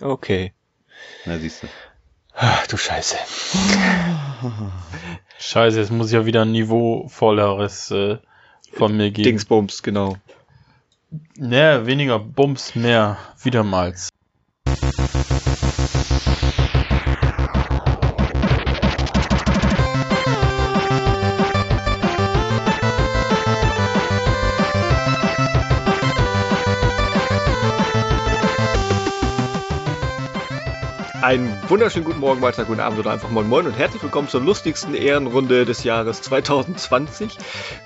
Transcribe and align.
Okay. 0.00 0.52
Na, 1.26 1.38
siehst 1.38 1.62
du. 1.62 1.68
Ach, 2.34 2.66
du 2.66 2.76
Scheiße. 2.76 3.16
Scheiße, 5.38 5.80
jetzt 5.80 5.90
muss 5.90 6.08
ich 6.08 6.14
ja 6.14 6.26
wieder 6.26 6.42
ein 6.42 6.52
niveauvolleres 6.52 7.90
äh, 7.90 8.18
von 8.72 8.96
mir 8.96 9.10
geben. 9.10 9.24
Dingsbums, 9.24 9.82
genau. 9.82 10.16
Ne, 11.36 11.86
weniger 11.86 12.18
Bums, 12.18 12.74
mehr 12.74 13.18
Wiedermals. 13.42 14.10
Einen 31.30 31.56
wunderschönen 31.68 32.04
guten 32.04 32.18
Morgen, 32.18 32.40
Mahlzeit, 32.40 32.66
guten 32.66 32.80
Abend 32.80 32.98
oder 32.98 33.12
einfach 33.12 33.30
Moin 33.30 33.48
Moin 33.48 33.64
und 33.64 33.78
herzlich 33.78 34.02
willkommen 34.02 34.26
zur 34.26 34.40
lustigsten 34.40 34.96
Ehrenrunde 34.96 35.64
des 35.64 35.84
Jahres 35.84 36.22
2020. 36.22 37.38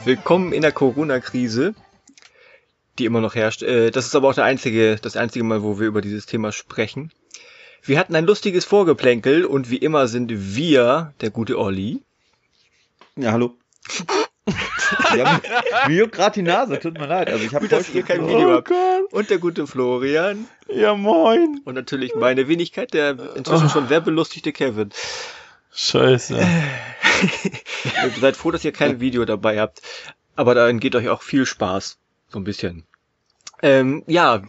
Willkommen 0.06 0.55
in 0.55 0.62
der 0.62 0.73
Corona-Krise, 0.73 1.74
die 2.98 3.04
immer 3.04 3.20
noch 3.20 3.34
herrscht. 3.34 3.62
Äh, 3.62 3.91
Das 3.91 4.06
ist 4.06 4.15
aber 4.16 4.30
auch 4.30 4.34
der 4.34 4.45
einzige, 4.45 4.96
das 4.96 5.18
einzige 5.18 5.45
Mal, 5.45 5.62
wo 5.62 5.78
wir 5.78 5.87
über 5.87 6.01
dieses 6.01 6.24
Thema 6.24 6.52
sprechen. 6.52 7.12
Wir 7.82 7.98
hatten 7.98 8.16
ein 8.16 8.24
lustiges 8.24 8.65
Vorgeplänkel 8.65 9.45
und 9.45 9.68
wie 9.68 9.76
immer 9.76 10.09
sind 10.09 10.32
wir, 10.56 11.12
der 11.20 11.29
gute 11.29 11.59
Olli, 11.59 12.01
Ja, 13.15 13.32
hallo. 13.32 13.59
Ja, 15.16 15.40
mir 15.88 15.96
juckt 15.96 16.12
gerade 16.12 16.34
die 16.34 16.42
Nase, 16.42 16.78
tut 16.78 16.98
mir 16.98 17.06
leid. 17.06 17.30
Also 17.30 17.44
ich 17.44 17.54
habe 17.54 17.66
dass 17.68 17.88
ihr 17.90 18.02
kein 18.02 18.26
Video 18.28 18.52
habt. 18.52 18.70
und 19.12 19.30
der 19.30 19.38
gute 19.38 19.66
Florian 19.66 20.46
Ja, 20.68 20.94
moin. 20.94 21.60
und 21.64 21.74
natürlich 21.74 22.14
meine 22.14 22.46
Wenigkeit, 22.48 22.92
der 22.92 23.16
inzwischen 23.36 23.70
schon 23.70 23.88
werbelustigte 23.88 24.52
Kevin. 24.52 24.90
Scheiße. 25.73 26.36
Ihr 28.04 28.10
seid 28.20 28.36
froh, 28.36 28.51
dass 28.52 28.64
ihr 28.64 28.73
kein 28.73 29.01
Video 29.01 29.24
dabei 29.24 29.60
habt. 29.60 29.82
Aber 30.36 30.54
darin 30.54 30.79
geht 30.79 30.95
euch 30.95 31.08
auch 31.08 31.23
viel 31.23 31.46
Spaß. 31.46 31.98
So 32.29 32.38
ein 32.38 32.45
bisschen. 32.45 32.84
Ähm, 33.62 34.04
ja, 34.06 34.42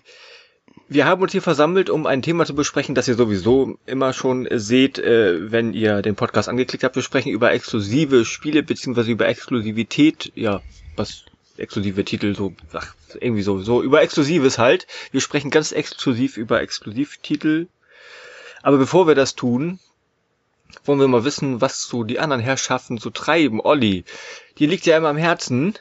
wir 0.88 1.06
haben 1.06 1.22
uns 1.22 1.32
hier 1.32 1.42
versammelt, 1.42 1.90
um 1.90 2.06
ein 2.06 2.22
Thema 2.22 2.46
zu 2.46 2.54
besprechen, 2.54 2.96
das 2.96 3.08
ihr 3.08 3.16
sowieso 3.16 3.78
immer 3.86 4.14
schon 4.14 4.48
seht, 4.52 5.00
äh, 5.00 5.52
wenn 5.52 5.74
ihr 5.74 6.02
den 6.02 6.16
Podcast 6.16 6.48
angeklickt 6.48 6.84
habt. 6.84 6.96
Wir 6.96 7.04
sprechen 7.04 7.32
über 7.32 7.52
exklusive 7.52 8.24
Spiele, 8.26 8.62
beziehungsweise 8.62 9.12
über 9.12 9.28
Exklusivität, 9.28 10.32
ja, 10.36 10.62
was 10.96 11.26
exklusive 11.58 12.04
Titel 12.04 12.36
so, 12.36 12.54
ach, 12.74 12.94
irgendwie 13.20 13.42
so, 13.42 13.60
so 13.60 13.82
über 13.82 14.02
Exklusives 14.02 14.60
halt. 14.60 14.86
Wir 15.12 15.22
sprechen 15.22 15.50
ganz 15.50 15.72
exklusiv 15.72 16.38
über 16.38 16.62
Exklusivtitel. 16.62 17.68
Aber 18.62 18.78
bevor 18.78 19.08
wir 19.08 19.16
das 19.16 19.36
tun, 19.36 19.80
wollen 20.84 21.00
wir 21.00 21.08
mal 21.08 21.24
wissen, 21.24 21.62
was 21.62 21.84
so 21.84 22.04
die 22.04 22.20
anderen 22.20 22.42
Herrschaften 22.42 22.98
so 22.98 23.10
treiben. 23.10 23.62
Olli, 23.62 24.04
dir 24.60 24.68
liegt 24.68 24.86
ja 24.86 24.98
immer 24.98 25.10
am 25.10 25.18
Herzen, 25.18 25.76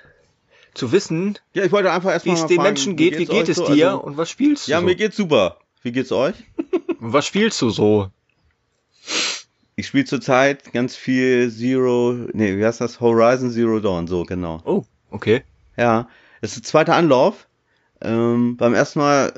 zu 0.74 0.92
wissen, 0.92 1.38
Ja, 1.54 1.64
ich 1.64 1.72
wollte 1.72 1.90
einfach 1.92 2.10
wie 2.10 2.12
erstmal 2.12 2.34
es 2.36 2.42
mal 2.42 2.48
den 2.48 2.56
fragen, 2.56 2.68
Menschen 2.68 2.96
geht, 2.96 3.18
wie 3.18 3.26
geht 3.26 3.48
es 3.48 3.56
so? 3.56 3.66
dir 3.72 3.90
Also, 3.90 4.02
und 4.02 4.16
was 4.16 4.30
spielst 4.30 4.66
du 4.66 4.72
ja, 4.72 4.80
so? 4.80 4.86
mir 4.86 4.94
geht's 4.96 5.16
super. 5.16 5.58
Wie 5.82 5.92
geht's 5.92 6.12
euch? 6.12 6.34
Und 7.00 7.12
was 7.12 7.26
spielst 7.26 7.60
du 7.62 7.70
so? 7.70 8.08
Ich 9.76 9.86
spiele 9.88 10.04
zurzeit 10.04 10.72
ganz 10.72 10.94
viel 10.96 11.50
Zero, 11.50 12.14
nee, 12.32 12.56
wie 12.56 12.64
heißt 12.64 12.80
das? 12.80 13.00
Horizon 13.00 13.50
Zero 13.50 13.80
Dawn, 13.80 14.06
so 14.06 14.22
genau. 14.24 14.60
Oh, 14.64 14.84
okay. 15.10 15.42
Ja, 15.76 16.08
das 16.40 16.52
ist 16.52 16.64
der 16.64 16.70
zweite 16.70 16.94
Anlauf. 16.94 17.48
Ähm, 18.00 18.56
beim 18.56 18.74
ersten 18.74 19.00
Mal 19.00 19.32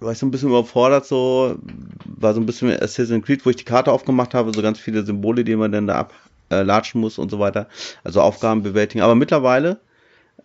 war 0.00 0.12
ich 0.12 0.18
so 0.18 0.26
ein 0.26 0.30
bisschen 0.30 0.50
überfordert, 0.50 1.06
so, 1.06 1.56
war 2.04 2.34
so 2.34 2.40
ein 2.40 2.46
bisschen 2.46 2.68
wie 2.68 2.80
Assassin's 2.80 3.24
Creed, 3.24 3.44
wo 3.44 3.50
ich 3.50 3.56
die 3.56 3.64
Karte 3.64 3.90
aufgemacht 3.90 4.34
habe, 4.34 4.52
so 4.54 4.62
ganz 4.62 4.78
viele 4.78 5.04
Symbole, 5.04 5.44
die 5.44 5.56
man 5.56 5.72
dann 5.72 5.86
da 5.86 6.08
ablatschen 6.50 7.00
muss 7.00 7.18
und 7.18 7.30
so 7.30 7.38
weiter. 7.38 7.68
Also 8.04 8.20
Aufgaben 8.20 8.62
bewältigen. 8.62 9.02
Aber 9.02 9.14
mittlerweile 9.14 9.80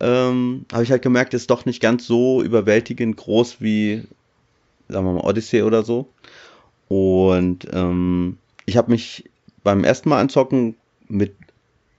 ähm, 0.00 0.64
habe 0.72 0.82
ich 0.82 0.90
halt 0.90 1.02
gemerkt, 1.02 1.34
ist 1.34 1.50
doch 1.50 1.64
nicht 1.64 1.80
ganz 1.80 2.06
so 2.06 2.42
überwältigend 2.42 3.16
groß 3.16 3.60
wie, 3.60 4.04
sagen 4.88 5.06
wir 5.06 5.12
mal, 5.12 5.20
Odyssey 5.28 5.62
oder 5.62 5.82
so. 5.82 6.08
Und 6.88 7.68
ähm, 7.72 8.38
ich 8.66 8.76
habe 8.76 8.90
mich 8.90 9.30
beim 9.62 9.84
ersten 9.84 10.08
Mal 10.08 10.20
anzocken 10.20 10.76
mit 11.06 11.34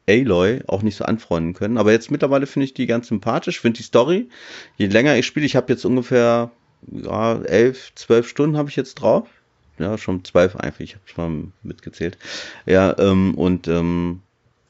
Aloy 0.10 0.62
auch 0.68 0.82
nicht 0.82 0.96
so 0.96 1.06
anfreunden 1.06 1.54
können. 1.54 1.78
Aber 1.78 1.92
jetzt 1.92 2.12
mittlerweile 2.12 2.48
finde 2.48 2.66
ich 2.66 2.74
die 2.74 2.88
ganz 2.88 3.08
sympathisch, 3.08 3.60
finde 3.60 3.78
die 3.78 3.84
Story. 3.84 4.30
Je 4.78 4.88
länger 4.88 5.16
ich 5.16 5.26
spiele, 5.26 5.46
ich 5.46 5.56
habe 5.56 5.72
jetzt 5.72 5.86
ungefähr 5.86 6.52
ja, 6.92 7.42
elf, 7.44 7.94
zwölf 7.96 8.28
Stunden 8.28 8.58
habe 8.58 8.70
ich 8.70 8.76
jetzt 8.76 8.96
drauf. 8.96 9.28
Ja, 9.78 9.98
schon 9.98 10.24
zwölf 10.26 10.56
einfach, 10.56 10.80
ich 10.82 10.96
habe 10.96 11.04
schon 11.06 11.44
mal 11.44 11.52
mitgezählt. 11.64 12.18
Ja, 12.66 12.98
ähm, 13.00 13.36
und 13.36 13.68
ähm, 13.68 14.22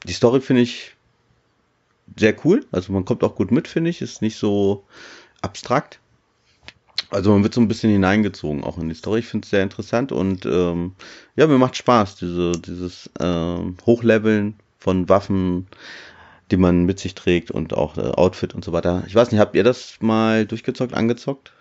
die 0.06 0.12
Story 0.12 0.40
finde 0.40 0.62
ich 0.62 0.94
sehr 2.16 2.34
cool. 2.44 2.64
Also 2.72 2.92
man 2.92 3.04
kommt 3.04 3.24
auch 3.24 3.34
gut 3.34 3.50
mit, 3.50 3.68
finde 3.68 3.90
ich. 3.90 4.02
Ist 4.02 4.22
nicht 4.22 4.36
so 4.36 4.84
abstrakt. 5.40 6.00
Also 7.10 7.30
man 7.32 7.42
wird 7.42 7.52
so 7.52 7.60
ein 7.60 7.68
bisschen 7.68 7.90
hineingezogen 7.90 8.64
auch 8.64 8.78
in 8.78 8.88
die 8.88 8.94
Story. 8.94 9.20
Ich 9.20 9.26
finde 9.26 9.44
es 9.44 9.50
sehr 9.50 9.62
interessant 9.62 10.12
und 10.12 10.46
ähm, 10.46 10.94
ja, 11.36 11.46
mir 11.46 11.58
macht 11.58 11.76
Spaß, 11.76 12.16
diese, 12.16 12.52
dieses 12.52 13.10
ähm, 13.20 13.76
Hochleveln 13.84 14.54
von 14.78 15.08
Waffen, 15.10 15.66
die 16.50 16.56
man 16.56 16.84
mit 16.84 17.00
sich 17.00 17.14
trägt 17.14 17.50
und 17.50 17.74
auch 17.74 17.98
äh, 17.98 18.00
Outfit 18.00 18.54
und 18.54 18.64
so 18.64 18.72
weiter. 18.72 19.04
Ich 19.06 19.14
weiß 19.14 19.30
nicht, 19.30 19.40
habt 19.40 19.54
ihr 19.54 19.64
das 19.64 19.96
mal 20.00 20.46
durchgezockt, 20.46 20.94
angezockt? 20.94 21.52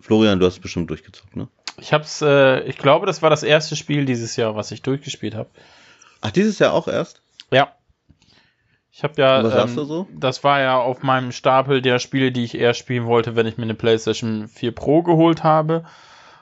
Florian, 0.00 0.40
du 0.40 0.46
hast 0.46 0.54
es 0.54 0.60
bestimmt 0.60 0.88
durchgezockt, 0.88 1.36
ne? 1.36 1.48
Ich 1.78 1.92
hab's, 1.92 2.22
äh, 2.22 2.60
ich 2.62 2.78
glaube, 2.78 3.06
das 3.06 3.22
war 3.22 3.30
das 3.30 3.42
erste 3.42 3.76
Spiel 3.76 4.04
dieses 4.04 4.36
Jahr, 4.36 4.56
was 4.56 4.70
ich 4.70 4.82
durchgespielt 4.82 5.34
habe. 5.34 5.50
Ach, 6.22 6.30
dieses 6.30 6.58
Jahr 6.58 6.72
auch 6.72 6.88
erst? 6.88 7.20
Ja. 7.50 7.74
Ich 8.94 9.02
habe 9.02 9.14
ja, 9.16 9.42
was 9.42 9.70
ähm, 9.70 9.76
du 9.76 9.84
so? 9.84 10.06
das 10.12 10.44
war 10.44 10.60
ja 10.60 10.78
auf 10.78 11.02
meinem 11.02 11.32
Stapel 11.32 11.80
der 11.80 11.98
Spiele, 11.98 12.30
die 12.30 12.44
ich 12.44 12.54
eher 12.54 12.74
spielen 12.74 13.06
wollte, 13.06 13.34
wenn 13.36 13.46
ich 13.46 13.56
mir 13.56 13.64
eine 13.64 13.74
PlayStation 13.74 14.48
4 14.48 14.72
Pro 14.72 15.02
geholt 15.02 15.42
habe. 15.42 15.84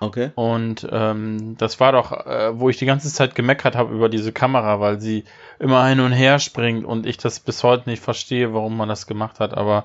Okay. 0.01 0.33
Und 0.35 0.89
ähm, 0.91 1.57
das 1.59 1.79
war 1.79 1.93
doch, 1.93 2.11
äh, 2.27 2.59
wo 2.59 2.69
ich 2.69 2.79
die 2.79 2.87
ganze 2.87 3.13
Zeit 3.13 3.37
gemeckert 3.37 3.77
habe 3.77 3.95
über 3.95 4.09
diese 4.09 4.33
Kamera, 4.33 4.81
weil 4.81 5.01
sie 5.01 5.25
immer 5.61 5.87
hin 5.87 6.01
und 6.01 6.13
her 6.13 6.41
springt 6.41 6.85
und 6.85 7.07
ich 7.07 7.19
das 7.19 7.39
bis 7.39 7.63
heute 7.63 7.89
nicht 7.89 8.03
verstehe, 8.03 8.53
warum 8.53 8.77
man 8.77 8.89
das 8.89 9.07
gemacht 9.07 9.39
hat. 9.39 9.57
Aber 9.57 9.85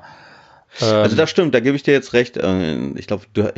Also 0.81 1.15
das 1.15 1.29
stimmt, 1.29 1.55
da 1.55 1.59
gebe 1.61 1.75
ich 1.75 1.83
dir 1.83 1.93
jetzt 1.93 2.13
recht. 2.13 2.37
Äh, 2.37 2.89
Ich 2.97 3.07
glaube, 3.07 3.23
wir 3.33 3.53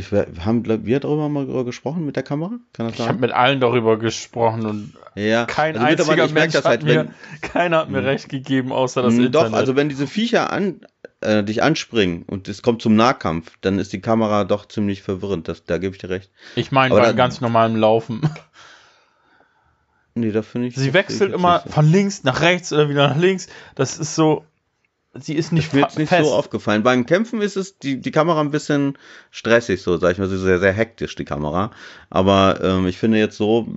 haben 0.46 0.64
glaub, 0.64 0.86
wir 0.86 1.00
darüber 1.00 1.30
mal 1.30 1.64
gesprochen 1.66 2.06
mit 2.06 2.16
der 2.16 2.24
Kamera? 2.24 2.60
Kann 2.74 2.88
das 2.88 3.00
ich 3.00 3.08
habe 3.08 3.20
mit 3.20 3.32
allen 3.32 3.60
darüber 3.60 3.98
gesprochen 3.98 4.66
und 4.66 4.94
Ja. 5.16 5.46
kein 5.46 5.76
also 5.78 6.12
einziger 6.12 6.28
Mensch 6.28 6.54
das 6.54 6.66
hat 6.66 6.70
halt, 6.70 6.84
mir, 6.84 7.08
keiner 7.42 7.80
hat 7.80 7.90
mir 7.90 8.04
recht 8.04 8.30
gegeben, 8.30 8.72
außer 8.72 9.02
das 9.02 9.16
Mm, 9.16 9.22
Internet. 9.26 9.52
Doch, 9.54 9.58
also 9.58 9.76
wenn 9.76 9.90
diese 9.90 10.06
Viecher 10.06 10.52
an, 10.52 10.82
äh, 11.22 11.44
dich 11.44 11.64
anspringen 11.64 12.24
und 12.24 12.48
es 12.48 12.62
kommt 12.62 12.82
zum 12.84 12.96
Nahkampf, 12.96 13.52
dann 13.62 13.80
ist 13.80 13.94
die 13.94 14.02
Kamera 14.02 14.44
doch 14.44 14.68
ziemlich 14.68 15.02
verwirrend. 15.02 15.48
Das, 15.48 15.64
da 15.66 15.80
gebe 15.80 15.96
ich 15.96 16.02
dir 16.02 16.10
recht. 16.10 16.30
ich 16.56 16.72
meine 16.72 16.94
beim 16.94 17.16
ganz 17.16 17.42
normalen 17.42 17.76
Laufen. 17.78 18.22
Nee, 20.14 20.32
da 20.32 20.42
finde 20.42 20.68
ich. 20.68 20.76
Sie 20.76 20.94
wechselt 20.94 21.34
immer 21.34 21.60
von 21.60 21.90
links 21.92 22.24
nach 22.24 22.42
rechts 22.42 22.74
oder 22.74 22.90
wieder 22.90 23.08
nach 23.10 23.18
links. 23.18 23.48
Das 23.76 23.98
ist 24.00 24.16
so, 24.16 24.46
sie 25.20 25.36
ist 25.36 25.52
nicht 25.52 25.68
Ist 25.68 25.74
mir 25.74 25.82
jetzt 25.82 25.98
nicht 25.98 26.10
fest. 26.10 26.28
so 26.28 26.34
aufgefallen. 26.34 26.84
Beim 26.84 27.06
Kämpfen 27.06 27.42
ist 27.42 27.56
es 27.58 27.78
die, 27.80 28.00
die 28.00 28.12
Kamera 28.12 28.42
ein 28.42 28.52
bisschen 28.52 28.98
stressig, 29.32 29.82
so 29.82 29.98
sag 29.98 30.12
ich 30.14 30.18
mal, 30.18 30.28
so 30.28 30.38
sehr, 30.38 30.60
sehr 30.60 30.74
hektisch, 30.74 31.16
die 31.16 31.26
Kamera. 31.26 31.72
Aber 32.10 32.60
ähm, 32.64 32.88
ich 32.88 32.98
finde 32.98 33.18
jetzt 33.18 33.38
so, 33.38 33.68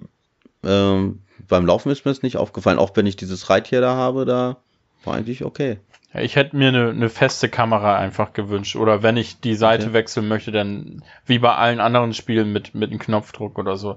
ähm, 0.65 1.21
beim 1.49 1.67
Laufen 1.67 1.91
ist 1.91 2.05
mir 2.05 2.11
es 2.11 2.23
nicht 2.23 2.37
aufgefallen. 2.37 2.79
Auch 2.79 2.93
wenn 2.97 3.07
ich 3.07 3.17
dieses 3.17 3.51
Reittier 3.51 3.81
da 3.81 3.95
habe, 3.95 4.25
da 4.25 4.59
war 5.05 5.15
eigentlich 5.15 5.45
okay. 5.45 5.79
Ja, 6.13 6.21
ich 6.21 6.37
hätte 6.37 6.57
mir 6.57 6.69
eine, 6.69 6.91
eine 6.91 7.09
feste 7.09 7.49
Kamera 7.49 7.97
einfach 7.97 8.33
gewünscht. 8.33 8.77
Oder 8.77 9.03
wenn 9.03 9.17
ich 9.17 9.41
die 9.41 9.55
Seite 9.55 9.85
Okay. 9.87 9.93
wechseln 9.95 10.29
möchte, 10.29 10.53
dann 10.53 11.03
wie 11.27 11.39
bei 11.39 11.55
allen 11.55 11.81
anderen 11.81 12.15
Spielen 12.15 12.53
mit, 12.53 12.75
mit 12.75 12.91
einem 12.91 12.99
Knopfdruck 12.99 13.59
oder 13.59 13.77
so. 13.77 13.97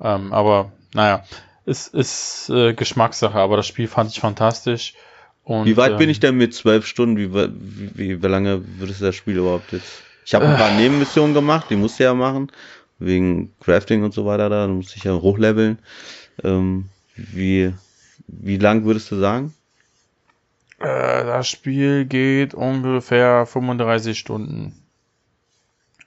Ähm, 0.00 0.32
aber 0.32 0.72
naja, 0.94 1.24
es 1.66 1.88
ist 1.88 2.48
äh, 2.50 2.72
Geschmackssache, 2.74 3.38
aber 3.38 3.56
das 3.56 3.66
Spiel 3.66 3.88
fand 3.88 4.10
ich 4.10 4.20
fantastisch. 4.20 4.94
Und, 5.48 5.64
Wie 5.64 5.78
weit 5.78 5.96
bin 5.96 6.08
ähm, 6.08 6.10
ich 6.10 6.20
denn 6.20 6.36
mit 6.36 6.52
zwölf 6.52 6.84
Stunden? 6.84 7.16
Wie, 7.16 7.32
wie, 7.32 8.22
wie, 8.22 8.26
lange 8.26 8.62
würdest 8.78 9.00
du 9.00 9.06
das 9.06 9.16
Spiel 9.16 9.38
überhaupt 9.38 9.72
jetzt? 9.72 10.02
Ich 10.26 10.34
habe 10.34 10.46
ein 10.46 10.58
paar 10.58 10.72
Nebenmissionen 10.72 11.32
gemacht, 11.32 11.68
die 11.70 11.76
musste 11.76 12.04
ja 12.04 12.12
machen, 12.12 12.52
wegen 12.98 13.50
Crafting 13.60 14.04
und 14.04 14.12
so 14.12 14.26
weiter. 14.26 14.50
Da 14.50 14.66
musste 14.66 14.98
ich 14.98 15.04
ja 15.04 15.14
hochleveln. 15.14 15.78
Ähm, 16.44 16.90
wie, 17.16 17.72
wie 18.26 18.58
lang 18.58 18.84
würdest 18.84 19.10
du 19.10 19.16
sagen? 19.16 19.54
Äh, 20.80 21.24
das 21.24 21.48
Spiel 21.48 22.04
geht 22.04 22.52
ungefähr 22.52 23.46
35 23.46 24.18
Stunden. 24.18 24.74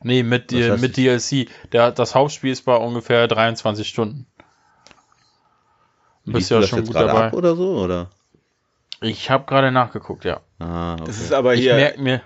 Nee, 0.04 0.22
mit, 0.22 0.54
heißt 0.54 0.84
mit 0.84 0.98
DLC. 0.98 1.48
Der, 1.72 1.90
das 1.90 2.14
Hauptspiel 2.14 2.52
ist 2.52 2.66
bei 2.66 2.76
ungefähr 2.76 3.28
23 3.28 3.88
Stunden. 3.88 4.28
Bist 6.26 6.52
ja 6.52 6.62
schon 6.62 6.86
gut 6.86 6.94
dabei. 6.94 7.26
ab 7.26 7.34
oder 7.34 7.56
so? 7.56 7.80
Oder? 7.80 8.12
Ich 9.01 9.30
habe 9.30 9.45
gerade 9.45 9.71
nachgeguckt, 9.71 10.25
ja. 10.25 10.42
Ah, 10.59 10.94
okay. 10.94 11.03
Das 11.07 11.19
ist 11.19 11.33
aber 11.33 11.56
Ich 11.56 11.62
hier 11.62 11.75
merke 11.75 12.01
mir, 12.01 12.21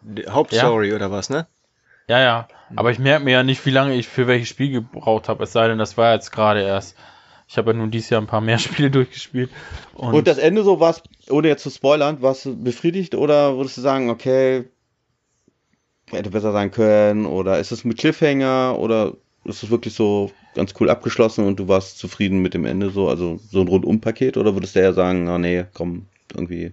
die 0.00 0.26
Hauptstory 0.26 0.94
oder 0.94 1.10
was, 1.10 1.28
ne? 1.28 1.46
Ja, 2.08 2.18
ja. 2.20 2.48
Aber 2.76 2.90
ich 2.90 2.98
merke 2.98 3.24
mir 3.24 3.32
ja 3.32 3.42
nicht, 3.42 3.64
wie 3.66 3.70
lange 3.70 3.94
ich 3.94 4.08
für 4.08 4.26
welches 4.26 4.48
Spiel 4.48 4.70
gebraucht 4.70 5.28
habe. 5.28 5.44
Es 5.44 5.52
sei 5.52 5.68
denn, 5.68 5.78
das 5.78 5.96
war 5.96 6.14
jetzt 6.14 6.32
gerade 6.32 6.62
erst. 6.62 6.96
Ich 7.46 7.56
habe 7.58 7.70
ja 7.70 7.76
nun 7.76 7.90
dieses 7.90 8.10
Jahr 8.10 8.20
ein 8.20 8.26
paar 8.26 8.40
mehr 8.40 8.58
Spiele 8.58 8.90
durchgespielt. 8.90 9.50
Und, 9.94 10.14
und 10.14 10.26
das 10.26 10.38
Ende 10.38 10.62
so 10.62 10.80
war 10.80 10.96
ohne 11.28 11.48
jetzt 11.48 11.62
zu 11.62 11.70
spoilern, 11.70 12.22
warst 12.22 12.46
du 12.46 12.56
befriedigt 12.56 13.14
oder 13.14 13.56
würdest 13.56 13.76
du 13.76 13.82
sagen, 13.82 14.08
okay, 14.08 14.64
hätte 16.10 16.30
besser 16.30 16.52
sein 16.52 16.70
können? 16.70 17.26
Oder 17.26 17.58
ist 17.58 17.70
es 17.70 17.84
mit 17.84 17.98
Cliffhanger 17.98 18.78
oder 18.78 19.12
ist 19.48 19.62
es 19.62 19.70
wirklich 19.70 19.94
so 19.94 20.30
ganz 20.54 20.74
cool 20.80 20.90
abgeschlossen 20.90 21.46
und 21.46 21.58
du 21.58 21.68
warst 21.68 21.98
zufrieden 21.98 22.40
mit 22.40 22.54
dem 22.54 22.64
Ende 22.64 22.90
so? 22.90 23.08
Also 23.08 23.38
so 23.50 23.60
ein 23.60 23.68
Rundumpaket 23.68 24.36
oder 24.36 24.54
würdest 24.54 24.76
du 24.76 24.80
eher 24.80 24.94
sagen, 24.94 25.24
na 25.24 25.38
nee, 25.38 25.64
komm, 25.74 26.06
irgendwie. 26.34 26.72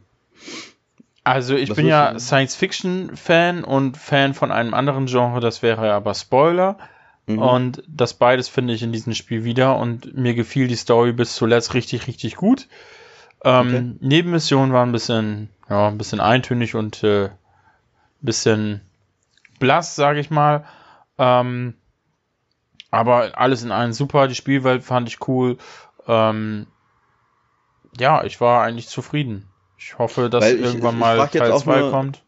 Also 1.24 1.56
ich 1.56 1.70
Was 1.70 1.78
bin 1.78 1.88
ja 1.88 2.20
Science-Fiction-Fan 2.20 3.64
und 3.64 3.98
Fan 3.98 4.34
von 4.34 4.52
einem 4.52 4.74
anderen 4.74 5.08
Genre, 5.08 5.40
das 5.40 5.64
wäre 5.64 5.92
aber 5.94 6.14
Spoiler. 6.14 6.78
Mhm. 7.28 7.40
Und 7.40 7.84
das 7.88 8.14
beides 8.14 8.48
finde 8.48 8.74
ich 8.74 8.84
in 8.84 8.92
diesem 8.92 9.14
Spiel 9.14 9.44
wieder 9.44 9.78
und 9.78 10.16
mir 10.16 10.36
gefiel 10.36 10.68
die 10.68 10.76
Story 10.76 11.12
bis 11.12 11.36
zuletzt 11.36 11.74
richtig, 11.74 12.08
richtig 12.08 12.36
gut. 12.36 12.68
Ähm, 13.44 13.68
okay. 13.68 14.08
Nebenmissionen 14.08 14.74
waren 14.74 14.90
ein 14.90 14.92
bisschen, 14.92 15.50
ja, 15.70 15.88
ein 15.88 15.98
bisschen 15.98 16.20
eintönig 16.20 16.76
und 16.76 17.04
äh, 17.04 17.30
bisschen 18.22 18.82
blass, 19.60 19.96
sage 19.96 20.20
ich 20.20 20.30
mal. 20.30 20.66
Ähm, 21.18 21.76
aber 22.96 23.38
alles 23.38 23.62
in 23.64 23.72
allem 23.72 23.92
super. 23.92 24.28
Die 24.30 24.36
Spielwelt 24.36 24.84
fand 24.84 25.10
ich 25.10 25.28
cool. 25.28 25.58
Ähm, 26.08 26.68
ja, 28.00 28.24
ich 28.24 28.40
war 28.40 28.64
eigentlich 28.64 28.88
zufrieden. 28.88 29.50
Ich 29.78 29.98
hoffe, 29.98 30.30
dass 30.30 30.46
ich, 30.46 30.62
irgendwann 30.62 30.96
ich, 30.96 31.00
mal 31.02 31.28
Teil 31.28 31.58
2 31.58 31.90
kommt. 31.90 32.24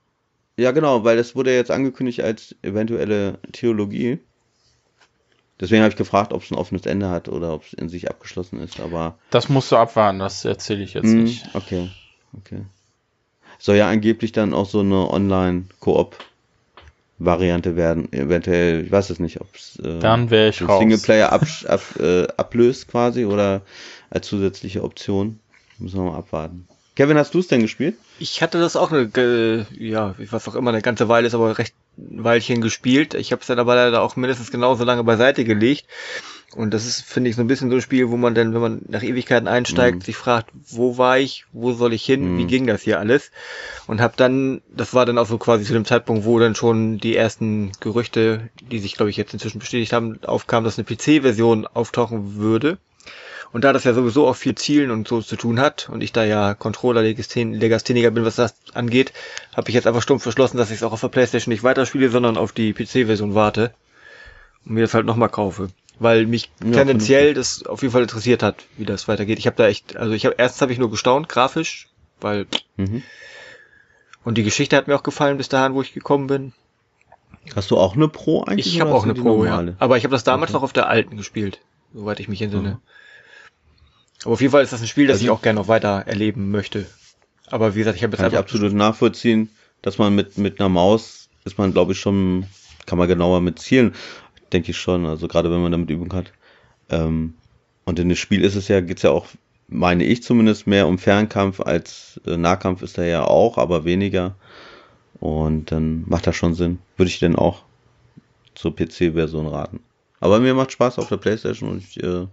Ja, 0.57 0.71
genau, 0.71 1.05
weil 1.05 1.15
das 1.15 1.35
wurde 1.35 1.55
jetzt 1.55 1.71
angekündigt 1.71 2.21
als 2.21 2.53
eventuelle 2.63 3.39
Theologie. 3.53 4.19
Deswegen 5.59 5.83
habe 5.83 5.91
ich 5.91 5.97
gefragt, 5.97 6.33
ob 6.33 6.43
es 6.43 6.51
ein 6.51 6.55
offenes 6.57 6.85
Ende 6.85 7.09
hat 7.09 7.29
oder 7.29 7.53
ob 7.53 7.63
es 7.63 7.73
in 7.73 7.87
sich 7.87 8.09
abgeschlossen 8.09 8.59
ist, 8.59 8.79
aber. 8.79 9.17
Das 9.29 9.47
musst 9.47 9.71
du 9.71 9.77
abwarten, 9.77 10.19
das 10.19 10.43
erzähle 10.43 10.83
ich 10.83 10.93
jetzt 10.93 11.05
mh, 11.05 11.21
nicht. 11.21 11.55
Okay, 11.55 11.89
okay. 12.37 12.65
Soll 13.57 13.77
ja 13.77 13.87
angeblich 13.89 14.33
dann 14.33 14.53
auch 14.53 14.67
so 14.67 14.81
eine 14.81 15.07
Online-Koop-Variante 17.19 17.75
werden. 17.75 18.11
Eventuell, 18.11 18.85
ich 18.85 18.91
weiß 18.91 19.09
es 19.09 19.19
nicht, 19.19 19.41
ob 19.41 19.55
es 19.55 19.79
äh, 19.79 19.99
dann 19.99 20.29
wäre 20.29 20.49
ich 20.49 20.61
raus. 20.61 20.79
Singleplayer 20.79 21.31
ab, 21.31 21.45
ab, 21.67 21.81
äh, 21.99 22.27
ablöst 22.37 22.87
quasi 22.87 23.25
oder 23.25 23.61
als 24.09 24.27
zusätzliche 24.27 24.83
Option. 24.83 25.39
Müssen 25.79 25.97
wir 25.97 26.11
mal 26.11 26.17
abwarten. 26.17 26.67
Kevin, 26.95 27.17
hast 27.17 27.33
du 27.35 27.39
es 27.39 27.47
denn 27.47 27.61
gespielt? 27.61 27.95
Ich 28.17 28.41
hatte 28.41 28.59
das 28.59 28.75
auch 28.75 28.91
eine, 28.91 29.67
ja, 29.77 30.15
was 30.17 30.47
auch 30.47 30.55
immer, 30.55 30.71
eine 30.71 30.81
ganze 30.81 31.07
Weile 31.07 31.27
ist 31.27 31.35
aber 31.35 31.57
recht 31.57 31.75
ein 31.97 32.23
Weilchen 32.23 32.61
gespielt. 32.61 33.13
Ich 33.13 33.31
habe 33.31 33.41
es 33.41 33.47
dann 33.47 33.59
aber 33.59 33.75
leider 33.75 34.01
auch 34.01 34.15
mindestens 34.15 34.49
genauso 34.49 34.83
lange 34.83 35.03
beiseite 35.03 35.43
gelegt. 35.43 35.85
Und 36.55 36.73
das 36.73 36.85
ist, 36.85 37.01
finde 37.01 37.29
ich, 37.29 37.35
so 37.35 37.41
ein 37.41 37.47
bisschen 37.47 37.69
so 37.69 37.75
ein 37.75 37.81
Spiel, 37.81 38.09
wo 38.09 38.15
man 38.15 38.33
dann, 38.33 38.53
wenn 38.53 38.61
man 38.61 38.81
nach 38.87 39.03
Ewigkeiten 39.03 39.49
einsteigt, 39.49 39.97
mhm. 39.97 40.01
sich 40.01 40.15
fragt, 40.15 40.49
wo 40.69 40.97
war 40.97 41.19
ich, 41.19 41.45
wo 41.51 41.73
soll 41.73 41.93
ich 41.93 42.05
hin, 42.05 42.33
mhm. 42.33 42.37
wie 42.37 42.45
ging 42.45 42.65
das 42.67 42.83
hier 42.83 42.99
alles? 42.99 43.31
Und 43.85 43.99
habe 43.99 44.13
dann, 44.15 44.61
das 44.69 44.93
war 44.93 45.05
dann 45.05 45.17
auch 45.17 45.27
so 45.27 45.37
quasi 45.37 45.65
zu 45.65 45.73
dem 45.73 45.83
Zeitpunkt, 45.83 46.23
wo 46.23 46.39
dann 46.39 46.55
schon 46.55 46.99
die 46.99 47.17
ersten 47.17 47.73
Gerüchte, 47.81 48.49
die 48.71 48.79
sich, 48.79 48.93
glaube 48.95 49.09
ich, 49.09 49.17
jetzt 49.17 49.33
inzwischen 49.33 49.59
bestätigt 49.59 49.91
haben, 49.91 50.23
aufkamen, 50.23 50.63
dass 50.63 50.79
eine 50.79 50.85
PC-Version 50.85 51.67
auftauchen 51.67 52.37
würde. 52.37 52.77
Und 53.51 53.63
da 53.63 53.73
das 53.73 53.83
ja 53.83 53.93
sowieso 53.93 54.27
auch 54.27 54.35
viel 54.35 54.55
Zielen 54.55 54.91
und 54.91 55.07
so 55.07 55.21
zu 55.21 55.35
tun 55.35 55.59
hat 55.59 55.89
und 55.89 56.01
ich 56.01 56.11
da 56.13 56.23
ja 56.23 56.53
Controller-Legastheniker 56.53 58.11
bin, 58.11 58.25
was 58.25 58.35
das 58.35 58.55
angeht, 58.73 59.13
habe 59.55 59.69
ich 59.69 59.75
jetzt 59.75 59.87
einfach 59.87 60.01
stumpf 60.01 60.23
verschlossen, 60.23 60.57
dass 60.57 60.69
ich 60.69 60.77
es 60.77 60.83
auch 60.83 60.91
auf 60.91 61.01
der 61.01 61.07
Playstation 61.07 61.51
nicht 61.51 61.63
weiterspiele, 61.63 62.09
sondern 62.09 62.37
auf 62.37 62.51
die 62.51 62.73
PC-Version 62.73 63.35
warte 63.35 63.73
und 64.65 64.73
mir 64.73 64.81
das 64.81 64.93
halt 64.93 65.05
nochmal 65.05 65.29
kaufe. 65.29 65.69
Weil 65.99 66.27
mich 66.27 66.51
ja, 66.63 66.71
tendenziell 66.71 67.33
das 67.33 67.65
auf 67.65 67.81
jeden 67.81 67.91
Fall 67.91 68.03
interessiert 68.03 68.43
hat, 68.43 68.65
wie 68.77 68.85
das 68.85 69.07
weitergeht. 69.07 69.39
Ich 69.39 69.47
habe 69.47 69.55
da 69.55 69.67
echt, 69.67 69.95
also 69.97 70.13
ich 70.13 70.25
habe 70.25 70.35
erstens 70.37 70.61
habe 70.61 70.71
ich 70.71 70.77
nur 70.77 70.91
gestaunt, 70.91 71.27
grafisch, 71.27 71.87
weil 72.21 72.45
mhm. 72.75 73.01
und 74.23 74.37
die 74.37 74.43
Geschichte 74.43 74.77
hat 74.77 74.87
mir 74.87 74.95
auch 74.95 75.03
gefallen 75.03 75.37
bis 75.37 75.49
dahin, 75.49 75.73
wo 75.73 75.81
ich 75.81 75.93
gekommen 75.93 76.27
bin. 76.27 76.53
Hast 77.55 77.71
du 77.71 77.77
auch 77.77 77.95
eine 77.95 78.07
Pro 78.07 78.43
eigentlich? 78.43 78.67
Ich 78.67 78.81
habe 78.81 78.93
auch 78.93 79.05
eine 79.05 79.15
Pro, 79.15 79.45
ja. 79.45 79.63
Aber 79.79 79.97
ich 79.97 80.03
habe 80.03 80.11
das 80.11 80.23
damals 80.23 80.51
okay. 80.51 80.57
noch 80.57 80.63
auf 80.63 80.73
der 80.73 80.87
alten 80.87 81.17
gespielt, 81.17 81.61
soweit 81.93 82.19
ich 82.19 82.27
mich 82.27 82.41
entsinne. 82.41 82.69
Mhm. 82.69 82.77
Aber 84.23 84.33
auf 84.33 84.41
jeden 84.41 84.51
Fall 84.51 84.63
ist 84.63 84.73
das 84.73 84.81
ein 84.81 84.87
Spiel, 84.87 85.07
das 85.07 85.15
also, 85.15 85.25
ich 85.25 85.29
auch 85.31 85.41
gerne 85.41 85.59
noch 85.59 85.67
weiter 85.67 86.03
erleben 86.05 86.51
möchte. 86.51 86.85
Aber 87.49 87.73
wie 87.73 87.79
gesagt, 87.79 87.97
ich 87.97 88.03
habe 88.03 88.11
jetzt 88.11 88.21
kann 88.21 88.31
ich 88.31 88.37
absolut 88.37 88.73
nachvollziehen, 88.73 89.49
dass 89.81 89.97
man 89.97 90.13
mit 90.13 90.37
mit 90.37 90.59
einer 90.59 90.69
Maus 90.69 91.29
ist 91.47 91.57
man, 91.57 91.71
glaube 91.71 91.93
ich, 91.93 91.99
schon 91.99 92.45
kann 92.85 92.97
man 92.97 93.07
genauer 93.07 93.41
mit 93.41 93.59
zielen, 93.59 93.95
denke 94.53 94.71
ich 94.71 94.77
schon. 94.77 95.05
Also 95.05 95.27
gerade 95.27 95.51
wenn 95.51 95.61
man 95.61 95.71
damit 95.71 95.89
Übung 95.89 96.13
hat. 96.13 96.31
Ähm, 96.89 97.35
und 97.85 97.99
in 97.99 98.09
dem 98.09 98.15
Spiel 98.15 98.43
ist 98.43 98.55
es 98.55 98.67
ja 98.67 98.81
geht's 98.81 99.03
ja 99.03 99.11
auch, 99.11 99.27
meine 99.67 100.03
ich 100.03 100.23
zumindest, 100.23 100.67
mehr 100.67 100.87
um 100.87 100.97
Fernkampf 100.97 101.59
als 101.59 102.19
äh, 102.25 102.37
Nahkampf 102.37 102.81
ist 102.81 102.97
er 102.97 103.05
ja 103.05 103.23
auch, 103.25 103.57
aber 103.57 103.85
weniger. 103.85 104.35
Und 105.19 105.71
dann 105.71 106.03
macht 106.07 106.27
das 106.27 106.35
schon 106.35 106.53
Sinn. 106.53 106.79
Würde 106.95 107.09
ich 107.09 107.19
denn 107.19 107.35
auch 107.35 107.63
zur 108.55 108.75
PC-Version 108.75 109.47
raten. 109.47 109.79
Aber 110.19 110.39
mir 110.39 110.53
macht 110.53 110.71
Spaß 110.71 110.99
auf 110.99 111.09
der 111.09 111.17
Playstation 111.17 111.69
und 111.69 111.83
ich 111.83 112.01
äh, 112.01 112.27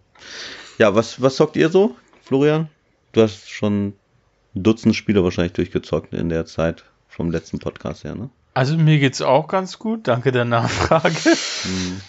ja, 0.79 0.95
was, 0.95 1.21
was 1.21 1.37
zockt 1.37 1.57
ihr 1.57 1.69
so, 1.69 1.97
Florian? 2.23 2.69
Du 3.13 3.23
hast 3.23 3.49
schon 3.51 3.89
ein 3.89 3.95
Dutzend 4.55 4.97
Spiele 4.97 5.23
wahrscheinlich 5.23 5.53
durchgezockt 5.53 6.13
in 6.15 6.29
der 6.29 6.47
Zeit 6.47 6.85
vom 7.09 7.31
letzten 7.31 7.59
Podcast 7.59 8.05
her, 8.05 8.15
ne? 8.15 8.31
Also 8.55 8.77
mir 8.77 8.99
geht's 9.01 9.21
auch 9.21 9.49
ganz 9.49 9.79
gut, 9.79 10.06
danke 10.06 10.31
der 10.33 10.45
Nachfrage. 10.45 11.15
Hm. 11.15 12.01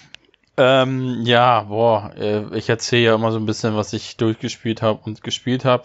Ähm, 0.57 1.21
ja, 1.23 1.63
boah, 1.63 2.13
äh, 2.17 2.57
ich 2.57 2.69
erzähle 2.69 3.03
ja 3.03 3.15
immer 3.15 3.31
so 3.31 3.39
ein 3.39 3.45
bisschen, 3.45 3.75
was 3.75 3.91
ich 3.93 4.15
durchgespielt 4.15 4.81
habe 4.81 5.01
und 5.03 5.21
gespielt 5.21 5.65
habe. 5.65 5.83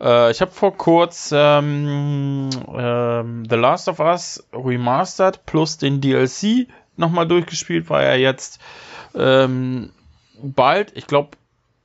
Äh, 0.00 0.30
ich 0.30 0.40
habe 0.40 0.50
vor 0.50 0.76
kurzem 0.76 1.38
ähm, 1.38 2.50
ähm, 2.74 3.44
The 3.48 3.56
Last 3.56 3.88
of 3.88 4.00
Us 4.00 4.44
Remastered 4.52 5.46
plus 5.46 5.78
den 5.78 6.00
DLC 6.00 6.66
nochmal 6.96 7.26
durchgespielt, 7.26 7.88
weil 7.88 8.04
er 8.04 8.18
jetzt 8.18 8.60
ähm, 9.14 9.92
bald, 10.42 10.94
ich 10.96 11.06
glaube 11.06 11.30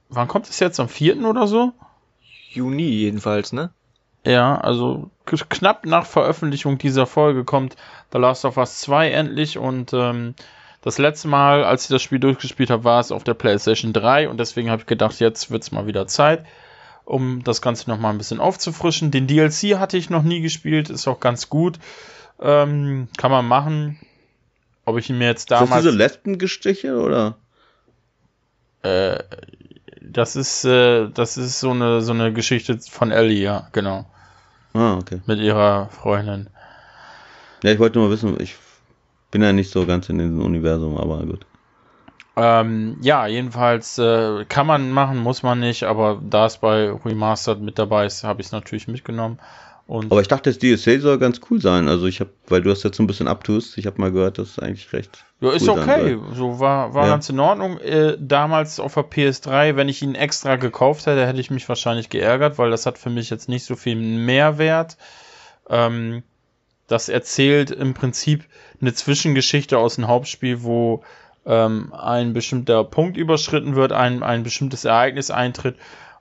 wann 0.10 0.28
kommt 0.28 0.50
es 0.50 0.60
jetzt? 0.60 0.80
Am 0.80 0.90
4. 0.90 1.25
oder 1.25 1.48
so? 1.48 1.74
Juni 2.50 2.84
jedenfalls, 2.84 3.54
ne? 3.54 3.72
Ja, 4.28 4.58
also 4.58 5.10
knapp 5.26 5.86
nach 5.86 6.06
Veröffentlichung 6.06 6.78
dieser 6.78 7.06
Folge 7.06 7.46
kommt 7.46 7.78
The 8.12 8.18
Last 8.18 8.44
of 8.44 8.58
Us 8.58 8.82
2 8.82 9.12
endlich 9.12 9.58
und 9.58 9.94
ähm, 9.94 10.36
das 10.82 10.98
letzte 10.98 11.30
Mal, 11.30 11.64
als 11.64 11.84
ich 11.84 11.90
das 11.90 12.02
Spiel 12.02 12.20
durchgespielt 12.20 12.70
habe, 12.70 12.84
war 12.84 13.00
es 13.00 13.14
auf 13.14 13.24
der 13.24 13.36
PlayStation 13.36 13.94
3 13.94 14.28
und 14.28 14.38
deswegen 14.38 14.69
habe 14.69 14.81
ich 14.81 14.86
gedacht, 14.86 15.18
jetzt 15.22 15.50
wird 15.50 15.64
es 15.64 15.72
mal 15.72 15.88
wieder 15.88 16.07
Zeit, 16.07 16.46
um 17.06 17.42
das 17.46 17.62
Ganze 17.62 17.90
nochmal 17.90 18.12
ein 18.12 18.18
bisschen 18.18 18.42
aufzufrischen. 18.42 19.12
Den 19.12 19.28
DLC 19.28 19.80
hatte 19.80 19.96
ich 19.96 20.10
noch 20.10 20.24
nie 20.24 20.42
gespielt, 20.42 20.90
ist 20.90 21.07
auch 21.07 21.22
ganz 21.22 21.50
gut. 21.50 21.80
Ähm, 22.42 23.07
kann 23.18 23.31
man 23.31 23.48
machen. 23.48 23.98
Ob 24.84 24.98
ich 24.98 25.10
ihn 25.10 25.18
mir 25.18 25.28
jetzt 25.28 25.52
damals. 25.52 25.69
Ist 25.69 25.76
das 25.76 25.84
diese 25.84 25.98
Lesbengestiche 25.98 27.00
oder? 27.00 27.38
Äh, 28.84 29.24
das 30.02 30.36
ist, 30.36 30.66
äh, 30.66 31.07
das 31.14 31.38
ist 31.38 31.62
so 31.62 31.72
eine, 31.72 32.02
so 32.02 32.12
eine 32.12 32.34
Geschichte 32.34 32.78
von 32.80 33.12
Ellie, 33.12 33.42
ja, 33.42 33.69
genau. 33.72 34.06
Ah, 34.74 34.97
okay. 34.97 35.21
Mit 35.26 35.40
ihrer 35.40 35.88
Freundin. 35.90 36.50
Ja, 37.64 37.71
ich 37.71 37.80
wollte 37.80 38.00
nur 38.00 38.09
wissen, 38.12 38.40
ich 38.40 38.56
bin 39.31 39.42
ja 39.42 39.52
nicht 39.54 39.71
so 39.71 39.86
ganz 39.86 40.09
in 40.09 40.19
diesem 40.19 40.42
Universum, 40.42 40.97
aber 40.97 41.26
gut. 41.26 41.45
Ähm, 42.36 42.97
ja, 43.02 43.26
jedenfalls 43.26 43.97
äh, 43.97 44.45
kann 44.45 44.68
man 44.68 44.92
machen, 44.92 45.18
muss 45.18 45.42
man 45.42 45.59
nicht, 45.59 45.83
aber 45.83 46.21
da 46.24 46.45
es 46.45 46.59
bei 46.59 46.92
Remastered 46.92 47.62
mit 47.62 47.80
dabei 47.80 48.06
ist, 48.06 48.24
habe 48.24 48.42
ich 48.42 48.47
es 48.47 48.52
natürlich 48.52 48.88
mitgenommen. 48.88 49.40
Und 49.88 50.12
aber 50.12 50.20
ich 50.20 50.28
dachte, 50.28 50.50
das 50.50 50.60
DLC 50.60 51.02
soll 51.02 51.18
ganz 51.18 51.40
cool 51.50 51.62
sein. 51.62 51.88
Also 51.88 52.08
ich 52.08 52.20
habe, 52.20 52.30
weil 52.48 52.62
du 52.62 52.70
hast 52.70 52.84
jetzt 52.84 52.98
so 52.98 53.04
ein 53.04 53.08
bisschen 53.08 53.30
abtust, 53.30 53.78
ich 53.78 53.86
habe 53.86 54.02
mal 54.02 54.12
gehört, 54.12 54.38
das 54.38 54.50
ist 54.50 54.60
eigentlich 54.60 54.92
recht. 54.92 55.24
Ja, 55.40 55.52
ist 55.54 55.68
cool 55.68 55.80
okay. 55.80 56.18
So 56.34 56.60
war, 56.60 56.94
war 56.94 57.06
ja. 57.06 57.12
ganz 57.12 57.30
in 57.30 57.40
Ordnung. 57.40 57.78
Äh, 57.80 58.18
damals 58.20 58.82
auf 58.82 58.96
der 58.96 59.06
PS3, 59.06 59.78
wenn 59.78 59.88
ich 59.88 60.02
ihn 60.02 60.14
extra 60.14 60.58
gekauft 60.58 61.06
hätte, 61.06 61.26
hätte 61.26 61.40
ich 61.40 61.52
mich 61.52 61.70
wahrscheinlich 61.70 62.10
geärgert, 62.10 62.58
weil 62.58 62.70
das 62.70 62.86
hat 62.86 62.98
für 62.98 63.10
mich 63.10 63.30
jetzt 63.30 63.48
nicht 63.48 63.64
so 63.64 63.78
viel 63.78 63.96
Mehrwert. 63.96 64.98
Ähm, 65.70 66.24
das 66.88 67.08
erzählt 67.08 67.72
im 67.72 67.94
Prinzip 67.94 68.44
eine 68.82 68.94
Zwischengeschichte 68.94 69.78
aus 69.78 69.96
dem 69.96 70.08
Hauptspiel, 70.08 70.64
wo 70.64 71.04
ähm, 71.46 71.94
ein 71.94 72.34
bestimmter 72.34 72.84
Punkt 72.84 73.16
überschritten 73.16 73.76
wird, 73.76 73.94
ein, 73.94 74.22
ein 74.22 74.44
bestimmtes 74.44 74.84
Ereignis 74.84 75.32
eintritt 75.32 75.78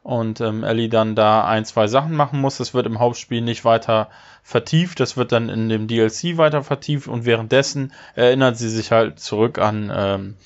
und 0.07 0.41
ähm, 0.41 0.63
Ellie 0.63 0.89
dann 0.89 1.17
da 1.17 1.45
ein, 1.45 1.65
zwei 1.65 1.89
Sachen 1.89 2.15
machen 2.15 2.41
muss. 2.41 2.59
Das 2.59 2.75
wird 2.75 2.87
im 2.87 3.01
Hauptspiel 3.01 3.41
nicht 3.41 3.65
weiter 3.65 4.09
vertieft, 4.45 5.01
das 5.01 5.17
wird 5.17 5.33
dann 5.33 5.49
in 5.49 5.69
dem 5.69 5.89
DLC 5.89 6.37
weiter 6.37 6.63
vertieft 6.63 7.09
und 7.09 7.25
währenddessen 7.25 7.93
erinnert 8.15 8.57
sie 8.57 8.69
sich 8.69 8.93
halt 8.93 9.19
zurück 9.19 9.59
an, 9.59 9.93
ähm, 9.93 10.37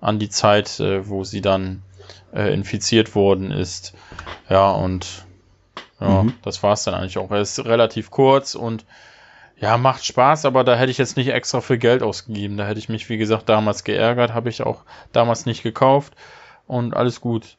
an 0.00 0.18
die 0.18 0.30
Zeit, 0.30 0.80
äh, 0.80 1.08
wo 1.08 1.22
sie 1.22 1.40
dann 1.40 1.82
äh, 2.34 2.52
infiziert 2.52 3.14
worden 3.14 3.52
ist. 3.52 3.94
Ja, 4.50 4.72
und 4.72 5.24
ja, 6.00 6.24
mhm. 6.24 6.34
das 6.42 6.64
war 6.64 6.72
es 6.72 6.82
dann 6.82 6.94
eigentlich 6.94 7.18
auch. 7.18 7.30
Er 7.30 7.40
ist 7.40 7.64
relativ 7.64 8.10
kurz 8.10 8.56
und 8.56 8.84
Ja, 9.60 9.78
macht 9.78 10.04
Spaß, 10.04 10.44
aber 10.44 10.64
da 10.64 10.74
hätte 10.74 10.90
ich 10.90 10.98
jetzt 10.98 11.16
nicht 11.16 11.28
extra 11.28 11.60
für 11.60 11.78
Geld 11.78 12.02
ausgegeben. 12.02 12.56
Da 12.56 12.66
hätte 12.66 12.80
ich 12.80 12.88
mich, 12.88 13.08
wie 13.08 13.16
gesagt, 13.16 13.48
damals 13.48 13.84
geärgert, 13.84 14.34
habe 14.34 14.48
ich 14.48 14.62
auch 14.62 14.82
damals 15.12 15.46
nicht 15.46 15.62
gekauft 15.62 16.14
und 16.66 16.96
alles 16.96 17.20
gut. 17.20 17.56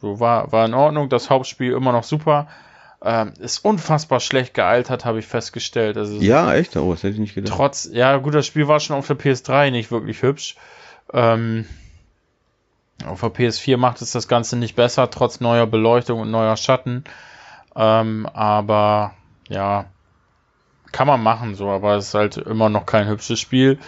So 0.00 0.20
war, 0.20 0.52
war 0.52 0.64
in 0.64 0.74
Ordnung. 0.74 1.08
Das 1.08 1.30
Hauptspiel 1.30 1.72
immer 1.72 1.92
noch 1.92 2.04
super. 2.04 2.48
Ähm, 3.00 3.32
ist 3.38 3.64
unfassbar 3.64 4.18
schlecht 4.18 4.54
gealtert, 4.54 5.04
habe 5.04 5.20
ich 5.20 5.26
festgestellt. 5.26 5.96
Also 5.96 6.16
ja, 6.16 6.52
echt? 6.54 6.76
Oh, 6.76 6.92
das 6.92 7.02
hätte 7.04 7.14
ich 7.14 7.20
nicht 7.20 7.34
gedacht. 7.34 7.56
Trotz, 7.56 7.88
ja, 7.92 8.16
gut, 8.16 8.34
das 8.34 8.46
Spiel 8.46 8.66
war 8.66 8.80
schon 8.80 8.96
auf 8.96 9.06
der 9.06 9.18
PS3 9.18 9.70
nicht 9.70 9.92
wirklich 9.92 10.22
hübsch. 10.22 10.56
Ähm, 11.12 11.66
auf 13.06 13.20
der 13.20 13.30
PS4 13.30 13.76
macht 13.76 14.02
es 14.02 14.10
das 14.10 14.26
Ganze 14.26 14.56
nicht 14.56 14.74
besser, 14.74 15.10
trotz 15.10 15.38
neuer 15.38 15.66
Beleuchtung 15.66 16.20
und 16.20 16.32
neuer 16.32 16.56
Schatten. 16.56 17.04
Ähm, 17.76 18.26
aber 18.32 19.12
ja, 19.48 19.84
kann 20.90 21.06
man 21.06 21.22
machen 21.22 21.54
so, 21.54 21.68
aber 21.68 21.94
es 21.96 22.08
ist 22.08 22.14
halt 22.14 22.36
immer 22.36 22.68
noch 22.68 22.86
kein 22.86 23.06
hübsches 23.06 23.38
Spiel. 23.38 23.78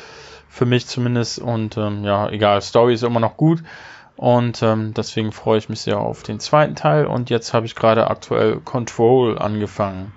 Für 0.48 0.66
mich 0.66 0.86
zumindest. 0.86 1.40
Und 1.40 1.76
ähm, 1.76 2.04
ja, 2.04 2.28
egal, 2.28 2.60
Story 2.62 2.94
ist 2.94 3.02
immer 3.02 3.20
noch 3.20 3.36
gut. 3.36 3.62
Und 4.20 4.62
ähm, 4.62 4.92
deswegen 4.92 5.32
freue 5.32 5.56
ich 5.56 5.70
mich 5.70 5.80
sehr 5.80 5.98
auf 5.98 6.22
den 6.22 6.40
zweiten 6.40 6.74
Teil. 6.74 7.06
Und 7.06 7.30
jetzt 7.30 7.54
habe 7.54 7.64
ich 7.64 7.74
gerade 7.74 8.10
aktuell 8.10 8.60
Control 8.60 9.38
angefangen. 9.38 10.12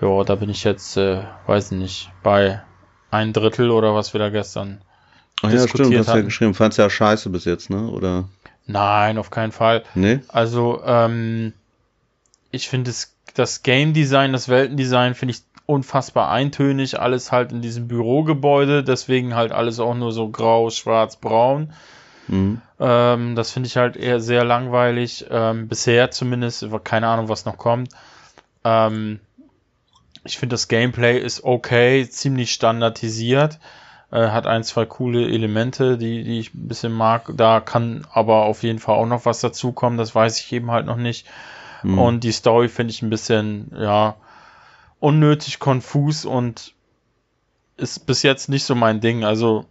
Ja, 0.00 0.24
da 0.24 0.36
bin 0.36 0.48
ich 0.48 0.64
jetzt, 0.64 0.96
äh, 0.96 1.24
weiß 1.46 1.72
nicht, 1.72 2.10
bei 2.22 2.62
ein 3.10 3.34
Drittel 3.34 3.70
oder 3.70 3.94
was 3.94 4.14
wir 4.14 4.18
da 4.18 4.30
gestern 4.30 4.80
Ach 5.42 5.52
ja, 5.52 5.68
stimmt, 5.68 5.94
hast 5.94 6.08
ja 6.08 6.22
geschrieben. 6.22 6.54
Fandst 6.54 6.78
ja 6.78 6.88
scheiße 6.88 7.28
bis 7.28 7.44
jetzt, 7.44 7.68
ne? 7.68 7.86
Oder? 7.86 8.30
Nein, 8.66 9.18
auf 9.18 9.28
keinen 9.28 9.52
Fall. 9.52 9.82
Nee? 9.94 10.20
Also, 10.28 10.80
ähm, 10.82 11.52
ich 12.50 12.70
finde 12.70 12.90
das 13.34 13.62
Game 13.62 13.92
Design, 13.92 14.32
das 14.32 14.48
Weltendesign 14.48 15.14
finde 15.14 15.34
ich 15.34 15.42
unfassbar 15.66 16.30
eintönig. 16.30 16.98
Alles 16.98 17.30
halt 17.30 17.52
in 17.52 17.60
diesem 17.60 17.88
Bürogebäude, 17.88 18.82
deswegen 18.82 19.34
halt 19.34 19.52
alles 19.52 19.80
auch 19.80 19.94
nur 19.94 20.12
so 20.12 20.30
grau, 20.30 20.70
schwarz, 20.70 21.16
braun. 21.16 21.74
Mhm. 22.26 22.62
Ähm, 22.80 23.36
das 23.36 23.50
finde 23.50 23.66
ich 23.66 23.76
halt 23.76 23.96
eher 23.96 24.20
sehr 24.20 24.42
langweilig. 24.42 25.26
Ähm, 25.30 25.68
bisher 25.68 26.10
zumindest, 26.10 26.66
keine 26.82 27.08
Ahnung, 27.08 27.28
was 27.28 27.44
noch 27.44 27.58
kommt. 27.58 27.90
Ähm, 28.64 29.20
ich 30.24 30.38
finde 30.38 30.54
das 30.54 30.68
Gameplay 30.68 31.18
ist 31.18 31.44
okay, 31.44 32.08
ziemlich 32.08 32.52
standardisiert. 32.52 33.58
Äh, 34.10 34.28
hat 34.28 34.46
ein, 34.46 34.64
zwei 34.64 34.86
coole 34.86 35.28
Elemente, 35.28 35.96
die, 35.98 36.24
die 36.24 36.40
ich 36.40 36.54
ein 36.54 36.68
bisschen 36.68 36.92
mag. 36.92 37.30
Da 37.36 37.60
kann 37.60 38.06
aber 38.12 38.44
auf 38.44 38.62
jeden 38.62 38.78
Fall 38.78 38.96
auch 38.96 39.06
noch 39.06 39.26
was 39.26 39.40
dazukommen. 39.40 39.98
Das 39.98 40.14
weiß 40.14 40.40
ich 40.40 40.52
eben 40.52 40.70
halt 40.70 40.86
noch 40.86 40.96
nicht. 40.96 41.26
Mhm. 41.82 41.98
Und 41.98 42.24
die 42.24 42.32
Story 42.32 42.68
finde 42.68 42.92
ich 42.92 43.02
ein 43.02 43.10
bisschen, 43.10 43.72
ja, 43.78 44.16
unnötig 44.98 45.58
konfus 45.58 46.24
und 46.24 46.74
ist 47.76 48.06
bis 48.06 48.22
jetzt 48.22 48.48
nicht 48.48 48.64
so 48.64 48.74
mein 48.74 49.00
Ding. 49.00 49.24
Also 49.24 49.66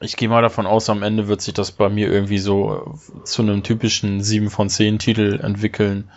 ich 0.00 0.16
gehe 0.16 0.28
mal 0.28 0.42
davon 0.42 0.66
aus, 0.66 0.90
am 0.90 1.02
Ende 1.02 1.28
wird 1.28 1.40
sich 1.40 1.54
das 1.54 1.72
bei 1.72 1.88
mir 1.88 2.10
irgendwie 2.10 2.38
so 2.38 2.96
äh, 3.20 3.24
zu 3.24 3.42
einem 3.42 3.62
typischen 3.62 4.22
7 4.22 4.50
von 4.50 4.68
10 4.68 4.98
Titel 4.98 5.40
entwickeln. 5.42 6.10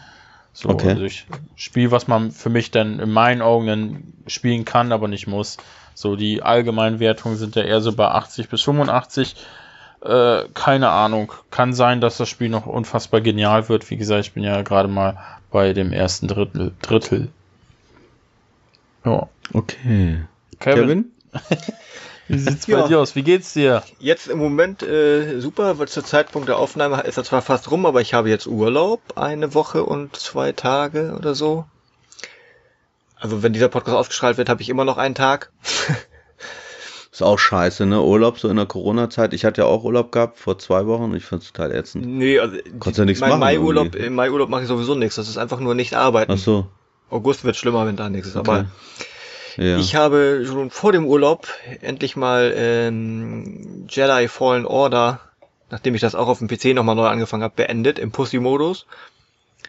So, 0.53 0.69
okay. 0.69 0.89
also 0.89 1.03
ich 1.03 1.27
Spiel, 1.55 1.91
was 1.91 2.07
man 2.07 2.31
für 2.31 2.50
mich 2.50 2.72
dann 2.72 3.00
in 3.00 3.12
meinen 3.12 3.41
Augen 3.41 3.67
dann 3.67 4.13
spielen 4.25 4.65
kann, 4.65 4.91
aber 4.91 5.07
nicht 5.07 5.27
muss. 5.27 5.57
So, 5.93 6.15
die 6.15 6.41
allgemeinen 6.41 7.00
Wertungen 7.00 7.38
sind 7.38 7.55
ja 7.55 7.63
eher 7.63 7.81
so 7.81 7.93
bei 7.93 8.07
80 8.07 8.50
bis 8.50 8.63
85. 8.63 9.36
Äh, 10.01 10.43
keine 10.53 10.89
Ahnung. 10.89 11.31
Kann 11.51 11.74
sein, 11.74 12.01
dass 12.01 12.17
das 12.17 12.29
Spiel 12.29 12.50
noch 12.50 12.65
unfassbar 12.65 13.22
genial 13.22 13.69
wird. 13.69 13.89
Wie 13.89 13.98
gesagt, 13.98 14.25
ich 14.25 14.34
bin 14.34 14.43
ja 14.43 14.62
gerade 14.63 14.88
mal 14.88 15.17
bei 15.51 15.74
dem 15.74 15.91
ersten 15.91 16.27
Drittel. 16.27 16.74
Drittel. 16.81 17.29
Ja. 19.05 19.27
Okay. 19.53 20.22
Kevin? 20.60 21.12
Kevin? 21.12 21.12
Wie 22.27 22.39
sieht's 22.39 22.65
bei 22.65 22.74
ja. 22.74 22.88
dir 22.88 23.00
aus? 23.00 23.15
Wie 23.15 23.24
geht's 23.24 23.53
dir? 23.53 23.84
Jetzt 24.00 24.27
im 24.27 24.38
Moment 24.38 24.84
äh, 24.84 25.39
super, 25.39 25.79
weil 25.79 25.88
zur 25.88 26.03
Zeitpunkt 26.03 26.50
der 26.50 26.57
Aufnahme 26.57 27.01
ist 27.01 27.17
er 27.17 27.24
zwar 27.24 27.41
fast 27.41 27.72
rum, 27.72 27.86
aber 27.86 28.01
ich 28.01 28.13
habe 28.13 28.29
jetzt 28.29 28.48
Urlaub, 28.48 29.01
eine 29.15 29.53
Woche 29.53 29.84
und 29.84 30.15
zwei 30.15 30.51
Tage 30.51 31.15
oder 31.17 31.36
so. 31.36 31.65
Also 33.15 33.43
wenn 33.43 33.53
dieser 33.53 33.69
Podcast 33.69 33.98
ausgestrahlt 33.98 34.38
wird, 34.38 34.50
habe 34.50 34.62
ich 34.62 34.69
immer 34.69 34.86
noch 34.86 34.98
einen 34.98 35.15
Tag. 35.15 35.51
ist 37.12 37.24
auch 37.24 37.39
scheiße, 37.39 37.86
ne? 37.86 38.01
Urlaub 38.01 38.39
so 38.39 38.50
in 38.50 38.57
der 38.57 38.65
Corona-Zeit. 38.65 39.34
Ich 39.34 39.46
hatte 39.46 39.62
ja 39.62 39.67
auch 39.67 39.84
Urlaub 39.84 40.12
gehabt 40.12 40.38
vor 40.38 40.60
zwei 40.60 40.86
Wochen 40.86 41.03
und 41.03 41.15
ich 41.15 41.24
fand's 41.24 41.51
total 41.51 41.72
ätzend. 41.72 42.05
Nee, 42.05 42.39
also 42.39 42.57
Konntest 42.79 43.00
ja 43.00 43.05
nichts 43.05 43.22
mein 43.22 43.31
machen. 43.31 43.39
Mai-Urlaub, 43.39 43.96
im 43.96 44.15
Mai-Urlaub 44.15 44.50
mache 44.50 44.63
ich 44.63 44.67
sowieso 44.67 44.96
nichts. 44.96 45.15
Das 45.15 45.29
ist 45.29 45.38
einfach 45.38 45.60
nur 45.60 45.74
nicht 45.75 45.96
arbeiten. 45.96 46.34
Ach 46.34 46.38
so. 46.38 46.67
August 47.10 47.43
wird 47.43 47.55
schlimmer, 47.55 47.86
wenn 47.88 47.96
da 47.96 48.10
nichts 48.10 48.27
ist. 48.27 48.36
Okay. 48.36 48.50
Aber 48.51 48.65
ja. 49.58 49.78
Ich 49.78 49.96
habe 49.96 50.44
schon 50.46 50.70
vor 50.70 50.92
dem 50.92 51.06
Urlaub 51.06 51.48
endlich 51.82 52.16
mal 52.16 52.54
ähm, 52.56 53.88
Jedi 53.90 54.28
Fallen 54.28 54.66
Order, 54.66 55.20
nachdem 55.70 55.96
ich 55.96 56.02
das 56.02 56.16
auch 56.16 56.28
auf 56.28 56.40
dem 56.40 56.48
PC 56.48 56.76
nochmal 56.76 56.96
neu 56.96 57.08
angefangen 57.08 57.44
habe, 57.44 57.56
beendet 57.56 58.00
im 58.00 58.12
Pussy-Modus. 58.12 58.86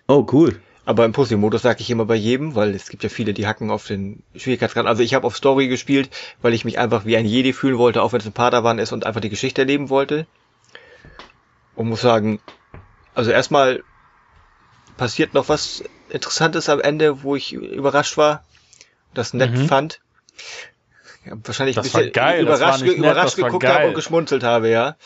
Oh, 0.07 0.27
cool. 0.33 0.61
Aber 0.85 1.05
im 1.05 1.13
Pussy-Modus 1.13 1.63
sage 1.63 1.81
ich 1.81 1.91
immer 1.91 2.07
bei 2.07 2.15
jedem, 2.15 2.55
weil 2.55 2.75
es 2.75 2.89
gibt 2.89 3.03
ja 3.03 3.09
viele, 3.09 3.35
die 3.35 3.47
hacken 3.47 3.71
auf 3.71 3.87
den 3.87 4.23
Schwierigkeitsgrad. 4.35 4.87
Also 4.87 5.03
ich 5.03 5.15
habe 5.15 5.27
auf 5.27 5.37
Story 5.37 5.69
gespielt, 5.69 6.11
weil 6.41 6.55
ich 6.55 6.65
mich 6.65 6.79
einfach 6.79 7.05
wie 7.05 7.17
ein 7.17 7.27
Jedi 7.27 7.53
fühlen 7.53 7.79
wollte, 7.79 8.03
auch 8.03 8.13
wenn 8.13 8.21
es 8.21 8.27
ein 8.27 8.33
Padawan 8.33 8.79
ist 8.79 8.93
und 8.93 9.05
einfach 9.05 9.21
die 9.21 9.29
Geschichte 9.29 9.63
erleben 9.63 9.91
wollte. 9.91 10.27
Und 11.75 11.89
muss 11.89 12.01
sagen, 12.01 12.41
also 13.15 13.31
erstmal 13.31 13.83
passiert 14.97 15.35
noch 15.35 15.49
was 15.49 15.85
Interessantes 16.11 16.69
am 16.69 16.81
Ende, 16.81 17.23
wo 17.23 17.37
ich 17.37 17.53
überrascht 17.53 18.17
war 18.17 18.45
das 19.15 19.35
nett 19.35 19.53
mhm. 19.53 19.67
fand. 19.67 20.01
Ja, 21.25 21.33
wahrscheinlich 21.45 21.77
das 21.77 21.87
ein 21.87 21.93
bisschen 21.93 22.13
geil. 22.13 22.43
überrascht, 22.43 22.85
nett, 22.85 22.97
überrascht 22.97 23.37
geguckt 23.37 23.67
habe 23.67 23.89
und 23.89 23.95
geschmunzelt 23.95 24.43
habe, 24.43 24.69
ja. 24.69 24.97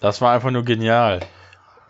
Das 0.00 0.20
war 0.20 0.32
einfach 0.32 0.50
nur 0.50 0.64
genial. 0.64 1.20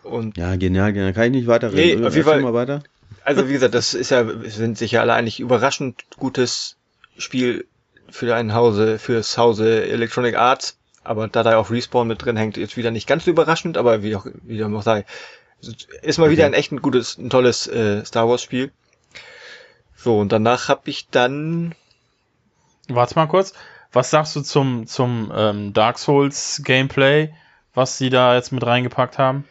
Und 0.02 0.37
ja, 0.37 0.56
genial, 0.56 0.92
genial. 0.92 1.12
Kann 1.12 1.25
ich 1.25 1.30
nicht 1.33 1.47
weiterreden? 1.47 2.00
Nee, 2.00 2.06
auf 2.06 2.14
jeden 2.14 2.26
Fall. 2.26 2.40
Mal 2.40 2.54
weiter. 2.54 2.83
Also 3.25 3.49
wie 3.49 3.52
gesagt, 3.52 3.75
das 3.75 3.95
ist 3.95 4.11
ja, 4.11 4.25
sind 4.45 4.78
sicher 4.78 5.00
alle 5.00 5.14
eigentlich 5.14 5.40
überraschend 5.40 6.04
gutes 6.16 6.76
Spiel 7.18 7.66
für 8.09 8.35
ein 8.35 8.54
Hause, 8.54 8.99
fürs 8.99 9.37
Hause 9.37 9.85
Electronic 9.87 10.37
Arts. 10.37 10.78
Aber 11.02 11.28
da 11.28 11.42
da 11.42 11.56
auch 11.59 11.71
Respawn 11.71 12.09
mit 12.09 12.25
drin 12.25 12.37
hängt, 12.37 12.56
ist 12.56 12.76
wieder 12.76 12.90
nicht 12.90 13.06
ganz 13.06 13.25
so 13.25 13.30
überraschend, 13.30 13.78
aber 13.78 14.02
wie 14.02 14.16
auch, 14.16 14.26
wie 14.42 14.62
auch 14.62 14.83
sei, 14.83 15.04
ist 16.02 16.18
mal 16.18 16.25
okay. 16.25 16.33
wieder 16.33 16.47
ein 16.47 16.52
echt 16.52 16.73
ein 16.73 16.83
gutes, 16.83 17.16
ein 17.16 17.30
tolles 17.30 17.66
äh, 17.68 18.04
Star 18.04 18.28
Wars 18.28 18.42
Spiel. 18.42 18.73
So, 20.07 20.21
und 20.21 20.31
danach 20.31 20.69
habe 20.69 20.83
ich 20.89 21.09
dann. 21.11 21.75
Warte 22.87 23.17
mal 23.17 23.27
kurz. 23.27 23.55
Was 23.91 24.11
sagst 24.11 24.37
du 24.37 24.41
zum, 24.41 24.87
zum 24.87 25.33
ähm, 25.35 25.73
Dark 25.73 25.99
Souls 25.99 26.63
Gameplay, 26.65 27.35
was 27.75 27.99
sie 27.99 28.09
da 28.09 28.37
jetzt 28.37 28.53
mit 28.53 28.65
reingepackt 28.65 29.19
haben? 29.19 29.49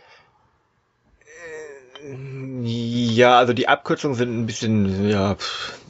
Ja, 2.64 3.38
also 3.38 3.52
die 3.52 3.68
Abkürzungen 3.68 4.16
sind 4.16 4.40
ein 4.40 4.46
bisschen, 4.46 5.10
ja, 5.10 5.36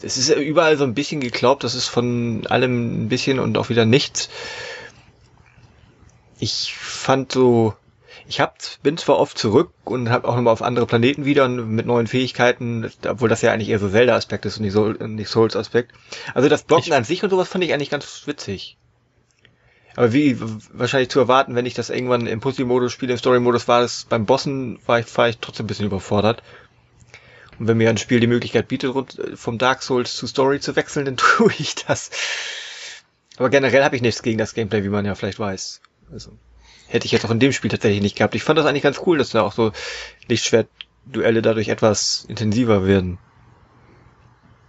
es 0.02 0.18
ist 0.18 0.30
überall 0.30 0.78
so 0.78 0.84
ein 0.84 0.96
bisschen 0.96 1.22
geglaubt, 1.22 1.64
das 1.64 1.76
ist 1.76 1.88
von 1.88 2.48
allem 2.48 3.04
ein 3.04 3.08
bisschen 3.08 3.38
und 3.38 3.60
auch 3.60 3.70
wieder 3.70 3.86
nichts. 3.86 4.32
Ich 6.40 6.74
fand 6.74 7.32
so, 7.32 7.76
ich 8.28 8.40
hab, 8.40 8.58
bin 8.82 8.98
zwar 8.98 9.18
oft 9.18 9.38
zurück 9.38 9.72
und 9.84 10.10
habe 10.10 10.28
auch 10.28 10.36
nochmal 10.36 10.54
auf 10.54 10.62
andere 10.62 10.88
Planeten 10.88 11.26
wieder 11.26 11.48
mit 11.48 11.86
neuen 11.86 12.08
Fähigkeiten, 12.08 12.92
obwohl 13.08 13.30
das 13.30 13.42
ja 13.42 13.52
eigentlich 13.52 13.70
eher 13.70 13.80
so 13.80 13.90
Zelda-Aspekt 13.90 14.46
ist 14.46 14.58
und 14.58 14.64
nicht, 14.64 14.74
Soul, 14.74 14.98
nicht 15.08 15.30
Souls-Aspekt. 15.30 15.92
Also 16.34 16.50
das 16.50 16.64
Blocken 16.64 16.88
ich, 16.88 16.94
an 16.94 17.04
sich 17.04 17.24
und 17.24 17.30
sowas 17.30 17.48
fand 17.48 17.64
ich 17.64 17.74
eigentlich 17.74 17.92
ganz 17.92 18.24
witzig. 18.26 18.78
Aber 19.96 20.12
wie 20.12 20.38
wahrscheinlich 20.74 21.10
zu 21.10 21.20
erwarten, 21.20 21.56
wenn 21.56 21.66
ich 21.66 21.76
das 21.76 21.90
irgendwann 21.90 22.28
im 22.28 22.40
Pussy-Modus 22.40 22.92
spiele, 22.92 23.14
im 23.14 23.20
Story-Modus 23.20 23.68
war 23.68 23.82
es 23.82 24.06
beim 24.06 24.26
Bossen, 24.26 24.80
war 24.86 25.00
ich, 25.00 25.18
war 25.18 25.30
ich 25.30 25.38
trotzdem 25.38 25.66
ein 25.66 25.68
bisschen 25.68 25.86
überfordert. 25.86 26.42
Und 27.60 27.68
wenn 27.68 27.78
mir 27.78 27.90
ein 27.90 27.98
Spiel 27.98 28.20
die 28.20 28.28
Möglichkeit 28.28 28.68
bietet, 28.68 28.94
vom 29.36 29.58
Dark 29.58 29.84
Souls 29.84 30.16
zu 30.16 30.28
Story 30.28 30.60
zu 30.60 30.76
wechseln, 30.76 31.06
dann 31.06 31.18
tue 31.18 31.54
ich 31.60 31.76
das. 31.76 32.10
Aber 33.38 33.50
generell 33.50 33.84
habe 33.84 33.96
ich 33.96 34.02
nichts 34.02 34.24
gegen 34.24 34.38
das 34.38 34.54
Gameplay, 34.54 34.84
wie 34.84 34.90
man 34.90 35.06
ja 35.06 35.16
vielleicht 35.16 35.40
weiß. 35.40 35.82
Also 36.12 36.32
hätte 36.88 37.06
ich 37.06 37.12
jetzt 37.12 37.26
auch 37.26 37.32
in 37.32 37.40
dem 37.40 37.52
Spiel 37.52 37.72
tatsächlich 37.72 38.02
nicht 38.02 38.16
gehabt. 38.16 38.36
Ich 38.36 38.44
fand 38.44 38.60
das 38.60 38.66
eigentlich 38.66 38.84
ganz 38.84 39.02
cool, 39.06 39.18
dass 39.18 39.32
da 39.32 39.42
auch 39.42 39.54
so 39.54 39.72
Lichtschwert-Duelle 40.28 41.42
dadurch 41.42 41.70
etwas 41.70 42.26
intensiver 42.28 42.86
werden. 42.86 43.18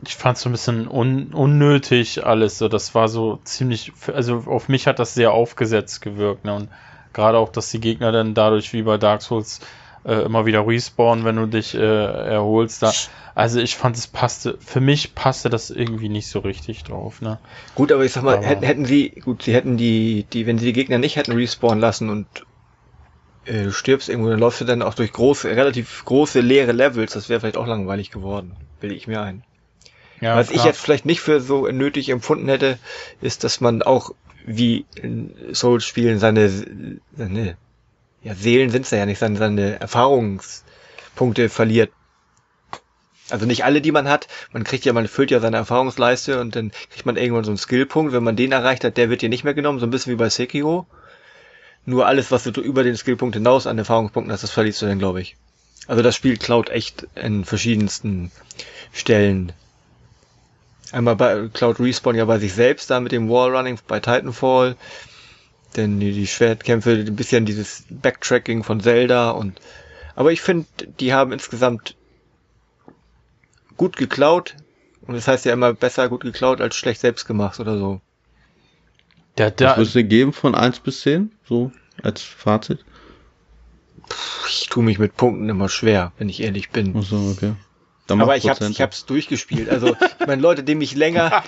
Ich 0.04 0.14
fand 0.14 0.36
es 0.36 0.42
so 0.42 0.48
ein 0.48 0.52
bisschen 0.52 0.88
un 0.88 1.32
unnötig 1.32 2.24
alles. 2.24 2.58
So, 2.58 2.68
das 2.68 2.94
war 2.94 3.08
so 3.08 3.40
ziemlich, 3.44 3.92
also 4.12 4.44
auf 4.46 4.68
mich 4.68 4.86
hat 4.86 4.98
das 4.98 5.14
sehr 5.14 5.32
aufgesetzt 5.32 6.02
gewirkt. 6.02 6.44
Ne? 6.44 6.54
Und 6.54 6.68
gerade 7.12 7.38
auch, 7.38 7.50
dass 7.50 7.70
die 7.70 7.80
Gegner 7.80 8.12
dann 8.12 8.34
dadurch 8.34 8.72
wie 8.72 8.82
bei 8.82 8.98
Dark 8.98 9.22
Souls 9.22 9.60
äh, 10.06 10.22
immer 10.22 10.46
wieder 10.46 10.66
respawnen, 10.66 11.24
wenn 11.24 11.36
du 11.36 11.46
dich 11.46 11.74
äh, 11.74 11.78
erholst. 11.78 12.82
Da. 12.82 12.92
Also 13.34 13.60
ich 13.60 13.76
fand 13.76 13.96
es 13.96 14.06
passte, 14.06 14.56
für 14.64 14.80
mich 14.80 15.14
passte 15.14 15.50
das 15.50 15.70
irgendwie 15.70 16.08
nicht 16.08 16.28
so 16.28 16.38
richtig 16.38 16.84
drauf. 16.84 17.20
Ne? 17.20 17.38
Gut, 17.74 17.92
aber 17.92 18.04
ich 18.04 18.12
sag 18.12 18.22
mal, 18.22 18.40
hätten, 18.42 18.64
hätten 18.64 18.84
sie, 18.84 19.10
gut, 19.10 19.42
sie 19.42 19.52
hätten 19.52 19.76
die, 19.76 20.24
die, 20.32 20.46
wenn 20.46 20.58
sie 20.58 20.66
die 20.66 20.72
Gegner 20.72 20.98
nicht 20.98 21.16
hätten 21.16 21.32
respawnen 21.32 21.80
lassen 21.80 22.08
und 22.08 22.26
äh, 23.46 23.64
du 23.64 23.72
stirbst 23.72 24.08
irgendwo, 24.08 24.30
dann 24.30 24.38
läufst 24.38 24.60
du 24.60 24.64
dann 24.64 24.82
auch 24.82 24.94
durch 24.94 25.12
große, 25.12 25.48
relativ 25.50 26.04
große 26.04 26.40
leere 26.40 26.72
Levels, 26.72 27.12
das 27.12 27.28
wäre 27.28 27.40
vielleicht 27.40 27.56
auch 27.56 27.66
langweilig 27.66 28.10
geworden, 28.10 28.56
will 28.80 28.92
ich 28.92 29.06
mir 29.06 29.20
ein. 29.20 29.42
Ja, 30.20 30.36
Was 30.36 30.48
klar. 30.48 30.60
ich 30.60 30.64
jetzt 30.64 30.80
vielleicht 30.80 31.04
nicht 31.04 31.20
für 31.20 31.40
so 31.40 31.66
nötig 31.66 32.08
empfunden 32.08 32.48
hätte, 32.48 32.78
ist, 33.20 33.44
dass 33.44 33.60
man 33.60 33.82
auch 33.82 34.12
wie 34.46 34.86
in 34.94 35.34
Souls-Spielen 35.52 36.18
seine, 36.18 36.48
seine 37.14 37.56
ja, 38.26 38.34
Seelen 38.34 38.70
sind 38.70 38.84
es 38.84 38.90
ja 38.90 39.06
nicht, 39.06 39.20
seine, 39.20 39.36
seine 39.36 39.78
Erfahrungspunkte 39.78 41.48
verliert. 41.48 41.92
Also 43.30 43.46
nicht 43.46 43.64
alle, 43.64 43.80
die 43.80 43.92
man 43.92 44.08
hat. 44.08 44.26
Man 44.52 44.64
kriegt 44.64 44.84
ja, 44.84 44.92
man 44.92 45.06
füllt 45.06 45.30
ja 45.30 45.38
seine 45.38 45.58
Erfahrungsleiste 45.58 46.40
und 46.40 46.56
dann 46.56 46.72
kriegt 46.90 47.06
man 47.06 47.16
irgendwann 47.16 47.44
so 47.44 47.52
einen 47.52 47.58
Skillpunkt. 47.58 48.12
Wenn 48.12 48.24
man 48.24 48.34
den 48.34 48.50
erreicht 48.50 48.82
hat, 48.82 48.96
der 48.96 49.10
wird 49.10 49.22
dir 49.22 49.28
nicht 49.28 49.44
mehr 49.44 49.54
genommen, 49.54 49.78
so 49.78 49.86
ein 49.86 49.90
bisschen 49.90 50.12
wie 50.12 50.16
bei 50.16 50.28
Sekiro. 50.28 50.88
Nur 51.84 52.08
alles, 52.08 52.32
was 52.32 52.42
du 52.42 52.60
über 52.60 52.82
den 52.82 52.96
Skillpunkt 52.96 53.36
hinaus 53.36 53.68
an 53.68 53.78
Erfahrungspunkten 53.78 54.32
hast, 54.32 54.42
das 54.42 54.50
verlierst 54.50 54.82
du 54.82 54.86
dann, 54.86 54.98
glaube 54.98 55.20
ich. 55.20 55.36
Also 55.86 56.02
das 56.02 56.16
Spiel 56.16 56.36
klaut 56.36 56.68
echt 56.68 57.06
in 57.14 57.44
verschiedensten 57.44 58.32
Stellen. 58.92 59.52
Einmal 60.90 61.14
bei 61.14 61.48
Cloud 61.52 61.78
Respawn 61.78 62.16
ja 62.16 62.24
bei 62.24 62.40
sich 62.40 62.54
selbst 62.54 62.90
da 62.90 62.98
mit 62.98 63.12
dem 63.12 63.28
Wallrunning 63.28 63.78
bei 63.86 64.00
Titanfall. 64.00 64.74
Denn 65.76 66.00
die, 66.00 66.12
die 66.12 66.26
Schwertkämpfe, 66.26 66.92
ein 66.92 67.16
bisschen 67.16 67.44
dieses 67.44 67.84
Backtracking 67.90 68.64
von 68.64 68.80
Zelda 68.80 69.30
und 69.30 69.60
aber 70.14 70.32
ich 70.32 70.40
finde, 70.40 70.66
die 70.98 71.12
haben 71.12 71.30
insgesamt 71.30 71.94
gut 73.76 73.96
geklaut. 73.96 74.56
Und 75.02 75.14
das 75.14 75.28
heißt 75.28 75.44
ja 75.44 75.52
immer 75.52 75.74
besser 75.74 76.08
gut 76.08 76.22
geklaut 76.22 76.60
als 76.60 76.74
schlecht 76.74 77.00
selbst 77.00 77.26
gemacht 77.26 77.60
oder 77.60 77.78
so. 77.78 78.00
Ja, 79.38 79.50
da, 79.50 79.70
Was 79.70 79.76
würdest 79.76 79.94
du 79.94 80.04
geben 80.04 80.32
von 80.32 80.54
1 80.54 80.80
bis 80.80 81.02
10? 81.02 81.30
So 81.44 81.70
als 82.02 82.22
Fazit? 82.22 82.84
Ich 84.48 84.68
tue 84.68 84.82
mich 84.82 84.98
mit 84.98 85.16
Punkten 85.16 85.48
immer 85.48 85.68
schwer, 85.68 86.12
wenn 86.18 86.28
ich 86.28 86.42
ehrlich 86.42 86.70
bin. 86.70 86.94
Ach 86.96 87.02
so, 87.02 87.16
okay. 87.16 87.52
Aber 88.08 88.36
ich 88.36 88.48
hab's, 88.48 88.60
ich 88.60 88.80
hab's 88.80 89.06
durchgespielt. 89.06 89.68
Also, 89.68 89.96
ich 90.20 90.26
meine, 90.26 90.40
Leute, 90.40 90.62
die 90.62 90.74
mich 90.74 90.94
länger, 90.94 91.42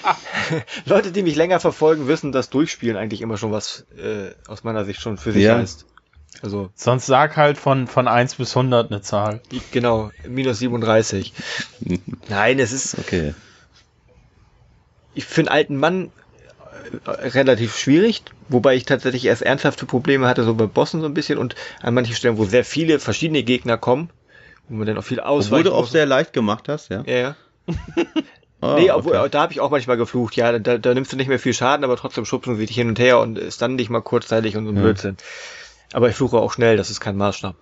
Leute, 0.87 1.12
die 1.12 1.23
mich 1.23 1.37
länger 1.37 1.61
verfolgen, 1.61 2.09
wissen, 2.09 2.33
dass 2.33 2.50
Durchspielen 2.50 2.97
eigentlich 2.97 3.21
immer 3.21 3.37
schon 3.37 3.53
was 3.53 3.87
äh, 3.97 4.31
aus 4.49 4.65
meiner 4.65 4.85
Sicht 4.85 5.00
schon 5.00 5.19
für 5.19 5.33
sich 5.33 5.45
ja. 5.45 5.57
heißt. 5.57 5.87
Also. 6.43 6.71
Sonst 6.75 7.07
sag 7.07 7.37
halt 7.37 7.59
von, 7.59 7.87
von 7.87 8.07
1 8.07 8.37
bis 8.37 8.57
100 8.57 8.91
eine 8.91 9.03
Zahl. 9.03 9.41
Genau, 9.73 10.11
minus 10.27 10.59
37. 10.59 11.33
Nein, 12.29 12.59
es 12.59 12.73
ist. 12.73 12.99
Okay. 12.99 13.35
Ich 15.15 15.25
finde 15.25 15.50
alten 15.50 15.77
Mann 15.77 16.12
äh, 17.07 17.11
relativ 17.29 17.77
schwierig, 17.77 18.23
wobei 18.49 18.77
ich 18.77 18.85
tatsächlich 18.85 19.25
erst 19.25 19.43
ernsthafte 19.43 19.87
Probleme 19.87 20.27
hatte, 20.27 20.45
so 20.45 20.55
bei 20.55 20.67
Bossen 20.67 21.00
so 21.00 21.07
ein 21.07 21.15
bisschen 21.15 21.38
und 21.38 21.57
an 21.83 21.95
manchen 21.95 22.15
Stellen, 22.15 22.38
wo 22.38 22.45
sehr 22.45 22.65
viele 22.65 23.00
verschiedene 23.00 23.43
Gegner 23.43 23.77
kommen, 23.79 24.11
wo 24.68 24.76
man 24.76 24.87
dann 24.87 24.98
auch 24.98 25.04
viel 25.04 25.20
ausweichen 25.20 25.66
Obwohl 25.66 25.72
du 25.72 25.75
auch 25.75 25.87
sehr 25.87 26.06
leicht 26.06 26.32
gemacht 26.32 26.68
hast, 26.68 26.90
ja? 26.90 27.02
Ja, 27.06 27.16
ja. 27.16 27.37
Oh, 28.60 28.75
nee, 28.78 28.90
obwohl, 28.90 29.16
okay. 29.16 29.28
da 29.30 29.42
habe 29.42 29.52
ich 29.52 29.60
auch 29.60 29.70
manchmal 29.70 29.96
geflucht, 29.96 30.37
ja, 30.37 30.58
da, 30.58 30.78
da 30.78 30.94
nimmst 30.94 31.12
du 31.12 31.16
nicht 31.16 31.28
mehr 31.28 31.38
viel 31.38 31.54
Schaden, 31.54 31.84
aber 31.84 31.96
trotzdem 31.96 32.25
schubsen 32.25 32.56
sie 32.56 32.66
dich 32.66 32.76
hin 32.76 32.88
und 32.88 32.98
her 32.98 33.20
und 33.20 33.38
ist 33.38 33.62
dann 33.62 33.76
nicht 33.76 33.90
mal 33.90 34.02
kurzzeitig 34.02 34.56
und 34.56 34.64
so 34.64 34.72
ein 34.72 34.76
ja. 34.76 34.82
Blödsinn. 34.82 35.16
Aber 35.92 36.08
ich 36.08 36.16
fluche 36.16 36.38
auch 36.38 36.52
schnell, 36.52 36.76
das 36.76 36.90
ist 36.90 37.00
kein 37.00 37.16
Maßstab. 37.16 37.56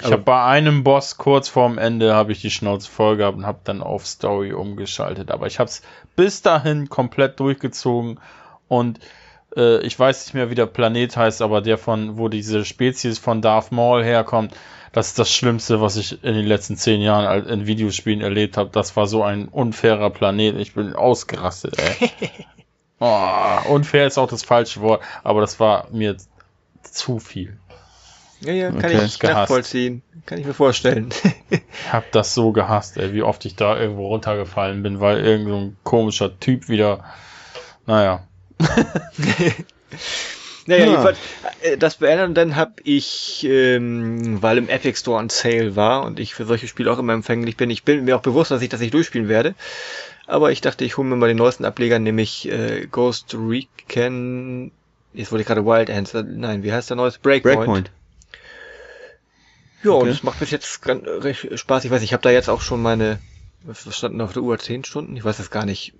Ich 0.00 0.10
habe 0.10 0.22
bei 0.22 0.42
einem 0.44 0.84
Boss 0.84 1.16
kurz 1.16 1.48
vorm 1.48 1.78
Ende 1.78 2.14
habe 2.14 2.32
ich 2.32 2.40
die 2.40 2.50
Schnauze 2.50 2.90
voll 2.90 3.16
gehabt 3.16 3.36
und 3.36 3.46
habe 3.46 3.60
dann 3.64 3.82
auf 3.82 4.06
Story 4.06 4.52
umgeschaltet. 4.52 5.30
Aber 5.30 5.46
ich 5.46 5.58
habe 5.58 5.68
es 5.68 5.82
bis 6.16 6.42
dahin 6.42 6.88
komplett 6.88 7.38
durchgezogen 7.38 8.18
und 8.68 8.98
äh, 9.56 9.80
ich 9.82 9.98
weiß 9.98 10.26
nicht 10.26 10.34
mehr, 10.34 10.50
wie 10.50 10.54
der 10.54 10.66
Planet 10.66 11.16
heißt, 11.16 11.42
aber 11.42 11.60
der 11.60 11.78
von, 11.78 12.18
wo 12.18 12.28
diese 12.28 12.64
Spezies 12.64 13.18
von 13.18 13.42
Darth 13.42 13.70
Maul 13.70 14.02
herkommt, 14.02 14.54
das 14.92 15.08
ist 15.08 15.18
das 15.18 15.32
Schlimmste, 15.32 15.80
was 15.80 15.96
ich 15.96 16.22
in 16.22 16.34
den 16.34 16.46
letzten 16.46 16.76
zehn 16.76 17.00
Jahren 17.00 17.46
in 17.46 17.66
Videospielen 17.66 18.20
erlebt 18.20 18.58
habe. 18.58 18.70
Das 18.70 18.94
war 18.94 19.06
so 19.06 19.22
ein 19.22 19.48
unfairer 19.48 20.10
Planet. 20.10 20.56
Ich 20.58 20.74
bin 20.74 20.94
ausgerastet, 20.94 21.78
ey. 21.78 22.10
oh, 23.00 23.58
unfair 23.70 24.06
ist 24.06 24.18
auch 24.18 24.28
das 24.28 24.42
falsche 24.42 24.82
Wort, 24.82 25.02
aber 25.24 25.40
das 25.40 25.58
war 25.58 25.88
mir 25.90 26.16
zu 26.82 27.18
viel. 27.18 27.58
Ja, 28.40 28.52
ja, 28.52 28.70
kann 28.70 28.84
okay. 28.84 29.04
ich 29.04 29.22
nachvollziehen. 29.22 30.02
Kann 30.26 30.38
ich 30.38 30.44
mir 30.44 30.54
vorstellen. 30.54 31.10
ich 31.48 31.60
hab 31.92 32.10
das 32.12 32.34
so 32.34 32.52
gehasst, 32.52 32.98
ey, 32.98 33.14
wie 33.14 33.22
oft 33.22 33.44
ich 33.44 33.56
da 33.56 33.78
irgendwo 33.78 34.08
runtergefallen 34.08 34.82
bin, 34.82 35.00
weil 35.00 35.24
irgend 35.24 35.48
so 35.48 35.56
ein 35.56 35.76
komischer 35.84 36.38
Typ 36.38 36.68
wieder, 36.68 37.04
naja. 37.86 38.26
Naja, 40.66 40.84
ja. 40.84 40.90
jedenfalls, 40.90 41.18
äh, 41.62 41.76
das 41.76 41.96
beendet 41.96 42.28
und 42.28 42.34
dann 42.34 42.56
habe 42.56 42.74
ich, 42.84 43.44
ähm, 43.48 44.40
weil 44.42 44.58
im 44.58 44.68
Epic 44.68 44.98
Store 44.98 45.20
ein 45.20 45.28
Sale 45.28 45.74
war 45.74 46.04
und 46.04 46.20
ich 46.20 46.34
für 46.34 46.44
solche 46.44 46.68
Spiele 46.68 46.92
auch 46.92 46.98
immer 46.98 47.12
empfänglich 47.12 47.56
bin, 47.56 47.70
ich 47.70 47.82
bin 47.82 48.04
mir 48.04 48.16
auch 48.16 48.22
bewusst, 48.22 48.50
dass 48.50 48.62
ich 48.62 48.68
das 48.68 48.80
nicht 48.80 48.94
durchspielen 48.94 49.28
werde. 49.28 49.54
Aber 50.26 50.52
ich 50.52 50.60
dachte, 50.60 50.84
ich 50.84 50.96
hole 50.96 51.08
mir 51.08 51.16
mal 51.16 51.28
den 51.28 51.36
neuesten 51.36 51.64
Ableger, 51.64 51.98
nämlich 51.98 52.48
äh, 52.48 52.86
Ghost 52.86 53.34
Recon. 53.34 54.70
Jetzt 55.12 55.32
wollte 55.32 55.42
ich 55.42 55.48
gerade 55.48 55.66
Wild 55.66 55.90
Ants. 55.90 56.14
Äh, 56.14 56.22
nein, 56.22 56.62
wie 56.62 56.72
heißt 56.72 56.90
der 56.90 56.96
neueste? 56.96 57.20
Breakpoint. 57.20 57.56
Breakpoint. 57.56 57.90
Ja, 59.82 59.90
okay. 59.90 60.02
und 60.04 60.08
es 60.08 60.22
macht 60.22 60.38
bis 60.38 60.50
jetzt 60.52 60.80
ganz, 60.82 61.04
recht 61.06 61.58
Spaß. 61.58 61.84
Ich 61.84 61.90
weiß, 61.90 62.02
ich 62.02 62.12
habe 62.12 62.22
da 62.22 62.30
jetzt 62.30 62.48
auch 62.48 62.60
schon 62.60 62.80
meine, 62.80 63.18
was 63.64 63.94
standen 63.96 64.20
auf 64.20 64.32
der 64.32 64.42
Uhr? 64.42 64.58
Zehn 64.58 64.84
Stunden? 64.84 65.16
Ich 65.16 65.24
weiß 65.24 65.40
es 65.40 65.50
gar 65.50 65.66
nicht 65.66 65.92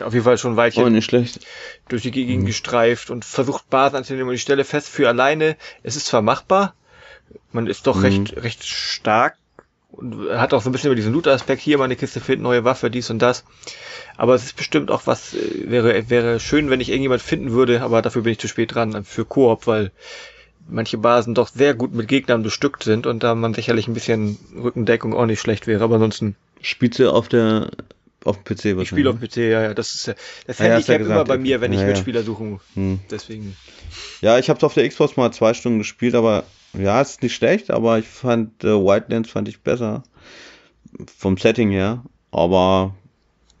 auf 0.00 0.12
jeden 0.12 0.24
Fall 0.24 0.38
schon 0.38 0.56
weit 0.56 0.76
oh, 0.76 0.88
nicht 0.88 1.04
schlecht. 1.04 1.40
durch 1.88 2.02
die 2.02 2.10
Gegend 2.10 2.42
mhm. 2.42 2.46
gestreift 2.46 3.10
und 3.10 3.24
versucht 3.24 3.70
Basen 3.70 3.96
anzunehmen 3.96 4.28
und 4.28 4.34
ich 4.34 4.42
stelle 4.42 4.64
fest, 4.64 4.88
für 4.88 5.08
alleine, 5.08 5.56
es 5.82 5.96
ist 5.96 6.06
zwar 6.06 6.22
machbar, 6.22 6.74
man 7.52 7.66
ist 7.66 7.86
doch 7.86 7.96
mhm. 7.96 8.02
recht, 8.02 8.36
recht 8.36 8.64
stark 8.64 9.36
und 9.90 10.30
hat 10.30 10.54
auch 10.54 10.62
so 10.62 10.68
ein 10.68 10.72
bisschen 10.72 10.88
über 10.88 10.96
diesen 10.96 11.12
Loot-Aspekt, 11.12 11.62
hier 11.62 11.78
mal 11.78 11.84
eine 11.84 11.96
Kiste 11.96 12.20
finden, 12.20 12.42
neue 12.42 12.64
Waffe, 12.64 12.90
dies 12.90 13.10
und 13.10 13.20
das. 13.20 13.44
Aber 14.16 14.34
es 14.34 14.44
ist 14.44 14.56
bestimmt 14.56 14.90
auch 14.90 15.06
was, 15.06 15.34
äh, 15.34 15.70
wäre, 15.70 16.10
wäre 16.10 16.40
schön, 16.40 16.70
wenn 16.70 16.80
ich 16.80 16.90
irgendjemand 16.90 17.22
finden 17.22 17.52
würde, 17.52 17.82
aber 17.82 18.02
dafür 18.02 18.22
bin 18.22 18.32
ich 18.32 18.38
zu 18.38 18.48
spät 18.48 18.74
dran, 18.74 19.04
für 19.04 19.24
Koop, 19.24 19.66
weil 19.66 19.90
manche 20.68 20.98
Basen 20.98 21.34
doch 21.34 21.48
sehr 21.48 21.74
gut 21.74 21.94
mit 21.94 22.08
Gegnern 22.08 22.42
bestückt 22.42 22.84
sind 22.84 23.06
und 23.06 23.22
da 23.22 23.34
man 23.34 23.54
sicherlich 23.54 23.88
ein 23.88 23.94
bisschen 23.94 24.38
Rückendeckung 24.54 25.14
auch 25.14 25.26
nicht 25.26 25.40
schlecht 25.40 25.66
wäre, 25.66 25.82
aber 25.82 25.94
ansonsten. 25.94 26.36
Spielst 26.60 26.98
du 26.98 27.12
auf 27.12 27.28
der 27.28 27.70
auf 28.24 28.42
dem 28.42 28.44
PC 28.44 28.48
wahrscheinlich. 28.48 28.82
Ich 28.82 28.88
spiele 28.88 29.10
auf 29.10 29.18
dem 29.18 29.28
PC, 29.28 29.36
ja, 29.36 29.62
ja. 29.62 29.74
Das 29.74 29.94
ist 29.94 30.14
das 30.46 30.58
Handicap 30.58 31.00
ja, 31.00 31.06
ja 31.06 31.14
immer 31.14 31.24
bei 31.24 31.38
mir, 31.38 31.60
wenn 31.60 31.72
ich 31.72 31.80
ja, 31.80 31.86
Mitspieler 31.86 32.22
suche. 32.22 32.60
Hm. 32.74 33.00
Deswegen. 33.10 33.56
Ja, 34.20 34.38
ich 34.38 34.48
habe 34.48 34.58
es 34.58 34.64
auf 34.64 34.74
der 34.74 34.88
Xbox 34.88 35.16
mal 35.16 35.32
zwei 35.32 35.54
Stunden 35.54 35.78
gespielt, 35.78 36.14
aber 36.14 36.44
ja, 36.74 37.00
ist 37.00 37.22
nicht 37.22 37.34
schlecht, 37.34 37.70
aber 37.70 37.98
ich 37.98 38.06
fand 38.06 38.64
äh, 38.64 38.68
Wildlands 38.68 39.30
fand 39.30 39.48
ich 39.48 39.60
besser 39.60 40.02
vom 41.16 41.36
Setting 41.36 41.70
her. 41.70 42.04
Aber 42.30 42.94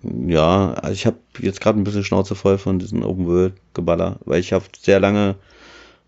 ja, 0.02 0.74
also 0.74 0.92
ich 0.92 1.06
habe 1.06 1.18
jetzt 1.40 1.60
gerade 1.60 1.80
ein 1.80 1.84
bisschen 1.84 2.04
Schnauze 2.04 2.34
voll 2.34 2.58
von 2.58 2.78
diesem 2.78 3.02
Open 3.02 3.26
World 3.26 3.54
Geballer, 3.74 4.18
weil 4.24 4.40
ich 4.40 4.52
habe 4.52 4.64
sehr 4.78 5.00
lange 5.00 5.36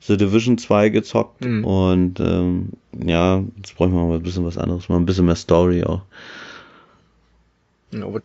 The 0.00 0.16
Division 0.16 0.56
2 0.56 0.88
gezockt 0.88 1.44
mhm. 1.44 1.64
und 1.64 2.20
ähm, 2.20 2.70
ja, 3.04 3.42
jetzt 3.56 3.76
brauchen 3.76 3.92
wir 3.92 4.06
mal 4.06 4.16
ein 4.16 4.22
bisschen 4.22 4.46
was 4.46 4.56
anderes, 4.56 4.88
mal 4.88 4.96
ein 4.96 5.06
bisschen 5.06 5.26
mehr 5.26 5.36
Story 5.36 5.84
auch. 5.84 6.02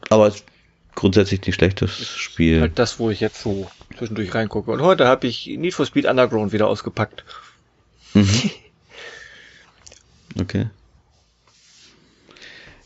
Aber 0.09 0.27
es 0.27 0.35
ist 0.35 0.45
grundsätzlich 0.95 1.45
nicht 1.45 1.55
schlechtes 1.55 1.91
Spiel. 1.91 2.61
Halt 2.61 2.79
das, 2.79 2.99
wo 2.99 3.09
ich 3.09 3.19
jetzt 3.19 3.41
so 3.41 3.69
zwischendurch 3.97 4.33
reingucke. 4.33 4.71
Und 4.71 4.81
heute 4.81 5.07
habe 5.07 5.27
ich 5.27 5.47
Need 5.47 5.73
for 5.73 5.85
Speed 5.85 6.05
Underground 6.05 6.53
wieder 6.53 6.67
ausgepackt. 6.67 7.23
Mhm. 8.13 8.49
okay. 10.39 10.67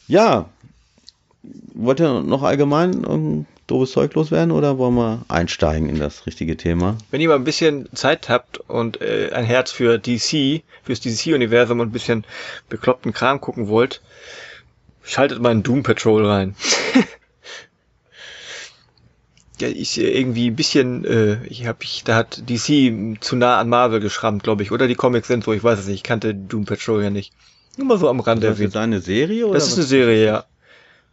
Ja. 0.08 0.50
Wollt 1.74 2.02
ihr 2.02 2.22
noch 2.22 2.44
allgemein 2.44 3.06
ein 3.06 3.46
doofes 3.68 3.92
Zeug 3.92 4.14
loswerden 4.16 4.52
oder 4.52 4.78
wollen 4.78 4.96
wir 4.96 5.24
einsteigen 5.28 5.88
in 5.88 6.00
das 6.00 6.26
richtige 6.26 6.58
Thema? 6.58 6.98
Wenn 7.12 7.22
ihr 7.22 7.30
mal 7.30 7.36
ein 7.36 7.44
bisschen 7.44 7.88
Zeit 7.94 8.28
habt 8.28 8.58
und 8.58 9.02
äh, 9.02 9.30
ein 9.32 9.46
Herz 9.46 9.72
für 9.72 9.98
DC, 9.98 10.64
fürs 10.84 11.00
DC-Universum 11.00 11.80
und 11.80 11.90
ein 11.90 11.94
bisschen 11.94 12.26
bekloppten 12.68 13.14
Kram 13.14 13.40
gucken 13.40 13.68
wollt, 13.68 14.02
Schaltet 15.10 15.42
mal 15.42 15.52
in 15.52 15.64
Doom 15.64 15.82
Patrol 15.82 16.24
rein. 16.24 16.56
ja, 19.60 19.68
ich 19.68 20.00
irgendwie 20.00 20.52
ein 20.52 20.56
bisschen, 20.56 21.04
äh, 21.04 21.44
ich 21.48 21.66
habe 21.66 21.80
ich, 21.82 22.04
da 22.04 22.16
hat 22.16 22.48
DC 22.48 23.20
zu 23.20 23.36
nah 23.36 23.58
an 23.58 23.70
Marvel 23.70 24.02
geschrammt, 24.02 24.44
glaube 24.44 24.62
ich, 24.62 24.72
oder 24.72 24.88
die 24.88 24.94
Comics 24.94 25.28
sind 25.28 25.44
so, 25.44 25.52
ich 25.52 25.64
weiß 25.64 25.80
es 25.80 25.88
nicht, 25.88 25.96
ich 25.96 26.04
kannte 26.04 26.36
Doom 26.36 26.66
Patrol 26.66 27.02
ja 27.02 27.10
nicht. 27.10 27.34
Nur 27.76 27.88
mal 27.88 27.98
so 27.98 28.08
am 28.08 28.20
Rande 28.20 28.46
erwähnt. 28.46 28.76
Das 28.76 28.82
ist 28.82 28.84
eine 28.84 29.02
Serie 29.02 29.48
oder? 29.48 29.56
Das 29.56 29.68
ist 29.68 29.78
eine 29.78 29.88
Serie, 29.88 30.24
ja. 30.24 30.46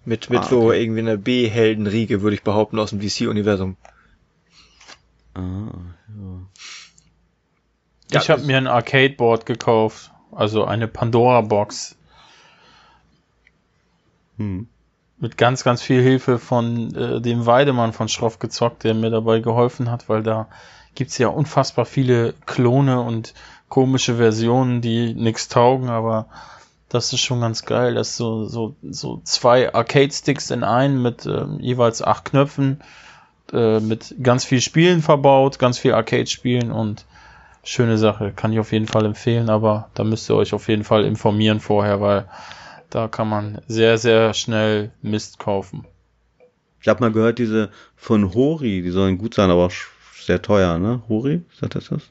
Mit, 0.04 0.28
mit 0.28 0.40
ah, 0.40 0.46
so 0.46 0.72
irgendwie 0.72 1.00
einer 1.00 1.16
B-Heldenriege, 1.16 2.20
würde 2.20 2.36
ich 2.36 2.42
behaupten, 2.42 2.78
aus 2.78 2.90
dem 2.90 3.00
DC-Universum. 3.00 3.78
Ah, 5.32 5.40
ja. 8.10 8.20
Ich 8.20 8.28
ja, 8.28 8.34
habe 8.34 8.44
mir 8.44 8.58
ein 8.58 8.66
Arcade-Board 8.66 9.46
gekauft, 9.46 10.12
also 10.32 10.66
eine 10.66 10.86
Pandora-Box. 10.86 11.95
Hm. 14.38 14.68
Mit 15.18 15.38
ganz, 15.38 15.64
ganz 15.64 15.80
viel 15.82 16.02
Hilfe 16.02 16.38
von 16.38 16.94
äh, 16.94 17.20
dem 17.20 17.46
Weidemann 17.46 17.92
von 17.92 18.08
Schroff 18.08 18.38
gezockt, 18.38 18.84
der 18.84 18.94
mir 18.94 19.10
dabei 19.10 19.40
geholfen 19.40 19.90
hat, 19.90 20.08
weil 20.08 20.22
da 20.22 20.48
gibt's 20.94 21.18
ja 21.18 21.28
unfassbar 21.28 21.86
viele 21.86 22.34
Klone 22.44 23.00
und 23.00 23.34
komische 23.68 24.16
Versionen, 24.16 24.80
die 24.80 25.14
nichts 25.14 25.48
taugen, 25.48 25.88
aber 25.88 26.26
Das 26.88 27.12
ist 27.12 27.20
schon 27.20 27.40
ganz 27.40 27.64
geil. 27.64 27.94
Das 27.94 28.10
ist 28.10 28.16
so, 28.16 28.44
so, 28.46 28.76
so 28.82 29.20
zwei 29.24 29.74
Arcade-Sticks 29.74 30.50
in 30.50 30.62
einen 30.62 31.02
mit 31.02 31.26
äh, 31.26 31.44
jeweils 31.58 32.00
acht 32.00 32.26
Knöpfen, 32.26 32.80
äh, 33.52 33.80
mit 33.80 34.14
ganz 34.22 34.44
viel 34.44 34.60
Spielen 34.60 35.02
verbaut, 35.02 35.58
ganz 35.58 35.78
viel 35.78 35.94
Arcade-Spielen 35.94 36.70
und 36.70 37.04
schöne 37.64 37.98
Sache. 37.98 38.32
Kann 38.32 38.52
ich 38.52 38.60
auf 38.60 38.70
jeden 38.72 38.86
Fall 38.86 39.04
empfehlen, 39.04 39.50
aber 39.50 39.90
da 39.94 40.04
müsst 40.04 40.30
ihr 40.30 40.36
euch 40.36 40.54
auf 40.54 40.68
jeden 40.68 40.84
Fall 40.84 41.04
informieren 41.04 41.58
vorher, 41.58 42.00
weil 42.00 42.28
da 42.90 43.08
kann 43.08 43.28
man 43.28 43.60
sehr, 43.66 43.98
sehr 43.98 44.34
schnell 44.34 44.90
Mist 45.02 45.38
kaufen. 45.38 45.84
Ich 46.80 46.88
habe 46.88 47.00
mal 47.00 47.12
gehört, 47.12 47.38
diese 47.38 47.70
von 47.96 48.34
Hori, 48.34 48.82
die 48.82 48.90
sollen 48.90 49.18
gut 49.18 49.34
sein, 49.34 49.50
aber 49.50 49.66
auch 49.66 49.72
sehr 50.20 50.40
teuer, 50.42 50.78
ne? 50.78 51.02
Hori, 51.08 51.42
sagt 51.58 51.74
das 51.74 51.88
das? 51.88 52.10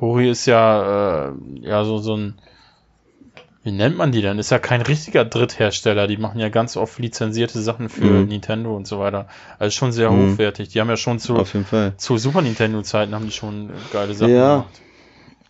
Hori 0.00 0.30
ist 0.30 0.46
ja, 0.46 1.28
äh, 1.28 1.32
ja 1.60 1.84
so, 1.84 1.98
so 1.98 2.16
ein, 2.16 2.34
wie 3.62 3.72
nennt 3.72 3.96
man 3.96 4.12
die 4.12 4.20
denn? 4.20 4.38
Ist 4.38 4.50
ja 4.50 4.58
kein 4.58 4.82
richtiger 4.82 5.24
Dritthersteller. 5.24 6.06
Die 6.06 6.18
machen 6.18 6.38
ja 6.38 6.50
ganz 6.50 6.76
oft 6.76 6.98
lizenzierte 6.98 7.62
Sachen 7.62 7.88
für 7.88 8.04
mhm. 8.04 8.28
Nintendo 8.28 8.76
und 8.76 8.86
so 8.86 8.98
weiter. 8.98 9.26
Also 9.58 9.74
schon 9.74 9.92
sehr 9.92 10.10
mhm. 10.10 10.32
hochwertig. 10.32 10.68
Die 10.68 10.80
haben 10.80 10.90
ja 10.90 10.98
schon 10.98 11.18
zu, 11.18 11.42
zu 11.96 12.18
Super 12.18 12.42
Nintendo 12.42 12.82
Zeiten 12.82 13.14
haben 13.14 13.24
die 13.24 13.32
schon 13.32 13.70
geile 13.90 14.12
Sachen 14.12 14.34
ja, 14.34 14.56
gemacht. 14.56 14.80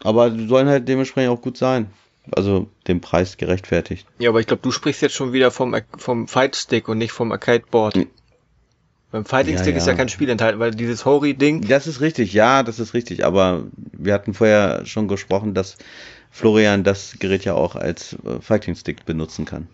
Aber 0.05 0.31
die 0.31 0.47
sollen 0.47 0.69
halt 0.69 0.87
dementsprechend 0.87 1.33
auch 1.33 1.43
gut 1.43 1.57
sein. 1.57 1.89
Also 2.33 2.69
dem 2.89 3.01
Preis 3.01 3.37
gerechtfertigt. 3.37 4.07
Ja, 4.19 4.31
aber 4.31 4.41
ich 4.41 4.47
glaube, 4.47 4.63
du 4.63 4.71
sprichst 4.71 5.03
jetzt 5.03 5.15
schon 5.15 5.33
wieder 5.33 5.51
vom, 5.51 5.77
vom 5.97 6.27
Fight 6.27 6.57
Stick 6.57 6.89
und 6.89 6.99
nicht 6.99 7.13
vom 7.13 7.33
Arcade 7.33 7.65
Board. 7.71 7.97
Mhm. 7.97 8.07
Beim 9.11 9.25
Fighting 9.25 9.57
Stick 9.57 9.69
ja, 9.69 9.73
ja. 9.73 9.79
ist 9.79 9.87
ja 9.87 9.95
kein 9.95 10.09
Spiel 10.09 10.29
enthalten, 10.29 10.59
weil 10.59 10.73
dieses 10.73 11.05
Hori-Ding. 11.05 11.69
Das 11.69 11.87
ist 11.87 12.01
richtig, 12.01 12.33
ja, 12.33 12.65
das 12.65 12.81
ist 12.81 12.95
richtig. 12.95 13.25
Aber 13.25 13.65
wir 13.93 14.13
hatten 14.13 14.35
vorher 14.35 14.87
schon 14.87 15.07
gesprochen, 15.07 15.55
dass 15.55 15.77
Florian 16.33 16.83
das 16.83 17.17
Gerät 17.21 17.45
ja 17.45 17.55
auch 17.55 17.77
als 17.77 18.15
äh, 18.25 18.41
Fighting 18.41 18.75
Stick 18.75 19.07
benutzen 19.07 19.45
kann. 19.45 19.69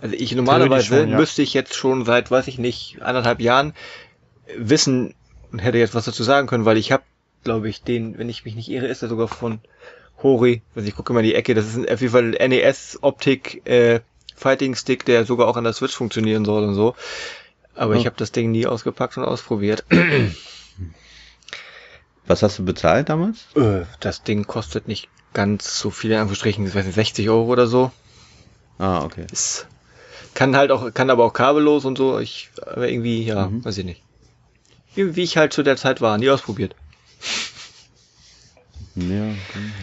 Also 0.00 0.14
ich 0.14 0.34
normalerweise 0.34 0.86
schon, 0.86 1.10
ja. 1.10 1.16
müsste 1.18 1.42
ich 1.42 1.52
jetzt 1.52 1.74
schon 1.74 2.06
seit, 2.06 2.30
weiß 2.30 2.48
ich 2.48 2.58
nicht, 2.58 3.02
anderthalb 3.02 3.40
Jahren 3.40 3.74
wissen 4.56 5.14
und 5.52 5.58
hätte 5.58 5.76
jetzt 5.76 5.94
was 5.94 6.06
dazu 6.06 6.22
sagen 6.22 6.46
können, 6.46 6.64
weil 6.64 6.78
ich 6.78 6.92
habe, 6.92 7.02
glaube 7.44 7.68
ich, 7.68 7.82
den, 7.82 8.16
wenn 8.16 8.30
ich 8.30 8.46
mich 8.46 8.54
nicht 8.54 8.70
irre, 8.70 8.86
ist 8.86 9.02
er 9.02 9.08
sogar 9.10 9.28
von 9.28 9.60
Hori. 10.26 10.62
Also 10.74 10.88
ich 10.88 10.96
gucke 10.96 11.12
mal 11.12 11.20
in 11.20 11.26
die 11.26 11.34
Ecke, 11.34 11.54
das 11.54 11.66
ist 11.66 11.90
auf 11.90 12.00
jeden 12.00 12.12
Fall 12.12 12.30
NES-Optik 12.30 13.66
äh, 13.66 14.00
Fighting 14.34 14.74
Stick, 14.74 15.04
der 15.04 15.24
sogar 15.24 15.46
auch 15.48 15.56
an 15.56 15.64
der 15.64 15.72
Switch 15.72 15.94
funktionieren 15.94 16.44
soll 16.44 16.64
und 16.64 16.74
so. 16.74 16.94
Aber 17.74 17.94
oh. 17.94 17.96
ich 17.96 18.06
habe 18.06 18.16
das 18.16 18.32
Ding 18.32 18.50
nie 18.50 18.66
ausgepackt 18.66 19.16
und 19.16 19.24
ausprobiert. 19.24 19.84
Was 22.26 22.42
hast 22.42 22.58
du 22.58 22.64
bezahlt 22.64 23.08
damals? 23.08 23.46
Äh, 23.54 23.84
das 24.00 24.24
Ding 24.24 24.46
kostet 24.46 24.88
nicht 24.88 25.08
ganz 25.32 25.78
so 25.78 25.90
viel, 25.90 26.10
in 26.10 26.16
Anführungsstrichen, 26.16 26.66
ich 26.66 26.74
weiß 26.74 26.86
nicht, 26.86 26.96
60 26.96 27.28
Euro 27.28 27.44
oder 27.44 27.68
so. 27.68 27.92
Ah, 28.78 29.04
okay. 29.04 29.26
Ist, 29.30 29.68
kann 30.34 30.56
halt 30.56 30.72
auch, 30.72 30.92
kann 30.92 31.08
aber 31.08 31.24
auch 31.24 31.32
kabellos 31.32 31.84
und 31.84 31.96
so. 31.96 32.18
Ich, 32.18 32.50
aber 32.60 32.88
irgendwie, 32.88 33.24
ja, 33.24 33.46
mhm. 33.46 33.64
weiß 33.64 33.78
ich 33.78 33.84
nicht. 33.84 34.02
Wie, 34.94 35.14
wie 35.14 35.22
ich 35.22 35.36
halt 35.36 35.52
zu 35.52 35.62
der 35.62 35.76
Zeit 35.76 36.00
war, 36.00 36.18
nie 36.18 36.30
ausprobiert. 36.30 36.74
Ja, 38.96 39.34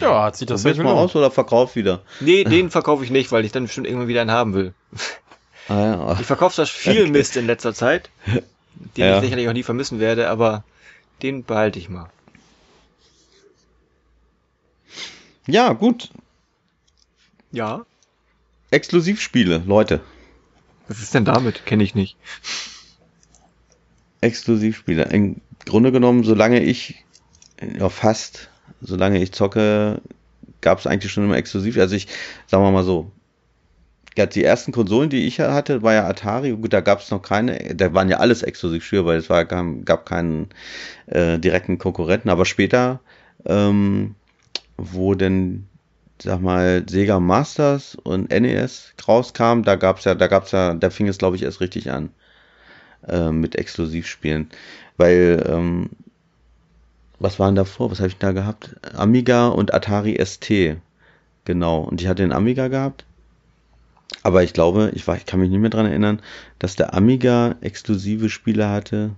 ja 0.02 0.24
hat 0.24 0.36
sich 0.36 0.48
das 0.48 0.64
jetzt 0.64 0.80
mal 0.80 0.92
aus 0.92 1.16
oder 1.16 1.30
verkauf 1.30 1.76
wieder? 1.76 2.02
Nee, 2.20 2.44
den 2.44 2.72
verkaufe 2.72 3.04
ich 3.04 3.12
nicht, 3.12 3.32
weil 3.32 3.46
ich 3.46 3.52
dann 3.52 3.64
bestimmt 3.64 3.86
irgendwann 3.86 4.08
wieder 4.08 4.22
einen 4.22 4.32
haben 4.32 4.54
will. 4.54 4.74
Ah, 5.70 5.80
ja. 5.80 6.18
Ich 6.20 6.26
verkaufe 6.26 6.58
das 6.58 6.70
viel 6.70 7.08
Mist 7.08 7.38
in 7.38 7.48
letzter 7.48 7.74
Zeit, 7.74 8.10
den 8.98 9.06
ja. 9.06 9.16
ich 9.16 9.24
sicherlich 9.24 9.48
auch 9.48 9.54
nie 9.54 9.64
vermissen 9.64 10.02
werde, 10.02 10.30
aber 10.30 10.66
den 11.22 11.46
behalte 11.46 11.80
ich 11.80 11.88
mal. 11.88 12.10
Ja, 15.48 15.72
gut. 15.72 16.10
Ja. 17.54 17.86
Exklusivspiele, 18.72 19.64
Leute. 19.66 20.02
Was 20.90 21.00
ist 21.00 21.14
denn 21.14 21.24
damit? 21.24 21.66
Kenne 21.66 21.86
ich 21.86 21.96
nicht. 21.96 22.18
Exklusivspiele. 24.20 25.04
Im 25.04 25.40
Grunde 25.66 25.94
genommen, 25.94 26.26
solange 26.26 26.62
ich, 26.62 27.06
ja 27.62 27.88
fast, 27.88 28.50
solange 28.84 29.22
ich 29.22 29.32
zocke, 29.32 30.02
gab 30.62 30.80
es 30.80 30.88
eigentlich 30.88 31.12
schon 31.12 31.26
immer 31.26 31.38
exklusiv. 31.38 31.78
Also 31.78 31.96
ich, 31.96 32.08
sagen 32.48 32.64
wir 32.64 32.72
mal 32.72 32.84
so, 32.84 33.12
die 34.16 34.44
ersten 34.44 34.72
Konsolen, 34.72 35.10
die 35.10 35.26
ich 35.26 35.40
hatte, 35.40 35.82
war 35.82 35.94
ja 35.94 36.08
Atari. 36.08 36.52
Gut, 36.52 36.74
da 36.74 36.82
gab 36.82 37.00
es 37.00 37.10
noch 37.12 37.22
keine, 37.22 37.76
da 37.76 37.94
waren 37.94 38.10
ja 38.10 38.18
alles 38.18 38.44
exklusiv 38.44 38.84
für, 38.84 39.06
weil 39.06 39.18
es 39.18 39.30
war, 39.30 39.46
gab 39.46 40.06
keinen 40.06 40.50
äh, 41.08 41.40
direkten 41.40 41.78
Konkurrenten. 41.78 42.30
Aber 42.30 42.46
später, 42.46 43.00
ähm, 43.46 44.16
wo 44.78 45.16
denn, 45.16 45.68
sag 46.22 46.42
mal, 46.42 46.84
Sega 46.88 47.20
Masters 47.20 47.96
und 47.96 48.30
NES 48.30 48.94
rauskam, 49.08 49.64
da 49.64 49.76
gab's 49.76 50.06
ja, 50.06 50.16
da 50.16 50.28
gab's 50.28 50.52
ja, 50.52 50.74
da 50.74 50.90
fing 50.90 51.08
es 51.08 51.18
glaube 51.18 51.36
ich 51.36 51.44
erst 51.44 51.60
richtig 51.60 51.90
an 51.92 52.10
äh, 53.08 53.32
mit 53.32 53.56
Exklusivspielen, 53.56 54.50
weil 54.98 55.44
ähm, 55.48 55.90
was 57.24 57.40
waren 57.40 57.56
davor? 57.56 57.90
Was 57.90 58.00
habe 58.00 58.10
ich 58.10 58.18
da 58.18 58.32
gehabt? 58.32 58.76
Amiga 58.94 59.48
und 59.48 59.74
Atari 59.74 60.24
ST. 60.24 60.78
Genau. 61.46 61.80
Und 61.80 62.02
ich 62.02 62.08
hatte 62.08 62.22
den 62.22 62.32
Amiga 62.32 62.68
gehabt 62.68 63.06
aber 64.22 64.44
ich 64.44 64.54
glaube, 64.54 64.92
ich, 64.94 65.08
war, 65.08 65.18
ich 65.18 65.26
kann 65.26 65.40
mich 65.40 65.50
nicht 65.50 65.60
mehr 65.60 65.70
dran 65.70 65.86
erinnern, 65.86 66.22
dass 66.60 66.76
der 66.76 66.94
Amiga 66.94 67.56
exklusive 67.62 68.30
Spiele 68.30 68.70
hatte, 68.70 69.12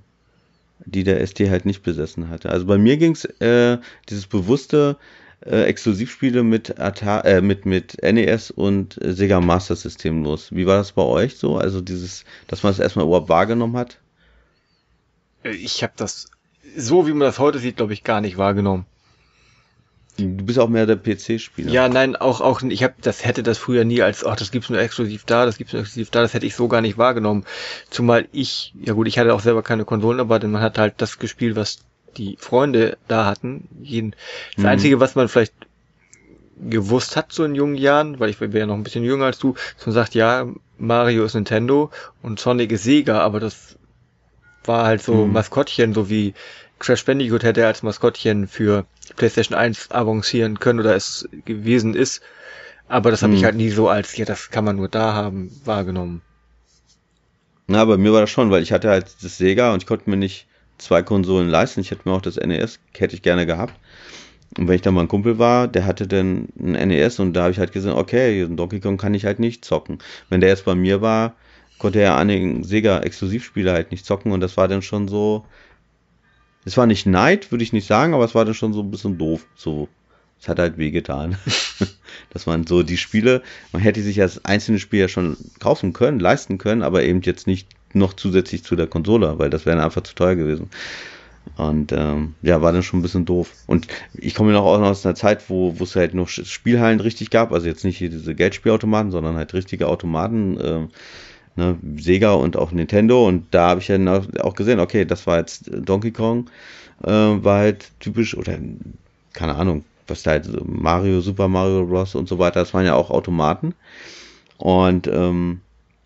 die 0.86 1.04
der 1.04 1.22
SD 1.22 1.50
halt 1.50 1.65
nicht 1.65 1.84
besessen 1.84 2.30
hatte. 2.30 2.50
Also 2.50 2.65
bei 2.65 2.78
mir 2.78 2.98
ging's 2.98 3.26
äh, 3.26 3.80
dieses 4.10 4.28
bewusste 4.28 4.98
äh, 5.41 5.63
Exklusivspiele 5.63 6.44
mit, 6.44 6.80
Atar 6.80 7.26
äh, 7.26 7.41
mit, 7.41 7.65
mit 7.65 8.02
NES 8.02 8.52
und 8.52 9.02
äh, 9.04 9.13
Sega 9.13 9.41
Master 9.41 9.76
System 9.76 10.24
los. 10.24 10.52
Wie 10.52 10.65
war 10.65 10.78
das 10.78 10.94
bei 10.94 11.04
euch 11.04 11.38
so? 11.38 11.58
Also 11.58 11.82
dieses, 11.82 12.24
dass 12.48 12.63
man 12.63 12.72
es 12.72 12.80
erstmal 12.80 13.06
überhaupt 13.06 13.30
wahrgenommen 13.30 13.78
hat? 13.78 14.00
Ich 15.44 15.84
habe 15.84 15.94
das 15.96 16.32
so, 16.76 17.08
wie 17.08 17.12
man 17.12 17.22
das 17.22 17.40
heute 17.40 17.60
sieht, 17.60 17.78
glaube 17.78 17.94
ich, 17.94 18.04
gar 18.04 18.22
nicht 18.22 18.38
wahrgenommen. 18.38 18.86
Du 20.18 20.46
bist 20.46 20.60
auch 20.60 20.70
mehr 20.70 20.86
der 20.86 20.96
PC-Spieler. 20.96 21.70
Ja, 21.70 21.90
nein, 21.90 22.16
auch 22.16 22.40
auch 22.40 22.62
ich 22.62 22.84
habe 22.84 22.94
das 23.02 23.26
hätte 23.26 23.44
das 23.44 23.58
früher 23.58 23.84
nie 23.84 24.02
als 24.02 24.26
ach, 24.26 24.38
das 24.38 24.50
gibt's 24.50 24.70
nur 24.70 24.80
exklusiv 24.80 25.26
da, 25.26 25.46
das 25.46 25.58
gibt's 25.58 25.74
nur 25.74 25.82
exklusiv 25.82 26.10
da, 26.10 26.22
das 26.22 26.34
hätte 26.34 26.46
ich 26.46 26.56
so 26.56 26.70
gar 26.70 26.80
nicht 26.80 26.98
wahrgenommen. 26.98 27.44
Zumal 27.90 28.28
ich, 28.32 28.74
ja 28.82 28.94
gut, 28.94 29.08
ich 29.08 29.20
hatte 29.20 29.34
auch 29.34 29.42
selber 29.42 29.62
keine 29.62 29.84
Konsolen, 29.84 30.22
aber 30.22 30.40
man 30.48 30.62
hat 30.62 30.78
halt 30.78 30.96
das 30.98 31.20
gespielt, 31.20 31.58
was 31.58 31.80
die 32.16 32.38
Freunde 32.40 32.98
da 33.10 33.26
hatten. 33.26 33.68
Jeden, 33.82 34.16
das 34.56 34.64
mhm. 34.64 34.70
einzige, 34.70 35.00
was 35.02 35.16
man 35.16 35.28
vielleicht 35.28 35.54
gewusst 36.58 37.18
hat 37.18 37.34
so 37.34 37.44
in 37.44 37.54
jungen 37.54 37.76
Jahren, 37.76 38.20
weil 38.22 38.30
ich 38.30 38.40
wäre 38.40 38.58
ja 38.58 38.66
noch 38.66 38.76
ein 38.76 38.84
bisschen 38.84 39.04
jünger 39.04 39.26
als 39.26 39.40
du, 39.40 39.56
dass 39.76 39.86
man 39.86 39.94
sagt, 39.94 40.16
ja, 40.16 40.48
Mario 40.78 41.26
ist 41.26 41.34
Nintendo 41.34 41.92
und 42.22 42.40
Sonic 42.40 42.72
ist 42.72 42.84
Sega, 42.84 43.20
aber 43.20 43.42
das 43.42 43.78
war 44.64 44.86
halt 44.86 45.02
so 45.02 45.26
mhm. 45.26 45.34
Maskottchen, 45.34 45.94
so 45.94 46.10
wie 46.10 46.34
Crash 46.86 47.06
Bandicoot 47.06 47.43
hätte 47.43 47.65
als 47.65 47.84
Maskottchen 47.84 48.48
für 48.48 48.86
PlayStation 49.15 49.58
1 49.58 49.91
avancieren 49.91 50.60
können 50.60 50.80
oder 50.80 50.95
es 50.95 51.28
gewesen 51.45 51.95
ist. 51.95 52.21
Aber 52.88 53.10
das 53.10 53.24
habe 53.24 53.34
hm. 53.34 53.39
ich 53.39 53.43
halt 53.43 53.56
nie 53.56 53.69
so 53.69 53.89
als, 53.89 54.15
ja, 54.17 54.26
das 54.26 54.52
kann 54.52 54.63
man 54.63 54.76
nur 54.76 54.88
da 54.88 55.13
haben, 55.13 55.50
wahrgenommen. 55.65 56.21
Na, 57.67 57.84
bei 57.86 57.98
mir 57.98 58.13
war 58.13 58.21
das 58.21 58.30
schon, 58.30 58.52
weil 58.52 58.62
ich 58.62 58.71
hatte 58.71 58.89
halt 58.89 59.08
das 59.24 59.38
Sega 59.38 59.74
und 59.74 59.82
ich 59.82 59.88
konnte 59.88 60.10
mir 60.10 60.17
nicht 60.17 60.45
zwei 60.78 61.02
Konsolen 61.02 61.50
leisten. 61.50 61.82
Ich 61.82 61.89
hätte 61.89 62.08
mir 62.08 62.15
auch 62.15 62.21
das 62.21 62.36
NES, 62.36 62.80
hätte 62.95 63.15
ich 63.15 63.24
gerne 63.24 63.48
gehabt. 63.48 63.74
Und 64.58 64.67
wenn 64.67 64.76
ich 64.76 64.84
dann 64.84 64.93
mal 64.93 65.02
ein 65.02 65.08
Kumpel 65.08 65.39
war, 65.39 65.67
der 65.67 65.86
hatte 65.86 66.08
dann 66.08 66.50
ein 66.60 66.89
NES 66.89 67.19
und 67.19 67.34
da 67.34 67.43
habe 67.43 67.52
ich 67.52 67.58
halt 67.58 67.71
gesehen, 67.71 67.93
okay, 67.93 68.48
Donkey 68.48 68.80
Kong 68.80 68.98
kann 68.98 69.15
ich 69.15 69.26
halt 69.26 69.39
nicht 69.39 69.65
zocken. 69.65 69.98
Wenn 70.30 70.39
der 70.39 70.50
jetzt 70.50 70.65
bei 70.65 70.76
mir 70.76 71.02
war, 71.02 71.36
konnte 71.80 72.00
er 72.00 72.15
an 72.15 72.63
Sega-Exklusivspiele 72.63 73.71
halt 73.71 73.91
nicht 73.91 74.06
zocken 74.06 74.32
und 74.32 74.41
das 74.41 74.56
war 74.56 74.67
dann 74.67 74.84
schon 74.84 75.08
so, 75.08 75.45
es 76.65 76.78
war 76.78 76.88
nicht 76.88 77.06
Neid, 77.06 77.51
würde 77.51 77.63
ich 77.63 77.73
nicht 77.73 77.88
sagen, 77.88 78.13
aber 78.13 78.25
es 78.25 78.36
war 78.36 78.45
dann 78.45 78.54
schon 78.54 78.73
so 78.73 78.82
ein 78.82 78.91
bisschen 78.91 79.17
doof. 79.17 79.45
So, 79.56 79.88
es 80.39 80.47
hat 80.47 80.60
halt 80.60 80.78
wehgetan. 80.78 81.38
dass 82.32 82.45
man 82.45 82.65
so 82.65 82.84
die 82.84 82.97
Spiele, 82.97 83.41
man 83.71 83.82
hätte 83.82 84.01
sich 84.01 84.21
als 84.21 84.43
einzelne 84.45 84.80
Spiel 84.80 84.99
ja 84.99 85.08
schon 85.08 85.38
kaufen 85.60 85.93
können, 85.93 86.19
leisten 86.19 86.58
können, 86.58 86.84
aber 86.84 87.04
eben 87.04 87.21
jetzt 87.21 87.47
nicht 87.47 87.67
noch 87.93 88.13
zusätzlich 88.13 88.63
zu 88.63 88.75
der 88.75 88.88
Konsole, 88.88 89.39
weil 89.39 89.49
das 89.49 89.65
wäre 89.65 89.82
einfach 89.82 90.04
zu 90.04 90.15
teuer 90.15 90.36
gewesen. 90.36 90.69
Und 91.58 91.91
ähm, 91.91 92.34
ja, 92.41 92.62
war 92.62 92.73
dann 92.73 92.84
schon 92.84 92.99
ein 92.99 93.04
bisschen 93.04 93.25
doof. 93.25 93.51
Und 93.67 93.88
ich 94.15 94.34
komme 94.34 94.51
noch 94.51 94.65
aus 94.65 95.06
einer 95.06 95.15
Zeit, 95.15 95.49
wo, 95.49 95.80
wo 95.80 95.84
es 95.84 95.95
halt 95.95 96.15
noch 96.15 96.28
Spielhallen 96.28 96.99
richtig 96.99 97.30
gab, 97.30 97.51
also 97.51 97.67
jetzt 97.67 97.86
nicht 97.86 97.97
hier 97.97 98.10
diese 98.10 98.34
Geldspielautomaten, 98.34 99.12
sondern 99.12 99.36
halt 99.36 99.54
richtige 99.54 99.88
Automaten. 99.88 100.58
Ähm, 100.62 100.89
ne, 101.56 101.78
Sega 101.98 102.34
und 102.34 102.58
auch 102.58 102.72
Nintendo. 102.72 103.28
Und 103.28 103.46
da 103.52 103.70
habe 103.70 103.82
ich 103.82 103.88
dann 103.88 104.08
auch 104.08 104.56
gesehen, 104.56 104.80
okay, 104.80 105.06
das 105.06 105.28
war 105.28 105.38
jetzt 105.38 105.70
Donkey 105.72 106.12
Kong, 106.12 106.50
äh, 107.04 107.10
war 107.10 107.60
halt 107.60 107.91
typisch, 108.00 108.36
oder 108.38 108.58
keine 109.34 109.56
Ahnung, 109.56 109.84
was 110.08 110.24
da 110.24 110.32
halt 110.32 110.50
Mario, 110.65 111.22
Super 111.22 111.48
Mario 111.48 111.86
Bros. 111.86 112.15
und 112.15 112.30
so 112.30 112.39
weiter, 112.39 112.60
das 112.60 112.74
waren 112.74 112.86
ja 112.86 112.96
auch 112.96 113.10
Automaten. 113.10 113.74
Und, 114.58 115.08
ähm, 115.08 115.62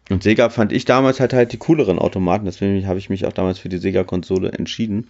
und 0.10 0.24
Sega 0.24 0.50
fand 0.50 0.72
ich 0.72 0.86
damals 0.86 1.20
halt 1.20 1.34
halt 1.34 1.54
die 1.54 1.58
cooleren 1.58 2.00
Automaten, 2.00 2.46
deswegen 2.46 2.88
habe 2.88 2.98
ich 2.98 3.10
mich 3.10 3.26
auch 3.26 3.34
damals 3.34 3.60
für 3.60 3.70
die 3.70 3.78
Sega-Konsole 3.78 4.52
entschieden. 4.54 5.10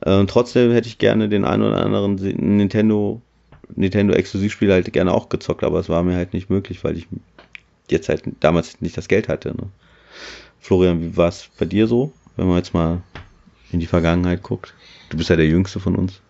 Äh, 0.00 0.24
trotzdem 0.24 0.72
hätte 0.72 0.88
ich 0.88 0.98
gerne 0.98 1.28
den 1.28 1.44
einen 1.44 1.62
oder 1.62 1.84
anderen 1.84 2.14
Nintendo 2.14 3.20
Nintendo 3.74 4.14
Exklusivspiel 4.14 4.72
halt 4.72 4.92
gerne 4.92 5.12
auch 5.12 5.28
gezockt, 5.28 5.64
aber 5.64 5.80
es 5.80 5.88
war 5.88 6.02
mir 6.02 6.16
halt 6.16 6.32
nicht 6.32 6.50
möglich, 6.50 6.84
weil 6.84 6.96
ich 6.96 7.06
jetzt 7.92 8.08
halt 8.08 8.24
damals 8.40 8.80
nicht 8.80 8.96
das 8.96 9.08
Geld 9.08 9.28
hatte. 9.28 9.50
Ne? 9.50 9.68
Florian, 10.60 11.00
wie 11.00 11.16
war 11.16 11.28
es 11.28 11.48
bei 11.58 11.64
dir 11.64 11.86
so, 11.86 12.12
wenn 12.36 12.48
man 12.48 12.56
jetzt 12.56 12.74
mal 12.74 13.02
in 13.70 13.80
die 13.80 13.86
Vergangenheit 13.86 14.42
guckt? 14.42 14.74
Du 15.10 15.16
bist 15.16 15.30
ja 15.30 15.36
der 15.36 15.46
Jüngste 15.46 15.80
von 15.80 15.96
uns. 15.96 16.20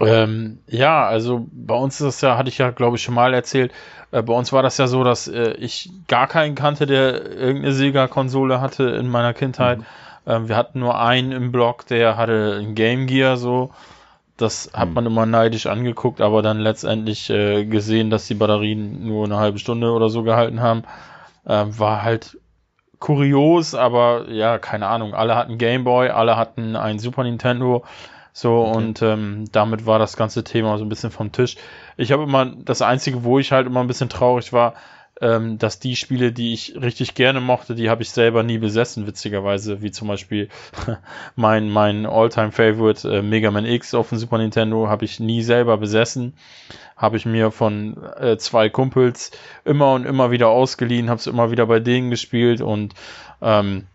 Ähm, 0.00 0.58
ja, 0.66 1.06
also 1.06 1.46
bei 1.52 1.74
uns 1.74 2.00
ist 2.00 2.06
das 2.06 2.20
ja, 2.20 2.36
hatte 2.36 2.48
ich 2.48 2.58
ja, 2.58 2.70
glaube 2.70 2.96
ich, 2.96 3.02
schon 3.02 3.14
mal 3.14 3.32
erzählt, 3.32 3.72
äh, 4.10 4.22
bei 4.22 4.32
uns 4.32 4.52
war 4.52 4.62
das 4.62 4.76
ja 4.78 4.86
so, 4.86 5.04
dass 5.04 5.28
äh, 5.28 5.52
ich 5.52 5.90
gar 6.08 6.26
keinen 6.26 6.54
kannte, 6.54 6.86
der 6.86 7.30
irgendeine 7.30 7.72
Sega-Konsole 7.72 8.60
hatte 8.60 8.84
in 8.84 9.08
meiner 9.08 9.34
Kindheit. 9.34 9.78
Mhm. 9.78 9.84
Ähm, 10.26 10.48
wir 10.48 10.56
hatten 10.56 10.80
nur 10.80 11.00
einen 11.00 11.32
im 11.32 11.52
Blog, 11.52 11.86
der 11.86 12.16
hatte 12.16 12.58
ein 12.60 12.74
Game 12.74 13.06
Gear 13.06 13.36
so. 13.36 13.70
Das 14.36 14.70
hat 14.72 14.88
mhm. 14.88 14.94
man 14.94 15.06
immer 15.06 15.26
neidisch 15.26 15.66
angeguckt, 15.66 16.20
aber 16.20 16.42
dann 16.42 16.58
letztendlich 16.58 17.30
äh, 17.30 17.64
gesehen, 17.64 18.10
dass 18.10 18.26
die 18.26 18.34
Batterien 18.34 19.06
nur 19.06 19.26
eine 19.26 19.36
halbe 19.36 19.58
Stunde 19.58 19.92
oder 19.92 20.08
so 20.08 20.22
gehalten 20.22 20.60
haben. 20.60 20.82
Ähm, 21.46 21.78
war 21.78 22.02
halt 22.02 22.38
kurios, 22.98 23.74
aber 23.74 24.30
ja, 24.30 24.58
keine 24.58 24.86
Ahnung. 24.88 25.14
Alle 25.14 25.36
hatten 25.36 25.58
Game 25.58 25.84
Boy, 25.84 26.08
alle 26.08 26.36
hatten 26.36 26.74
ein 26.74 26.98
Super 26.98 27.22
Nintendo. 27.22 27.84
So, 28.32 28.64
okay. 28.64 28.76
und 28.76 29.02
ähm, 29.02 29.44
damit 29.52 29.86
war 29.86 30.00
das 30.00 30.16
ganze 30.16 30.42
Thema 30.42 30.76
so 30.78 30.84
ein 30.84 30.88
bisschen 30.88 31.12
vom 31.12 31.30
Tisch. 31.30 31.56
Ich 31.96 32.10
habe 32.10 32.24
immer, 32.24 32.46
das 32.46 32.82
Einzige, 32.82 33.22
wo 33.22 33.38
ich 33.38 33.52
halt 33.52 33.66
immer 33.68 33.80
ein 33.80 33.86
bisschen 33.86 34.08
traurig 34.08 34.52
war, 34.52 34.74
ähm, 35.20 35.58
dass 35.58 35.78
die 35.78 35.96
Spiele, 35.96 36.32
die 36.32 36.52
ich 36.52 36.74
richtig 36.80 37.14
gerne 37.14 37.40
mochte, 37.40 37.74
die 37.74 37.88
habe 37.88 38.02
ich 38.02 38.10
selber 38.10 38.42
nie 38.42 38.58
besessen, 38.58 39.06
witzigerweise, 39.06 39.80
wie 39.82 39.90
zum 39.90 40.08
Beispiel 40.08 40.48
mein, 41.36 41.70
mein 41.70 42.06
All-Time-Favorite 42.06 43.18
äh, 43.18 43.22
Mega 43.22 43.50
Man 43.50 43.66
X 43.66 43.94
auf 43.94 44.08
dem 44.08 44.18
Super 44.18 44.38
Nintendo 44.38 44.88
habe 44.88 45.04
ich 45.04 45.20
nie 45.20 45.42
selber 45.42 45.78
besessen, 45.78 46.34
habe 46.96 47.16
ich 47.16 47.26
mir 47.26 47.50
von 47.52 47.96
äh, 48.18 48.36
zwei 48.38 48.68
Kumpels 48.68 49.30
immer 49.64 49.94
und 49.94 50.04
immer 50.04 50.30
wieder 50.30 50.48
ausgeliehen, 50.48 51.08
habe 51.08 51.20
es 51.20 51.26
immer 51.26 51.50
wieder 51.50 51.66
bei 51.66 51.78
denen 51.80 52.10
gespielt 52.10 52.60
und 52.60 52.94
ähm, 53.40 53.86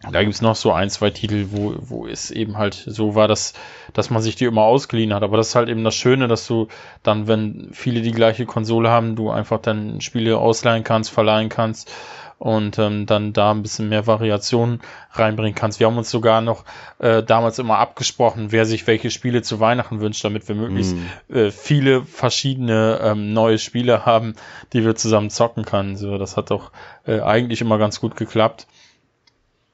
da 0.00 0.22
gibt 0.22 0.34
es 0.34 0.42
noch 0.42 0.54
so 0.54 0.72
ein, 0.72 0.90
zwei 0.90 1.10
Titel, 1.10 1.46
wo, 1.50 1.74
wo 1.80 2.06
es 2.06 2.30
eben 2.30 2.56
halt 2.56 2.74
so 2.86 3.16
war, 3.16 3.26
dass, 3.26 3.54
dass 3.92 4.10
man 4.10 4.22
sich 4.22 4.36
die 4.36 4.44
immer 4.44 4.62
ausgeliehen 4.62 5.12
hat. 5.12 5.24
Aber 5.24 5.36
das 5.36 5.48
ist 5.48 5.54
halt 5.56 5.68
eben 5.68 5.82
das 5.82 5.96
Schöne, 5.96 6.28
dass 6.28 6.46
du 6.46 6.68
dann, 7.02 7.26
wenn 7.26 7.70
viele 7.72 8.00
die 8.00 8.12
gleiche 8.12 8.46
Konsole 8.46 8.90
haben, 8.90 9.16
du 9.16 9.30
einfach 9.30 9.60
dann 9.60 10.00
Spiele 10.00 10.38
ausleihen 10.38 10.84
kannst, 10.84 11.10
verleihen 11.10 11.48
kannst 11.48 11.90
und 12.38 12.78
ähm, 12.78 13.06
dann 13.06 13.32
da 13.32 13.50
ein 13.50 13.62
bisschen 13.62 13.88
mehr 13.88 14.06
Variationen 14.06 14.80
reinbringen 15.10 15.56
kannst. 15.56 15.80
Wir 15.80 15.88
haben 15.88 15.98
uns 15.98 16.10
sogar 16.10 16.40
noch 16.40 16.64
äh, 17.00 17.24
damals 17.24 17.58
immer 17.58 17.78
abgesprochen, 17.78 18.52
wer 18.52 18.66
sich 18.66 18.86
welche 18.86 19.10
Spiele 19.10 19.42
zu 19.42 19.58
Weihnachten 19.58 20.00
wünscht, 20.00 20.24
damit 20.24 20.46
wir 20.46 20.54
möglichst 20.54 20.94
mm. 20.94 21.34
äh, 21.34 21.50
viele 21.50 22.04
verschiedene 22.04 23.00
ähm, 23.02 23.32
neue 23.32 23.58
Spiele 23.58 24.06
haben, 24.06 24.34
die 24.72 24.84
wir 24.84 24.94
zusammen 24.94 25.30
zocken 25.30 25.64
können. 25.64 25.96
So, 25.96 26.16
das 26.18 26.36
hat 26.36 26.52
doch 26.52 26.70
äh, 27.04 27.20
eigentlich 27.20 27.60
immer 27.60 27.78
ganz 27.78 28.00
gut 28.00 28.14
geklappt. 28.14 28.68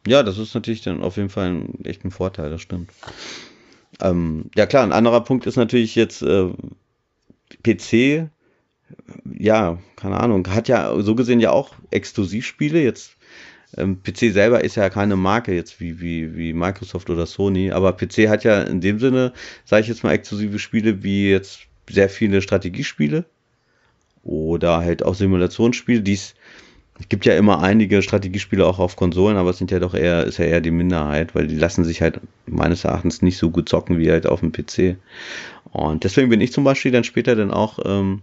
Ja, 0.06 0.22
das 0.22 0.38
ist 0.38 0.54
natürlich 0.54 0.82
dann 0.82 1.02
auf 1.02 1.16
jeden 1.16 1.30
Fall 1.30 1.50
ein, 1.50 1.84
echt 1.84 2.02
Vorteil, 2.10 2.50
das 2.50 2.60
stimmt. 2.60 2.90
Ähm, 4.00 4.50
ja 4.54 4.66
klar, 4.66 4.82
ein 4.82 4.92
anderer 4.92 5.22
Punkt 5.22 5.46
ist 5.46 5.56
natürlich 5.56 5.94
jetzt 5.94 6.22
äh, 6.22 6.50
PC, 7.62 8.28
ja, 9.38 9.78
keine 9.96 10.20
Ahnung, 10.20 10.46
hat 10.48 10.68
ja 10.68 10.94
so 11.00 11.14
gesehen 11.14 11.40
ja 11.40 11.50
auch 11.50 11.74
Exklusivspiele. 11.90 12.82
Jetzt 12.82 13.16
ähm, 13.76 14.02
PC 14.02 14.32
selber 14.32 14.62
ist 14.62 14.76
ja 14.76 14.90
keine 14.90 15.16
Marke 15.16 15.54
jetzt 15.54 15.80
wie, 15.80 16.00
wie, 16.00 16.36
wie 16.36 16.52
Microsoft 16.52 17.08
oder 17.10 17.26
Sony, 17.26 17.70
aber 17.72 17.92
PC 17.92 18.28
hat 18.28 18.44
ja 18.44 18.62
in 18.62 18.80
dem 18.80 18.98
Sinne, 18.98 19.32
sage 19.64 19.82
ich 19.82 19.88
jetzt 19.88 20.04
mal, 20.04 20.12
exklusive 20.12 20.58
Spiele 20.58 21.02
wie 21.02 21.30
jetzt 21.30 21.60
sehr 21.88 22.08
viele 22.08 22.42
Strategiespiele 22.42 23.24
oder 24.22 24.78
halt 24.78 25.02
auch 25.02 25.14
Simulationsspiele, 25.14 26.02
die 26.02 26.14
es 26.14 26.34
es 26.98 27.08
gibt 27.08 27.26
ja 27.26 27.36
immer 27.36 27.60
einige 27.62 28.02
Strategiespiele 28.02 28.64
auch 28.64 28.78
auf 28.78 28.94
Konsolen, 28.94 29.36
aber 29.36 29.50
es 29.50 29.58
sind 29.58 29.70
ja 29.70 29.80
doch 29.80 29.94
eher, 29.94 30.24
ist 30.24 30.38
ja 30.38 30.44
eher 30.44 30.60
die 30.60 30.70
Minderheit, 30.70 31.34
weil 31.34 31.48
die 31.48 31.56
lassen 31.56 31.84
sich 31.84 32.00
halt 32.00 32.20
meines 32.46 32.84
Erachtens 32.84 33.20
nicht 33.20 33.36
so 33.36 33.50
gut 33.50 33.68
zocken 33.68 33.98
wie 33.98 34.10
halt 34.10 34.26
auf 34.26 34.40
dem 34.40 34.52
PC. 34.52 34.96
Und 35.72 36.04
deswegen 36.04 36.28
bin 36.28 36.40
ich 36.40 36.52
zum 36.52 36.62
Beispiel 36.62 36.92
dann 36.92 37.02
später 37.02 37.34
dann 37.34 37.50
auch 37.50 37.80
ähm, 37.84 38.22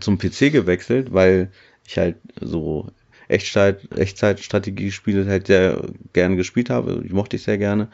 zum 0.00 0.18
PC 0.18 0.50
gewechselt, 0.50 1.12
weil 1.12 1.50
ich 1.86 1.96
halt 1.96 2.16
so 2.40 2.90
Echtzeit, 3.28 3.88
Echtzeit-Strategiespiele 3.96 5.26
halt 5.26 5.46
sehr 5.46 5.80
gerne 6.12 6.36
gespielt 6.36 6.70
habe. 6.70 7.02
Die 7.06 7.12
mochte 7.14 7.36
ich 7.36 7.44
sehr 7.44 7.58
gerne. 7.58 7.88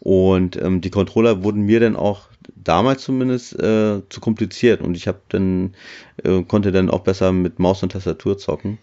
Und 0.00 0.60
ähm, 0.60 0.80
die 0.80 0.90
Controller 0.90 1.42
wurden 1.42 1.62
mir 1.62 1.80
dann 1.80 1.96
auch 1.96 2.28
damals 2.54 3.02
zumindest 3.02 3.54
äh, 3.54 4.02
zu 4.08 4.20
kompliziert 4.20 4.80
und 4.80 4.96
ich 4.96 5.08
habe 5.08 5.20
dann 5.28 5.74
äh, 6.22 6.42
konnte 6.42 6.72
dann 6.72 6.90
auch 6.90 7.00
besser 7.00 7.32
mit 7.32 7.58
Maus 7.58 7.82
und 7.82 7.92
Tastatur 7.92 8.38
zocken. 8.38 8.78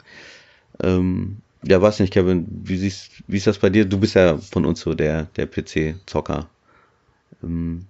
Ähm, 0.82 1.38
ja, 1.66 1.82
weiß 1.82 2.00
nicht, 2.00 2.14
Kevin, 2.14 2.46
wie 2.50 2.78
siehst, 2.78 3.24
wie 3.28 3.38
ist 3.38 3.48
das 3.48 3.60
bei 3.60 3.70
dir? 3.70 3.86
Du 3.86 4.00
bist 4.00 4.16
ja 4.16 4.38
von 4.38 4.66
uns 4.66 4.82
so 4.82 4.94
der 4.94 5.28
der 5.38 5.48
PC-Zocker. 5.48 6.50
Ähm, 7.44 7.88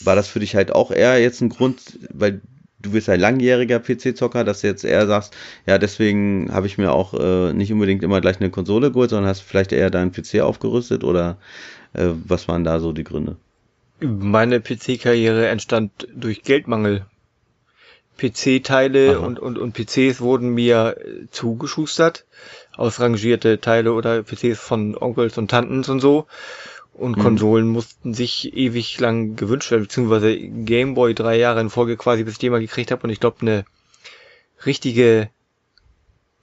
war 0.00 0.16
das 0.16 0.28
für 0.28 0.40
dich 0.40 0.54
halt 0.54 0.74
auch 0.74 0.90
eher 0.90 1.20
jetzt 1.20 1.40
ein 1.40 1.48
Grund, 1.48 1.98
weil 2.12 2.40
du 2.80 2.90
bist 2.90 3.08
ein 3.08 3.20
langjähriger 3.20 3.80
PC-Zocker, 3.80 4.44
dass 4.44 4.60
du 4.60 4.66
jetzt 4.66 4.84
eher 4.84 5.06
sagst, 5.06 5.34
ja, 5.66 5.78
deswegen 5.78 6.52
habe 6.52 6.66
ich 6.66 6.78
mir 6.78 6.92
auch 6.92 7.14
äh, 7.14 7.52
nicht 7.52 7.72
unbedingt 7.72 8.02
immer 8.02 8.20
gleich 8.20 8.40
eine 8.40 8.50
Konsole 8.50 8.92
geholt, 8.92 9.10
sondern 9.10 9.28
hast 9.28 9.40
vielleicht 9.40 9.72
eher 9.72 9.90
deinen 9.90 10.12
PC 10.12 10.40
aufgerüstet 10.40 11.04
oder 11.04 11.38
äh, 11.94 12.08
was 12.26 12.48
waren 12.48 12.64
da 12.64 12.80
so 12.80 12.92
die 12.92 13.04
Gründe? 13.04 13.36
Meine 14.00 14.60
PC-Karriere 14.60 15.48
entstand 15.48 16.08
durch 16.14 16.42
Geldmangel. 16.42 17.06
PC-Teile 18.16 19.18
und, 19.20 19.40
und, 19.40 19.58
und 19.58 19.72
PCs 19.72 20.20
wurden 20.20 20.50
mir 20.50 20.96
zugeschustert, 21.32 22.24
ausrangierte 22.76 23.60
Teile 23.60 23.92
oder 23.92 24.22
PCs 24.22 24.60
von 24.60 24.96
Onkels 24.96 25.36
und 25.36 25.50
Tanten 25.50 25.84
und 25.90 26.00
so. 26.00 26.26
Und 26.92 27.16
mhm. 27.16 27.22
Konsolen 27.22 27.66
mussten 27.66 28.14
sich 28.14 28.56
ewig 28.56 29.00
lang 29.00 29.34
gewünscht 29.34 29.72
werden, 29.72 29.82
beziehungsweise 29.82 30.36
Gameboy 30.36 31.12
drei 31.14 31.36
Jahre 31.36 31.60
in 31.60 31.70
Folge 31.70 31.96
quasi, 31.96 32.22
bis 32.22 32.34
ich 32.34 32.38
den 32.38 32.52
mal 32.52 32.60
gekriegt 32.60 32.92
habe. 32.92 33.02
Und 33.02 33.10
ich 33.10 33.18
glaube, 33.18 33.38
eine 33.40 33.64
richtige 34.64 35.28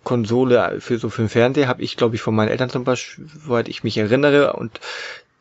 Konsole 0.04 0.82
für 0.82 0.98
so 0.98 1.10
für 1.10 1.22
den 1.22 1.30
Fernseher 1.30 1.70
habe 1.70 1.84
ich, 1.84 1.96
glaube 1.96 2.16
ich, 2.16 2.22
von 2.22 2.36
meinen 2.36 2.50
Eltern 2.50 2.70
zum 2.70 2.84
Beispiel, 2.84 3.28
soweit 3.46 3.70
ich 3.70 3.86
mich 3.86 3.98
erinnere. 3.98 4.54
Und 4.54 4.82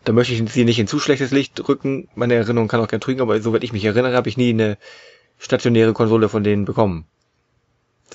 da 0.05 0.13
möchte 0.13 0.33
ich 0.33 0.51
sie 0.51 0.65
nicht 0.65 0.79
in 0.79 0.87
zu 0.87 0.99
schlechtes 0.99 1.31
Licht 1.31 1.69
rücken. 1.69 2.09
Meine 2.15 2.35
Erinnerung 2.35 2.69
kann 2.69 2.81
auch 2.81 2.89
gern 2.89 3.01
trügen, 3.01 3.21
aber 3.21 3.41
soweit 3.41 3.65
ich 3.65 3.73
mich 3.73 3.85
erinnere, 3.85 4.17
habe 4.17 4.29
ich 4.29 4.37
nie 4.37 4.51
eine 4.51 4.79
stationäre 5.39 5.93
Konsole 5.93 6.29
von 6.29 6.43
denen 6.43 6.65
bekommen. 6.65 7.07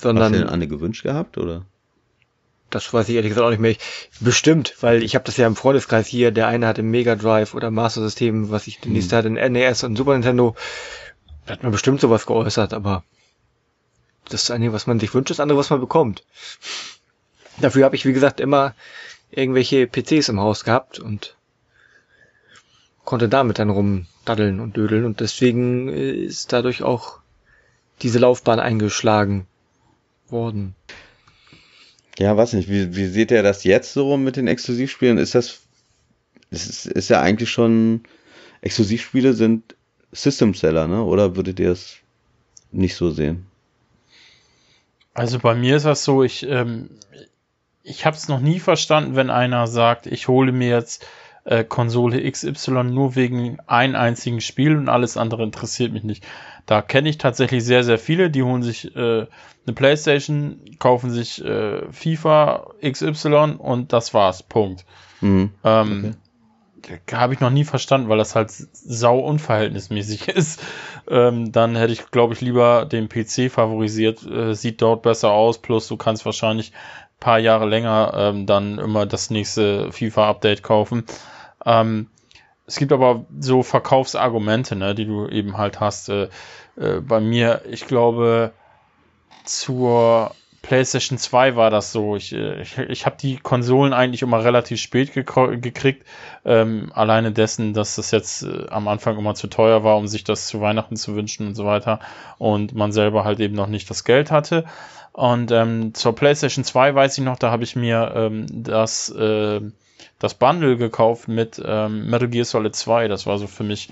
Sondern. 0.00 0.24
Hast 0.24 0.34
du 0.34 0.38
denn 0.38 0.48
eine 0.48 0.68
gewünscht 0.68 1.04
gehabt, 1.04 1.38
oder? 1.38 1.64
Das 2.70 2.92
weiß 2.92 3.08
ich 3.08 3.14
ehrlich 3.14 3.30
gesagt 3.30 3.46
auch 3.46 3.50
nicht 3.50 3.60
mehr. 3.60 3.76
Bestimmt, 4.20 4.74
weil 4.80 5.02
ich 5.04 5.14
habe 5.14 5.24
das 5.24 5.36
ja 5.36 5.46
im 5.46 5.54
Freundeskreis 5.54 6.08
hier. 6.08 6.32
Der 6.32 6.48
eine 6.48 6.66
hatte 6.66 6.82
Mega 6.82 7.14
Drive 7.14 7.54
oder 7.54 7.70
Master 7.70 8.02
System, 8.02 8.50
was 8.50 8.66
ich, 8.66 8.80
der 8.80 8.90
nächste 8.90 9.16
hm. 9.16 9.18
hatte 9.18 9.40
ein 9.40 9.52
NES 9.52 9.84
und 9.84 9.96
Super 9.96 10.14
Nintendo. 10.14 10.56
Da 11.46 11.52
hat 11.52 11.62
man 11.62 11.70
bestimmt 11.70 12.00
sowas 12.00 12.26
geäußert, 12.26 12.74
aber 12.74 13.04
das 14.28 14.50
eine, 14.50 14.72
was 14.72 14.88
man 14.88 14.98
sich 14.98 15.14
wünscht, 15.14 15.30
das 15.30 15.38
andere, 15.38 15.58
was 15.58 15.70
man 15.70 15.80
bekommt. 15.80 16.24
Dafür 17.60 17.84
habe 17.84 17.94
ich, 17.94 18.04
wie 18.04 18.12
gesagt, 18.12 18.40
immer 18.40 18.74
irgendwelche 19.30 19.86
PCs 19.86 20.28
im 20.28 20.40
Haus 20.40 20.64
gehabt 20.64 20.98
und 20.98 21.35
konnte 23.06 23.30
damit 23.30 23.58
dann 23.58 23.70
rumdaddeln 23.70 24.60
und 24.60 24.76
dödeln 24.76 25.06
und 25.06 25.20
deswegen 25.20 25.88
äh, 25.88 26.10
ist 26.10 26.52
dadurch 26.52 26.82
auch 26.82 27.20
diese 28.02 28.18
Laufbahn 28.18 28.60
eingeschlagen 28.60 29.46
worden. 30.28 30.74
Ja, 32.18 32.36
weiß 32.36 32.54
nicht, 32.54 32.68
wie, 32.68 32.96
wie 32.96 33.06
seht 33.06 33.30
ihr 33.30 33.42
das 33.42 33.64
jetzt 33.64 33.92
so 33.92 34.16
mit 34.16 34.36
den 34.36 34.48
Exklusivspielen? 34.48 35.18
Ist 35.18 35.34
das, 35.34 35.60
ist, 36.50 36.86
ist 36.86 37.08
ja 37.08 37.20
eigentlich 37.20 37.50
schon, 37.50 38.02
Exklusivspiele 38.60 39.32
sind 39.34 39.76
System 40.12 40.54
Seller, 40.54 40.88
ne? 40.88 41.02
Oder 41.04 41.36
würdet 41.36 41.60
ihr 41.60 41.70
es 41.70 41.98
nicht 42.72 42.96
so 42.96 43.10
sehen? 43.10 43.46
Also 45.14 45.38
bei 45.38 45.54
mir 45.54 45.76
ist 45.76 45.86
das 45.86 46.04
so, 46.04 46.24
ich, 46.24 46.44
ähm, 46.48 46.90
ich 47.82 48.04
habe 48.04 48.16
es 48.16 48.28
noch 48.28 48.40
nie 48.40 48.58
verstanden, 48.58 49.14
wenn 49.14 49.30
einer 49.30 49.66
sagt, 49.68 50.06
ich 50.06 50.26
hole 50.26 50.52
mir 50.52 50.70
jetzt 50.70 51.06
äh, 51.46 51.64
Konsole 51.64 52.30
XY 52.30 52.84
nur 52.84 53.16
wegen 53.16 53.58
ein 53.66 53.94
einzigen 53.94 54.40
Spiel 54.40 54.76
und 54.76 54.88
alles 54.88 55.16
andere 55.16 55.42
interessiert 55.44 55.92
mich 55.92 56.04
nicht. 56.04 56.26
Da 56.66 56.82
kenne 56.82 57.08
ich 57.08 57.18
tatsächlich 57.18 57.64
sehr, 57.64 57.84
sehr 57.84 57.98
viele, 57.98 58.30
die 58.30 58.42
holen 58.42 58.62
sich 58.62 58.94
äh, 58.96 59.26
eine 59.66 59.74
Playstation, 59.74 60.60
kaufen 60.78 61.10
sich 61.10 61.42
äh, 61.44 61.90
FIFA 61.92 62.66
XY 62.82 63.56
und 63.58 63.92
das 63.92 64.12
war's. 64.12 64.42
Punkt. 64.42 64.84
Mhm. 65.20 65.50
Ähm, 65.62 66.16
okay. 66.78 66.98
Habe 67.12 67.34
ich 67.34 67.40
noch 67.40 67.50
nie 67.50 67.64
verstanden, 67.64 68.08
weil 68.08 68.18
das 68.18 68.34
halt 68.34 68.50
sau 68.50 69.20
unverhältnismäßig 69.20 70.28
ist. 70.36 70.62
Ähm, 71.08 71.52
dann 71.52 71.76
hätte 71.76 71.92
ich, 71.92 72.10
glaube 72.10 72.34
ich, 72.34 72.40
lieber 72.40 72.84
den 72.84 73.08
PC 73.08 73.50
favorisiert. 73.50 74.24
Äh, 74.26 74.54
sieht 74.54 74.82
dort 74.82 75.02
besser 75.02 75.30
aus. 75.30 75.58
Plus, 75.58 75.86
du 75.86 75.96
kannst 75.96 76.24
wahrscheinlich 76.24 76.72
paar 77.20 77.38
Jahre 77.38 77.66
länger 77.66 78.12
ähm, 78.14 78.46
dann 78.46 78.78
immer 78.78 79.06
das 79.06 79.30
nächste 79.30 79.90
FIFA-Update 79.92 80.62
kaufen. 80.62 81.04
Ähm, 81.66 82.08
es 82.66 82.76
gibt 82.76 82.92
aber 82.92 83.26
so 83.38 83.62
Verkaufsargumente, 83.62 84.74
ne, 84.76 84.94
die 84.94 85.04
du 85.04 85.28
eben 85.28 85.56
halt 85.58 85.80
hast. 85.80 86.08
Äh, 86.08 86.28
äh, 86.76 87.00
bei 87.00 87.20
mir, 87.20 87.62
ich 87.70 87.86
glaube, 87.86 88.52
zur 89.44 90.32
PlayStation 90.62 91.16
2 91.16 91.54
war 91.54 91.70
das 91.70 91.92
so. 91.92 92.16
Ich, 92.16 92.32
äh, 92.32 92.62
ich, 92.62 92.76
ich 92.76 93.06
habe 93.06 93.16
die 93.20 93.36
Konsolen 93.36 93.92
eigentlich 93.92 94.22
immer 94.22 94.42
relativ 94.42 94.80
spät 94.80 95.12
gekriegt. 95.12 96.04
Ähm, 96.44 96.90
alleine 96.92 97.30
dessen, 97.30 97.72
dass 97.72 97.96
das 97.96 98.10
jetzt 98.10 98.42
äh, 98.42 98.66
am 98.68 98.88
Anfang 98.88 99.16
immer 99.16 99.34
zu 99.34 99.46
teuer 99.46 99.84
war, 99.84 99.96
um 99.96 100.08
sich 100.08 100.24
das 100.24 100.48
zu 100.48 100.60
Weihnachten 100.60 100.96
zu 100.96 101.14
wünschen 101.14 101.46
und 101.46 101.54
so 101.54 101.64
weiter. 101.64 102.00
Und 102.38 102.74
man 102.74 102.90
selber 102.90 103.24
halt 103.24 103.38
eben 103.38 103.54
noch 103.54 103.68
nicht 103.68 103.88
das 103.88 104.02
Geld 104.02 104.32
hatte. 104.32 104.64
Und 105.12 105.52
ähm, 105.52 105.94
zur 105.94 106.14
PlayStation 106.14 106.64
2 106.64 106.94
weiß 106.94 107.16
ich 107.16 107.24
noch, 107.24 107.38
da 107.38 107.50
habe 107.50 107.64
ich 107.64 107.76
mir 107.76 108.12
ähm, 108.14 108.46
das, 108.50 109.08
äh, 109.10 109.60
das 110.18 110.34
Bundle 110.34 110.76
gekauft 110.76 111.28
mit 111.28 111.60
ähm, 111.64 112.08
Metal 112.08 112.28
Gear 112.28 112.44
Solid 112.44 112.74
2. 112.74 113.08
Das 113.08 113.26
war 113.26 113.38
so 113.38 113.46
für 113.46 113.64
mich 113.64 113.90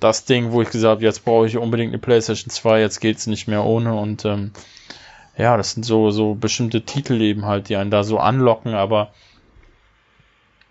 das 0.00 0.24
Ding, 0.24 0.52
wo 0.52 0.62
ich 0.62 0.70
gesagt 0.70 0.96
habe, 0.96 1.04
jetzt 1.04 1.24
brauche 1.24 1.46
ich 1.46 1.56
unbedingt 1.56 1.92
eine 1.92 1.98
PlayStation 1.98 2.50
2, 2.50 2.80
jetzt 2.80 3.00
geht's 3.00 3.26
nicht 3.26 3.48
mehr 3.48 3.64
ohne. 3.64 3.94
Und 3.94 4.24
ähm, 4.24 4.52
ja, 5.36 5.56
das 5.56 5.72
sind 5.72 5.84
so, 5.84 6.10
so 6.10 6.34
bestimmte 6.34 6.82
Titel 6.82 7.20
eben 7.20 7.46
halt, 7.46 7.68
die 7.68 7.76
einen 7.76 7.90
da 7.90 8.04
so 8.04 8.18
anlocken, 8.18 8.74
aber 8.74 9.12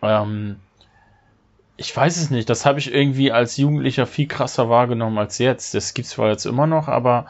ähm, 0.02 0.58
ich 1.78 1.96
weiß 1.96 2.18
es 2.18 2.30
nicht. 2.30 2.50
Das 2.50 2.66
habe 2.66 2.80
ich 2.80 2.94
irgendwie 2.94 3.32
als 3.32 3.58
Jugendlicher 3.58 4.06
viel 4.06 4.28
krasser 4.28 4.70
wahrgenommen 4.70 5.18
als 5.18 5.38
jetzt. 5.40 5.74
Das 5.74 5.94
gibt's 5.94 6.12
zwar 6.12 6.30
jetzt 6.30 6.46
immer 6.46 6.68
noch, 6.68 6.88
aber 6.88 7.26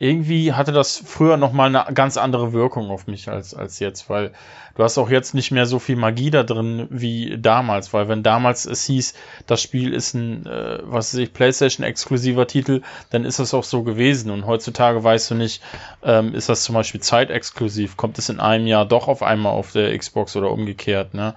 irgendwie 0.00 0.54
hatte 0.54 0.72
das 0.72 0.96
früher 1.04 1.36
noch 1.36 1.52
mal 1.52 1.66
eine 1.66 1.92
ganz 1.92 2.16
andere 2.16 2.54
Wirkung 2.54 2.90
auf 2.90 3.06
mich 3.06 3.28
als, 3.28 3.52
als 3.52 3.80
jetzt, 3.80 4.08
weil 4.08 4.32
du 4.74 4.82
hast 4.82 4.96
auch 4.96 5.10
jetzt 5.10 5.34
nicht 5.34 5.50
mehr 5.50 5.66
so 5.66 5.78
viel 5.78 5.96
Magie 5.96 6.30
da 6.30 6.42
drin 6.42 6.86
wie 6.88 7.36
damals, 7.38 7.92
weil 7.92 8.08
wenn 8.08 8.22
damals 8.22 8.64
es 8.64 8.82
hieß, 8.84 9.12
das 9.46 9.60
Spiel 9.60 9.92
ist 9.92 10.14
ein, 10.14 10.46
äh, 10.46 10.78
was 10.84 11.12
weiß 11.12 11.20
ich, 11.20 11.34
PlayStation-exklusiver 11.34 12.46
Titel, 12.46 12.80
dann 13.10 13.26
ist 13.26 13.40
das 13.40 13.52
auch 13.52 13.62
so 13.62 13.82
gewesen 13.82 14.30
und 14.30 14.46
heutzutage 14.46 15.04
weißt 15.04 15.32
du 15.32 15.34
nicht, 15.34 15.62
ähm, 16.02 16.34
ist 16.34 16.48
das 16.48 16.64
zum 16.64 16.76
Beispiel 16.76 17.02
zeitexklusiv, 17.02 17.98
kommt 17.98 18.16
es 18.16 18.30
in 18.30 18.40
einem 18.40 18.66
Jahr 18.66 18.86
doch 18.86 19.06
auf 19.06 19.22
einmal 19.22 19.52
auf 19.52 19.72
der 19.72 19.96
Xbox 19.96 20.34
oder 20.34 20.50
umgekehrt, 20.50 21.12
ne? 21.12 21.34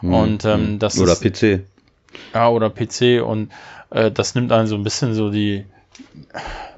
Mhm. 0.00 0.14
Und 0.14 0.44
ähm, 0.46 0.78
das 0.78 0.98
Oder 0.98 1.12
ist, 1.12 1.22
PC. 1.22 1.64
ja, 2.32 2.48
oder 2.48 2.70
PC 2.70 3.22
und 3.22 3.52
äh, 3.90 4.10
das 4.10 4.34
nimmt 4.34 4.52
einen 4.52 4.68
so 4.68 4.74
ein 4.74 4.84
bisschen 4.84 5.12
so 5.12 5.28
die, 5.28 5.66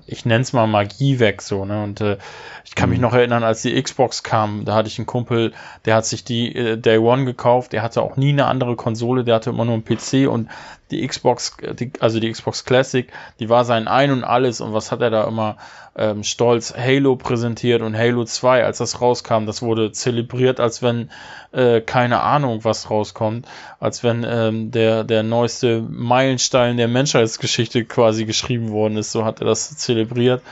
ich 0.07 0.25
nenne 0.25 0.43
es 0.43 0.53
mal 0.53 0.67
Magie 0.67 1.19
weg, 1.19 1.43
so, 1.43 1.65
ne? 1.65 1.83
Und 1.83 2.01
äh, 2.01 2.19
ich 2.65 2.75
kann 2.75 2.91
mich 2.91 3.01
noch 3.01 3.13
erinnern, 3.13 3.45
als 3.45 3.63
die 3.63 3.81
Xbox 3.81 4.23
kam, 4.23 4.65
da 4.65 4.75
hatte 4.75 4.89
ich 4.89 4.99
einen 4.99 5.07
Kumpel, 5.07 5.53
der 5.85 5.97
hat 5.97 6.07
sich 6.07 6.25
die 6.25 6.55
äh, 6.55 6.77
Day 6.77 6.99
One 6.99 7.25
gekauft, 7.25 7.73
der 7.73 7.83
hatte 7.83 8.03
auch 8.03 8.17
nie 8.17 8.31
eine 8.31 8.47
andere 8.47 8.77
Konsole, 8.77 9.25
der 9.25 9.37
hatte 9.37 9.51
immer 9.51 9.65
nur 9.65 9.75
einen 9.75 9.85
PC 9.85 10.29
und 10.29 10.49
die 10.91 11.07
Xbox, 11.07 11.57
die, 11.79 11.93
also 12.01 12.21
die 12.21 12.31
Xbox 12.31 12.65
Classic, 12.65 13.11
die 13.41 13.49
war 13.49 13.65
sein 13.65 13.89
Ein 13.89 14.11
und 14.11 14.25
Alles 14.25 14.61
und 14.61 14.73
was 14.73 14.91
hat 14.91 15.01
er 15.01 15.11
da 15.11 15.25
immer 15.25 15.57
ähm, 15.97 16.23
stolz 16.23 16.75
Halo 16.77 17.17
präsentiert 17.17 17.83
und 17.83 17.97
Halo 17.97 18.25
2, 18.25 18.65
als 18.65 18.79
das 18.79 19.01
rauskam, 19.01 19.47
das 19.47 19.63
wurde 19.63 19.93
zelebriert, 19.93 20.61
als 20.61 20.83
wenn 20.83 21.11
äh, 21.53 21.81
keine 21.81 22.21
Ahnung 22.23 22.65
was 22.65 22.91
rauskommt, 22.91 23.47
als 23.81 24.03
wenn 24.05 24.25
ähm, 24.29 24.71
der, 24.71 25.05
der 25.05 25.23
neueste 25.23 25.83
Meilenstein 25.83 26.77
der 26.77 26.89
Menschheitsgeschichte 26.89 27.85
quasi 27.85 28.25
geschrieben 28.25 28.71
worden 28.71 28.97
ist, 28.97 29.13
so 29.13 29.25
hat 29.25 29.41
er 29.41 29.47
das 29.47 29.77
zelebriert 29.77 30.43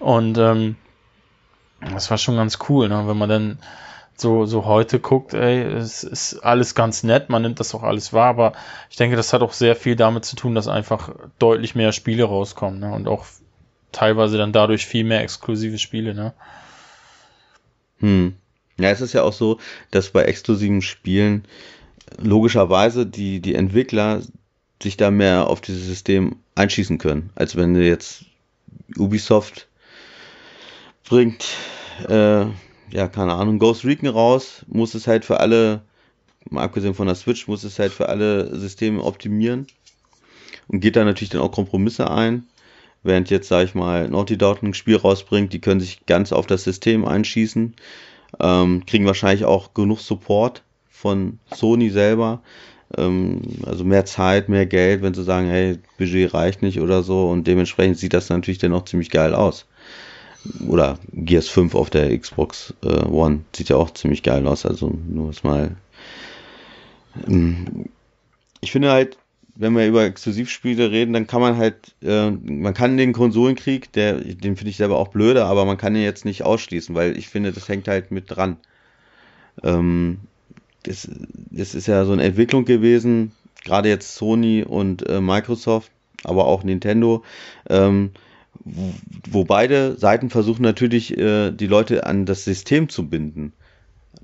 und 0.00 0.36
ähm, 0.36 0.76
das 1.80 2.10
war 2.10 2.18
schon 2.18 2.36
ganz 2.36 2.58
cool, 2.68 2.88
ne? 2.88 3.04
wenn 3.06 3.16
man 3.16 3.28
dann 3.28 3.58
so, 4.20 4.46
so 4.46 4.64
heute 4.64 4.98
guckt, 4.98 5.32
ey, 5.32 5.62
es 5.62 6.02
ist 6.02 6.40
alles 6.40 6.74
ganz 6.74 7.04
nett, 7.04 7.28
man 7.28 7.42
nimmt 7.42 7.60
das 7.60 7.74
auch 7.74 7.84
alles 7.84 8.12
wahr, 8.12 8.28
aber 8.28 8.52
ich 8.90 8.96
denke, 8.96 9.16
das 9.16 9.32
hat 9.32 9.42
auch 9.42 9.52
sehr 9.52 9.76
viel 9.76 9.94
damit 9.94 10.24
zu 10.24 10.34
tun, 10.34 10.54
dass 10.54 10.66
einfach 10.66 11.10
deutlich 11.38 11.74
mehr 11.74 11.92
Spiele 11.92 12.24
rauskommen, 12.24 12.80
ne? 12.80 12.92
Und 12.92 13.06
auch 13.06 13.24
teilweise 13.92 14.36
dann 14.36 14.52
dadurch 14.52 14.86
viel 14.86 15.04
mehr 15.04 15.22
exklusive 15.22 15.78
Spiele, 15.78 16.14
ne? 16.14 16.34
Hm. 18.00 18.34
Ja, 18.78 18.90
es 18.90 19.00
ist 19.00 19.12
ja 19.12 19.22
auch 19.22 19.32
so, 19.32 19.58
dass 19.90 20.10
bei 20.10 20.24
exklusiven 20.24 20.82
Spielen 20.82 21.44
logischerweise 22.16 23.06
die, 23.06 23.40
die 23.40 23.54
Entwickler 23.54 24.22
sich 24.82 24.96
da 24.96 25.10
mehr 25.10 25.48
auf 25.48 25.60
dieses 25.60 25.86
System 25.86 26.36
einschießen 26.54 26.98
können, 26.98 27.30
als 27.34 27.56
wenn 27.56 27.74
du 27.74 27.84
jetzt 27.84 28.24
Ubisoft 28.96 29.68
bringt, 31.08 31.44
äh, 32.08 32.46
ja, 32.90 33.08
keine 33.08 33.34
Ahnung, 33.34 33.58
Ghost 33.58 33.84
Recon 33.84 34.08
raus, 34.08 34.64
muss 34.68 34.94
es 34.94 35.06
halt 35.06 35.24
für 35.24 35.40
alle, 35.40 35.82
mal 36.50 36.64
abgesehen 36.64 36.94
von 36.94 37.06
der 37.06 37.16
Switch, 37.16 37.46
muss 37.48 37.64
es 37.64 37.78
halt 37.78 37.92
für 37.92 38.08
alle 38.08 38.56
Systeme 38.58 39.02
optimieren. 39.02 39.66
Und 40.68 40.80
geht 40.80 40.96
da 40.96 41.04
natürlich 41.04 41.30
dann 41.30 41.40
auch 41.40 41.52
Kompromisse 41.52 42.10
ein. 42.10 42.46
Während 43.02 43.30
jetzt, 43.30 43.48
sag 43.48 43.64
ich 43.64 43.74
mal, 43.74 44.08
Naughty 44.08 44.36
Dog 44.36 44.62
ein 44.62 44.74
Spiel 44.74 44.96
rausbringt, 44.96 45.52
die 45.52 45.60
können 45.60 45.80
sich 45.80 46.04
ganz 46.06 46.32
auf 46.32 46.46
das 46.46 46.64
System 46.64 47.04
einschießen, 47.04 47.74
ähm, 48.40 48.86
kriegen 48.86 49.06
wahrscheinlich 49.06 49.44
auch 49.44 49.72
genug 49.72 50.00
Support 50.00 50.62
von 50.90 51.38
Sony 51.54 51.90
selber, 51.90 52.42
ähm, 52.96 53.40
also 53.64 53.84
mehr 53.84 54.04
Zeit, 54.04 54.48
mehr 54.48 54.66
Geld, 54.66 55.00
wenn 55.02 55.14
sie 55.14 55.22
sagen, 55.22 55.48
hey, 55.48 55.78
Budget 55.96 56.34
reicht 56.34 56.60
nicht 56.60 56.80
oder 56.80 57.02
so. 57.02 57.28
Und 57.30 57.46
dementsprechend 57.46 57.98
sieht 57.98 58.14
das 58.14 58.28
natürlich 58.28 58.58
dann 58.58 58.74
auch 58.74 58.84
ziemlich 58.84 59.10
geil 59.10 59.34
aus 59.34 59.66
oder 60.66 60.98
Gears 61.12 61.48
5 61.48 61.74
auf 61.74 61.90
der 61.90 62.16
Xbox 62.16 62.74
äh, 62.82 63.04
One 63.04 63.40
sieht 63.54 63.68
ja 63.68 63.76
auch 63.76 63.90
ziemlich 63.90 64.22
geil 64.22 64.46
aus. 64.46 64.66
Also 64.66 64.92
nur 65.08 65.32
mal. 65.42 65.76
Ähm, 67.26 67.86
ich 68.60 68.72
finde 68.72 68.90
halt, 68.90 69.18
wenn 69.54 69.72
wir 69.72 69.86
über 69.86 70.04
Exklusivspiele 70.04 70.90
reden, 70.90 71.12
dann 71.12 71.26
kann 71.26 71.40
man 71.40 71.56
halt, 71.56 71.94
äh, 72.02 72.30
man 72.30 72.74
kann 72.74 72.96
den 72.96 73.12
Konsolenkrieg, 73.12 73.92
der, 73.92 74.14
den 74.14 74.56
finde 74.56 74.70
ich 74.70 74.76
selber 74.76 74.98
auch 74.98 75.08
blöde, 75.08 75.44
aber 75.44 75.64
man 75.64 75.76
kann 75.76 75.96
ihn 75.96 76.02
jetzt 76.02 76.24
nicht 76.24 76.44
ausschließen, 76.44 76.94
weil 76.94 77.18
ich 77.18 77.28
finde, 77.28 77.52
das 77.52 77.68
hängt 77.68 77.88
halt 77.88 78.12
mit 78.12 78.24
dran. 78.28 78.56
Ähm, 79.64 80.18
das, 80.84 81.08
das 81.50 81.74
ist 81.74 81.88
ja 81.88 82.04
so 82.04 82.12
eine 82.12 82.22
Entwicklung 82.22 82.64
gewesen, 82.64 83.32
gerade 83.64 83.88
jetzt 83.88 84.14
Sony 84.14 84.62
und 84.62 85.08
äh, 85.08 85.20
Microsoft, 85.20 85.90
aber 86.22 86.46
auch 86.46 86.62
Nintendo. 86.62 87.24
Ähm, 87.68 88.12
wo 88.64 89.44
beide 89.44 89.96
Seiten 89.96 90.30
versuchen 90.30 90.62
natürlich, 90.62 91.16
äh, 91.16 91.50
die 91.50 91.66
Leute 91.66 92.06
an 92.06 92.26
das 92.26 92.44
System 92.44 92.88
zu 92.88 93.08
binden. 93.08 93.52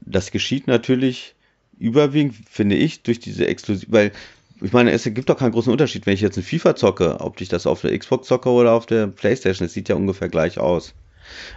Das 0.00 0.30
geschieht 0.30 0.66
natürlich 0.66 1.34
überwiegend, 1.78 2.36
finde 2.48 2.76
ich, 2.76 3.02
durch 3.02 3.20
diese 3.20 3.46
Exklusiv, 3.46 3.88
weil 3.90 4.12
ich 4.60 4.72
meine, 4.72 4.92
es 4.92 5.04
gibt 5.04 5.28
doch 5.28 5.38
keinen 5.38 5.52
großen 5.52 5.72
Unterschied, 5.72 6.06
wenn 6.06 6.14
ich 6.14 6.20
jetzt 6.20 6.36
ein 6.36 6.42
FIFA 6.42 6.76
zocke, 6.76 7.20
ob 7.20 7.40
ich 7.40 7.48
das 7.48 7.66
auf 7.66 7.80
der 7.80 7.96
Xbox 7.98 8.28
zocke 8.28 8.48
oder 8.50 8.72
auf 8.72 8.86
der 8.86 9.08
Playstation, 9.08 9.66
es 9.66 9.72
sieht 9.72 9.88
ja 9.88 9.96
ungefähr 9.96 10.28
gleich 10.28 10.58
aus. 10.58 10.94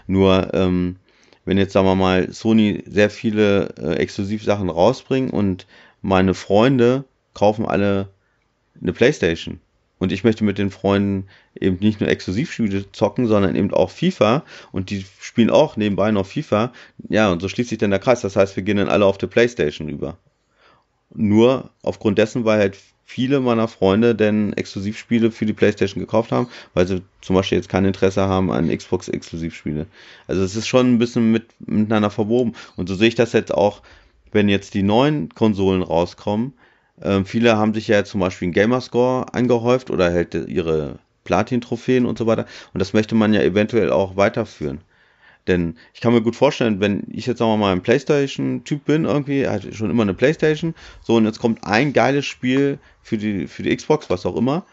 Nur, 0.08 0.53
ähm, 0.53 0.97
wenn 1.45 1.58
jetzt, 1.58 1.73
sagen 1.73 1.88
wir 1.88 1.95
mal, 1.95 2.32
Sony 2.34 2.84
sehr 2.88 3.10
viele 3.10 3.69
äh, 3.77 3.95
Exklusivsachen 3.95 4.69
rausbringt 4.69 5.32
und 5.32 5.67
meine 6.01 6.34
Freunde 6.34 7.06
kaufen 7.34 7.65
alle 7.65 8.10
eine 8.82 8.93
Playstation, 8.93 9.60
und 9.99 10.12
ich 10.12 10.23
möchte 10.23 10.43
mit 10.43 10.57
den 10.57 10.71
Freunden 10.71 11.27
eben 11.60 11.77
nicht 11.79 11.99
nur 11.99 12.10
Exklusivspiele 12.10 12.91
zocken, 12.91 13.27
sondern 13.27 13.55
eben 13.55 13.73
auch 13.73 13.89
FIFA 13.89 14.43
und 14.71 14.89
die 14.89 15.05
spielen 15.19 15.49
auch 15.49 15.77
nebenbei 15.77 16.12
noch 16.12 16.25
FIFA. 16.25 16.71
Ja, 17.10 17.31
und 17.31 17.41
so 17.41 17.49
schließt 17.49 17.69
sich 17.69 17.77
dann 17.79 17.91
der 17.91 17.99
Kreis. 17.99 18.21
Das 18.21 18.36
heißt, 18.36 18.55
wir 18.55 18.63
gehen 18.63 18.77
dann 18.77 18.89
alle 18.89 19.05
auf 19.05 19.17
die 19.17 19.27
Playstation 19.27 19.89
über. 19.89 20.17
Nur 21.13 21.71
aufgrund 21.81 22.17
dessen, 22.17 22.45
weil 22.45 22.60
halt 22.60 22.77
viele 23.05 23.39
meiner 23.39 23.69
Freunde 23.69 24.13
denn 24.13 24.53
Exklusivspiele 24.53 25.31
für 25.31 25.45
die 25.45 25.53
Playstation 25.53 26.01
gekauft 26.01 26.33
haben, 26.33 26.49
weil 26.73 26.88
sie 26.88 27.01
zum 27.21 27.38
Beispiel 27.38 27.57
jetzt 27.57 27.69
kein 27.69 27.86
Interesse 27.86 28.27
haben 28.27 28.51
an 28.51 28.67
Xbox-Exklusivspiele. 28.67 29.88
Also 30.27 30.43
es 30.43 30.57
ist 30.57 30.67
schon 30.67 30.93
ein 30.93 30.99
bisschen 30.99 31.31
mit, 31.31 31.45
miteinander 31.60 32.10
verwoben. 32.10 32.53
Und 32.75 32.89
so 32.89 32.95
sehe 32.95 33.07
ich 33.07 33.15
das 33.15 33.31
jetzt 33.31 33.53
auch, 33.53 33.81
wenn 34.33 34.49
jetzt 34.49 34.73
die 34.73 34.83
neuen 34.83 35.29
Konsolen 35.33 35.81
rauskommen, 35.81 36.53
ähm, 37.01 37.25
viele 37.25 37.57
haben 37.57 37.73
sich 37.73 37.88
ja 37.88 38.03
zum 38.03 38.21
Beispiel 38.21 38.47
einen 38.47 38.53
Gamerscore 38.53 39.33
angehäuft 39.33 39.91
oder 39.91 40.12
halt 40.12 40.33
ihre 40.33 40.99
Platin-Trophäen 41.23 42.05
und 42.05 42.17
so 42.17 42.25
weiter. 42.25 42.45
Und 42.73 42.79
das 42.79 42.93
möchte 42.93 43.15
man 43.15 43.33
ja 43.33 43.41
eventuell 43.41 43.91
auch 43.91 44.15
weiterführen. 44.15 44.81
Denn 45.47 45.77
ich 45.93 46.01
kann 46.01 46.13
mir 46.13 46.21
gut 46.21 46.36
vorstellen, 46.36 46.81
wenn 46.81 47.03
ich 47.10 47.25
jetzt 47.25 47.39
sagen 47.39 47.51
wir 47.51 47.57
mal 47.57 47.71
ein 47.71 47.81
Playstation-Typ 47.81 48.86
bin, 48.86 49.05
irgendwie, 49.05 49.47
hatte 49.47 49.73
schon 49.73 49.89
immer 49.89 50.03
eine 50.03 50.13
Playstation, 50.13 50.75
so 51.01 51.15
und 51.15 51.25
jetzt 51.25 51.39
kommt 51.39 51.63
ein 51.63 51.93
geiles 51.93 52.25
Spiel 52.25 52.79
für 53.02 53.17
die, 53.17 53.48
für 53.48 53.63
die 53.63 53.75
Xbox, 53.75 54.10
was 54.10 54.25
auch 54.25 54.35
immer. 54.35 54.65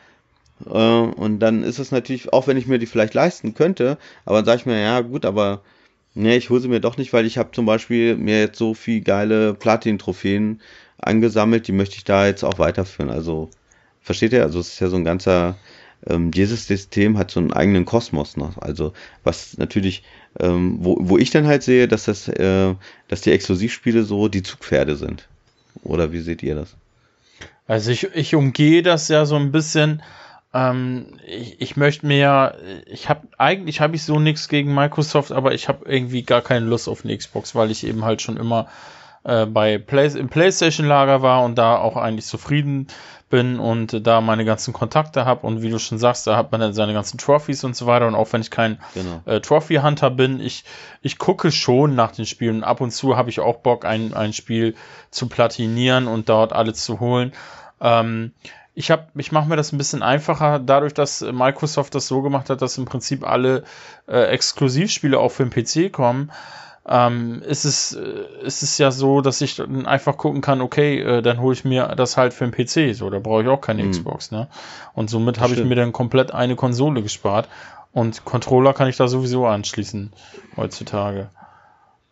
Äh, 0.67 0.71
und 0.71 1.39
dann 1.39 1.63
ist 1.63 1.79
es 1.79 1.93
natürlich, 1.93 2.33
auch 2.33 2.47
wenn 2.49 2.57
ich 2.57 2.67
mir 2.67 2.79
die 2.79 2.87
vielleicht 2.87 3.15
leisten 3.15 3.55
könnte, 3.55 3.99
aber 4.25 4.39
dann 4.39 4.47
sage 4.47 4.61
ich 4.61 4.67
mir, 4.67 4.81
ja 4.81 5.01
gut, 5.01 5.25
aber 5.25 5.63
nee, 6.15 6.37
ich 6.37 6.51
hole 6.51 6.61
sie 6.61 6.69
mir 6.69 6.81
doch 6.81 6.97
nicht, 6.97 7.13
weil 7.13 7.27
ich 7.27 7.39
habe 7.39 7.53
zum 7.53 7.67
Beispiel 7.67 8.17
mir 8.17 8.41
jetzt 8.41 8.59
so 8.59 8.75
viel 8.75 9.01
geile 9.01 9.55
Platin-Trophäen 9.55 10.61
angesammelt, 11.07 11.69
die 11.69 11.73
möchte 11.73 11.97
ich 11.97 12.05
da 12.05 12.27
jetzt 12.27 12.45
auch 12.45 12.59
weiterführen. 12.59 13.11
Also, 13.11 13.51
versteht 14.01 14.33
ihr? 14.33 14.43
Also, 14.43 14.61
es 14.61 14.69
ist 14.69 14.81
ja 14.81 14.89
so 14.89 14.97
ein 14.97 15.05
ganzer, 15.05 15.57
ähm, 16.07 16.31
dieses 16.31 16.67
System 16.67 17.19
hat 17.19 17.31
so 17.31 17.41
einen 17.41 17.53
eigenen 17.53 17.85
Kosmos 17.85 18.37
noch. 18.37 18.59
Also, 18.59 18.93
was 19.23 19.59
natürlich, 19.59 20.03
ähm, 20.41 20.79
wo, 20.81 20.97
wo 21.01 21.19
ich 21.19 21.31
dann 21.31 21.47
halt 21.47 21.63
sehe, 21.63 21.89
dass 21.89 22.05
das, 22.05 22.29
äh, 22.29 22.75
dass 23.09 23.21
die 23.21 23.33
Exklusivspiele 23.33 24.05
so 24.05 24.29
die 24.29 24.43
Zugpferde 24.43 24.97
sind. 24.97 25.29
Oder 25.83 26.13
wie 26.13 26.21
seht 26.21 26.43
ihr 26.43 26.55
das? 26.55 26.77
Also 27.67 27.91
ich, 27.91 28.05
ich 28.15 28.35
umgehe 28.35 28.83
das 28.83 29.09
ja 29.09 29.25
so 29.25 29.37
ein 29.37 29.51
bisschen 29.51 30.03
ähm, 30.55 31.07
ich, 31.27 31.61
ich 31.61 31.77
möchte 31.77 32.07
mir, 32.07 32.57
ich 32.87 33.09
habe 33.09 33.27
eigentlich 33.37 33.81
habe 33.81 33.97
ich 33.97 34.05
so 34.05 34.21
nichts 34.21 34.49
gegen 34.49 34.73
Microsoft, 34.73 35.33
aber 35.33 35.53
ich 35.53 35.69
habe 35.69 35.85
irgendwie 35.87 36.23
gar 36.23 36.43
keine 36.43 36.65
Lust 36.65 36.89
auf 36.89 37.05
eine 37.05 37.17
Xbox, 37.17 37.57
weil 37.57 37.73
ich 37.73 37.85
eben 37.85 38.05
halt 38.05 38.23
schon 38.23 38.37
immer 38.37 38.69
äh, 39.25 39.47
bei 39.47 39.79
Play 39.79 40.09
im 40.19 40.29
PlayStation 40.29 40.87
Lager 40.87 41.23
war 41.23 41.43
und 41.43 41.57
da 41.57 41.79
auch 41.79 41.97
eigentlich 41.97 42.27
zufrieden 42.27 42.87
bin 43.31 43.59
und 43.59 44.07
da 44.07 44.21
meine 44.21 44.45
ganzen 44.45 44.73
Kontakte 44.73 45.25
habe 45.25 45.47
und 45.47 45.63
wie 45.63 45.71
du 45.71 45.79
schon 45.79 45.99
sagst, 45.99 46.27
da 46.27 46.37
hat 46.37 46.53
man 46.53 46.61
dann 46.61 46.75
seine 46.75 46.93
ganzen 46.93 47.19
Trophies 47.19 47.65
und 47.65 47.75
so 47.75 47.87
weiter 47.87 48.07
und 48.07 48.15
auch 48.15 48.33
wenn 48.33 48.43
ich 48.43 48.51
kein 48.51 48.79
genau. 48.93 49.23
äh, 49.25 49.41
Trophy 49.41 49.77
Hunter 49.77 50.11
bin, 50.11 50.41
ich 50.41 50.65
ich 51.03 51.19
gucke 51.19 51.51
schon 51.51 51.95
nach 51.95 52.13
den 52.13 52.27
Spielen 52.27 52.63
ab 52.63 52.81
und 52.81 52.93
zu 52.93 53.17
habe 53.17 53.31
ich 53.31 53.41
auch 53.41 53.57
Bock 53.57 53.85
ein 53.85 54.15
ein 54.15 54.33
Spiel 54.33 54.77
zu 55.11 55.29
platinieren 55.29 56.07
und 56.07 56.29
dort 56.29 56.53
alles 56.53 56.85
zu 56.85 57.01
holen. 57.01 57.33
Ähm, 57.81 58.33
ich 58.75 58.91
habe, 58.91 59.07
ich 59.17 59.31
mache 59.31 59.49
mir 59.49 59.57
das 59.57 59.73
ein 59.73 59.79
bisschen 59.79 60.03
einfacher, 60.03 60.59
dadurch, 60.59 60.95
dass 60.95 61.21
Microsoft 61.21 61.95
das 61.95 62.09
so 62.09 62.23
gemacht 62.23 62.51
hat, 62.51 62.61
dass 62.61 62.77
im 62.77 62.85
Prinzip 62.87 63.27
alle 63.27 63.65
äh, 64.09 64.25
Exklusivspiele 64.25 65.19
auch 65.19 65.31
für 65.31 65.47
den 65.47 65.51
PC 65.51 65.93
kommen. 65.93 66.33
Ähm, 66.87 67.43
ist 67.43 67.65
es 67.65 67.95
äh, 67.95 68.25
ist 68.43 68.63
es 68.63 68.77
ja 68.77 68.91
so, 68.91 69.23
dass 69.23 69.41
ich 69.41 69.57
dann 69.57 69.87
einfach 69.87 70.19
gucken 70.19 70.43
kann, 70.43 70.61
okay, 70.61 71.01
äh, 71.01 71.23
dann 71.23 71.41
hole 71.41 71.55
ich 71.55 71.65
mir 71.65 71.95
das 71.97 72.17
halt 72.17 72.35
für 72.35 72.47
den 72.47 72.53
PC, 72.53 72.95
so, 72.95 73.09
da 73.09 73.19
brauche 73.21 73.43
ich 73.43 73.49
auch 73.49 73.61
keine 73.61 73.83
mhm. 73.83 73.93
Xbox, 73.93 74.31
ne? 74.31 74.49
Und 74.93 75.09
somit 75.09 75.41
habe 75.41 75.55
ich 75.55 75.65
mir 75.65 75.77
dann 75.77 75.93
komplett 75.93 76.35
eine 76.35 76.57
Konsole 76.57 77.03
gespart 77.03 77.49
und 77.93 78.25
Controller 78.27 78.75
kann 78.75 78.89
ich 78.89 78.97
da 78.97 79.09
sowieso 79.09 79.47
anschließen 79.47 80.13
heutzutage. 80.57 81.31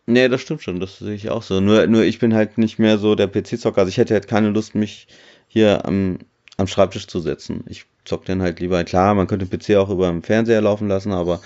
Nee, 0.05 0.27
das 0.27 0.41
stimmt 0.41 0.63
schon, 0.63 0.79
das 0.79 0.97
sehe 0.97 1.13
ich 1.13 1.29
auch 1.29 1.43
so. 1.43 1.61
Nur, 1.61 1.85
nur 1.87 2.03
ich 2.03 2.19
bin 2.19 2.33
halt 2.33 2.57
nicht 2.57 2.79
mehr 2.79 2.97
so 2.97 3.15
der 3.15 3.27
PC-Zocker. 3.27 3.79
Also 3.79 3.89
ich 3.89 3.97
hätte 3.97 4.15
halt 4.15 4.27
keine 4.27 4.49
Lust, 4.49 4.75
mich 4.75 5.07
hier 5.47 5.85
am 5.85 6.17
am 6.57 6.67
Schreibtisch 6.67 7.07
zu 7.07 7.19
setzen. 7.19 7.63
Ich 7.67 7.85
zock 8.05 8.25
den 8.25 8.41
halt 8.41 8.59
lieber. 8.59 8.83
Klar, 8.83 9.13
man 9.15 9.27
könnte 9.27 9.45
den 9.45 9.59
PC 9.59 9.77
auch 9.77 9.89
über 9.89 10.09
den 10.09 10.23
Fernseher 10.23 10.61
laufen 10.61 10.87
lassen, 10.87 11.11
aber 11.11 11.39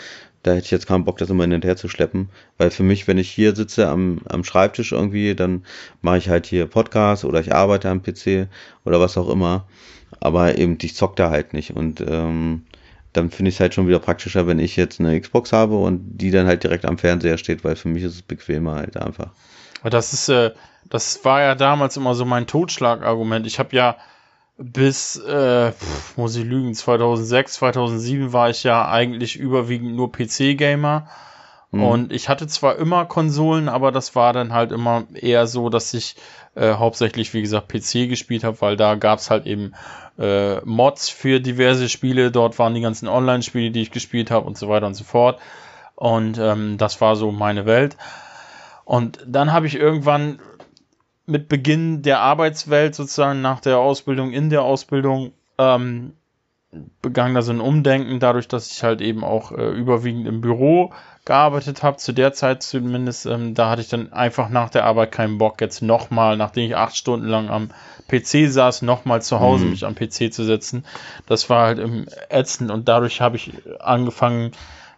da 0.43 0.51
hätte 0.51 0.65
ich 0.65 0.71
jetzt 0.71 0.87
keinen 0.87 1.03
Bock, 1.03 1.17
das 1.17 1.29
immer 1.29 1.45
hinterher 1.45 1.75
zu 1.75 1.89
schleppen. 1.89 2.29
Weil 2.57 2.71
für 2.71 2.83
mich, 2.83 3.07
wenn 3.07 3.17
ich 3.17 3.29
hier 3.29 3.55
sitze 3.55 3.87
am, 3.87 4.21
am 4.29 4.43
Schreibtisch 4.43 4.91
irgendwie, 4.91 5.35
dann 5.35 5.65
mache 6.01 6.17
ich 6.17 6.29
halt 6.29 6.45
hier 6.45 6.67
Podcast 6.67 7.25
oder 7.25 7.39
ich 7.39 7.53
arbeite 7.53 7.89
am 7.89 8.01
PC 8.01 8.47
oder 8.85 8.99
was 8.99 9.17
auch 9.17 9.29
immer. 9.29 9.67
Aber 10.19 10.57
eben, 10.57 10.77
ich 10.81 10.95
zock 10.95 11.15
da 11.15 11.31
halt 11.31 11.53
nicht. 11.53 11.75
Und 11.75 12.01
ähm, 12.01 12.63
dann 13.13 13.29
finde 13.29 13.49
ich 13.49 13.55
es 13.55 13.59
halt 13.59 13.73
schon 13.73 13.87
wieder 13.87 13.99
praktischer, 13.99 14.47
wenn 14.47 14.59
ich 14.59 14.75
jetzt 14.75 14.99
eine 14.99 15.19
Xbox 15.19 15.51
habe 15.51 15.77
und 15.77 16.17
die 16.17 16.31
dann 16.31 16.47
halt 16.47 16.63
direkt 16.63 16.85
am 16.85 16.97
Fernseher 16.97 17.37
steht, 17.37 17.63
weil 17.63 17.75
für 17.75 17.89
mich 17.89 18.03
ist 18.03 18.13
es 18.13 18.21
bequemer 18.21 18.75
halt 18.75 18.95
einfach. 18.95 19.31
Das 19.83 20.13
ist, 20.13 20.29
äh, 20.29 20.51
das 20.89 21.23
war 21.25 21.41
ja 21.41 21.55
damals 21.55 21.97
immer 21.97 22.15
so 22.15 22.25
mein 22.25 22.47
Totschlagargument. 22.47 23.45
Ich 23.47 23.59
habe 23.59 23.75
ja 23.75 23.97
bis, 24.57 25.17
äh, 25.17 25.71
pf, 25.71 26.17
muss 26.17 26.35
ich 26.35 26.43
lügen, 26.43 26.73
2006, 26.73 27.53
2007 27.53 28.33
war 28.33 28.49
ich 28.49 28.63
ja 28.63 28.89
eigentlich 28.89 29.37
überwiegend 29.37 29.95
nur 29.95 30.11
PC-Gamer. 30.11 31.07
Mhm. 31.71 31.83
Und 31.83 32.13
ich 32.13 32.29
hatte 32.29 32.47
zwar 32.47 32.77
immer 32.77 33.05
Konsolen, 33.05 33.69
aber 33.69 33.91
das 33.91 34.15
war 34.15 34.33
dann 34.33 34.53
halt 34.53 34.71
immer 34.71 35.03
eher 35.13 35.47
so, 35.47 35.69
dass 35.69 35.93
ich 35.93 36.15
äh, 36.55 36.73
hauptsächlich, 36.73 37.33
wie 37.33 37.41
gesagt, 37.41 37.67
PC 37.67 38.09
gespielt 38.09 38.43
habe, 38.43 38.59
weil 38.61 38.77
da 38.77 38.95
gab's 38.95 39.29
halt 39.29 39.45
eben 39.45 39.73
äh, 40.17 40.59
Mods 40.61 41.09
für 41.09 41.39
diverse 41.39 41.87
Spiele. 41.89 42.31
Dort 42.31 42.57
waren 42.57 42.73
die 42.73 42.81
ganzen 42.81 43.07
Online-Spiele, 43.07 43.71
die 43.71 43.81
ich 43.81 43.91
gespielt 43.91 44.31
habe 44.31 44.47
und 44.47 44.57
so 44.57 44.69
weiter 44.69 44.87
und 44.87 44.95
so 44.95 45.03
fort. 45.03 45.39
Und 45.95 46.37
ähm, 46.39 46.77
das 46.77 46.99
war 47.01 47.15
so 47.15 47.31
meine 47.31 47.65
Welt. 47.65 47.97
Und 48.85 49.19
dann 49.27 49.51
habe 49.51 49.67
ich 49.67 49.75
irgendwann 49.75 50.39
mit 51.27 51.49
Beginn 51.49 52.01
der 52.01 52.21
Arbeitswelt 52.21 52.95
sozusagen 52.95 53.41
nach 53.41 53.59
der 53.59 53.77
Ausbildung, 53.77 54.31
in 54.31 54.49
der 54.49 54.63
Ausbildung, 54.63 55.33
ähm, 55.57 56.13
begann 57.01 57.33
da 57.33 57.41
so 57.41 57.51
ein 57.51 57.61
Umdenken, 57.61 58.19
dadurch, 58.19 58.47
dass 58.47 58.71
ich 58.71 58.83
halt 58.83 59.01
eben 59.01 59.23
auch 59.23 59.51
äh, 59.51 59.69
überwiegend 59.69 60.27
im 60.27 60.41
Büro 60.41 60.91
gearbeitet 61.25 61.83
habe, 61.83 61.97
zu 61.97 62.13
der 62.13 62.33
Zeit 62.33 62.63
zumindest, 62.63 63.25
ähm, 63.25 63.53
da 63.53 63.69
hatte 63.69 63.81
ich 63.81 63.89
dann 63.89 64.13
einfach 64.13 64.49
nach 64.49 64.69
der 64.69 64.85
Arbeit 64.85 65.11
keinen 65.11 65.37
Bock, 65.37 65.59
jetzt 65.61 65.81
nochmal, 65.81 66.37
nachdem 66.37 66.65
ich 66.65 66.75
acht 66.75 66.95
Stunden 66.95 67.27
lang 67.27 67.49
am 67.49 67.71
PC 68.09 68.49
saß, 68.49 68.81
nochmal 68.81 69.21
zu 69.21 69.39
Hause 69.39 69.65
mhm. 69.65 69.71
mich 69.71 69.85
am 69.85 69.95
PC 69.95 70.31
zu 70.33 70.43
setzen. 70.43 70.85
Das 71.25 71.49
war 71.49 71.67
halt 71.67 71.79
im 71.79 72.05
ätzend 72.29 72.71
und 72.71 72.87
dadurch 72.87 73.19
habe 73.21 73.35
ich 73.35 73.51
angefangen, 73.79 74.51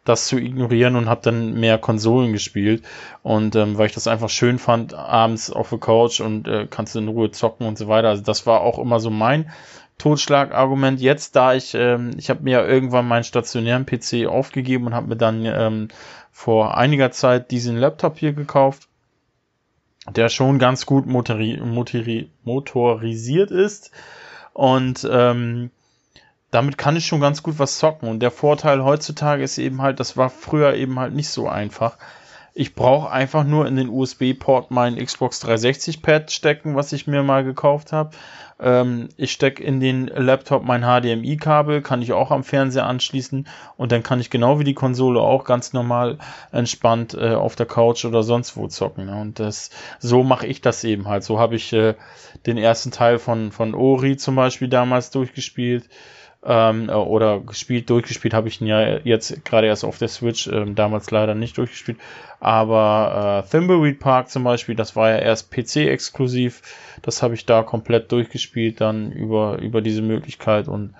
das 0.09 0.27
zu 0.27 0.37
ignorieren 0.37 0.95
und 0.95 1.07
habe 1.07 1.21
dann 1.23 1.59
mehr 1.59 1.77
Konsolen 1.77 2.33
gespielt. 2.33 2.83
Und 3.23 3.55
ähm, 3.55 3.77
weil 3.77 3.85
ich 3.85 3.93
das 3.93 4.07
einfach 4.07 4.29
schön 4.29 4.59
fand, 4.59 4.93
abends 4.93 5.51
auf 5.51 5.69
der 5.69 5.79
Couch 5.79 6.19
und 6.19 6.47
äh, 6.47 6.67
kannst 6.69 6.95
in 6.95 7.07
Ruhe 7.07 7.31
zocken 7.31 7.67
und 7.67 7.77
so 7.77 7.87
weiter. 7.87 8.09
Also 8.09 8.23
das 8.23 8.45
war 8.45 8.61
auch 8.61 8.79
immer 8.79 8.99
so 8.99 9.09
mein 9.09 9.51
Totschlagargument. 9.99 10.99
Jetzt, 10.99 11.35
da 11.35 11.53
ich, 11.53 11.75
ähm, 11.75 12.11
ich 12.17 12.29
habe 12.29 12.43
mir 12.43 12.65
irgendwann 12.65 13.07
meinen 13.07 13.23
stationären 13.23 13.85
PC 13.85 14.27
aufgegeben 14.27 14.87
und 14.87 14.95
habe 14.95 15.07
mir 15.07 15.17
dann 15.17 15.45
ähm, 15.45 15.87
vor 16.31 16.77
einiger 16.77 17.11
Zeit 17.11 17.51
diesen 17.51 17.77
Laptop 17.77 18.17
hier 18.17 18.33
gekauft, 18.33 18.87
der 20.09 20.29
schon 20.29 20.57
ganz 20.57 20.85
gut 20.85 21.05
motori 21.05 21.59
motori 21.63 22.31
motorisiert 22.43 23.51
ist. 23.51 23.91
Und 24.53 25.07
ähm, 25.11 25.69
damit 26.51 26.77
kann 26.77 26.95
ich 26.95 27.05
schon 27.05 27.21
ganz 27.21 27.43
gut 27.43 27.59
was 27.59 27.77
zocken. 27.77 28.09
Und 28.09 28.21
der 28.21 28.31
Vorteil 28.31 28.83
heutzutage 28.83 29.43
ist 29.43 29.57
eben 29.57 29.81
halt, 29.81 29.99
das 29.99 30.17
war 30.17 30.29
früher 30.29 30.73
eben 30.75 30.99
halt 30.99 31.13
nicht 31.13 31.29
so 31.29 31.47
einfach. 31.47 31.97
Ich 32.55 32.75
brauche 32.75 33.11
einfach 33.11 33.43
nur 33.43 33.67
in 33.67 33.75
den 33.75 33.89
USB-Port 33.89 34.71
mein 34.71 34.97
Xbox 34.97 35.43
360-Pad 35.45 36.31
stecken, 36.31 36.75
was 36.75 36.91
ich 36.91 37.07
mir 37.07 37.23
mal 37.23 37.43
gekauft 37.43 37.93
habe. 37.93 38.09
Ähm, 38.59 39.09
ich 39.15 39.31
stecke 39.31 39.63
in 39.63 39.79
den 39.79 40.07
Laptop 40.07 40.63
mein 40.63 40.81
HDMI-Kabel, 40.81 41.81
kann 41.81 42.01
ich 42.01 42.11
auch 42.11 42.31
am 42.31 42.43
Fernseher 42.43 42.87
anschließen 42.87 43.47
und 43.77 43.91
dann 43.91 44.03
kann 44.03 44.19
ich 44.19 44.29
genau 44.29 44.59
wie 44.59 44.65
die 44.65 44.73
Konsole 44.73 45.21
auch 45.21 45.45
ganz 45.45 45.71
normal 45.71 46.17
entspannt 46.51 47.13
äh, 47.13 47.35
auf 47.35 47.55
der 47.55 47.67
Couch 47.67 48.03
oder 48.03 48.23
sonst 48.23 48.57
wo 48.57 48.67
zocken. 48.67 49.05
Ne? 49.05 49.21
Und 49.21 49.39
das, 49.39 49.69
so 49.99 50.23
mache 50.23 50.47
ich 50.47 50.59
das 50.59 50.83
eben 50.83 51.07
halt. 51.07 51.23
So 51.23 51.39
habe 51.39 51.55
ich 51.55 51.71
äh, 51.71 51.93
den 52.45 52.57
ersten 52.57 52.91
Teil 52.91 53.19
von, 53.19 53.51
von 53.51 53.75
Ori 53.75 54.17
zum 54.17 54.35
Beispiel 54.35 54.67
damals 54.67 55.11
durchgespielt 55.11 55.87
ähm, 56.45 56.89
äh, 56.89 56.93
oder 56.93 57.39
gespielt, 57.41 57.89
durchgespielt 57.89 58.33
habe 58.33 58.47
ich 58.47 58.61
ihn 58.61 58.67
ja 58.67 58.99
jetzt 58.99 59.43
gerade 59.45 59.67
erst 59.67 59.83
auf 59.83 59.97
der 59.97 60.07
Switch, 60.07 60.47
ähm, 60.47 60.75
damals 60.75 61.11
leider 61.11 61.35
nicht 61.35 61.57
durchgespielt. 61.57 61.97
Aber 62.39 63.43
äh, 63.45 63.49
Thimbleweed 63.49 63.99
Park 63.99 64.29
zum 64.29 64.43
Beispiel, 64.43 64.75
das 64.75 64.95
war 64.95 65.09
ja 65.09 65.17
erst 65.17 65.51
PC-exklusiv. 65.51 66.61
Das 67.01 67.21
habe 67.21 67.33
ich 67.33 67.45
da 67.45 67.63
komplett 67.63 68.11
durchgespielt, 68.11 68.79
dann 68.79 69.11
über, 69.11 69.59
über 69.59 69.81
diese 69.81 70.01
Möglichkeit 70.01 70.67
und 70.67 70.93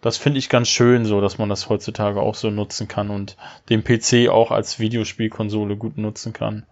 das 0.00 0.16
finde 0.16 0.38
ich 0.38 0.48
ganz 0.48 0.68
schön 0.68 1.04
so, 1.04 1.20
dass 1.20 1.38
man 1.38 1.48
das 1.48 1.68
heutzutage 1.68 2.20
auch 2.20 2.36
so 2.36 2.50
nutzen 2.50 2.86
kann 2.86 3.10
und 3.10 3.36
den 3.68 3.82
PC 3.82 4.28
auch 4.28 4.52
als 4.52 4.78
Videospielkonsole 4.78 5.76
gut 5.76 5.98
nutzen 5.98 6.32
kann. 6.32 6.64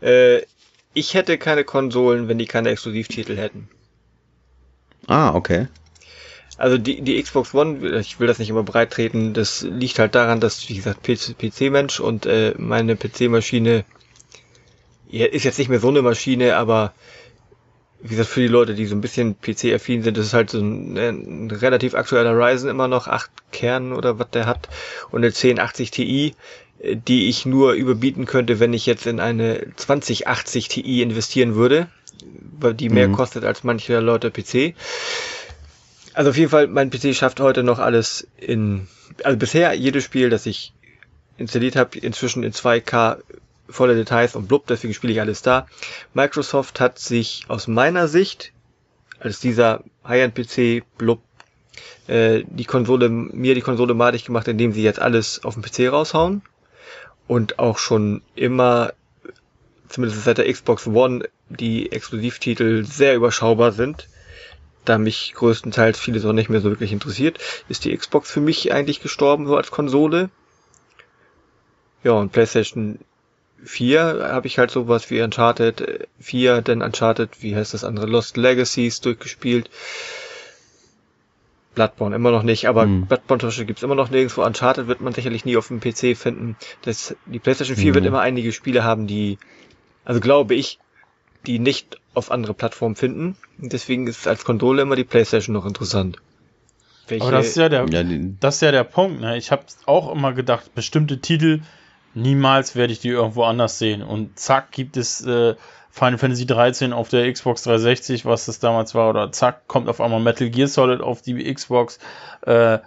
Äh, 0.00 0.42
ich 0.92 1.14
hätte 1.14 1.38
keine 1.38 1.64
Konsolen, 1.64 2.28
wenn 2.28 2.38
die 2.38 2.46
keine 2.46 2.70
Exklusivtitel 2.70 3.36
hätten. 3.36 3.68
Ah, 5.06 5.34
okay. 5.34 5.68
Also 6.58 6.78
die, 6.78 7.00
die 7.00 7.20
Xbox 7.22 7.54
One, 7.54 7.98
ich 8.00 8.20
will 8.20 8.26
das 8.26 8.38
nicht 8.38 8.50
immer 8.50 8.62
breit 8.62 8.92
treten, 8.92 9.32
das 9.32 9.62
liegt 9.62 9.98
halt 9.98 10.14
daran, 10.14 10.40
dass, 10.40 10.68
wie 10.68 10.74
gesagt, 10.74 11.02
PC-Mensch 11.02 11.98
und 11.98 12.26
äh, 12.26 12.54
meine 12.58 12.96
PC-Maschine 12.96 13.84
ja, 15.10 15.26
ist 15.26 15.44
jetzt 15.44 15.58
nicht 15.58 15.68
mehr 15.68 15.80
so 15.80 15.88
eine 15.88 16.02
Maschine, 16.02 16.56
aber 16.56 16.92
wie 18.02 18.08
gesagt, 18.08 18.30
für 18.30 18.40
die 18.40 18.48
Leute, 18.48 18.74
die 18.74 18.86
so 18.86 18.96
ein 18.96 19.00
bisschen 19.00 19.36
PC-affin 19.40 20.02
sind, 20.02 20.16
das 20.16 20.26
ist 20.26 20.34
halt 20.34 20.50
so 20.50 20.58
ein, 20.58 20.98
ein, 20.98 21.50
relativ 21.50 21.94
aktueller 21.94 22.36
Ryzen 22.36 22.68
immer 22.68 22.88
noch, 22.88 23.06
acht 23.06 23.30
Kern 23.52 23.92
oder 23.92 24.18
was 24.18 24.30
der 24.30 24.46
hat 24.46 24.68
und 25.10 25.18
eine 25.18 25.28
1080 25.28 25.90
Ti, 25.90 26.34
äh, 26.80 26.96
die 26.96 27.28
ich 27.28 27.46
nur 27.46 27.72
überbieten 27.74 28.26
könnte, 28.26 28.58
wenn 28.58 28.72
ich 28.72 28.86
jetzt 28.86 29.06
in 29.06 29.20
eine 29.20 29.66
2080 29.76 30.68
Ti 30.68 31.02
investieren 31.02 31.54
würde, 31.54 31.88
weil 32.58 32.74
die 32.74 32.88
mehr 32.88 33.08
mhm. 33.08 33.14
kostet 33.14 33.44
als 33.44 33.64
manche 33.64 34.00
Leute 34.00 34.30
PC. 34.30 34.74
Also 36.14 36.30
auf 36.30 36.36
jeden 36.36 36.50
Fall, 36.50 36.66
mein 36.66 36.90
PC 36.90 37.14
schafft 37.14 37.40
heute 37.40 37.62
noch 37.62 37.78
alles 37.78 38.26
in, 38.36 38.88
also 39.24 39.38
bisher 39.38 39.72
jedes 39.72 40.04
Spiel, 40.04 40.28
das 40.30 40.46
ich 40.46 40.72
installiert 41.38 41.76
habe, 41.76 41.98
inzwischen 41.98 42.42
in 42.42 42.52
2K 42.52 43.18
volle 43.68 43.94
Details 43.94 44.36
und 44.36 44.48
blub, 44.48 44.66
deswegen 44.66 44.92
spiele 44.92 45.14
ich 45.14 45.20
alles 45.20 45.40
da. 45.40 45.66
Microsoft 46.12 46.80
hat 46.80 46.98
sich 46.98 47.44
aus 47.48 47.66
meiner 47.66 48.08
Sicht, 48.08 48.52
als 49.18 49.40
dieser 49.40 49.82
High-End-PC 50.06 50.84
blub, 50.98 51.22
äh, 52.08 52.42
die 52.46 52.64
Konsole, 52.64 53.08
mir 53.08 53.54
die 53.54 53.62
Konsole 53.62 53.94
madig 53.94 54.26
gemacht, 54.26 54.48
indem 54.48 54.72
sie 54.72 54.82
jetzt 54.82 55.00
alles 55.00 55.42
auf 55.44 55.54
dem 55.54 55.62
PC 55.62 55.90
raushauen. 55.90 56.42
Und 57.26 57.58
auch 57.58 57.78
schon 57.78 58.20
immer, 58.34 58.92
zumindest 59.88 60.24
seit 60.24 60.38
der 60.38 60.52
Xbox 60.52 60.86
One, 60.86 61.26
die 61.48 61.90
Exklusivtitel 61.90 62.84
sehr 62.84 63.14
überschaubar 63.14 63.72
sind 63.72 64.08
da 64.84 64.98
mich 64.98 65.32
größtenteils 65.34 65.98
vieles 65.98 66.24
auch 66.24 66.32
nicht 66.32 66.48
mehr 66.48 66.60
so 66.60 66.70
wirklich 66.70 66.92
interessiert, 66.92 67.38
ist 67.68 67.84
die 67.84 67.96
Xbox 67.96 68.30
für 68.30 68.40
mich 68.40 68.72
eigentlich 68.72 69.00
gestorben, 69.00 69.46
so 69.46 69.56
als 69.56 69.70
Konsole. 69.70 70.30
Ja, 72.02 72.12
und 72.12 72.32
PlayStation 72.32 72.98
4 73.64 74.28
habe 74.32 74.46
ich 74.46 74.58
halt 74.58 74.70
sowas 74.70 75.08
wie 75.10 75.22
Uncharted 75.22 76.08
4, 76.18 76.56
äh, 76.56 76.62
dann 76.62 76.62
Uncharted, 76.62 76.62
4, 76.62 76.62
dann 76.62 76.82
Uncharted, 76.82 77.42
wie 77.42 77.54
heißt 77.56 77.74
das 77.74 77.84
andere, 77.84 78.06
Lost 78.06 78.36
Legacies 78.36 79.00
durchgespielt. 79.00 79.70
Bloodborne 81.74 82.14
immer 82.14 82.32
noch 82.32 82.42
nicht, 82.42 82.68
aber 82.68 82.82
hm. 82.82 83.06
Bloodborne 83.06 83.40
zum 83.40 83.48
Beispiel 83.48 83.64
gibt's 83.64 83.82
immer 83.82 83.94
noch 83.94 84.10
nirgendwo. 84.10 84.44
Uncharted 84.44 84.88
wird 84.88 85.00
man 85.00 85.14
sicherlich 85.14 85.44
nie 85.44 85.56
auf 85.56 85.68
dem 85.68 85.80
PC 85.80 86.16
finden. 86.18 86.56
Das, 86.82 87.16
die 87.26 87.38
PlayStation 87.38 87.76
4 87.76 87.86
hm. 87.86 87.94
wird 87.94 88.04
immer 88.04 88.20
einige 88.20 88.52
Spiele 88.52 88.84
haben, 88.84 89.06
die, 89.06 89.38
also 90.04 90.20
glaube 90.20 90.54
ich, 90.54 90.78
die 91.46 91.58
nicht 91.58 91.98
auf 92.14 92.30
andere 92.30 92.54
Plattformen 92.54 92.96
finden. 92.96 93.36
Deswegen 93.58 94.06
ist 94.06 94.26
als 94.26 94.44
Konsole 94.44 94.82
immer 94.82 94.96
die 94.96 95.04
PlayStation 95.04 95.54
noch 95.54 95.66
interessant. 95.66 96.18
Welche, 97.08 97.24
aber 97.24 97.36
das 97.36 97.48
ist 97.48 97.56
ja 97.56 97.68
der, 97.68 97.86
ja, 97.90 98.04
das 98.40 98.56
ist 98.56 98.60
ja 98.60 98.70
der 98.70 98.84
Punkt. 98.84 99.20
Ne? 99.20 99.36
Ich 99.36 99.50
habe 99.50 99.64
auch 99.86 100.12
immer 100.12 100.32
gedacht, 100.32 100.74
bestimmte 100.74 101.20
Titel, 101.20 101.60
niemals 102.14 102.76
werde 102.76 102.92
ich 102.92 103.00
die 103.00 103.08
irgendwo 103.08 103.44
anders 103.44 103.78
sehen. 103.78 104.02
Und 104.02 104.38
zack, 104.38 104.70
gibt 104.72 104.96
es 104.96 105.24
äh, 105.24 105.54
Final 105.90 106.18
Fantasy 106.18 106.46
13 106.46 106.92
auf 106.92 107.08
der 107.08 107.30
Xbox 107.30 107.62
360, 107.64 108.24
was 108.24 108.46
das 108.46 108.60
damals 108.60 108.94
war, 108.94 109.10
oder 109.10 109.32
zack, 109.32 109.66
kommt 109.68 109.88
auf 109.88 110.00
einmal 110.00 110.20
Metal 110.20 110.48
Gear 110.48 110.68
Solid 110.68 111.00
auf 111.00 111.22
die 111.22 111.52
Xbox. 111.52 111.98
Äh, 112.42 112.78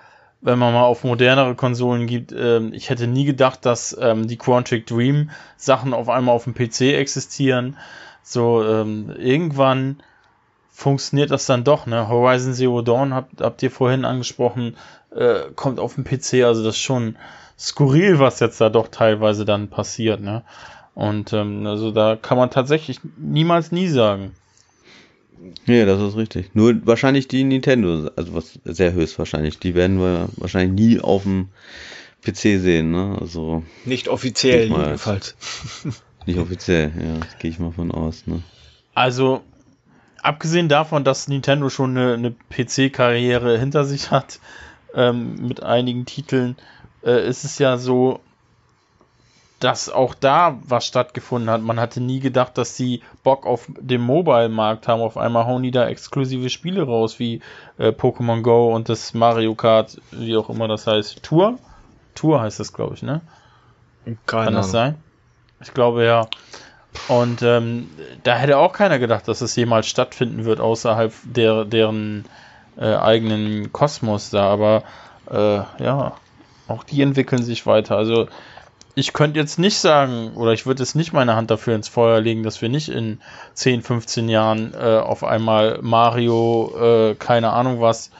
wenn 0.41 0.59
man 0.59 0.73
mal 0.73 0.83
auf 0.83 1.03
modernere 1.03 1.55
Konsolen 1.55 2.07
gibt, 2.07 2.31
äh, 2.31 2.59
ich 2.69 2.89
hätte 2.89 3.07
nie 3.07 3.25
gedacht, 3.25 3.65
dass 3.65 3.97
ähm, 3.99 4.27
die 4.27 4.37
Quantic 4.37 4.85
Dream 4.85 5.31
Sachen 5.57 5.93
auf 5.93 6.07
einmal 6.07 6.35
auf 6.35 6.43
dem 6.43 6.53
PC 6.53 6.81
existieren. 6.93 7.77
So, 8.27 8.63
ähm, 8.63 9.13
irgendwann 9.19 9.97
funktioniert 10.71 11.29
das 11.29 11.45
dann 11.45 11.63
doch, 11.63 11.85
ne? 11.85 12.09
Horizon 12.09 12.55
Zero 12.55 12.81
Dawn 12.81 13.13
habt, 13.13 13.39
habt 13.39 13.61
ihr 13.61 13.69
vorhin 13.69 14.03
angesprochen, 14.03 14.75
äh, 15.15 15.41
kommt 15.55 15.79
auf 15.79 15.93
dem 15.93 16.03
PC, 16.03 16.43
also 16.43 16.63
das 16.63 16.75
ist 16.75 16.81
schon 16.81 17.17
skurril, 17.57 18.17
was 18.17 18.39
jetzt 18.39 18.59
da 18.59 18.69
doch 18.69 18.87
teilweise 18.87 19.45
dann 19.45 19.69
passiert, 19.69 20.21
ne? 20.21 20.43
Und 20.95 21.33
ähm, 21.33 21.67
also 21.67 21.91
da 21.91 22.15
kann 22.15 22.37
man 22.37 22.49
tatsächlich 22.49 22.99
niemals 23.17 23.71
nie 23.71 23.87
sagen. 23.87 24.31
Ja, 25.67 25.85
das 25.85 26.01
ist 26.01 26.17
richtig. 26.17 26.55
Nur 26.55 26.85
wahrscheinlich 26.87 27.27
die 27.27 27.43
Nintendo, 27.43 28.09
also 28.15 28.33
was 28.33 28.59
sehr 28.65 28.93
höchstwahrscheinlich, 28.93 29.59
die 29.59 29.75
werden 29.75 29.99
wir 29.99 30.29
wahrscheinlich 30.37 30.73
nie 30.73 30.99
auf 30.99 31.23
dem 31.23 31.49
PC 32.23 32.59
sehen, 32.59 32.89
ne? 32.89 33.17
Also 33.21 33.63
nicht 33.85 34.07
offiziell 34.07 34.67
jedenfalls. 34.67 35.35
Nicht 36.25 36.39
offiziell, 36.39 36.91
ja, 36.97 37.25
gehe 37.39 37.51
ich 37.51 37.59
mal 37.59 37.71
von 37.71 37.91
aus, 37.91 38.25
ne? 38.27 38.41
Also 38.93 39.41
abgesehen 40.21 40.69
davon, 40.69 41.03
dass 41.03 41.27
Nintendo 41.27 41.69
schon 41.69 41.97
eine, 41.97 42.13
eine 42.13 42.31
PC-Karriere 42.31 43.57
hinter 43.59 43.85
sich 43.85 44.11
hat 44.11 44.39
ähm, 44.93 45.35
mit 45.47 45.61
einigen 45.61 46.05
Titeln, 46.05 46.55
äh, 47.03 47.27
ist 47.27 47.43
es 47.43 47.59
ja 47.59 47.77
so, 47.77 48.21
dass 49.59 49.89
auch 49.89 50.15
da 50.15 50.59
was 50.63 50.85
stattgefunden 50.85 51.49
hat. 51.49 51.61
Man 51.61 51.79
hatte 51.79 52.01
nie 52.01 52.19
gedacht, 52.19 52.57
dass 52.57 52.75
sie 52.75 53.01
Bock 53.23 53.45
auf 53.45 53.67
den 53.79 54.01
Mobile-Markt 54.01 54.87
haben. 54.87 55.01
Auf 55.01 55.17
einmal 55.17 55.45
hauen 55.45 55.63
die 55.63 55.71
da 55.71 55.87
exklusive 55.87 56.49
Spiele 56.49 56.83
raus, 56.83 57.19
wie 57.19 57.41
äh, 57.77 57.89
Pokémon 57.89 58.41
Go 58.41 58.73
und 58.73 58.89
das 58.89 59.13
Mario 59.13 59.55
Kart, 59.55 59.99
wie 60.11 60.35
auch 60.35 60.49
immer 60.49 60.67
das 60.67 60.87
heißt. 60.87 61.23
Tour? 61.23 61.57
Tour 62.15 62.41
heißt 62.41 62.59
das, 62.59 62.73
glaube 62.73 62.95
ich, 62.95 63.03
ne? 63.03 63.21
Keine 64.25 64.45
Kann 64.45 64.53
das 64.53 64.71
sein? 64.71 64.95
Ich 65.65 65.73
glaube 65.73 66.05
ja. 66.05 66.27
Und 67.09 67.41
ähm, 67.41 67.89
da 68.23 68.35
hätte 68.37 68.57
auch 68.57 68.71
keiner 68.71 68.99
gedacht, 68.99 69.27
dass 69.27 69.41
es 69.41 69.55
jemals 69.55 69.87
stattfinden 69.87 70.45
wird, 70.45 70.61
außerhalb 70.61 71.13
der, 71.23 71.65
deren 71.65 72.25
äh, 72.77 72.95
eigenen 72.95 73.73
Kosmos 73.73 74.29
da. 74.29 74.49
Aber 74.49 74.83
äh, 75.29 75.83
ja, 75.83 76.13
auch 76.67 76.83
die 76.83 77.01
entwickeln 77.01 77.43
sich 77.43 77.65
weiter. 77.65 77.97
Also 77.97 78.27
ich 78.93 79.11
könnte 79.11 79.39
jetzt 79.39 79.59
nicht 79.59 79.77
sagen, 79.77 80.31
oder 80.35 80.53
ich 80.53 80.65
würde 80.65 80.81
jetzt 80.81 80.95
nicht 80.95 81.11
meine 81.11 81.35
Hand 81.35 81.51
dafür 81.51 81.75
ins 81.75 81.89
Feuer 81.89 82.21
legen, 82.21 82.43
dass 82.43 82.61
wir 82.61 82.69
nicht 82.69 82.89
in 82.89 83.19
10, 83.53 83.81
15 83.81 84.29
Jahren 84.29 84.73
äh, 84.73 84.99
auf 84.99 85.23
einmal 85.23 85.79
Mario, 85.81 87.09
äh, 87.11 87.15
keine 87.15 87.51
Ahnung 87.51 87.81
was, 87.81 88.11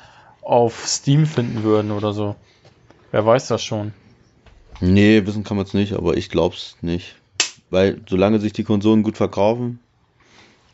auf 0.41 0.85
Steam 0.85 1.25
finden 1.25 1.63
würden 1.63 1.91
oder 1.91 2.11
so. 2.11 2.35
Wer 3.11 3.25
weiß 3.25 3.47
das 3.47 3.63
schon? 3.63 3.93
Nee, 4.81 5.25
wissen 5.25 5.45
kann 5.45 5.55
man 5.55 5.65
es 5.65 5.73
nicht, 5.73 5.93
aber 5.93 6.17
ich 6.17 6.29
glaub's 6.29 6.75
nicht. 6.81 7.15
Weil 7.75 7.99
solange 8.07 8.39
sich 8.39 8.53
die 8.53 8.63
Konsolen 8.63 9.03
gut 9.03 9.17
verkaufen. 9.17 9.79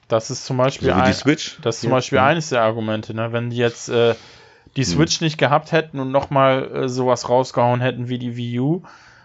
Das 0.07 0.29
ist 0.29 0.45
zum 0.45 0.57
Beispiel, 0.57 0.89
so 0.89 0.93
ein, 0.93 1.13
Switch. 1.13 1.57
Das 1.63 1.77
ist 1.77 1.81
zum 1.81 1.89
Beispiel 1.89 2.17
ja. 2.17 2.27
eines 2.27 2.49
der 2.49 2.61
Argumente, 2.61 3.15
ne? 3.15 3.33
Wenn 3.33 3.49
die 3.49 3.57
jetzt 3.57 3.89
äh, 3.89 4.13
die 4.75 4.83
hm. 4.83 4.91
Switch 4.91 5.19
hm. 5.19 5.25
nicht 5.25 5.39
gehabt 5.39 5.71
hätten 5.71 5.99
und 5.99 6.11
nochmal 6.11 6.69
äh, 6.71 6.89
sowas 6.89 7.27
rausgehauen 7.27 7.81
hätten 7.81 8.07
wie 8.07 8.19
die 8.19 8.37
Wii 8.37 8.59
U, 8.59 8.83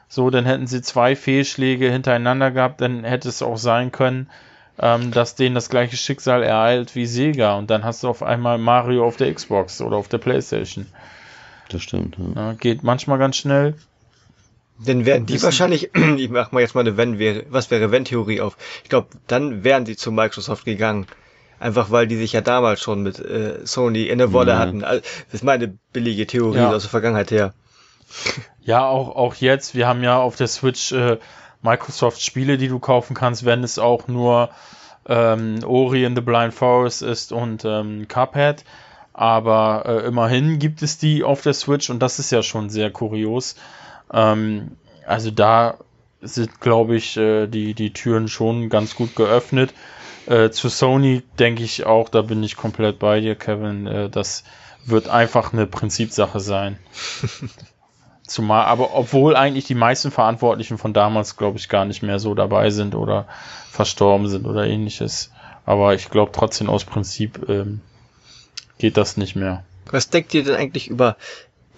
so, 0.09 0.31
dann 0.31 0.47
hätten 0.47 0.67
sie 0.67 0.81
zwei 0.81 1.17
Fehlschläge 1.17 1.91
hintereinander 1.93 2.51
gehabt, 2.51 2.81
dann 2.81 3.05
hätte 3.05 3.29
es 3.29 3.43
auch 3.43 3.59
sein 3.59 3.93
können, 3.93 4.31
ähm, 4.79 5.11
dass 5.11 5.35
denen 5.35 5.55
das 5.55 5.69
gleiche 5.69 5.99
Schicksal 5.99 6.43
ereilt 6.43 6.95
wie 6.95 7.05
Sega 7.05 7.57
und 7.57 7.69
dann 7.69 7.85
hast 7.85 8.05
du 8.05 8.09
auf 8.09 8.23
einmal 8.23 8.57
Mario 8.57 9.05
auf 9.05 9.19
der 9.19 9.35
Xbox 9.35 9.83
oder 9.83 9.99
auf 9.99 10.09
der 10.09 10.19
Playstation. 10.19 10.87
Das 11.69 11.83
stimmt. 11.83 12.17
Ja. 12.17 12.41
Ja, 12.41 12.53
geht 12.55 12.83
manchmal 12.85 13.19
ganz 13.19 13.37
schnell. 13.37 13.75
Dann 14.79 15.07
wären 15.07 15.27
die 15.27 15.43
wahrscheinlich, 15.43 15.91
ich 16.17 16.29
mach 16.31 16.53
mal 16.53 16.61
jetzt 16.61 16.75
mal 16.75 16.83
eine 16.83 16.97
Wenn 16.97 17.19
wäre, 17.19 17.45
was 17.49 17.71
wäre 17.71 17.91
Wenn-Theorie 17.91 18.41
auf. 18.41 18.57
Ich 18.83 18.89
glaube, 18.89 19.09
dann 19.27 19.65
wären 19.65 19.87
sie 19.87 19.97
zu 19.97 20.13
Microsoft 20.13 20.65
gegangen. 20.65 21.07
Einfach 21.59 21.91
weil 21.91 22.07
die 22.07 22.17
sich 22.17 22.33
ja 22.33 22.43
damals 22.43 22.81
schon 22.81 23.03
mit 23.03 23.19
äh, 23.19 23.65
Sony 23.65 24.05
in 24.05 24.19
der 24.19 24.33
Wolle 24.33 24.53
ja. 24.53 24.59
hatten. 24.59 24.85
Also, 24.85 25.01
das 25.01 25.35
ist 25.35 25.45
meine 25.45 25.79
billige 25.93 26.27
Theorie 26.27 26.61
aus 26.61 26.83
der 26.83 26.91
Vergangenheit 26.91 27.31
her. 27.31 27.55
Ja, 28.61 28.85
auch, 28.89 29.15
auch 29.15 29.37
jetzt. 29.37 29.77
Wir 29.77 29.87
haben 29.87 30.03
ja 30.03 30.19
auf 30.19 30.35
der 30.35 30.49
Switch 30.49 30.91
äh, 30.91 31.19
Microsoft-Spiele, 31.63 32.59
die 32.59 32.67
du 32.67 32.81
kaufen 32.81 33.15
kannst, 33.15 33.45
wenn 33.45 33.63
es 33.63 33.79
auch 33.79 34.09
nur 34.09 34.51
ähm, 35.09 35.61
Ori 35.65 36.05
in 36.05 36.17
the 36.17 36.21
Blind 36.21 36.53
Forest 36.53 37.03
ist 37.03 37.31
und 37.31 37.65
ähm, 37.65 38.09
Cuphead. 38.09 38.65
Aber 39.13 39.85
äh, 39.87 40.07
immerhin 40.07 40.59
gibt 40.59 40.83
es 40.83 40.99
die 40.99 41.23
auf 41.23 41.43
der 41.43 41.55
Switch 41.55 41.91
und 41.91 42.01
das 42.01 42.19
ist 42.19 42.33
ja 42.33 42.43
schon 42.43 42.69
sehr 42.69 42.91
kurios. 42.91 43.55
Ähm, 44.13 44.73
also 45.07 45.31
da 45.31 45.79
sind, 46.21 46.61
glaube 46.61 46.97
ich, 46.97 47.17
äh, 47.17 47.47
die, 47.47 47.75
die 47.75 47.93
Türen 47.93 48.29
schon 48.29 48.69
ganz 48.69 48.95
gut 48.95 49.15
geöffnet. 49.17 49.73
Äh, 50.27 50.51
zu 50.51 50.69
Sony 50.69 51.23
denke 51.39 51.63
ich 51.63 51.87
auch, 51.87 52.09
da 52.09 52.23
bin 52.23 52.43
ich 52.43 52.57
komplett 52.57 52.99
bei 52.99 53.21
dir, 53.21 53.37
Kevin. 53.37 53.87
Äh, 53.87 54.11
das 54.11 54.45
wird 54.85 55.09
einfach 55.09 55.53
eine 55.53 55.67
Prinzipsache 55.67 56.41
sein. 56.41 56.79
Zumal, 58.27 58.65
aber 58.65 58.95
obwohl 58.95 59.37
eigentlich 59.37 59.67
die 59.67 59.77
meisten 59.77 60.11
Verantwortlichen 60.11 60.79
von 60.79 60.93
damals, 60.93 61.37
glaube 61.37 61.59
ich, 61.59 61.69
gar 61.69 61.85
nicht 61.85 62.03
mehr 62.03 62.19
so 62.19 62.35
dabei 62.35 62.71
sind 62.71 62.97
oder 62.97 63.29
verstorben 63.71 64.29
sind 64.29 64.47
oder 64.47 64.67
ähnliches. 64.67 65.31
Aber 65.65 65.95
ich 65.95 66.11
glaube 66.11 66.33
trotzdem 66.33 66.69
aus 66.69 66.85
Prinzip 66.85 67.49
ähm, 67.49 67.81
geht 68.79 68.97
das 68.97 69.17
nicht 69.17 69.37
mehr. 69.37 69.65
Was 69.91 70.11
denkt 70.11 70.35
ihr 70.35 70.43
denn 70.43 70.57
eigentlich 70.57 70.89
über 70.89 71.17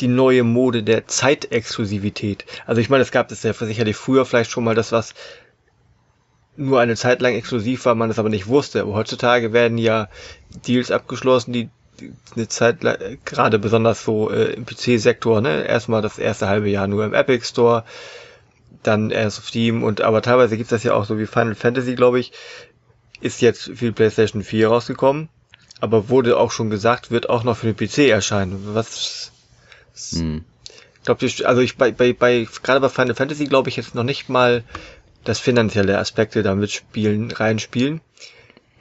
die 0.01 0.09
neue 0.09 0.45
Mode 0.45 0.83
der 0.83 1.07
Zeitexklusivität? 1.07 2.45
Also 2.67 2.81
ich 2.81 2.91
meine, 2.91 3.03
es 3.03 3.11
gab 3.11 3.29
das 3.29 3.43
ja 3.43 3.53
sicherlich 3.53 3.97
früher 3.97 4.25
vielleicht 4.25 4.51
schon 4.51 4.65
mal 4.65 4.75
das, 4.75 4.93
was 4.93 5.15
nur 6.57 6.81
eine 6.81 6.97
Zeit 6.97 7.23
lang 7.23 7.35
exklusiv 7.35 7.85
war, 7.85 7.95
man 7.95 8.11
es 8.11 8.19
aber 8.19 8.29
nicht 8.29 8.49
wusste. 8.49 8.83
Aber 8.83 8.95
heutzutage 8.95 9.53
werden 9.53 9.79
ja 9.79 10.09
Deals 10.67 10.91
abgeschlossen, 10.91 11.53
die 11.53 11.71
eine 12.35 12.49
Zeit 12.49 12.79
gerade 13.25 13.59
besonders 13.59 14.05
so 14.05 14.31
äh, 14.31 14.53
im 14.53 14.67
PC-Sektor, 14.67 15.41
ne, 15.41 15.67
erstmal 15.67 16.03
das 16.03 16.19
erste 16.19 16.49
halbe 16.49 16.69
Jahr 16.69 16.87
nur 16.87 17.05
im 17.05 17.15
Epic 17.15 17.45
Store, 17.45 17.85
dann 18.83 19.11
erst 19.11 19.39
auf 19.39 19.49
Steam 19.49 19.83
und 19.83 20.01
aber 20.01 20.23
teilweise 20.23 20.57
gibt's 20.57 20.71
das 20.71 20.85
ja 20.85 20.95
auch 20.95 21.05
so 21.05 21.19
wie 21.19 21.27
Final 21.27 21.55
Fantasy, 21.55 21.95
glaube 21.95 22.21
ich, 22.21 22.33
ist 23.21 23.41
jetzt 23.41 23.65
für 23.65 23.87
die 23.87 23.93
PlayStation 23.93 24.45
4 24.45 24.69
rausgekommen, 24.69 25.29
aber 25.81 26.09
wurde 26.09 26.37
auch 26.37 26.53
schon 26.53 26.71
gesagt, 26.71 27.11
wird 27.11 27.29
auch 27.29 27.43
noch 27.43 27.57
für 27.57 27.73
den 27.73 27.77
PC 27.77 28.11
erscheinen. 28.11 28.61
Was 28.75 29.33
hm. 30.13 30.45
glaube 31.05 31.27
ich, 31.27 31.47
also 31.47 31.61
ich 31.61 31.77
bei 31.77 31.93
bei 31.93 32.13
bei 32.13 32.47
gerade 32.63 32.81
bei 32.81 32.89
Final 32.89 33.15
Fantasy 33.15 33.47
glaube 33.47 33.69
ich 33.69 33.77
jetzt 33.77 33.95
noch 33.95 34.05
nicht 34.05 34.29
mal 34.29 34.65
das 35.25 35.39
finanzielle 35.39 35.99
Aspekte 35.99 36.43
damit 36.43 36.71
spielen 36.71 37.31
reinspielen, 37.31 38.01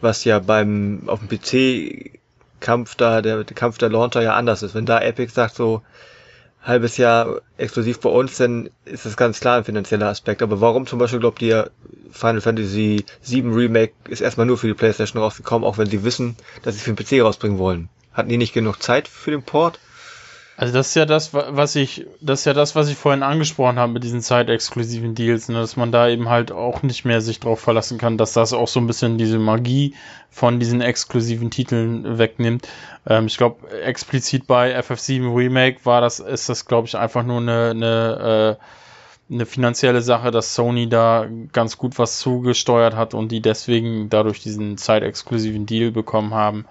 was 0.01 0.23
ja 0.23 0.39
beim 0.39 1.03
auf 1.07 1.19
dem 1.19 1.29
PC 1.29 2.19
Kampf 2.59 2.95
da, 2.95 3.21
der, 3.21 3.43
der 3.43 3.55
Kampf 3.55 3.77
der 3.77 3.89
Launcher 3.89 4.21
ja 4.21 4.33
anders 4.33 4.63
ist. 4.63 4.73
Wenn 4.73 4.85
da 4.85 4.99
Epic 4.99 5.31
sagt 5.33 5.55
so, 5.55 5.81
halbes 6.63 6.97
Jahr 6.97 7.41
exklusiv 7.57 7.99
bei 7.99 8.09
uns, 8.09 8.37
dann 8.37 8.69
ist 8.85 9.05
das 9.05 9.15
ganz 9.15 9.39
klar 9.39 9.57
ein 9.57 9.63
finanzieller 9.63 10.07
Aspekt. 10.07 10.41
Aber 10.41 10.59
warum 10.59 10.87
zum 10.87 10.99
Beispiel 10.99 11.19
glaubt 11.19 11.41
ihr, 11.41 11.71
Final 12.11 12.41
Fantasy 12.41 13.05
VII 13.23 13.49
Remake 13.49 13.93
ist 14.09 14.21
erstmal 14.21 14.45
nur 14.45 14.57
für 14.57 14.67
die 14.67 14.73
Playstation 14.73 15.21
rausgekommen, 15.21 15.67
auch 15.67 15.77
wenn 15.77 15.89
sie 15.89 16.03
wissen, 16.03 16.35
dass 16.63 16.75
sie 16.75 16.81
für 16.81 16.93
den 16.93 17.03
PC 17.03 17.23
rausbringen 17.23 17.57
wollen? 17.57 17.89
Hatten 18.13 18.29
die 18.29 18.37
nicht 18.37 18.53
genug 18.53 18.81
Zeit 18.81 19.07
für 19.07 19.31
den 19.31 19.43
Port? 19.43 19.79
Also 20.59 20.73
das 20.73 20.87
ist 20.87 20.95
ja 20.95 21.05
das, 21.05 21.35
was 21.35 21.75
ich, 21.75 22.07
das 22.19 22.39
ist 22.39 22.45
ja 22.45 22.53
das, 22.53 22.75
was 22.75 22.89
ich 22.89 22.97
vorhin 22.97 23.21
angesprochen 23.21 23.77
habe 23.77 23.93
mit 23.93 24.03
diesen 24.03 24.21
zeitexklusiven 24.21 25.13
Deals, 25.13 25.49
ne, 25.49 25.59
dass 25.59 25.77
man 25.77 25.91
da 25.91 26.07
eben 26.07 26.29
halt 26.29 26.51
auch 26.51 26.81
nicht 26.81 27.05
mehr 27.05 27.21
sich 27.21 27.39
drauf 27.39 27.59
verlassen 27.59 27.99
kann, 27.99 28.17
dass 28.17 28.33
das 28.33 28.53
auch 28.53 28.67
so 28.67 28.79
ein 28.79 28.87
bisschen 28.87 29.19
diese 29.19 29.37
Magie 29.37 29.93
von 30.31 30.59
diesen 30.59 30.81
exklusiven 30.81 31.51
Titeln 31.51 32.17
wegnimmt. 32.17 32.67
Ähm, 33.05 33.27
ich 33.27 33.37
glaube, 33.37 33.69
explizit 33.83 34.47
bei 34.47 34.75
FF7 34.79 35.31
Remake 35.35 35.85
war 35.85 36.01
das, 36.01 36.19
ist 36.19 36.49
das, 36.49 36.65
glaube 36.65 36.87
ich, 36.87 36.97
einfach 36.97 37.21
nur 37.23 37.39
eine, 37.39 37.69
eine, 37.69 38.57
äh, 39.29 39.33
eine 39.35 39.45
finanzielle 39.45 40.01
Sache, 40.01 40.31
dass 40.31 40.55
Sony 40.55 40.89
da 40.89 41.27
ganz 41.53 41.77
gut 41.77 41.99
was 41.99 42.17
zugesteuert 42.17 42.95
hat 42.95 43.13
und 43.13 43.31
die 43.31 43.41
deswegen 43.43 44.09
dadurch 44.09 44.41
diesen 44.41 44.79
zeitexklusiven 44.79 45.67
Deal 45.67 45.91
bekommen 45.91 46.33
haben. 46.33 46.65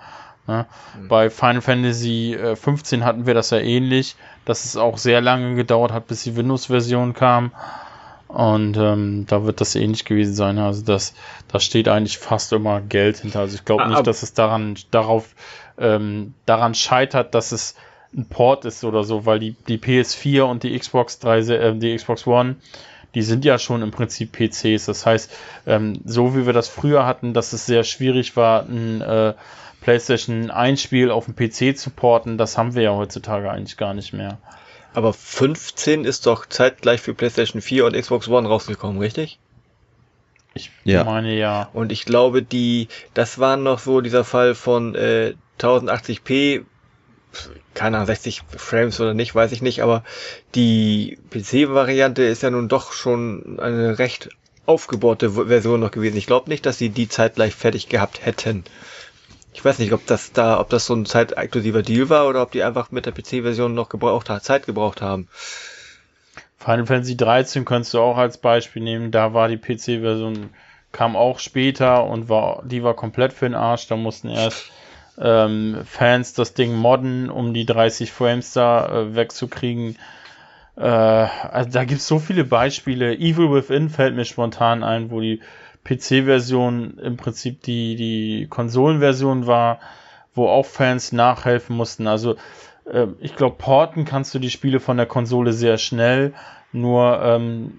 Ne? 0.47 0.67
Mhm. 0.99 1.09
Bei 1.09 1.31
Final 1.31 1.63
Fantasy 1.63 2.39
15 2.55 3.01
äh, 3.01 3.05
hatten 3.05 3.27
wir 3.27 3.35
das 3.35 3.51
ja 3.51 3.59
ähnlich, 3.59 4.17
dass 4.45 4.65
es 4.65 4.77
auch 4.77 4.99
sehr 4.99 5.21
lange 5.21 5.55
gedauert 5.55 5.93
hat, 5.93 6.07
bis 6.07 6.23
die 6.23 6.37
Windows-Version 6.37 7.15
kam. 7.15 7.53
Und 8.29 8.77
ähm, 8.77 9.25
da 9.29 9.45
wird 9.45 9.61
das 9.61 9.77
ähnlich 9.77 10.05
gewesen 10.05 10.35
sein. 10.35 10.59
Also 10.59 10.85
das, 10.85 11.15
da 11.49 11.61
steht 11.61 11.89
eigentlich 11.89 12.19
fast 12.19 12.53
immer 12.53 12.81
Geld 12.81 13.19
hinter. 13.19 13.41
Also 13.41 13.55
ich 13.55 13.65
glaube 13.65 13.85
ah, 13.85 13.89
nicht, 13.89 14.07
dass 14.07 14.23
es 14.23 14.35
daran, 14.35 14.77
darauf, 14.91 15.35
ähm, 15.79 16.35
daran 16.45 16.75
scheitert, 16.75 17.35
dass 17.35 17.53
es 17.53 17.77
ein 18.17 18.27
Port 18.27 18.65
ist 18.65 18.85
oder 18.85 19.05
so, 19.05 19.27
weil 19.27 19.39
die, 19.39 19.57
die 19.69 19.79
PS4 19.79 20.43
und 20.43 20.63
die 20.63 20.77
Xbox 20.77 21.19
3, 21.21 21.39
äh, 21.39 21.75
die 21.77 21.95
Xbox 21.95 22.27
One, 22.27 22.57
die 23.15 23.23
sind 23.23 23.45
ja 23.45 23.59
schon 23.59 23.83
im 23.83 23.93
Prinzip 23.93 24.33
PCs. 24.33 24.87
Das 24.87 25.07
heißt, 25.07 25.33
ähm, 25.67 26.01
so 26.05 26.37
wie 26.37 26.47
wir 26.47 26.53
das 26.53 26.69
früher 26.69 27.07
hatten, 27.07 27.33
dass 27.33 27.53
es 27.53 27.65
sehr 27.65 27.85
schwierig 27.85 28.37
war, 28.37 28.63
ein 28.63 29.01
äh, 29.01 29.35
PlayStation 29.81 30.51
1 30.51 30.83
Spiel 30.83 31.11
auf 31.11 31.27
dem 31.27 31.37
PC 31.37 31.79
zu 31.79 31.91
porten, 31.91 32.39
das 32.39 32.59
haben 32.59 32.75
wir 32.75 32.83
ja 32.83 32.95
heutzutage 32.95 33.51
eigentlich 33.51 33.77
gar 33.77 33.95
nicht 33.95 34.13
mehr. 34.13 34.39
Aber 34.95 35.13
15 35.13 36.05
ist 36.05 36.27
doch 36.27 36.47
zeitgleich 36.47 37.01
für 37.01 37.15
PlayStation 37.15 37.61
4 37.61 37.85
und 37.85 37.95
Xbox 37.95 38.29
One 38.29 38.49
rausgekommen, 38.49 38.99
richtig? 38.99 39.39
Ich 40.55 40.71
ja. 40.85 41.05
meine 41.05 41.37
ja. 41.37 41.69
Und 41.75 41.93
ich 41.93 42.07
glaube, 42.07 42.43
die, 42.43 42.89
das 43.13 43.39
war 43.39 43.59
noch 43.59 43.79
so 43.79 44.01
dieser 44.01 44.25
Fall 44.25 44.55
von 44.55 44.95
äh, 44.95 45.35
1080p, 45.61 46.65
keine 47.75 47.99
Ahnung, 47.99 48.07
60 48.07 48.43
Frames 48.57 48.99
oder 48.99 49.13
nicht, 49.13 49.35
weiß 49.35 49.53
ich 49.53 49.61
nicht, 49.61 49.83
aber 49.83 50.03
die 50.55 51.19
PC-Variante 51.31 52.23
ist 52.23 52.43
ja 52.43 52.51
nun 52.51 52.69
doch 52.69 52.93
schon 52.93 53.61
eine 53.61 53.99
recht 53.99 54.31
aufgebaute 54.65 55.31
Version 55.31 55.81
noch 55.81 55.91
gewesen. 55.91 56.17
Ich 56.17 56.27
glaube 56.27 56.49
nicht, 56.49 56.67
dass 56.67 56.79
sie 56.79 56.89
die 56.89 57.09
zeitgleich 57.09 57.55
fertig 57.55 57.89
gehabt 57.89 58.25
hätten. 58.25 58.65
Ich 59.57 59.65
weiß 59.65 59.79
nicht, 59.79 59.95
ob 59.95 60.07
das 60.07 60.33
da, 60.33 60.61
ob 60.61 60.69
das 60.69 60.85
so 60.85 60.95
ein 60.95 61.07
zeitexklusiver 61.07 61.81
Deal 61.81 62.11
war 62.11 62.29
oder 62.29 62.43
ob 62.43 62.53
die 62.53 62.63
einfach 62.63 62.91
mit 62.91 63.07
der 63.07 63.13
PC-Version 63.13 63.73
noch 63.73 63.89
gebraucht 63.89 64.31
Zeit 64.43 64.67
gebraucht 64.67 65.01
haben. 65.01 65.29
Final 66.59 66.85
Fantasy 66.85 67.17
13 67.17 67.65
kannst 67.65 67.95
du 67.95 68.01
auch 68.01 68.19
als 68.19 68.37
Beispiel 68.37 68.83
nehmen. 68.83 69.11
Da 69.13 69.33
war 69.33 69.49
die 69.49 69.57
PC-Version, 69.57 70.51
kam 70.93 71.17
auch 71.17 71.39
später 71.39 72.05
und 72.05 72.29
war, 72.29 72.65
die 72.67 72.83
war 72.83 72.93
komplett 72.93 73.33
für 73.33 73.47
den 73.47 73.55
Arsch. 73.55 73.87
Da 73.87 73.97
mussten 73.97 74.29
erst 74.29 74.71
ähm, 75.19 75.79
Fans 75.87 76.35
das 76.35 76.53
Ding 76.53 76.75
modden, 76.75 77.31
um 77.31 77.55
die 77.55 77.65
30 77.65 78.13
Frames 78.13 78.53
da 78.53 78.87
äh, 78.87 79.15
wegzukriegen. 79.17 79.97
Äh, 80.77 80.83
also 80.83 81.71
da 81.71 81.85
gibt 81.85 82.03
es 82.03 82.07
so 82.07 82.19
viele 82.19 82.45
Beispiele. 82.45 83.15
Evil 83.15 83.51
Within 83.51 83.89
fällt 83.89 84.17
mir 84.17 84.27
spontan 84.27 84.85
ein, 84.85 85.11
wo 85.11 85.23
die 85.23 85.41
PC-Version 85.87 86.99
im 86.99 87.17
Prinzip 87.17 87.63
die, 87.63 87.97
die 87.97 88.47
Konsolenversion 88.49 89.47
war, 89.47 89.81
wo 90.35 90.49
auch 90.49 90.67
Fans 90.67 91.13
nachhelfen 91.13 91.77
mussten. 91.77 92.07
Also 92.07 92.37
äh, 92.85 93.07
ich 93.21 93.37
glaube, 93.37 93.57
porten 93.57 94.05
kannst 94.05 94.35
du 94.35 94.39
die 94.39 94.51
Spiele 94.51 94.81
von 94.81 94.97
der 94.97 95.07
Konsole 95.07 95.53
sehr 95.53 95.79
schnell, 95.79 96.35
nur 96.73 97.21
ähm, 97.23 97.79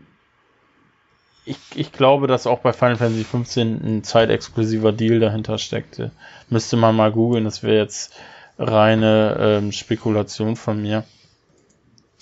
ich, 1.45 1.57
ich 1.75 1.91
glaube, 1.91 2.27
dass 2.27 2.47
auch 2.47 2.59
bei 2.59 2.73
Final 2.73 2.97
Fantasy 2.97 3.23
15 3.23 3.81
ein 3.83 4.03
zeitexklusiver 4.03 4.91
Deal 4.91 5.19
dahinter 5.19 5.57
steckte. 5.57 6.11
Müsste 6.49 6.75
man 6.75 6.95
mal 6.95 7.11
googeln, 7.11 7.45
das 7.45 7.63
wäre 7.63 7.77
jetzt 7.77 8.13
reine 8.59 9.37
ähm, 9.39 9.71
Spekulation 9.71 10.55
von 10.55 10.81
mir. 10.81 11.05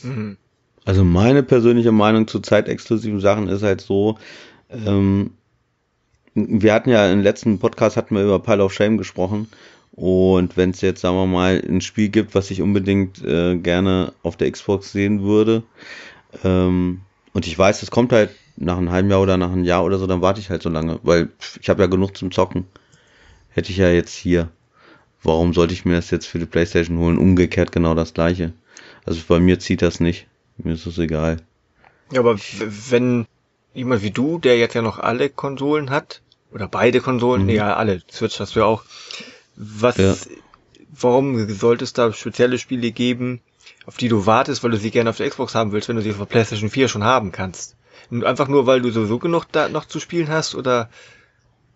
Mhm. 0.04 0.38
Also 0.84 1.04
meine 1.04 1.42
persönliche 1.42 1.92
Meinung 1.92 2.28
zu 2.28 2.40
zeitexklusiven 2.40 3.20
Sachen 3.20 3.48
ist 3.48 3.64
halt 3.64 3.82
so, 3.82 4.20
ähm, 4.70 5.32
wir 6.36 6.74
hatten 6.74 6.90
ja 6.90 7.12
im 7.12 7.22
letzten 7.22 7.60
Podcast 7.60 7.98
hatten 7.98 8.16
wir 8.16 8.24
über 8.24 8.40
Pile 8.40 8.64
of 8.64 8.74
Shame 8.74 8.98
gesprochen. 8.98 9.48
Und 9.94 10.58
wenn 10.58 10.72
es 10.72 10.82
jetzt, 10.82 11.02
sagen 11.02 11.16
wir 11.16 11.26
mal, 11.26 11.64
ein 11.66 11.80
Spiel 11.80 12.10
gibt, 12.10 12.36
was 12.36 12.52
ich 12.52 12.62
unbedingt 12.62 13.24
äh, 13.24 13.56
gerne 13.56 14.12
auf 14.24 14.36
der 14.36 14.52
Xbox 14.52 14.92
sehen 14.92 15.24
würde, 15.24 15.64
ähm, 16.44 17.02
und 17.32 17.48
ich 17.48 17.58
weiß, 17.58 17.82
es 17.82 17.92
kommt 17.92 18.12
halt 18.12 18.32
nach 18.58 18.78
einem 18.78 18.92
halben 18.92 19.10
Jahr 19.10 19.22
oder 19.22 19.38
nach 19.38 19.52
einem 19.52 19.64
Jahr 19.64 19.84
oder 19.86 19.98
so, 19.98 20.08
dann 20.08 20.22
warte 20.22 20.40
ich 20.40 20.50
halt 20.50 20.62
so 20.62 20.70
lange, 20.70 21.00
weil 21.04 21.30
ich 21.62 21.70
habe 21.70 21.82
ja 21.82 21.88
genug 21.88 22.16
zum 22.18 22.32
Zocken. 22.32 22.66
Hätte 23.50 23.72
ich 23.72 23.78
ja 23.78 23.90
jetzt 23.90 24.14
hier. 24.14 24.50
Warum 25.24 25.54
sollte 25.54 25.74
ich 25.74 25.86
mir 25.86 25.96
das 25.96 26.12
jetzt 26.12 26.28
für 26.28 26.40
die 26.40 26.46
Playstation 26.46 26.98
holen? 26.98 27.18
Umgekehrt 27.18 27.72
genau 27.72 27.96
das 27.96 28.14
gleiche. 28.14 28.54
Also 29.06 29.22
bei 29.28 29.40
mir 29.40 29.60
zieht 29.60 29.82
das 29.82 30.00
nicht. 30.00 30.28
Mir 30.58 30.74
ist 30.74 30.86
es 30.86 30.98
egal. 30.98 31.38
Ja, 32.12 32.20
aber 32.20 32.38
wenn 32.38 33.26
jemand 33.74 34.02
wie 34.04 34.12
du, 34.12 34.40
der 34.40 34.58
jetzt 34.58 34.76
ja 34.76 34.82
noch 34.82 35.00
alle 35.00 35.30
Konsolen 35.30 35.90
hat, 35.90 36.22
oder 36.56 36.70
beide 36.70 37.02
Konsolen, 37.02 37.42
mhm. 37.42 37.48
nee, 37.48 37.56
ja, 37.56 37.76
alle, 37.76 38.02
Switch 38.10 38.40
hast 38.40 38.56
du 38.56 38.62
ja 38.62 38.66
auch. 38.66 38.86
Was, 39.58 39.98
ja. 39.98 40.16
warum 40.98 41.50
sollte 41.50 41.84
es 41.84 41.92
da 41.92 42.14
spezielle 42.14 42.58
Spiele 42.58 42.92
geben, 42.92 43.42
auf 43.86 43.98
die 43.98 44.08
du 44.08 44.26
wartest, 44.26 44.64
weil 44.64 44.72
du 44.72 44.78
sie 44.78 44.90
gerne 44.90 45.10
auf 45.10 45.18
der 45.18 45.30
Xbox 45.30 45.54
haben 45.54 45.74
willst, 45.74 45.90
wenn 45.90 45.98
du 45.98 46.02
sie 46.02 46.12
auf 46.12 46.18
der 46.18 46.26
PlayStation 46.26 46.70
4 46.70 46.88
schon 46.88 47.04
haben 47.04 47.34
kannst? 47.34 47.76
Einfach 48.10 48.48
nur, 48.48 48.66
weil 48.68 48.82
du 48.82 48.90
sowieso 48.90 49.20
genug 49.20 49.46
da 49.52 49.68
noch 49.68 49.86
zu 49.86 50.00
spielen 50.00 50.30
hast, 50.30 50.56
oder? 50.56 50.90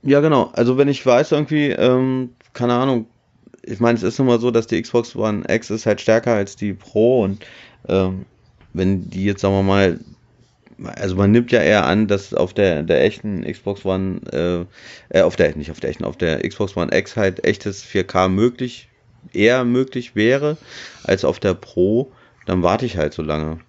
Ja, 0.02 0.22
genau. 0.22 0.52
Also 0.54 0.78
wenn 0.78 0.88
ich 0.88 1.06
weiß 1.06 1.34
irgendwie, 1.34 1.72
ähm, 1.72 2.36
keine 2.54 2.76
Ahnung, 2.76 3.08
ich 3.62 3.82
meine, 3.82 3.98
es 3.98 4.04
ist 4.04 4.20
immer 4.20 4.40
so, 4.40 4.50
dass 4.50 4.68
die 4.68 4.82
Xbox 4.82 5.14
One 5.14 5.44
X 5.50 5.72
ist 5.72 5.88
halt 5.88 6.00
stärker 6.00 6.36
als 6.36 6.56
die 6.56 6.74
Pro 6.74 7.24
und 7.24 7.46
ähm, 7.88 8.26
wenn 8.72 9.10
die 9.10 9.26
jetzt, 9.26 9.42
sagen 9.42 9.56
wir 9.56 9.64
mal, 9.64 10.00
also 10.84 11.16
man 11.16 11.32
nimmt 11.32 11.52
ja 11.52 11.62
eher 11.62 11.86
an, 11.86 12.08
dass 12.08 12.34
auf 12.34 12.54
der, 12.54 12.84
der 12.84 13.04
echten 13.04 13.44
Xbox 13.44 13.86
One, 13.86 14.22
äh, 14.32 15.18
äh, 15.18 15.22
auf 15.22 15.36
der, 15.36 15.56
nicht 15.56 15.72
auf 15.72 15.80
der 15.80 15.90
echten, 15.90 16.06
auf 16.06 16.18
der 16.18 16.48
Xbox 16.48 16.76
One 16.78 16.96
X 16.96 17.16
halt 17.16 17.46
echtes 17.46 17.84
4K 17.84 18.30
möglich, 18.30 18.90
eher 19.34 19.66
möglich 19.66 20.16
wäre, 20.16 20.58
als 21.04 21.26
auf 21.26 21.40
der 21.40 21.54
Pro, 21.54 22.12
dann 22.46 22.64
warte 22.64 22.86
ich 22.86 22.98
halt 22.98 23.14
so 23.14 23.22
lange. 23.22 23.60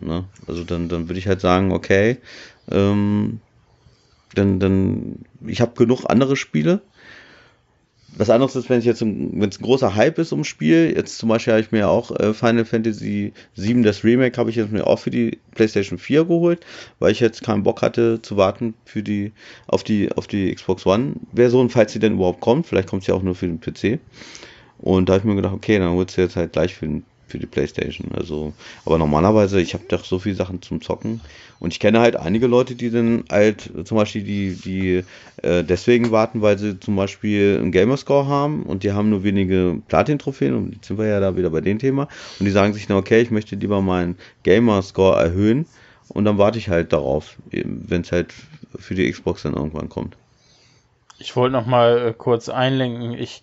Ne? 0.00 0.24
Also 0.46 0.64
dann, 0.64 0.88
dann 0.88 1.08
würde 1.08 1.18
ich 1.18 1.28
halt 1.28 1.40
sagen, 1.40 1.72
okay, 1.72 2.18
ähm, 2.70 3.40
dann, 4.34 4.58
dann, 4.58 5.24
ich 5.46 5.60
habe 5.60 5.74
genug 5.76 6.04
andere 6.08 6.36
Spiele, 6.36 6.80
was 8.16 8.30
anderes 8.30 8.56
ist, 8.56 8.70
wenn 8.70 8.78
es 8.78 8.84
jetzt 8.84 9.02
ein, 9.02 9.42
ein 9.42 9.50
großer 9.50 9.94
Hype 9.94 10.18
ist 10.18 10.32
ums 10.32 10.46
Spiel. 10.46 10.92
Jetzt 10.96 11.18
zum 11.18 11.28
Beispiel 11.28 11.52
habe 11.54 11.62
ich 11.62 11.72
mir 11.72 11.88
auch 11.88 12.10
äh, 12.12 12.32
Final 12.32 12.64
Fantasy 12.64 13.32
VII, 13.56 13.82
das 13.82 14.04
Remake, 14.04 14.38
habe 14.38 14.50
ich 14.50 14.56
jetzt 14.56 14.72
mir 14.72 14.86
auch 14.86 14.98
für 14.98 15.10
die 15.10 15.38
PlayStation 15.54 15.98
4 15.98 16.24
geholt, 16.24 16.64
weil 16.98 17.12
ich 17.12 17.20
jetzt 17.20 17.42
keinen 17.42 17.62
Bock 17.62 17.82
hatte 17.82 18.22
zu 18.22 18.36
warten 18.36 18.74
für 18.84 19.02
die 19.02 19.32
auf 19.66 19.84
die 19.84 20.12
auf 20.12 20.26
die 20.26 20.54
Xbox 20.54 20.86
One 20.86 21.14
Version, 21.34 21.70
falls 21.70 21.92
sie 21.92 21.98
denn 21.98 22.14
überhaupt 22.14 22.40
kommt. 22.40 22.66
Vielleicht 22.66 22.88
kommt 22.88 23.04
sie 23.04 23.12
auch 23.12 23.22
nur 23.22 23.34
für 23.34 23.46
den 23.46 23.60
PC. 23.60 24.00
Und 24.78 25.08
da 25.08 25.14
habe 25.14 25.20
ich 25.20 25.24
mir 25.24 25.36
gedacht, 25.36 25.54
okay, 25.54 25.78
dann 25.78 25.90
holst 25.90 26.16
du 26.16 26.22
jetzt 26.22 26.36
halt 26.36 26.52
gleich 26.52 26.74
für 26.74 26.86
den 26.86 27.04
für 27.26 27.38
die 27.38 27.46
Playstation. 27.46 28.12
Also, 28.14 28.52
aber 28.84 28.98
normalerweise, 28.98 29.60
ich 29.60 29.74
habe 29.74 29.84
doch 29.88 30.04
so 30.04 30.18
viele 30.18 30.36
Sachen 30.36 30.62
zum 30.62 30.80
Zocken. 30.80 31.20
Und 31.58 31.72
ich 31.72 31.80
kenne 31.80 32.00
halt 32.00 32.16
einige 32.16 32.46
Leute, 32.46 32.74
die 32.74 32.90
dann 32.90 33.24
halt 33.30 33.70
zum 33.84 33.96
Beispiel 33.96 34.22
die, 34.22 34.54
die 34.54 35.04
äh, 35.42 35.64
deswegen 35.64 36.10
warten, 36.10 36.42
weil 36.42 36.58
sie 36.58 36.78
zum 36.78 36.96
Beispiel 36.96 37.58
einen 37.60 37.72
Gamerscore 37.72 38.26
haben 38.26 38.64
und 38.64 38.82
die 38.82 38.92
haben 38.92 39.10
nur 39.10 39.24
wenige 39.24 39.80
Platin-Trophäen 39.88 40.54
und 40.54 40.74
jetzt 40.74 40.86
sind 40.86 40.98
wir 40.98 41.06
ja 41.06 41.20
da 41.20 41.36
wieder 41.36 41.50
bei 41.50 41.60
dem 41.60 41.78
Thema. 41.78 42.08
Und 42.38 42.46
die 42.46 42.52
sagen 42.52 42.74
sich 42.74 42.86
dann, 42.86 42.96
okay, 42.96 43.20
ich 43.20 43.30
möchte 43.30 43.56
lieber 43.56 43.80
meinen 43.80 44.16
Gamerscore 44.42 45.22
erhöhen 45.22 45.66
und 46.08 46.24
dann 46.24 46.38
warte 46.38 46.58
ich 46.58 46.68
halt 46.68 46.92
darauf, 46.92 47.36
wenn 47.50 48.02
es 48.02 48.12
halt 48.12 48.34
für 48.78 48.94
die 48.94 49.10
Xbox 49.10 49.42
dann 49.42 49.54
irgendwann 49.54 49.88
kommt. 49.88 50.16
Ich 51.18 51.36
wollte 51.36 51.52
noch 51.52 51.66
mal 51.66 52.08
äh, 52.08 52.12
kurz 52.12 52.48
einlenken. 52.48 53.14
Ich 53.14 53.42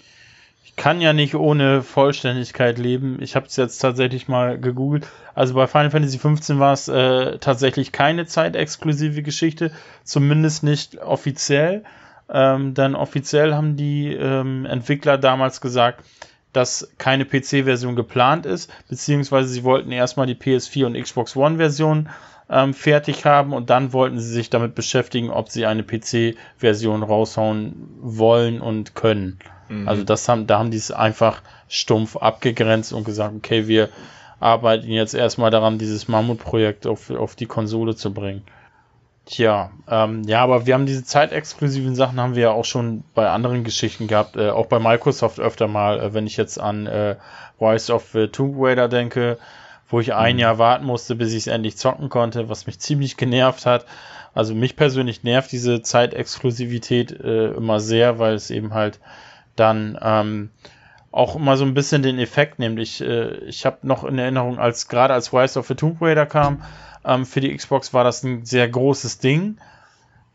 kann 0.81 0.99
ja 0.99 1.13
nicht 1.13 1.35
ohne 1.35 1.83
Vollständigkeit 1.83 2.79
leben. 2.79 3.19
Ich 3.21 3.35
habe 3.35 3.45
es 3.45 3.55
jetzt 3.55 3.77
tatsächlich 3.77 4.27
mal 4.27 4.57
gegoogelt. 4.57 5.07
Also 5.35 5.53
bei 5.53 5.67
Final 5.67 5.91
Fantasy 5.91 6.17
15 6.17 6.57
war 6.57 6.73
es 6.73 6.87
äh, 6.87 7.37
tatsächlich 7.37 7.91
keine 7.91 8.25
zeitexklusive 8.25 9.21
Geschichte, 9.21 9.69
zumindest 10.03 10.63
nicht 10.63 10.97
offiziell. 10.97 11.83
Ähm, 12.31 12.73
denn 12.73 12.95
offiziell 12.95 13.53
haben 13.53 13.77
die 13.77 14.11
ähm, 14.11 14.65
Entwickler 14.65 15.19
damals 15.19 15.61
gesagt, 15.61 16.03
dass 16.51 16.91
keine 16.97 17.25
PC-Version 17.25 17.95
geplant 17.95 18.47
ist, 18.47 18.73
beziehungsweise 18.89 19.49
sie 19.49 19.63
wollten 19.63 19.91
erstmal 19.91 20.25
die 20.25 20.33
PS4 20.33 20.87
und 20.87 20.99
Xbox 20.99 21.35
One-Version 21.35 22.09
ähm, 22.51 22.73
fertig 22.73 23.25
haben 23.25 23.53
und 23.53 23.69
dann 23.69 23.93
wollten 23.93 24.19
sie 24.19 24.31
sich 24.31 24.49
damit 24.49 24.75
beschäftigen, 24.75 25.29
ob 25.29 25.49
sie 25.49 25.65
eine 25.65 25.83
PC-Version 25.83 27.01
raushauen 27.01 27.87
wollen 28.01 28.59
und 28.59 28.93
können. 28.93 29.39
Mhm. 29.69 29.87
Also 29.87 30.03
das 30.03 30.27
haben, 30.27 30.47
da 30.47 30.59
haben 30.59 30.69
die 30.69 30.77
es 30.77 30.91
einfach 30.91 31.41
stumpf 31.69 32.17
abgegrenzt 32.17 32.91
und 32.91 33.05
gesagt, 33.05 33.33
okay, 33.35 33.67
wir 33.67 33.89
arbeiten 34.41 34.89
jetzt 34.89 35.13
erstmal 35.13 35.49
daran, 35.49 35.77
dieses 35.77 36.09
Mammutprojekt 36.09 36.85
auf, 36.87 37.09
auf 37.09 37.35
die 37.35 37.45
Konsole 37.45 37.95
zu 37.95 38.13
bringen. 38.13 38.43
Tja, 39.25 39.71
ähm, 39.87 40.23
ja, 40.23 40.41
aber 40.41 40.65
wir 40.65 40.73
haben 40.73 40.87
diese 40.87 41.05
zeitexklusiven 41.05 41.95
Sachen 41.95 42.19
haben 42.19 42.35
wir 42.35 42.41
ja 42.41 42.51
auch 42.51 42.65
schon 42.65 43.03
bei 43.13 43.29
anderen 43.29 43.63
Geschichten 43.63 44.07
gehabt, 44.07 44.35
äh, 44.35 44.49
auch 44.49 44.65
bei 44.65 44.79
Microsoft 44.79 45.39
öfter 45.39 45.67
mal, 45.67 45.99
äh, 45.99 46.13
wenn 46.13 46.27
ich 46.27 46.37
jetzt 46.37 46.59
an 46.59 46.87
äh, 46.87 47.15
Rise 47.61 47.93
of 47.93 48.09
the 48.13 48.27
Tomb 48.27 48.55
Raider 48.57 48.89
denke, 48.89 49.37
wo 49.91 49.99
ich 49.99 50.13
ein 50.13 50.35
mhm. 50.35 50.39
Jahr 50.39 50.57
warten 50.57 50.85
musste, 50.85 51.15
bis 51.15 51.31
ich 51.31 51.39
es 51.39 51.47
endlich 51.47 51.77
zocken 51.77 52.09
konnte, 52.09 52.49
was 52.49 52.67
mich 52.67 52.79
ziemlich 52.79 53.17
genervt 53.17 53.65
hat. 53.65 53.85
Also 54.33 54.55
mich 54.55 54.75
persönlich 54.75 55.23
nervt 55.23 55.51
diese 55.51 55.81
Zeitexklusivität 55.81 57.11
äh, 57.11 57.51
immer 57.51 57.79
sehr, 57.79 58.17
weil 58.17 58.35
es 58.35 58.49
eben 58.49 58.73
halt 58.73 58.99
dann 59.55 59.97
ähm, 60.01 60.49
auch 61.11 61.35
immer 61.35 61.57
so 61.57 61.65
ein 61.65 61.73
bisschen 61.73 62.01
den 62.01 62.17
Effekt 62.17 62.57
nimmt. 62.57 62.79
Ich, 62.79 63.01
äh, 63.01 63.35
ich 63.45 63.65
habe 63.65 63.79
noch 63.81 64.05
in 64.05 64.17
Erinnerung, 64.17 64.57
als 64.57 64.87
gerade 64.87 65.13
als 65.13 65.33
Rise 65.33 65.59
of 65.59 65.67
the 65.67 65.75
Tomb 65.75 66.01
Raider 66.01 66.25
kam, 66.25 66.63
ähm, 67.03 67.25
für 67.25 67.41
die 67.41 67.55
Xbox 67.55 67.93
war 67.93 68.03
das 68.03 68.23
ein 68.23 68.45
sehr 68.45 68.69
großes 68.69 69.19
Ding, 69.19 69.57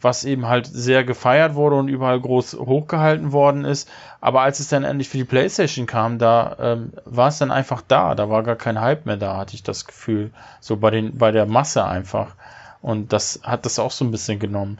was 0.06 0.24
eben 0.24 0.46
halt 0.46 0.68
sehr 0.68 1.02
gefeiert 1.02 1.56
wurde 1.56 1.74
und 1.74 1.88
überall 1.88 2.20
groß 2.20 2.54
hochgehalten 2.54 3.32
worden 3.32 3.64
ist. 3.64 3.88
Aber 4.20 4.42
als 4.42 4.60
es 4.60 4.68
dann 4.68 4.84
endlich 4.84 5.08
für 5.08 5.18
die 5.18 5.24
PlayStation 5.24 5.86
kam, 5.86 6.18
da 6.18 6.56
ähm, 6.60 6.92
war 7.04 7.26
es 7.28 7.38
dann 7.38 7.50
einfach 7.50 7.82
da. 7.86 8.14
Da 8.14 8.30
war 8.30 8.44
gar 8.44 8.54
kein 8.54 8.80
Hype 8.80 9.04
mehr 9.04 9.16
da, 9.16 9.36
hatte 9.36 9.56
ich 9.56 9.64
das 9.64 9.84
Gefühl. 9.84 10.30
So 10.60 10.76
bei 10.76 10.92
den, 10.92 11.18
bei 11.18 11.32
der 11.32 11.44
Masse 11.46 11.84
einfach. 11.84 12.36
Und 12.82 13.12
das 13.12 13.40
hat 13.42 13.66
das 13.66 13.80
auch 13.80 13.90
so 13.90 14.04
ein 14.04 14.12
bisschen 14.12 14.38
genommen. 14.38 14.78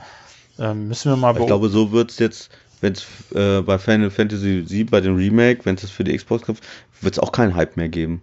Ähm, 0.61 0.87
müssen 0.87 1.11
wir 1.11 1.17
mal 1.17 1.37
Ich 1.37 1.45
glaube, 1.45 1.71
so 1.71 1.91
wird 1.91 2.13
es 2.13 2.21
jetzt, 2.21 2.51
wenn 2.81 2.93
es 2.93 3.05
äh, 3.35 3.63
bei 3.63 3.79
Final 3.79 4.11
Fantasy 4.11 4.65
VII, 4.65 4.85
bei 4.85 5.01
dem 5.01 5.17
Remake, 5.17 5.65
wenn 5.65 5.75
es 5.75 5.91
für 5.91 6.05
die 6.05 6.17
Xbox 6.17 6.45
kommt, 6.45 6.61
wird 7.01 7.15
es 7.15 7.19
auch 7.19 7.33
keinen 7.33 7.57
Hype 7.57 7.77
mehr 7.77 7.89
geben. 7.89 8.23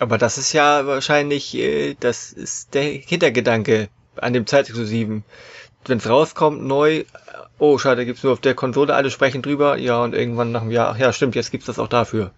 Aber 0.00 0.18
das 0.18 0.36
ist 0.36 0.52
ja 0.52 0.84
wahrscheinlich, 0.84 1.54
äh, 1.54 1.94
das 2.00 2.32
ist 2.32 2.74
der 2.74 2.82
Hintergedanke 2.82 3.88
an 4.16 4.32
dem 4.32 4.46
Zeitexklusiven. 4.46 5.22
Wenn 5.86 5.98
es 5.98 6.08
rauskommt, 6.08 6.62
neu, 6.62 7.04
oh 7.58 7.78
schade, 7.78 8.06
gibt's 8.06 8.22
nur 8.22 8.32
auf 8.32 8.40
der 8.40 8.54
Konsole, 8.54 8.94
alle 8.94 9.10
sprechen 9.10 9.42
drüber, 9.42 9.76
ja, 9.76 10.02
und 10.02 10.14
irgendwann 10.14 10.52
nach 10.52 10.62
einem 10.62 10.70
Jahr, 10.70 10.90
ach 10.90 10.98
ja, 10.98 11.12
stimmt, 11.12 11.34
jetzt 11.34 11.50
gibt's 11.50 11.66
das 11.66 11.78
auch 11.78 11.88
dafür. 11.88 12.30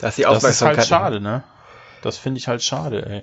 Das 0.00 0.10
ist 0.10 0.18
die 0.18 0.26
Aufmerksamkeit. 0.26 0.78
Das 0.78 0.84
ist 0.86 0.92
halt 0.92 1.02
schade, 1.02 1.20
ne? 1.20 1.42
Das 2.02 2.16
finde 2.16 2.38
ich 2.38 2.48
halt 2.48 2.62
schade, 2.62 3.06
ey. 3.06 3.22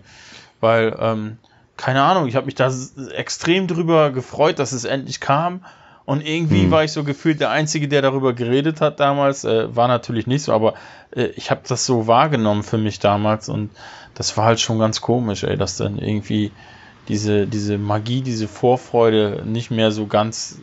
Weil, 0.60 0.96
ähm, 1.00 1.38
keine 1.76 2.02
Ahnung, 2.04 2.28
ich 2.28 2.36
habe 2.36 2.46
mich 2.46 2.56
da 2.56 2.72
extrem 3.16 3.68
drüber 3.68 4.12
gefreut, 4.12 4.60
dass 4.60 4.72
es 4.72 4.84
endlich 4.84 5.20
kam. 5.20 5.64
Und 6.06 6.26
irgendwie 6.26 6.64
hm. 6.64 6.72
war 6.72 6.84
ich 6.84 6.94
so 6.94 7.04
gefühlt 7.04 7.42
der 7.42 7.50
Einzige, 7.50 7.88
der 7.88 8.02
darüber 8.02 8.34
geredet 8.34 8.80
hat 8.80 9.00
damals. 9.00 9.44
Äh, 9.44 9.76
war 9.76 9.88
natürlich 9.88 10.26
nicht 10.26 10.44
so, 10.44 10.54
aber 10.54 10.76
äh, 11.12 11.26
ich 11.36 11.52
habe 11.52 11.62
das 11.68 11.86
so 11.86 12.08
wahrgenommen 12.08 12.64
für 12.64 12.78
mich 12.78 13.00
damals. 13.00 13.50
Und 13.50 13.72
das 14.14 14.38
war 14.38 14.46
halt 14.46 14.60
schon 14.60 14.80
ganz 14.80 15.02
komisch, 15.02 15.44
ey, 15.44 15.58
dass 15.58 15.78
dann 15.78 16.00
irgendwie 16.00 16.52
diese, 17.08 17.48
diese 17.48 17.78
Magie, 17.78 18.22
diese 18.22 18.48
Vorfreude 18.48 19.44
nicht 19.46 19.72
mehr 19.72 19.92
so 19.92 20.08
ganz 20.08 20.60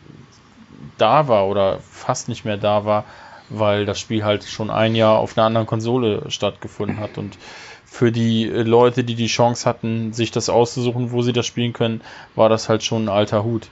da 0.97 1.27
war 1.27 1.47
oder 1.47 1.79
fast 1.79 2.29
nicht 2.29 2.45
mehr 2.45 2.57
da 2.57 2.85
war, 2.85 3.05
weil 3.49 3.85
das 3.85 3.99
Spiel 3.99 4.23
halt 4.23 4.43
schon 4.43 4.69
ein 4.69 4.95
Jahr 4.95 5.19
auf 5.19 5.37
einer 5.37 5.47
anderen 5.47 5.67
Konsole 5.67 6.23
stattgefunden 6.29 6.99
hat. 6.99 7.17
Und 7.17 7.37
für 7.85 8.11
die 8.11 8.45
Leute, 8.45 9.03
die 9.03 9.15
die 9.15 9.27
Chance 9.27 9.67
hatten, 9.67 10.13
sich 10.13 10.31
das 10.31 10.49
auszusuchen, 10.49 11.11
wo 11.11 11.21
sie 11.21 11.33
das 11.33 11.45
spielen 11.45 11.73
können, 11.73 12.01
war 12.35 12.49
das 12.49 12.69
halt 12.69 12.83
schon 12.83 13.05
ein 13.05 13.09
alter 13.09 13.43
Hut. 13.43 13.69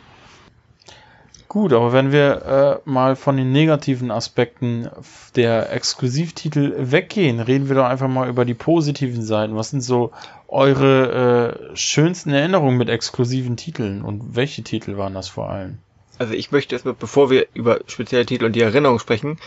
Gut, 1.53 1.71
aber 1.71 1.93
wenn 1.93 2.11
wir 2.11 2.81
äh, 2.83 2.89
mal 2.89 3.15
von 3.15 3.37
den 3.37 3.51
negativen 3.51 4.09
Aspekten 4.09 4.89
der 5.35 5.71
Exklusivtitel 5.71 6.73
weggehen, 6.79 7.39
reden 7.39 7.69
wir 7.69 7.75
doch 7.75 7.85
einfach 7.85 8.07
mal 8.07 8.27
über 8.27 8.43
die 8.43 8.55
positiven 8.55 9.21
Seiten. 9.21 9.55
Was 9.55 9.69
sind 9.69 9.81
so 9.81 10.11
eure 10.47 11.69
äh, 11.71 11.75
schönsten 11.75 12.31
Erinnerungen 12.31 12.75
mit 12.75 12.89
exklusiven 12.89 13.55
Titeln 13.55 14.01
und 14.01 14.35
welche 14.35 14.63
Titel 14.63 14.97
waren 14.97 15.13
das 15.13 15.29
vor 15.29 15.51
allem? 15.51 15.77
Also 16.17 16.33
ich 16.33 16.51
möchte 16.51 16.73
erstmal, 16.73 16.95
bevor 16.95 17.29
wir 17.29 17.45
über 17.53 17.81
spezielle 17.85 18.25
Titel 18.25 18.45
und 18.45 18.55
die 18.55 18.61
Erinnerung 18.61 18.97
sprechen, 18.97 19.37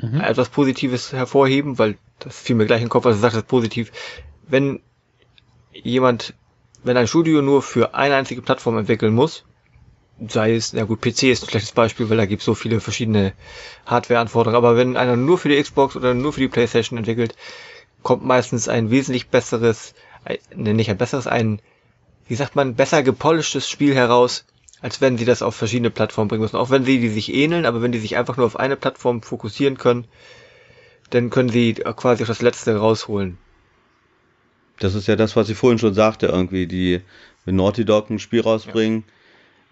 mhm. 0.00 0.22
etwas 0.22 0.48
Positives 0.48 1.12
hervorheben, 1.12 1.78
weil 1.78 1.98
das 2.18 2.34
fiel 2.34 2.56
mir 2.56 2.64
gleich 2.64 2.80
in 2.80 2.86
den 2.86 2.90
Kopf, 2.90 3.04
was 3.04 3.16
du 3.16 3.20
sagst, 3.20 3.46
positiv. 3.46 3.92
Wenn 4.48 4.80
jemand, 5.74 6.32
wenn 6.82 6.96
ein 6.96 7.06
Studio 7.06 7.42
nur 7.42 7.60
für 7.60 7.94
eine 7.94 8.14
einzige 8.14 8.40
Plattform 8.40 8.78
entwickeln 8.78 9.12
muss, 9.12 9.44
sei 10.28 10.54
es, 10.54 10.72
na 10.72 10.84
gut, 10.84 11.00
PC 11.00 11.24
ist 11.24 11.44
ein 11.44 11.50
schlechtes 11.50 11.72
Beispiel, 11.72 12.08
weil 12.10 12.16
da 12.16 12.26
gibt 12.26 12.40
es 12.40 12.46
so 12.46 12.54
viele 12.54 12.80
verschiedene 12.80 13.32
Hardware-Anforderungen, 13.86 14.56
aber 14.56 14.76
wenn 14.76 14.96
einer 14.96 15.16
nur 15.16 15.38
für 15.38 15.48
die 15.48 15.60
Xbox 15.60 15.96
oder 15.96 16.14
nur 16.14 16.32
für 16.32 16.40
die 16.40 16.48
Playstation 16.48 16.98
entwickelt, 16.98 17.34
kommt 18.02 18.24
meistens 18.24 18.68
ein 18.68 18.90
wesentlich 18.90 19.28
besseres, 19.28 19.94
ein, 20.24 20.38
ne, 20.54 20.74
nicht 20.74 20.90
ein 20.90 20.98
besseres, 20.98 21.26
ein, 21.26 21.60
wie 22.26 22.34
sagt 22.34 22.56
man, 22.56 22.74
besser 22.74 23.02
gepolischtes 23.02 23.68
Spiel 23.68 23.94
heraus, 23.94 24.44
als 24.80 25.00
wenn 25.00 25.18
sie 25.18 25.24
das 25.24 25.42
auf 25.42 25.54
verschiedene 25.54 25.90
Plattformen 25.90 26.28
bringen 26.28 26.42
müssen. 26.42 26.56
Auch 26.56 26.70
wenn 26.70 26.84
sie 26.84 26.98
die 26.98 27.08
sich 27.08 27.32
ähneln, 27.32 27.66
aber 27.66 27.82
wenn 27.82 27.92
die 27.92 28.00
sich 28.00 28.16
einfach 28.16 28.36
nur 28.36 28.46
auf 28.46 28.56
eine 28.56 28.76
Plattform 28.76 29.22
fokussieren 29.22 29.78
können, 29.78 30.06
dann 31.10 31.30
können 31.30 31.50
sie 31.50 31.74
quasi 31.74 32.24
auch 32.24 32.28
das 32.28 32.42
Letzte 32.42 32.76
rausholen. 32.76 33.38
Das 34.78 34.94
ist 34.94 35.06
ja 35.06 35.14
das, 35.14 35.36
was 35.36 35.48
ich 35.48 35.56
vorhin 35.56 35.78
schon 35.78 35.94
sagte, 35.94 36.26
irgendwie, 36.26 36.66
die, 36.66 37.02
wenn 37.44 37.56
Naughty 37.56 37.84
Dog 37.84 38.10
ein 38.10 38.18
Spiel 38.18 38.40
rausbringen, 38.40 39.04
ja 39.06 39.12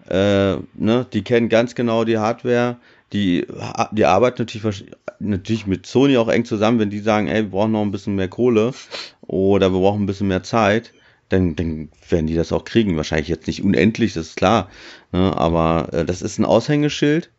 äh, 0.09 0.55
ne, 0.73 1.05
die 1.13 1.23
kennen 1.23 1.49
ganz 1.49 1.75
genau 1.75 2.03
die 2.03 2.17
Hardware, 2.17 2.77
die, 3.13 3.45
die 3.91 4.05
arbeiten 4.05 4.41
natürlich, 4.41 4.85
natürlich 5.19 5.67
mit 5.67 5.85
Sony 5.85 6.17
auch 6.17 6.29
eng 6.29 6.45
zusammen, 6.45 6.79
wenn 6.79 6.89
die 6.89 6.99
sagen, 6.99 7.27
ey, 7.27 7.43
wir 7.43 7.49
brauchen 7.49 7.73
noch 7.73 7.81
ein 7.81 7.91
bisschen 7.91 8.15
mehr 8.15 8.29
Kohle 8.29 8.73
oder 9.21 9.71
wir 9.71 9.79
brauchen 9.79 10.03
ein 10.03 10.05
bisschen 10.05 10.29
mehr 10.29 10.43
Zeit, 10.43 10.93
dann, 11.29 11.55
dann 11.55 11.89
werden 12.09 12.27
die 12.27 12.35
das 12.35 12.51
auch 12.51 12.65
kriegen. 12.65 12.97
Wahrscheinlich 12.97 13.27
jetzt 13.27 13.47
nicht 13.47 13.63
unendlich, 13.63 14.13
das 14.13 14.27
ist 14.27 14.37
klar. 14.37 14.69
Ne, 15.11 15.35
aber 15.35 15.89
äh, 15.91 16.05
das 16.05 16.21
ist 16.21 16.39
ein 16.39 16.45
Aushängeschild. 16.45 17.29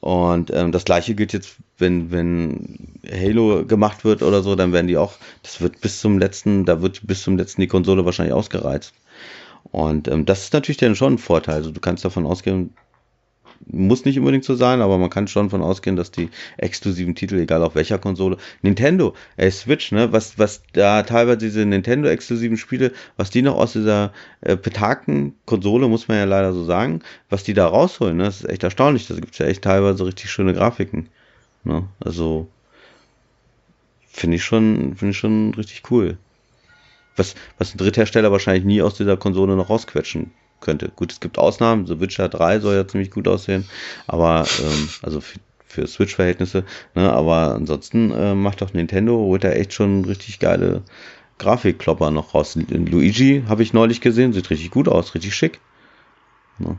Und 0.00 0.52
ähm, 0.52 0.70
das 0.70 0.84
gleiche 0.84 1.14
gilt 1.16 1.32
jetzt, 1.32 1.56
wenn, 1.76 2.12
wenn 2.12 3.00
Halo 3.10 3.64
gemacht 3.66 4.04
wird 4.04 4.22
oder 4.22 4.42
so, 4.42 4.54
dann 4.54 4.72
werden 4.72 4.86
die 4.86 4.96
auch, 4.96 5.14
das 5.42 5.60
wird 5.60 5.80
bis 5.80 6.00
zum 6.00 6.18
letzten, 6.18 6.64
da 6.64 6.82
wird 6.82 7.04
bis 7.04 7.22
zum 7.22 7.36
letzten 7.36 7.62
die 7.62 7.66
Konsole 7.66 8.04
wahrscheinlich 8.04 8.34
ausgereizt. 8.34 8.94
Und 9.70 10.08
ähm, 10.08 10.24
das 10.24 10.44
ist 10.44 10.52
natürlich 10.52 10.78
dann 10.78 10.96
schon 10.96 11.14
ein 11.14 11.18
Vorteil. 11.18 11.56
Also 11.56 11.70
du 11.70 11.80
kannst 11.80 12.04
davon 12.04 12.26
ausgehen, 12.26 12.70
muss 13.66 14.04
nicht 14.04 14.18
unbedingt 14.18 14.44
so 14.44 14.54
sein, 14.54 14.80
aber 14.80 14.98
man 14.98 15.10
kann 15.10 15.28
schon 15.28 15.46
davon 15.46 15.62
ausgehen, 15.62 15.96
dass 15.96 16.10
die 16.10 16.30
exklusiven 16.56 17.14
Titel, 17.14 17.38
egal 17.38 17.62
auf 17.62 17.74
welcher 17.74 17.98
Konsole, 17.98 18.38
Nintendo, 18.62 19.14
ey, 19.36 19.50
Switch, 19.50 19.92
ne, 19.92 20.12
was, 20.12 20.38
was 20.38 20.62
da 20.72 21.02
teilweise 21.02 21.38
diese 21.38 21.66
Nintendo-exklusiven 21.66 22.56
Spiele, 22.56 22.92
was 23.16 23.30
die 23.30 23.42
noch 23.42 23.56
aus 23.56 23.72
dieser 23.72 24.12
äh, 24.40 24.56
petaken 24.56 25.34
Konsole, 25.44 25.88
muss 25.88 26.08
man 26.08 26.18
ja 26.18 26.24
leider 26.24 26.52
so 26.52 26.64
sagen, 26.64 27.02
was 27.28 27.44
die 27.44 27.54
da 27.54 27.66
rausholen, 27.66 28.16
ne, 28.16 28.24
das 28.24 28.40
ist 28.40 28.48
echt 28.48 28.62
erstaunlich. 28.62 29.06
Da 29.08 29.16
gibt's 29.16 29.38
ja 29.38 29.46
echt 29.46 29.62
teilweise 29.62 30.06
richtig 30.06 30.30
schöne 30.30 30.54
Grafiken. 30.54 31.08
Ne? 31.64 31.84
Also 32.00 32.48
finde 34.08 34.36
ich 34.36 34.44
schon, 34.44 34.96
finde 34.96 35.10
ich 35.10 35.18
schon 35.18 35.52
richtig 35.54 35.82
cool 35.90 36.16
was, 37.18 37.34
was 37.58 37.74
ein 37.74 37.78
Dritthersteller 37.78 38.32
wahrscheinlich 38.32 38.64
nie 38.64 38.82
aus 38.82 38.94
dieser 38.94 39.16
Konsole 39.16 39.56
noch 39.56 39.70
rausquetschen 39.70 40.32
könnte. 40.60 40.90
Gut, 40.94 41.12
es 41.12 41.20
gibt 41.20 41.38
Ausnahmen, 41.38 41.86
so 41.86 42.00
Witcher 42.00 42.28
3 42.28 42.60
soll 42.60 42.74
ja 42.74 42.86
ziemlich 42.86 43.10
gut 43.10 43.28
aussehen, 43.28 43.68
aber 44.06 44.46
ähm, 44.60 44.88
also 45.02 45.20
für, 45.20 45.38
für 45.64 45.86
Switch-Verhältnisse, 45.86 46.64
ne, 46.94 47.12
aber 47.12 47.54
ansonsten 47.54 48.10
äh, 48.10 48.34
macht 48.34 48.60
doch 48.60 48.72
Nintendo, 48.72 49.16
holt 49.16 49.44
da 49.44 49.50
echt 49.50 49.72
schon 49.72 50.04
richtig 50.04 50.38
geile 50.38 50.82
Grafikklopper 51.38 52.10
noch 52.10 52.34
raus. 52.34 52.56
Luigi 52.56 53.44
habe 53.48 53.62
ich 53.62 53.72
neulich 53.72 54.00
gesehen, 54.00 54.32
sieht 54.32 54.50
richtig 54.50 54.70
gut 54.70 54.88
aus, 54.88 55.14
richtig 55.14 55.34
schick. 55.34 55.60
Ne? 56.58 56.76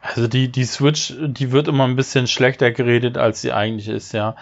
Also 0.00 0.26
die, 0.26 0.50
die 0.50 0.64
Switch, 0.64 1.14
die 1.20 1.52
wird 1.52 1.68
immer 1.68 1.84
ein 1.84 1.96
bisschen 1.96 2.26
schlechter 2.26 2.72
geredet, 2.72 3.18
als 3.18 3.40
sie 3.40 3.52
eigentlich 3.52 3.88
ist, 3.88 4.12
ja. 4.12 4.34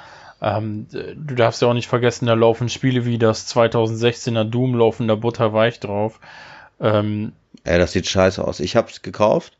Ähm, 0.43 0.87
du 0.91 1.35
darfst 1.35 1.61
ja 1.61 1.69
auch 1.69 1.75
nicht 1.75 1.89
vergessen, 1.89 2.27
da 2.27 2.35
laufen 2.35 2.69
Spiele 2.69 3.05
wie 3.05 3.19
das 3.19 3.55
2016er 3.55 4.45
Doom 4.45 4.75
laufen 4.75 5.09
da 5.09 5.15
butterweich 5.15 5.81
drauf. 5.81 6.21
Ähm, 6.81 7.33
ja, 7.67 7.79
das 7.79 7.93
sieht 7.93 8.09
scheiße 8.09 8.43
aus. 8.43 8.61
Ich 8.61 8.77
hab's 8.77 9.03
gekauft. 9.03 9.59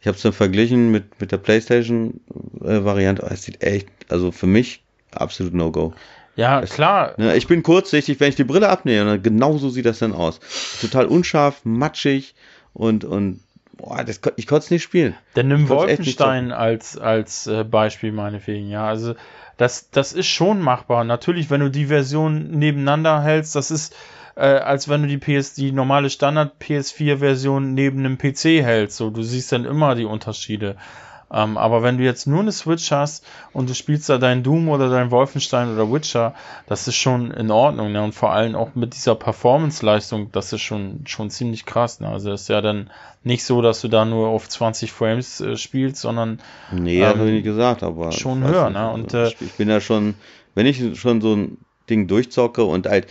Ich 0.00 0.06
hab's 0.06 0.22
dann 0.22 0.32
verglichen 0.32 0.90
mit, 0.90 1.20
mit 1.20 1.32
der 1.32 1.38
PlayStation-Variante. 1.38 3.22
Äh, 3.22 3.34
es 3.34 3.42
sieht 3.42 3.62
echt, 3.62 3.88
also 4.08 4.30
für 4.30 4.46
mich 4.46 4.82
absolut 5.12 5.54
No-Go. 5.54 5.94
Ja, 6.36 6.60
es, 6.60 6.70
klar. 6.70 7.14
Ne, 7.16 7.36
ich 7.36 7.46
bin 7.46 7.62
kurzsichtig, 7.62 8.20
wenn 8.20 8.28
ich 8.28 8.36
die 8.36 8.44
Brille 8.44 8.68
abnehme. 8.68 9.20
Genau 9.20 9.56
so 9.58 9.70
sieht 9.70 9.86
das 9.86 10.00
dann 10.00 10.12
aus. 10.12 10.40
Total 10.80 11.06
unscharf, 11.06 11.60
matschig 11.64 12.34
und, 12.72 13.04
und 13.04 13.40
boah, 13.76 14.04
das, 14.04 14.20
ich 14.36 14.46
konnte 14.46 14.64
es 14.64 14.70
nicht 14.70 14.82
spielen. 14.82 15.14
Dann 15.34 15.48
nimm 15.48 15.68
Wolfenstein 15.68 16.52
als, 16.52 16.98
als 16.98 17.46
äh, 17.46 17.64
Beispiel 17.64 18.12
meinetwegen, 18.12 18.68
ja. 18.68 18.86
Also 18.86 19.14
das, 19.56 19.90
das 19.90 20.12
ist 20.12 20.26
schon 20.26 20.60
machbar. 20.60 21.04
Natürlich, 21.04 21.50
wenn 21.50 21.60
du 21.60 21.70
die 21.70 21.86
Version 21.86 22.50
nebeneinander 22.50 23.22
hältst, 23.22 23.54
das 23.54 23.70
ist, 23.70 23.94
äh, 24.36 24.46
als 24.46 24.88
wenn 24.88 25.02
du 25.02 25.08
die 25.08 25.18
PS, 25.18 25.54
die 25.54 25.72
normale 25.72 26.10
Standard 26.10 26.52
PS4-Version 26.60 27.74
neben 27.74 28.00
einem 28.00 28.18
PC 28.18 28.62
hältst. 28.62 28.96
So, 28.96 29.10
du 29.10 29.22
siehst 29.22 29.52
dann 29.52 29.64
immer 29.64 29.94
die 29.94 30.04
Unterschiede. 30.04 30.76
Ähm, 31.34 31.56
aber 31.58 31.82
wenn 31.82 31.98
du 31.98 32.04
jetzt 32.04 32.26
nur 32.26 32.40
eine 32.40 32.52
Switch 32.52 32.92
hast 32.92 33.26
und 33.52 33.68
du 33.68 33.74
spielst 33.74 34.08
da 34.08 34.18
dein 34.18 34.44
Doom 34.44 34.68
oder 34.68 34.88
dein 34.88 35.10
Wolfenstein 35.10 35.74
oder 35.74 35.92
Witcher, 35.92 36.34
das 36.66 36.86
ist 36.86 36.94
schon 36.94 37.32
in 37.32 37.50
Ordnung. 37.50 37.90
Ne? 37.90 38.02
Und 38.02 38.14
vor 38.14 38.32
allem 38.32 38.54
auch 38.54 38.76
mit 38.76 38.94
dieser 38.94 39.16
Performance-Leistung, 39.16 40.30
das 40.30 40.52
ist 40.52 40.62
schon, 40.62 41.00
schon 41.06 41.30
ziemlich 41.30 41.66
krass. 41.66 41.98
Ne? 41.98 42.08
Also 42.08 42.32
ist 42.32 42.48
ja 42.48 42.60
dann 42.60 42.88
nicht 43.24 43.42
so, 43.42 43.62
dass 43.62 43.80
du 43.80 43.88
da 43.88 44.04
nur 44.04 44.28
auf 44.28 44.48
20 44.48 44.92
Frames 44.92 45.40
äh, 45.40 45.56
spielst, 45.56 46.00
sondern 46.00 46.40
nee, 46.70 47.00
ähm, 47.00 47.08
habe 47.08 47.26
ich 47.26 47.32
nicht 47.32 47.44
gesagt, 47.44 47.82
aber 47.82 48.12
schon 48.12 48.44
höher. 48.44 48.70
Nicht, 48.70 48.78
ne? 48.78 48.90
Und, 48.92 49.14
also, 49.14 49.32
ich, 49.32 49.40
ich 49.40 49.52
bin 49.54 49.68
ja 49.68 49.80
schon, 49.80 50.14
wenn 50.54 50.66
ich 50.66 50.98
schon 51.00 51.20
so 51.20 51.34
ein 51.34 51.58
Ding 51.90 52.06
durchzocke 52.06 52.64
und 52.64 52.86
halt 52.86 53.08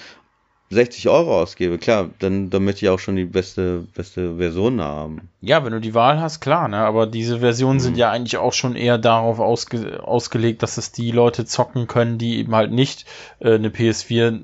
60 0.74 1.09
Euro 1.09 1.41
ausgebe, 1.41 1.78
klar, 1.78 2.09
dann, 2.19 2.49
dann 2.49 2.63
möchte 2.65 2.86
ich 2.86 2.89
auch 2.89 2.99
schon 2.99 3.15
die 3.15 3.26
beste, 3.26 3.86
beste 3.95 4.38
Version 4.38 4.82
haben. 4.82 5.30
Ja, 5.41 5.63
wenn 5.63 5.74
du 5.74 5.80
die 5.80 5.93
Wahl 5.93 6.19
hast, 6.19 6.39
klar, 6.39 6.67
ne? 6.67 6.78
Aber 6.78 7.07
diese 7.07 7.39
Versionen 7.39 7.78
mhm. 7.78 7.82
sind 7.82 7.97
ja 7.97 8.11
eigentlich 8.11 8.38
auch 8.38 8.53
schon 8.53 8.76
eher 8.76 8.97
darauf 8.97 9.39
ausge 9.39 10.03
ausgelegt, 10.03 10.63
dass 10.63 10.78
es 10.78 10.91
die 10.91 11.11
Leute 11.11 11.45
zocken 11.45 11.88
können, 11.88 12.17
die 12.17 12.38
eben 12.38 12.55
halt 12.55 12.71
nicht 12.71 13.05
äh, 13.39 13.55
eine 13.55 13.69
PS4 13.69 14.43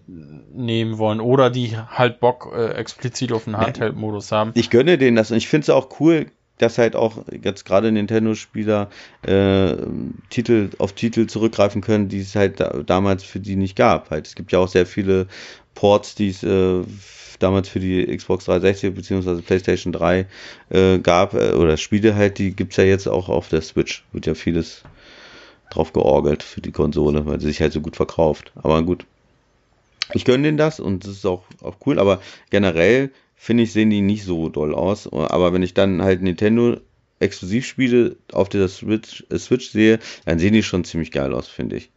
nehmen 0.53 0.97
wollen 0.97 1.19
oder 1.19 1.49
die 1.49 1.77
halt 1.77 2.19
Bock 2.19 2.51
äh, 2.55 2.73
explizit 2.73 3.31
auf 3.31 3.45
den 3.45 3.57
Handheld-Modus 3.57 4.31
haben. 4.31 4.51
Ich 4.55 4.69
gönne 4.69 4.97
denen 4.97 5.17
das 5.17 5.31
und 5.31 5.37
ich 5.37 5.47
finde 5.47 5.63
es 5.63 5.69
auch 5.69 5.99
cool, 5.99 6.27
dass 6.59 6.77
halt 6.77 6.95
auch 6.95 7.23
jetzt 7.41 7.65
gerade 7.65 7.91
Nintendo-Spieler 7.91 8.89
äh, 9.23 9.75
Titel 10.29 10.69
auf 10.77 10.93
Titel 10.93 11.25
zurückgreifen 11.25 11.81
können, 11.81 12.09
die 12.09 12.19
es 12.19 12.35
halt 12.35 12.59
da, 12.59 12.83
damals 12.85 13.23
für 13.23 13.39
die 13.39 13.55
nicht 13.55 13.75
gab. 13.75 14.11
Halt, 14.11 14.27
es 14.27 14.35
gibt 14.35 14.51
ja 14.51 14.59
auch 14.59 14.67
sehr 14.67 14.85
viele 14.85 15.27
Ports, 15.79 16.13
die 16.13 16.27
es 16.27 16.43
äh, 16.43 16.81
damals 17.39 17.69
für 17.69 17.79
die 17.79 18.05
Xbox 18.05 18.43
360 18.43 18.93
bzw. 18.93 19.41
PlayStation 19.41 19.93
3 19.93 20.25
äh, 20.71 20.99
gab, 20.99 21.33
äh, 21.35 21.53
oder 21.53 21.77
Spiele 21.77 22.15
halt, 22.15 22.37
die 22.37 22.53
gibt's 22.53 22.75
ja 22.75 22.83
jetzt 22.83 23.07
auch 23.07 23.29
auf 23.29 23.47
der 23.47 23.61
Switch. 23.61 24.03
Wird 24.11 24.25
ja 24.25 24.35
vieles 24.35 24.83
drauf 25.71 25.93
georgelt 25.93 26.43
für 26.43 26.59
die 26.59 26.73
Konsole, 26.73 27.25
weil 27.25 27.39
sie 27.39 27.47
sich 27.47 27.61
halt 27.61 27.71
so 27.71 27.79
gut 27.79 27.95
verkauft. 27.95 28.51
Aber 28.55 28.83
gut. 28.83 29.05
Ich 30.13 30.25
gönne 30.25 30.43
denen 30.43 30.57
das 30.57 30.81
und 30.81 31.05
das 31.05 31.11
ist 31.11 31.25
auch, 31.25 31.43
auch 31.61 31.77
cool, 31.85 31.97
aber 31.97 32.19
generell 32.49 33.11
finde 33.37 33.63
ich, 33.63 33.71
sehen 33.71 33.89
die 33.89 34.01
nicht 34.01 34.25
so 34.25 34.49
doll 34.49 34.75
aus. 34.75 35.07
Aber 35.13 35.53
wenn 35.53 35.63
ich 35.63 35.73
dann 35.73 36.01
halt 36.01 36.21
Nintendo 36.21 36.75
Exklusivspiele 37.19 38.17
auf 38.33 38.49
der 38.49 38.67
Switch, 38.67 39.23
äh, 39.29 39.37
Switch 39.37 39.69
sehe, 39.69 39.99
dann 40.25 40.39
sehen 40.39 40.51
die 40.51 40.63
schon 40.63 40.83
ziemlich 40.83 41.11
geil 41.11 41.33
aus, 41.33 41.47
finde 41.47 41.77
ich. 41.77 41.89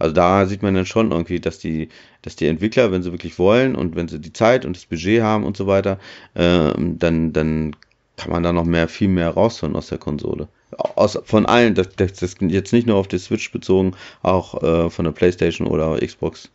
Also 0.00 0.14
da 0.14 0.46
sieht 0.46 0.62
man 0.62 0.74
dann 0.74 0.86
schon 0.86 1.12
irgendwie, 1.12 1.40
dass 1.40 1.58
die, 1.58 1.88
dass 2.22 2.36
die 2.36 2.46
Entwickler, 2.46 2.90
wenn 2.92 3.02
sie 3.02 3.12
wirklich 3.12 3.38
wollen 3.38 3.76
und 3.76 3.96
wenn 3.96 4.08
sie 4.08 4.18
die 4.18 4.32
Zeit 4.32 4.64
und 4.64 4.76
das 4.76 4.86
Budget 4.86 5.22
haben 5.22 5.44
und 5.44 5.56
so 5.56 5.66
weiter, 5.66 5.98
äh, 6.34 6.72
dann, 6.76 7.32
dann 7.32 7.76
kann 8.16 8.32
man 8.32 8.42
da 8.42 8.52
noch 8.52 8.64
mehr, 8.64 8.88
viel 8.88 9.08
mehr 9.08 9.30
rausholen 9.30 9.76
aus 9.76 9.88
der 9.88 9.98
Konsole. 9.98 10.48
Aus, 10.76 11.18
von 11.24 11.46
allen, 11.46 11.74
das, 11.74 11.90
das, 11.96 12.14
das 12.14 12.36
jetzt 12.40 12.72
nicht 12.72 12.86
nur 12.86 12.96
auf 12.96 13.08
die 13.08 13.18
Switch 13.18 13.52
bezogen, 13.52 13.92
auch 14.22 14.62
äh, 14.62 14.90
von 14.90 15.04
der 15.04 15.12
PlayStation 15.12 15.66
oder 15.66 15.98
Xbox 15.98 16.50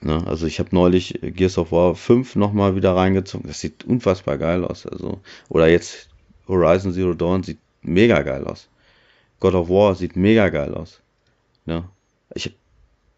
Ne? 0.00 0.26
Also 0.26 0.46
ich 0.46 0.58
habe 0.58 0.70
neulich 0.72 1.18
Gears 1.22 1.58
of 1.58 1.72
War 1.72 1.94
5 1.94 2.36
nochmal 2.36 2.74
wieder 2.76 2.96
reingezogen. 2.96 3.46
Das 3.48 3.60
sieht 3.60 3.84
unfassbar 3.84 4.38
geil 4.38 4.64
aus. 4.64 4.86
Also, 4.86 5.20
oder 5.48 5.68
jetzt 5.68 6.08
Horizon 6.48 6.92
Zero 6.92 7.14
Dawn 7.14 7.42
sieht 7.42 7.58
mega 7.82 8.22
geil 8.22 8.44
aus. 8.46 8.68
God 9.40 9.54
of 9.54 9.68
War 9.68 9.94
sieht 9.94 10.16
mega 10.16 10.48
geil 10.48 10.74
aus. 10.74 11.00
Ne? 11.66 11.84
Ich 12.34 12.52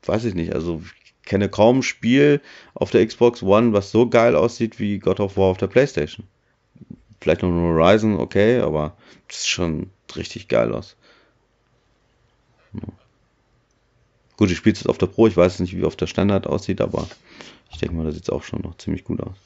weiß 0.06 0.24
ich 0.24 0.34
nicht, 0.34 0.54
also 0.54 0.82
ich 1.04 1.14
kenne 1.24 1.48
kaum 1.48 1.78
ein 1.78 1.82
Spiel 1.82 2.40
auf 2.74 2.90
der 2.90 3.06
Xbox 3.06 3.42
One, 3.42 3.72
was 3.72 3.90
so 3.90 4.08
geil 4.08 4.34
aussieht 4.34 4.78
wie 4.78 4.98
God 4.98 5.20
of 5.20 5.36
War 5.36 5.46
auf 5.46 5.58
der 5.58 5.68
Playstation. 5.68 6.26
Vielleicht 7.20 7.42
noch 7.42 7.50
ein 7.50 7.60
Horizon, 7.60 8.18
okay, 8.18 8.60
aber 8.60 8.96
das 9.28 9.38
ist 9.38 9.48
schon 9.48 9.90
richtig 10.16 10.48
geil 10.48 10.74
aus. 10.74 10.96
Gut, 14.36 14.50
ich 14.50 14.56
spiele 14.56 14.74
es 14.74 14.86
auf 14.86 14.98
der 14.98 15.06
Pro, 15.06 15.28
ich 15.28 15.36
weiß 15.36 15.60
nicht, 15.60 15.76
wie 15.76 15.84
auf 15.84 15.94
der 15.94 16.08
Standard 16.08 16.46
aussieht, 16.46 16.80
aber 16.80 17.06
ich 17.70 17.78
denke 17.78 17.94
mal, 17.94 18.04
da 18.04 18.10
sieht 18.10 18.24
es 18.24 18.30
auch 18.30 18.42
schon 18.42 18.62
noch 18.62 18.76
ziemlich 18.76 19.04
gut 19.04 19.20
aus. 19.20 19.36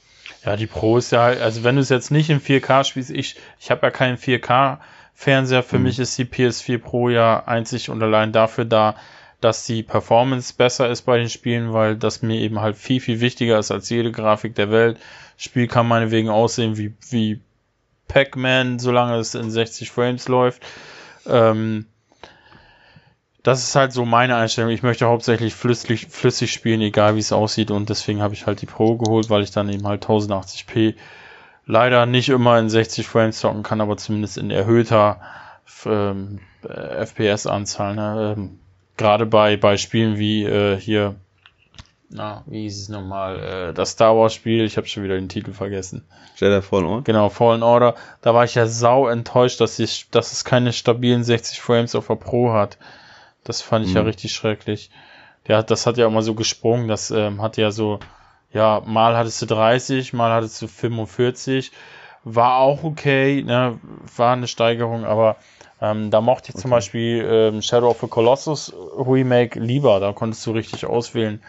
Ja, 0.44 0.56
die 0.56 0.66
Pro 0.66 0.96
ist 0.96 1.12
ja 1.12 1.24
also 1.24 1.64
wenn 1.64 1.74
du 1.74 1.82
es 1.82 1.88
jetzt 1.88 2.10
nicht 2.10 2.30
in 2.30 2.40
4K 2.40 2.84
spielst, 2.84 3.10
ich, 3.10 3.36
ich 3.60 3.70
habe 3.70 3.86
ja 3.86 3.90
keinen 3.90 4.16
4K-Fernseher, 4.16 5.62
für 5.62 5.78
mhm. 5.78 5.84
mich 5.84 5.98
ist 5.98 6.16
die 6.16 6.24
PS4 6.24 6.78
Pro 6.78 7.10
ja 7.10 7.44
einzig 7.46 7.90
und 7.90 8.02
allein 8.02 8.32
dafür 8.32 8.64
da, 8.64 8.96
dass 9.40 9.66
die 9.66 9.82
Performance 9.82 10.54
besser 10.56 10.88
ist 10.88 11.02
bei 11.02 11.18
den 11.18 11.28
Spielen, 11.28 11.72
weil 11.72 11.96
das 11.96 12.22
mir 12.22 12.40
eben 12.40 12.60
halt 12.60 12.76
viel, 12.76 13.00
viel 13.00 13.20
wichtiger 13.20 13.58
ist 13.58 13.70
als 13.70 13.88
jede 13.90 14.12
Grafik 14.12 14.54
der 14.54 14.70
Welt. 14.70 14.98
Spiel 15.36 15.68
kann 15.68 15.86
meinetwegen 15.86 16.30
aussehen 16.30 16.76
wie, 16.78 16.94
wie 17.10 17.40
Pac-Man, 18.08 18.78
solange 18.78 19.16
es 19.16 19.34
in 19.34 19.50
60 19.50 19.90
Frames 19.90 20.28
läuft. 20.28 20.62
Ähm, 21.26 21.86
das 23.42 23.62
ist 23.62 23.76
halt 23.76 23.92
so 23.92 24.04
meine 24.04 24.36
Einstellung. 24.36 24.70
Ich 24.70 24.82
möchte 24.82 25.06
hauptsächlich 25.06 25.54
flüssig, 25.54 26.08
flüssig 26.08 26.52
spielen, 26.52 26.80
egal 26.80 27.14
wie 27.14 27.20
es 27.20 27.32
aussieht. 27.32 27.70
Und 27.70 27.90
deswegen 27.90 28.20
habe 28.20 28.34
ich 28.34 28.46
halt 28.46 28.60
die 28.60 28.66
Pro 28.66 28.96
geholt, 28.96 29.30
weil 29.30 29.42
ich 29.42 29.52
dann 29.52 29.68
eben 29.68 29.86
halt 29.86 30.04
1080p 30.04 30.94
leider 31.64 32.06
nicht 32.06 32.28
immer 32.28 32.58
in 32.58 32.68
60 32.68 33.06
Frames 33.06 33.38
zocken 33.38 33.62
kann, 33.62 33.80
aber 33.80 33.96
zumindest 33.96 34.38
in 34.38 34.50
erhöhter 34.50 35.20
ähm, 35.84 36.40
FPS-Anzahl. 36.62 37.94
Ne? 37.94 38.34
Ähm, 38.36 38.58
Gerade 38.96 39.26
bei, 39.26 39.56
bei 39.56 39.76
Spielen 39.76 40.18
wie 40.18 40.44
äh, 40.44 40.78
hier, 40.78 41.16
na, 42.08 42.44
wie 42.46 42.62
hieß 42.62 42.82
es 42.82 42.88
nochmal, 42.88 43.40
äh, 43.40 43.74
das 43.74 43.90
Star 43.90 44.16
Wars-Spiel, 44.16 44.64
ich 44.64 44.76
habe 44.76 44.86
schon 44.86 45.02
wieder 45.02 45.16
den 45.16 45.28
Titel 45.28 45.52
vergessen. 45.52 46.04
Jedi 46.36 46.62
Fallen 46.62 46.86
Order? 46.86 47.02
Genau, 47.02 47.28
Fallen 47.28 47.62
Order. 47.62 47.94
Da 48.22 48.34
war 48.34 48.44
ich 48.44 48.54
ja 48.54 48.66
sau 48.66 49.08
enttäuscht, 49.08 49.60
dass, 49.60 49.78
ich, 49.78 50.08
dass 50.10 50.32
es 50.32 50.44
keine 50.44 50.72
stabilen 50.72 51.24
60 51.24 51.60
Frames 51.60 51.94
auf 51.94 52.06
der 52.06 52.14
Pro 52.14 52.52
hat. 52.52 52.78
Das 53.44 53.62
fand 53.62 53.84
ich 53.84 53.90
mhm. 53.90 53.96
ja 53.96 54.02
richtig 54.02 54.32
schrecklich. 54.32 54.90
Der 55.46 55.58
hat, 55.58 55.70
das 55.70 55.86
hat 55.86 55.96
ja 55.96 56.06
immer 56.06 56.22
so 56.22 56.34
gesprungen, 56.34 56.88
das 56.88 57.10
ähm, 57.10 57.40
hat 57.40 57.56
ja 57.56 57.70
so, 57.70 58.00
ja, 58.52 58.82
mal 58.84 59.16
hattest 59.16 59.42
du 59.42 59.46
30, 59.46 60.12
mal 60.12 60.32
hattest 60.32 60.60
du 60.60 60.66
45, 60.66 61.70
war 62.24 62.56
auch 62.56 62.82
okay, 62.82 63.42
ne, 63.42 63.78
war 64.16 64.32
eine 64.32 64.48
Steigerung, 64.48 65.04
aber 65.04 65.36
ähm, 65.80 66.10
da 66.10 66.20
mochte 66.20 66.48
ich 66.48 66.54
okay. 66.54 66.62
zum 66.62 66.70
Beispiel 66.70 67.26
ähm, 67.28 67.62
Shadow 67.62 67.90
of 67.90 68.00
the 68.00 68.06
Colossus 68.06 68.72
Remake 68.96 69.58
lieber, 69.58 70.00
da 70.00 70.12
konntest 70.12 70.46
du 70.46 70.52
richtig 70.52 70.86
auswählen, 70.86 71.42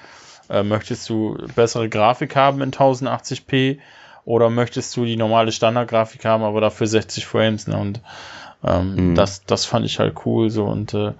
äh, 0.50 0.64
möchtest 0.64 1.10
du 1.10 1.38
bessere 1.56 1.90
Grafik 1.90 2.36
haben 2.36 2.62
in 2.62 2.72
1080p 2.72 3.80
oder 4.26 4.50
möchtest 4.50 4.96
du 4.98 5.06
die 5.06 5.16
normale 5.16 5.52
Standardgrafik 5.52 6.26
haben, 6.26 6.44
aber 6.44 6.60
dafür 6.60 6.88
60 6.88 7.26
Frames, 7.26 7.68
ne, 7.68 7.78
und 7.78 8.02
ähm, 8.64 9.12
mhm. 9.12 9.16
das, 9.16 9.46
das 9.46 9.66
fand 9.66 9.86
ich 9.86 10.00
halt 10.00 10.16
cool 10.26 10.50
so 10.50 10.66
und 10.66 10.94
äh, 10.94 11.14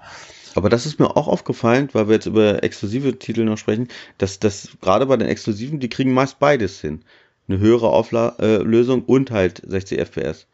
aber 0.54 0.70
das 0.70 0.86
ist 0.86 0.98
mir 0.98 1.16
auch 1.16 1.28
aufgefallen, 1.28 1.88
weil 1.92 2.08
wir 2.08 2.14
jetzt 2.14 2.26
über 2.26 2.64
exklusive 2.64 3.16
Titel 3.16 3.44
noch 3.44 3.58
sprechen, 3.58 3.86
dass 4.18 4.40
das 4.40 4.70
gerade 4.80 5.06
bei 5.06 5.16
den 5.16 5.28
Exklusiven, 5.28 5.78
die 5.78 5.88
kriegen 5.88 6.12
meist 6.12 6.40
beides 6.40 6.80
hin. 6.80 7.02
Eine 7.46 7.58
höhere 7.60 7.90
Auflösung 7.90 9.02
äh, 9.02 9.04
und 9.06 9.30
halt 9.30 9.62
60 9.64 10.00
FPS. 10.00 10.48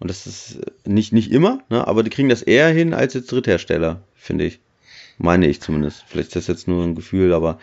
Und 0.00 0.08
das 0.08 0.26
ist 0.26 0.60
nicht, 0.86 1.12
nicht 1.12 1.30
immer, 1.30 1.60
ne, 1.68 1.86
aber 1.86 2.02
die 2.02 2.10
kriegen 2.10 2.30
das 2.30 2.42
eher 2.42 2.68
hin 2.70 2.94
als 2.94 3.14
jetzt 3.14 3.30
Dritthersteller, 3.30 4.00
finde 4.14 4.46
ich. 4.46 4.60
Meine 5.18 5.46
ich 5.46 5.60
zumindest. 5.60 6.04
Vielleicht 6.08 6.28
ist 6.28 6.36
das 6.36 6.46
jetzt 6.46 6.66
nur 6.66 6.82
ein 6.82 6.94
Gefühl, 6.94 7.34
aber 7.34 7.58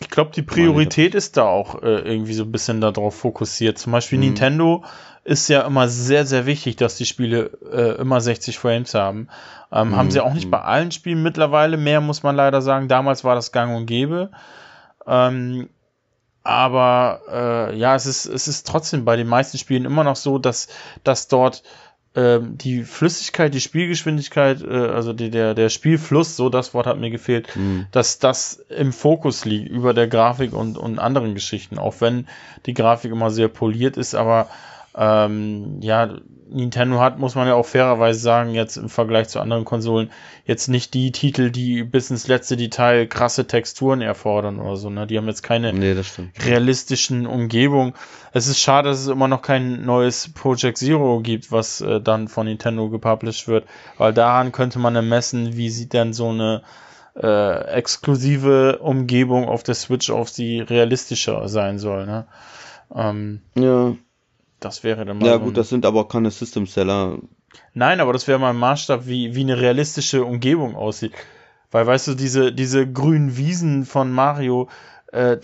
ich 0.00 0.10
glaube, 0.10 0.30
die 0.34 0.42
Priorität 0.42 1.14
ist 1.14 1.36
da 1.36 1.44
auch 1.44 1.82
äh, 1.82 2.00
irgendwie 2.00 2.34
so 2.34 2.44
ein 2.44 2.52
bisschen 2.52 2.80
darauf 2.80 3.16
fokussiert. 3.16 3.78
Zum 3.78 3.92
Beispiel 3.92 4.18
mhm. 4.18 4.26
Nintendo 4.26 4.84
ist 5.24 5.48
ja 5.48 5.62
immer 5.62 5.88
sehr, 5.88 6.24
sehr 6.24 6.46
wichtig, 6.46 6.76
dass 6.76 6.96
die 6.96 7.04
Spiele 7.04 7.50
äh, 7.72 8.00
immer 8.00 8.20
60 8.20 8.58
Frames 8.58 8.94
haben. 8.94 9.28
Ähm, 9.72 9.88
mhm. 9.88 9.96
Haben 9.96 10.10
sie 10.10 10.20
auch 10.20 10.34
nicht 10.34 10.50
bei 10.50 10.60
allen 10.60 10.92
Spielen 10.92 11.22
mittlerweile. 11.22 11.76
Mehr 11.76 12.00
muss 12.00 12.22
man 12.22 12.36
leider 12.36 12.62
sagen. 12.62 12.88
Damals 12.88 13.24
war 13.24 13.34
das 13.34 13.50
gang 13.50 13.76
und 13.76 13.86
gäbe. 13.86 14.30
Ähm, 15.06 15.68
aber 16.48 17.20
äh, 17.30 17.76
ja, 17.76 17.94
es 17.94 18.06
ist, 18.06 18.24
es 18.24 18.48
ist 18.48 18.66
trotzdem 18.66 19.04
bei 19.04 19.16
den 19.16 19.28
meisten 19.28 19.58
Spielen 19.58 19.84
immer 19.84 20.02
noch 20.02 20.16
so, 20.16 20.38
dass, 20.38 20.68
dass 21.04 21.28
dort 21.28 21.62
ähm, 22.14 22.56
die 22.56 22.84
Flüssigkeit, 22.84 23.52
die 23.52 23.60
Spielgeschwindigkeit, 23.60 24.62
äh, 24.62 24.66
also 24.66 25.12
die, 25.12 25.28
der, 25.28 25.52
der 25.52 25.68
Spielfluss, 25.68 26.36
so 26.36 26.48
das 26.48 26.72
Wort 26.72 26.86
hat 26.86 26.98
mir 26.98 27.10
gefehlt, 27.10 27.54
mhm. 27.54 27.84
dass 27.92 28.18
das 28.18 28.64
im 28.70 28.94
Fokus 28.94 29.44
liegt 29.44 29.68
über 29.68 29.92
der 29.92 30.08
Grafik 30.08 30.54
und, 30.54 30.78
und 30.78 30.98
anderen 30.98 31.34
Geschichten. 31.34 31.78
Auch 31.78 32.00
wenn 32.00 32.26
die 32.64 32.72
Grafik 32.72 33.12
immer 33.12 33.30
sehr 33.30 33.48
poliert 33.48 33.98
ist, 33.98 34.14
aber 34.14 34.48
ähm, 34.96 35.82
ja, 35.82 36.16
Nintendo 36.50 37.00
hat, 37.00 37.18
muss 37.18 37.34
man 37.34 37.46
ja 37.46 37.54
auch 37.54 37.66
fairerweise 37.66 38.20
sagen, 38.20 38.54
jetzt 38.54 38.76
im 38.76 38.88
Vergleich 38.88 39.28
zu 39.28 39.40
anderen 39.40 39.64
Konsolen, 39.64 40.10
jetzt 40.44 40.68
nicht 40.68 40.94
die 40.94 41.12
Titel, 41.12 41.50
die 41.50 41.82
bis 41.82 42.10
ins 42.10 42.26
letzte 42.26 42.56
Detail 42.56 43.06
krasse 43.06 43.46
Texturen 43.46 44.00
erfordern 44.00 44.58
oder 44.58 44.76
so. 44.76 44.90
Ne? 44.90 45.06
Die 45.06 45.18
haben 45.18 45.26
jetzt 45.26 45.42
keine 45.42 45.72
nee, 45.72 45.96
realistischen 46.40 47.26
Umgebungen. 47.26 47.94
Es 48.32 48.46
ist 48.46 48.60
schade, 48.60 48.88
dass 48.88 49.00
es 49.00 49.08
immer 49.08 49.28
noch 49.28 49.42
kein 49.42 49.84
neues 49.84 50.32
Project 50.32 50.78
Zero 50.78 51.20
gibt, 51.20 51.52
was 51.52 51.80
äh, 51.80 52.00
dann 52.00 52.28
von 52.28 52.46
Nintendo 52.46 52.88
gepublished 52.88 53.48
wird, 53.48 53.66
weil 53.96 54.12
daran 54.12 54.52
könnte 54.52 54.78
man 54.78 55.08
messen, 55.08 55.56
wie 55.56 55.70
sieht 55.70 55.92
denn 55.92 56.12
so 56.12 56.30
eine 56.30 56.62
äh, 57.14 57.64
exklusive 57.72 58.78
Umgebung 58.78 59.48
auf 59.48 59.62
der 59.62 59.74
Switch 59.74 60.10
auf 60.10 60.30
die 60.30 60.60
realistischer 60.60 61.48
sein 61.48 61.78
soll. 61.78 62.06
Ne? 62.06 62.26
Ähm, 62.94 63.42
ja. 63.54 63.94
Das 64.60 64.82
wäre 64.82 65.04
dann 65.04 65.18
mal. 65.18 65.26
Ja, 65.26 65.36
gut, 65.36 65.56
das 65.56 65.68
sind 65.68 65.86
aber 65.86 66.08
keine 66.08 66.30
System 66.30 66.66
Seller. 66.66 67.18
Nein, 67.74 68.00
aber 68.00 68.12
das 68.12 68.26
wäre 68.26 68.38
mal 68.38 68.50
ein 68.50 68.56
Maßstab, 68.58 69.06
wie, 69.06 69.34
wie 69.34 69.42
eine 69.42 69.60
realistische 69.60 70.24
Umgebung 70.24 70.74
aussieht. 70.74 71.12
Weil, 71.70 71.86
weißt 71.86 72.08
du, 72.08 72.14
diese, 72.14 72.52
diese 72.52 72.90
grünen 72.90 73.36
Wiesen 73.36 73.84
von 73.84 74.10
Mario, 74.10 74.68
äh, 75.12 75.38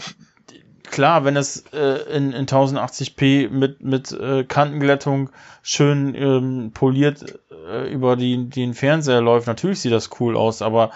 klar, 0.85 1.25
wenn 1.25 1.37
es 1.37 1.65
äh, 1.73 2.17
in, 2.17 2.33
in 2.33 2.47
1080p 2.47 3.51
mit, 3.51 3.83
mit 3.83 4.13
äh, 4.13 4.45
Kantenglättung 4.45 5.31
schön 5.63 6.15
ähm, 6.15 6.71
poliert 6.73 7.41
äh, 7.69 7.93
über 7.93 8.17
die, 8.17 8.49
den 8.49 8.75
Fernseher 8.75 9.21
läuft, 9.21 9.47
natürlich 9.47 9.81
sieht 9.81 9.93
das 9.93 10.11
cool 10.21 10.37
aus, 10.37 10.63
aber 10.63 10.91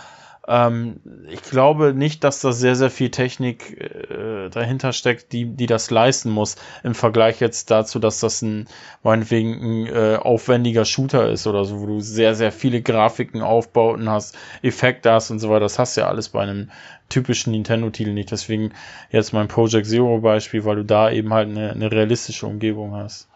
ähm, 0.49 1.01
ich 1.29 1.43
glaube 1.43 1.93
nicht, 1.93 2.25
dass 2.25 2.41
da 2.41 2.53
sehr, 2.53 2.75
sehr 2.75 2.91
viel 2.91 3.11
Technik 3.11 3.79
äh, 3.79 4.49
dahinter 4.49 4.95
steckt, 4.95 5.33
die, 5.33 5.45
die 5.45 5.67
das 5.67 5.91
leisten 5.91 6.31
muss, 6.31 6.57
im 6.83 6.95
Vergleich 6.95 7.39
jetzt 7.39 7.71
dazu, 7.71 7.99
dass 7.99 8.21
das 8.21 8.41
ein, 8.41 8.67
meinetwegen 9.03 9.53
ein 9.61 9.87
äh, 9.87 10.17
aufwendiger 10.17 10.87
Shooter 10.87 11.31
ist 11.31 11.47
oder 11.47 11.67
so, 11.67 11.81
wo 11.81 11.87
du 11.87 12.01
sehr, 12.01 12.35
sehr 12.35 12.51
viele 12.51 12.81
Grafiken, 12.81 13.43
Aufbauten 13.43 14.09
hast, 14.09 14.39
Effekte 14.63 15.13
hast 15.13 15.31
und 15.31 15.39
so 15.39 15.51
weiter. 15.51 15.61
Das 15.61 15.79
hast 15.79 15.97
du 15.97 16.01
ja 16.01 16.09
alles 16.09 16.31
bei 16.31 16.41
einem 16.41 16.71
typischen 17.11 17.53
Nintendo-Titel 17.53 18.13
nicht. 18.13 18.31
Deswegen 18.31 18.73
jetzt 19.11 19.35
mein 19.35 19.49
Project 19.49 19.87
Zero-Beispiel, 19.87 20.65
weil 20.65 20.77
du 20.77 20.85
da 20.85 21.11
eben 21.11 21.33
halt 21.35 21.51
eine, 21.51 21.73
eine 21.73 21.93
realistische 21.93 22.47
Umgebung 22.47 22.95
hast. 22.95 23.29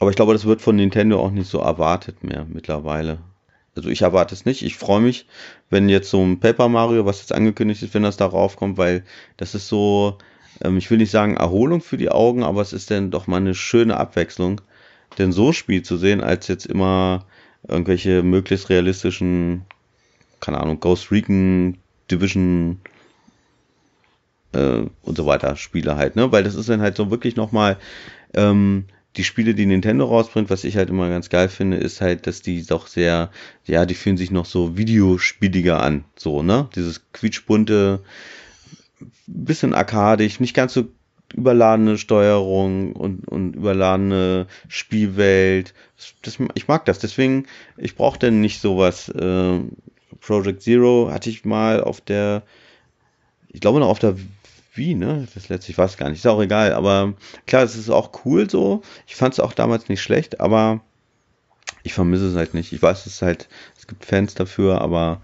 Aber 0.00 0.10
ich 0.10 0.16
glaube, 0.16 0.32
das 0.32 0.44
wird 0.44 0.60
von 0.60 0.74
Nintendo 0.74 1.20
auch 1.20 1.30
nicht 1.30 1.48
so 1.48 1.60
erwartet 1.60 2.24
mehr 2.24 2.44
mittlerweile. 2.48 3.18
Also 3.76 3.88
ich 3.88 4.02
erwarte 4.02 4.34
es 4.34 4.44
nicht. 4.44 4.62
Ich 4.62 4.76
freue 4.76 5.00
mich, 5.00 5.26
wenn 5.70 5.88
jetzt 5.88 6.10
so 6.10 6.22
ein 6.22 6.38
Paper 6.38 6.68
Mario, 6.68 7.06
was 7.06 7.20
jetzt 7.20 7.32
angekündigt 7.32 7.82
ist, 7.82 7.94
wenn 7.94 8.02
das 8.02 8.16
darauf 8.16 8.56
kommt, 8.56 8.78
weil 8.78 9.04
das 9.36 9.54
ist 9.54 9.68
so, 9.68 10.18
ähm, 10.62 10.76
ich 10.76 10.90
will 10.90 10.98
nicht 10.98 11.10
sagen 11.10 11.36
Erholung 11.36 11.80
für 11.80 11.96
die 11.96 12.10
Augen, 12.10 12.44
aber 12.44 12.62
es 12.62 12.72
ist 12.72 12.90
dann 12.90 13.10
doch 13.10 13.26
mal 13.26 13.38
eine 13.38 13.54
schöne 13.54 13.96
Abwechslung, 13.96 14.60
denn 15.18 15.32
so 15.32 15.52
Spiel 15.52 15.82
zu 15.82 15.96
sehen, 15.96 16.20
als 16.20 16.48
jetzt 16.48 16.66
immer 16.66 17.26
irgendwelche 17.66 18.22
möglichst 18.22 18.68
realistischen, 18.68 19.64
keine 20.40 20.60
Ahnung, 20.60 20.80
Ghost 20.80 21.10
Recon, 21.10 21.78
Division 22.10 22.80
äh, 24.52 24.82
und 25.02 25.16
so 25.16 25.26
weiter 25.26 25.56
Spiele 25.56 25.96
halt, 25.96 26.16
ne? 26.16 26.30
Weil 26.32 26.44
das 26.44 26.54
ist 26.54 26.68
dann 26.68 26.82
halt 26.82 26.96
so 26.96 27.10
wirklich 27.10 27.36
nochmal 27.36 27.78
ähm, 28.34 28.84
die 29.16 29.24
Spiele, 29.24 29.54
die 29.54 29.66
Nintendo 29.66 30.06
rausbringt, 30.06 30.50
was 30.50 30.64
ich 30.64 30.76
halt 30.76 30.90
immer 30.90 31.08
ganz 31.08 31.28
geil 31.28 31.48
finde, 31.48 31.76
ist 31.76 32.00
halt, 32.00 32.26
dass 32.26 32.42
die 32.42 32.66
doch 32.66 32.86
sehr, 32.86 33.30
ja, 33.64 33.86
die 33.86 33.94
fühlen 33.94 34.16
sich 34.16 34.30
noch 34.30 34.46
so 34.46 34.76
videospieliger 34.76 35.80
an. 35.80 36.04
So, 36.16 36.42
ne? 36.42 36.68
Dieses 36.74 37.02
quietschbunte, 37.12 38.02
bisschen 39.26 39.74
arkadisch, 39.74 40.40
nicht 40.40 40.54
ganz 40.54 40.74
so 40.74 40.88
überladene 41.34 41.98
Steuerung 41.98 42.92
und, 42.92 43.26
und 43.28 43.56
überladene 43.56 44.46
Spielwelt. 44.68 45.74
Das, 46.22 46.38
ich 46.54 46.68
mag 46.68 46.84
das, 46.84 46.98
deswegen, 46.98 47.46
ich 47.76 47.96
brauche 47.96 48.18
denn 48.18 48.40
nicht 48.40 48.60
sowas. 48.60 49.08
Äh, 49.08 49.60
Project 50.20 50.62
Zero 50.62 51.10
hatte 51.10 51.30
ich 51.30 51.44
mal 51.44 51.82
auf 51.82 52.00
der, 52.00 52.42
ich 53.48 53.60
glaube 53.60 53.80
noch 53.80 53.88
auf 53.88 53.98
der 53.98 54.16
wie, 54.74 54.94
ne? 54.94 55.26
Das 55.34 55.48
letztlich 55.48 55.78
weiß 55.78 55.96
gar 55.96 56.08
nicht. 56.08 56.18
Ist 56.18 56.26
auch 56.26 56.42
egal. 56.42 56.72
Aber 56.72 57.14
klar, 57.46 57.62
es 57.62 57.76
ist 57.76 57.90
auch 57.90 58.10
cool 58.24 58.48
so. 58.50 58.82
Ich 59.06 59.16
fand 59.16 59.34
es 59.34 59.40
auch 59.40 59.52
damals 59.52 59.88
nicht 59.88 60.02
schlecht, 60.02 60.40
aber 60.40 60.80
ich 61.82 61.94
vermisse 61.94 62.28
es 62.28 62.36
halt 62.36 62.54
nicht. 62.54 62.72
Ich 62.72 62.82
weiß, 62.82 63.06
es 63.06 63.22
halt, 63.22 63.48
es 63.78 63.86
gibt 63.86 64.04
Fans 64.04 64.34
dafür, 64.34 64.80
aber 64.80 65.20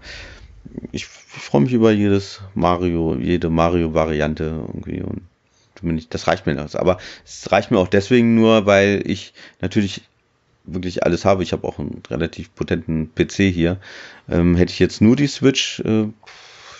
ich, 0.91 1.03
ich 1.03 1.05
freue 1.05 1.61
mich 1.61 1.73
über 1.73 1.91
jedes 1.91 2.41
Mario, 2.53 3.15
jede 3.15 3.49
Mario-Variante 3.49 4.43
irgendwie 4.67 5.01
und 5.01 5.21
das 6.09 6.27
reicht 6.27 6.45
mir 6.45 6.55
das. 6.55 6.75
Aber 6.75 6.97
es 7.25 7.51
reicht 7.51 7.71
mir 7.71 7.79
auch 7.79 7.87
deswegen 7.87 8.35
nur, 8.35 8.65
weil 8.65 9.01
ich 9.05 9.33
natürlich 9.61 10.03
wirklich 10.63 11.03
alles 11.03 11.25
habe. 11.25 11.43
Ich 11.43 11.53
habe 11.53 11.67
auch 11.67 11.79
einen 11.79 12.01
relativ 12.09 12.53
potenten 12.53 13.13
PC 13.15 13.51
hier. 13.51 13.77
Ähm, 14.29 14.55
hätte 14.55 14.71
ich 14.71 14.79
jetzt 14.79 15.01
nur 15.01 15.15
die 15.15 15.27
Switch, 15.27 15.79
äh, 15.81 16.07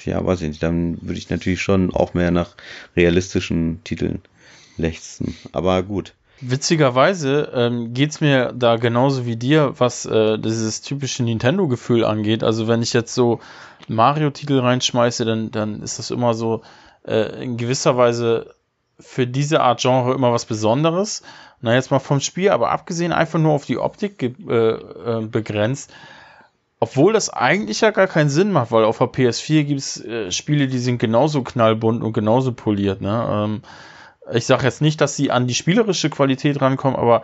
ja, 0.05 0.25
weiß 0.25 0.41
ich 0.41 0.49
nicht, 0.49 0.63
dann 0.63 0.97
würde 1.01 1.17
ich 1.17 1.29
natürlich 1.29 1.61
schon 1.61 1.93
auch 1.93 2.13
mehr 2.13 2.31
nach 2.31 2.55
realistischen 2.95 3.83
Titeln 3.83 4.21
lechzen. 4.77 5.35
Aber 5.51 5.83
gut. 5.83 6.13
Witzigerweise 6.43 7.51
ähm, 7.53 7.93
geht 7.93 8.11
es 8.11 8.21
mir 8.21 8.51
da 8.55 8.77
genauso 8.77 9.27
wie 9.27 9.35
dir, 9.35 9.75
was 9.77 10.05
äh, 10.05 10.39
dieses 10.39 10.81
typische 10.81 11.23
Nintendo-Gefühl 11.23 12.03
angeht. 12.03 12.43
Also 12.43 12.67
wenn 12.67 12.81
ich 12.81 12.93
jetzt 12.93 13.13
so 13.13 13.39
Mario-Titel 13.87 14.59
reinschmeiße, 14.59 15.23
dann, 15.23 15.51
dann 15.51 15.83
ist 15.83 15.99
das 15.99 16.09
immer 16.09 16.33
so 16.33 16.63
äh, 17.05 17.43
in 17.43 17.57
gewisser 17.57 17.95
Weise 17.95 18.55
für 18.99 19.27
diese 19.27 19.61
Art 19.61 19.81
Genre 19.81 20.15
immer 20.15 20.31
was 20.31 20.45
Besonderes. 20.45 21.21
Na, 21.61 21.75
jetzt 21.75 21.91
mal 21.91 21.99
vom 21.99 22.19
Spiel, 22.19 22.49
aber 22.49 22.71
abgesehen 22.71 23.11
einfach 23.11 23.37
nur 23.37 23.53
auf 23.53 23.65
die 23.65 23.77
Optik 23.77 24.23
äh, 24.23 24.25
äh, 24.25 25.21
begrenzt, 25.27 25.91
obwohl 26.81 27.13
das 27.13 27.29
eigentlich 27.29 27.81
ja 27.81 27.91
gar 27.91 28.07
keinen 28.07 28.31
Sinn 28.31 28.51
macht, 28.51 28.71
weil 28.71 28.85
auf 28.85 28.97
der 28.97 29.07
PS4 29.07 29.63
gibt 29.63 29.79
es 29.79 30.03
äh, 30.03 30.31
Spiele, 30.31 30.67
die 30.67 30.79
sind 30.79 30.97
genauso 30.97 31.43
knallbunt 31.43 32.03
und 32.03 32.11
genauso 32.11 32.53
poliert. 32.53 33.01
Ne? 33.01 33.27
Ähm, 33.29 33.61
ich 34.33 34.47
sage 34.47 34.63
jetzt 34.63 34.81
nicht, 34.81 34.99
dass 34.99 35.15
sie 35.15 35.29
an 35.29 35.45
die 35.45 35.53
spielerische 35.53 36.09
Qualität 36.09 36.59
rankommen, 36.59 36.97
aber 36.97 37.21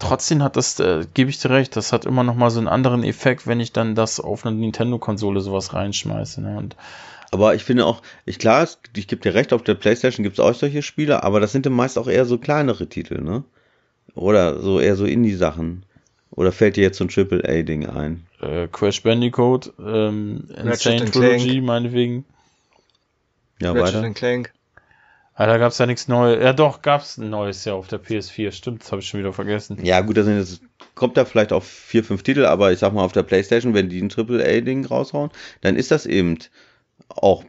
trotzdem 0.00 0.42
hat 0.42 0.56
das, 0.56 0.80
äh, 0.80 1.06
gebe 1.14 1.30
ich 1.30 1.38
dir 1.38 1.50
recht, 1.50 1.76
das 1.76 1.92
hat 1.92 2.04
immer 2.04 2.24
noch 2.24 2.34
mal 2.34 2.50
so 2.50 2.58
einen 2.58 2.66
anderen 2.66 3.04
Effekt, 3.04 3.46
wenn 3.46 3.60
ich 3.60 3.72
dann 3.72 3.94
das 3.94 4.18
auf 4.18 4.44
eine 4.44 4.56
Nintendo-Konsole 4.56 5.40
sowas 5.40 5.72
reinschmeiße. 5.72 6.42
Ne? 6.42 6.58
Und 6.58 6.74
aber 7.30 7.54
ich 7.54 7.62
finde 7.62 7.86
auch, 7.86 8.02
ich 8.24 8.40
klar, 8.40 8.68
ich 8.96 9.06
gebe 9.06 9.22
dir 9.22 9.34
recht, 9.34 9.52
auf 9.52 9.62
der 9.62 9.74
Playstation 9.74 10.24
gibt 10.24 10.38
es 10.38 10.44
auch 10.44 10.52
solche 10.52 10.82
Spiele, 10.82 11.22
aber 11.22 11.38
das 11.38 11.52
sind 11.52 11.64
dann 11.64 11.74
meist 11.74 11.96
auch 11.96 12.08
eher 12.08 12.24
so 12.24 12.38
kleinere 12.38 12.88
Titel, 12.88 13.20
ne? 13.20 13.44
Oder 14.14 14.60
so 14.60 14.80
eher 14.80 14.96
so 14.96 15.04
Indie-Sachen. 15.04 15.84
Oder 16.30 16.50
fällt 16.50 16.76
dir 16.76 16.82
jetzt 16.82 16.98
so 16.98 17.04
ein 17.04 17.08
Triple-A-Ding 17.08 17.86
ein? 17.86 18.25
Äh, 18.40 18.68
Crash 18.68 19.02
Bandicoot, 19.02 19.72
ähm, 19.78 20.48
Insane 20.56 21.10
Trilogy, 21.10 21.60
meinetwegen. 21.60 22.24
Ja, 23.60 23.72
Ratchet 23.72 24.02
weiter. 24.02 24.10
Clank. 24.10 24.52
Ah, 25.34 25.46
da 25.46 25.58
gab's 25.58 25.78
ja 25.78 25.86
nichts 25.86 26.08
Neues. 26.08 26.42
Ja, 26.42 26.52
doch, 26.52 26.80
gab's 26.80 27.18
ein 27.18 27.28
neues 27.28 27.64
ja 27.66 27.74
auf 27.74 27.88
der 27.88 28.02
PS4. 28.02 28.52
Stimmt, 28.52 28.82
das 28.82 28.90
habe 28.90 29.02
ich 29.02 29.08
schon 29.08 29.20
wieder 29.20 29.34
vergessen. 29.34 29.78
Ja, 29.84 30.00
gut, 30.00 30.16
das, 30.16 30.60
kommt 30.94 31.16
da 31.16 31.24
vielleicht 31.24 31.52
auf 31.52 31.66
vier, 31.66 32.02
fünf 32.02 32.22
Titel, 32.22 32.44
aber 32.46 32.72
ich 32.72 32.80
sag 32.80 32.92
mal, 32.92 33.04
auf 33.04 33.12
der 33.12 33.22
Playstation, 33.22 33.74
wenn 33.74 33.88
die 33.88 34.00
ein 34.00 34.08
Triple-A-Ding 34.08 34.86
raushauen, 34.86 35.30
dann 35.60 35.76
ist 35.76 35.90
das 35.90 36.06
eben 36.06 36.38
auch 37.08 37.44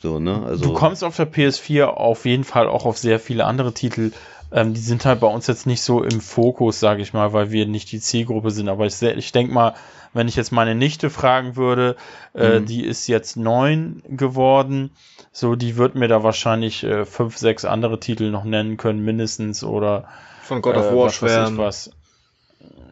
so, 0.00 0.18
ne? 0.18 0.42
Also 0.44 0.64
du 0.64 0.72
kommst 0.72 1.04
auf 1.04 1.16
der 1.16 1.30
PS4 1.30 1.84
auf 1.84 2.24
jeden 2.24 2.44
Fall 2.44 2.66
auch 2.66 2.84
auf 2.86 2.98
sehr 2.98 3.20
viele 3.20 3.44
andere 3.44 3.74
Titel, 3.74 4.10
ähm, 4.52 4.74
die 4.74 4.80
sind 4.80 5.04
halt 5.04 5.20
bei 5.20 5.26
uns 5.26 5.46
jetzt 5.46 5.66
nicht 5.66 5.82
so 5.82 6.02
im 6.02 6.20
Fokus, 6.20 6.78
sage 6.78 7.02
ich 7.02 7.12
mal, 7.12 7.32
weil 7.32 7.50
wir 7.50 7.66
nicht 7.66 7.90
die 7.90 8.00
Zielgruppe 8.00 8.50
sind. 8.50 8.68
Aber 8.68 8.86
ich, 8.86 9.00
ich 9.00 9.32
denke 9.32 9.52
mal, 9.52 9.74
wenn 10.12 10.28
ich 10.28 10.36
jetzt 10.36 10.52
meine 10.52 10.74
Nichte 10.74 11.08
fragen 11.08 11.56
würde, 11.56 11.96
äh, 12.34 12.60
mhm. 12.60 12.66
die 12.66 12.84
ist 12.84 13.06
jetzt 13.06 13.36
neun 13.36 14.02
geworden, 14.08 14.90
so 15.32 15.56
die 15.56 15.76
wird 15.76 15.94
mir 15.94 16.08
da 16.08 16.22
wahrscheinlich 16.22 16.84
äh, 16.84 17.06
fünf, 17.06 17.38
sechs 17.38 17.64
andere 17.64 17.98
Titel 17.98 18.30
noch 18.30 18.44
nennen 18.44 18.76
können, 18.76 19.02
mindestens 19.02 19.64
oder 19.64 20.08
von 20.42 20.60
God 20.60 20.76
of 20.76 20.90
äh, 20.90 20.96
War 20.96 21.10
schweren. 21.10 21.56
was. 21.56 21.90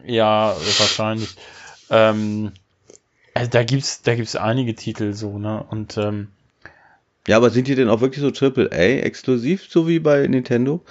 Ja, 0.05 0.55
wahrscheinlich. 0.79 1.35
Ähm, 1.91 2.53
also 3.35 3.51
da 3.51 3.63
gibt's, 3.63 4.01
da 4.01 4.15
gibt's 4.15 4.35
einige 4.35 4.73
Titel 4.73 5.13
so, 5.13 5.37
ne? 5.37 5.63
Und 5.69 5.97
ähm, 5.97 6.29
ja, 7.27 7.37
aber 7.37 7.51
sind 7.51 7.67
die 7.67 7.75
denn 7.75 7.89
auch 7.89 8.01
wirklich 8.01 8.21
so 8.21 8.31
Triple 8.31 8.71
A 8.71 9.03
exklusiv, 9.05 9.67
so 9.69 9.87
wie 9.87 9.99
bei 9.99 10.25
Nintendo? 10.25 10.81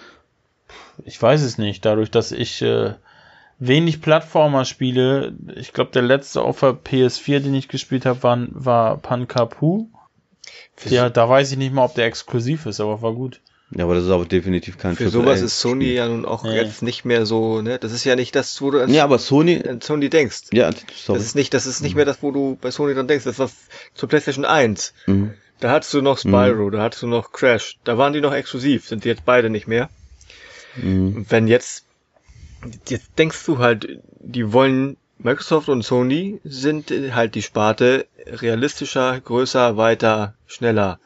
Ich 1.04 1.20
weiß 1.20 1.42
es 1.42 1.58
nicht, 1.58 1.84
dadurch, 1.84 2.10
dass 2.10 2.32
ich 2.32 2.62
äh, 2.62 2.94
wenig 3.58 4.00
Plattformer 4.00 4.64
spiele. 4.64 5.34
Ich 5.56 5.72
glaube, 5.72 5.90
der 5.92 6.02
letzte 6.02 6.42
auf 6.42 6.60
der 6.60 6.72
PS4, 6.72 7.40
den 7.40 7.54
ich 7.54 7.68
gespielt 7.68 8.06
habe, 8.06 8.22
war, 8.22 8.38
war 8.50 8.96
Pankapu. 8.98 9.88
Ja, 10.86 11.10
da 11.10 11.28
weiß 11.28 11.52
ich 11.52 11.58
nicht 11.58 11.74
mal, 11.74 11.84
ob 11.84 11.94
der 11.94 12.06
exklusiv 12.06 12.66
ist, 12.66 12.80
aber 12.80 13.02
war 13.02 13.12
gut. 13.12 13.40
Ja, 13.72 13.84
aber 13.84 13.94
das 13.94 14.04
ist 14.04 14.10
aber 14.10 14.24
definitiv 14.24 14.78
kein 14.78 14.96
Für 14.96 15.10
sowas 15.10 15.42
ist 15.42 15.60
Sony 15.60 15.92
ja 15.92 16.08
nun 16.08 16.24
auch 16.24 16.42
nee. 16.42 16.56
jetzt 16.56 16.82
nicht 16.82 17.04
mehr 17.04 17.24
so, 17.24 17.62
ne? 17.62 17.78
Das 17.78 17.92
ist 17.92 18.02
ja 18.02 18.16
nicht 18.16 18.34
das, 18.34 18.60
wo 18.60 18.72
du 18.72 18.82
an, 18.82 18.92
ja, 18.92 19.04
aber 19.04 19.18
Sony, 19.18 19.62
an 19.64 19.80
Sony 19.80 20.08
denkst. 20.08 20.48
Ja, 20.52 20.70
sorry. 20.72 21.18
Das 21.18 21.26
ist 21.26 21.36
nicht, 21.36 21.54
das 21.54 21.66
ist 21.66 21.80
nicht 21.80 21.94
mehr 21.94 22.04
das, 22.04 22.20
wo 22.20 22.32
du 22.32 22.58
bei 22.60 22.72
Sony 22.72 22.94
dann 22.94 23.06
denkst. 23.06 23.24
Das 23.24 23.38
war 23.38 23.48
zur 23.94 24.08
PlayStation 24.08 24.44
1. 24.44 24.92
Mhm. 25.06 25.34
Da 25.60 25.70
hattest 25.70 25.94
du 25.94 26.02
noch 26.02 26.18
Spyro, 26.18 26.66
mhm. 26.66 26.72
da 26.72 26.82
hattest 26.82 27.02
du 27.02 27.06
noch 27.06 27.30
Crash. 27.30 27.78
Da 27.84 27.96
waren 27.96 28.12
die 28.12 28.20
noch 28.20 28.34
exklusiv, 28.34 28.88
sind 28.88 29.04
die 29.04 29.08
jetzt 29.08 29.24
beide 29.24 29.50
nicht 29.50 29.68
mehr. 29.68 29.88
Mhm. 30.76 31.26
Wenn 31.28 31.48
jetzt, 31.48 31.84
jetzt 32.88 33.10
denkst 33.18 33.44
du 33.46 33.58
halt, 33.58 34.00
die 34.20 34.52
wollen, 34.52 34.96
Microsoft 35.18 35.68
und 35.68 35.82
Sony 35.82 36.40
sind 36.44 36.90
halt 36.90 37.34
die 37.34 37.42
Sparte 37.42 38.06
realistischer, 38.26 39.20
größer, 39.20 39.76
weiter, 39.76 40.34
schneller. 40.46 40.98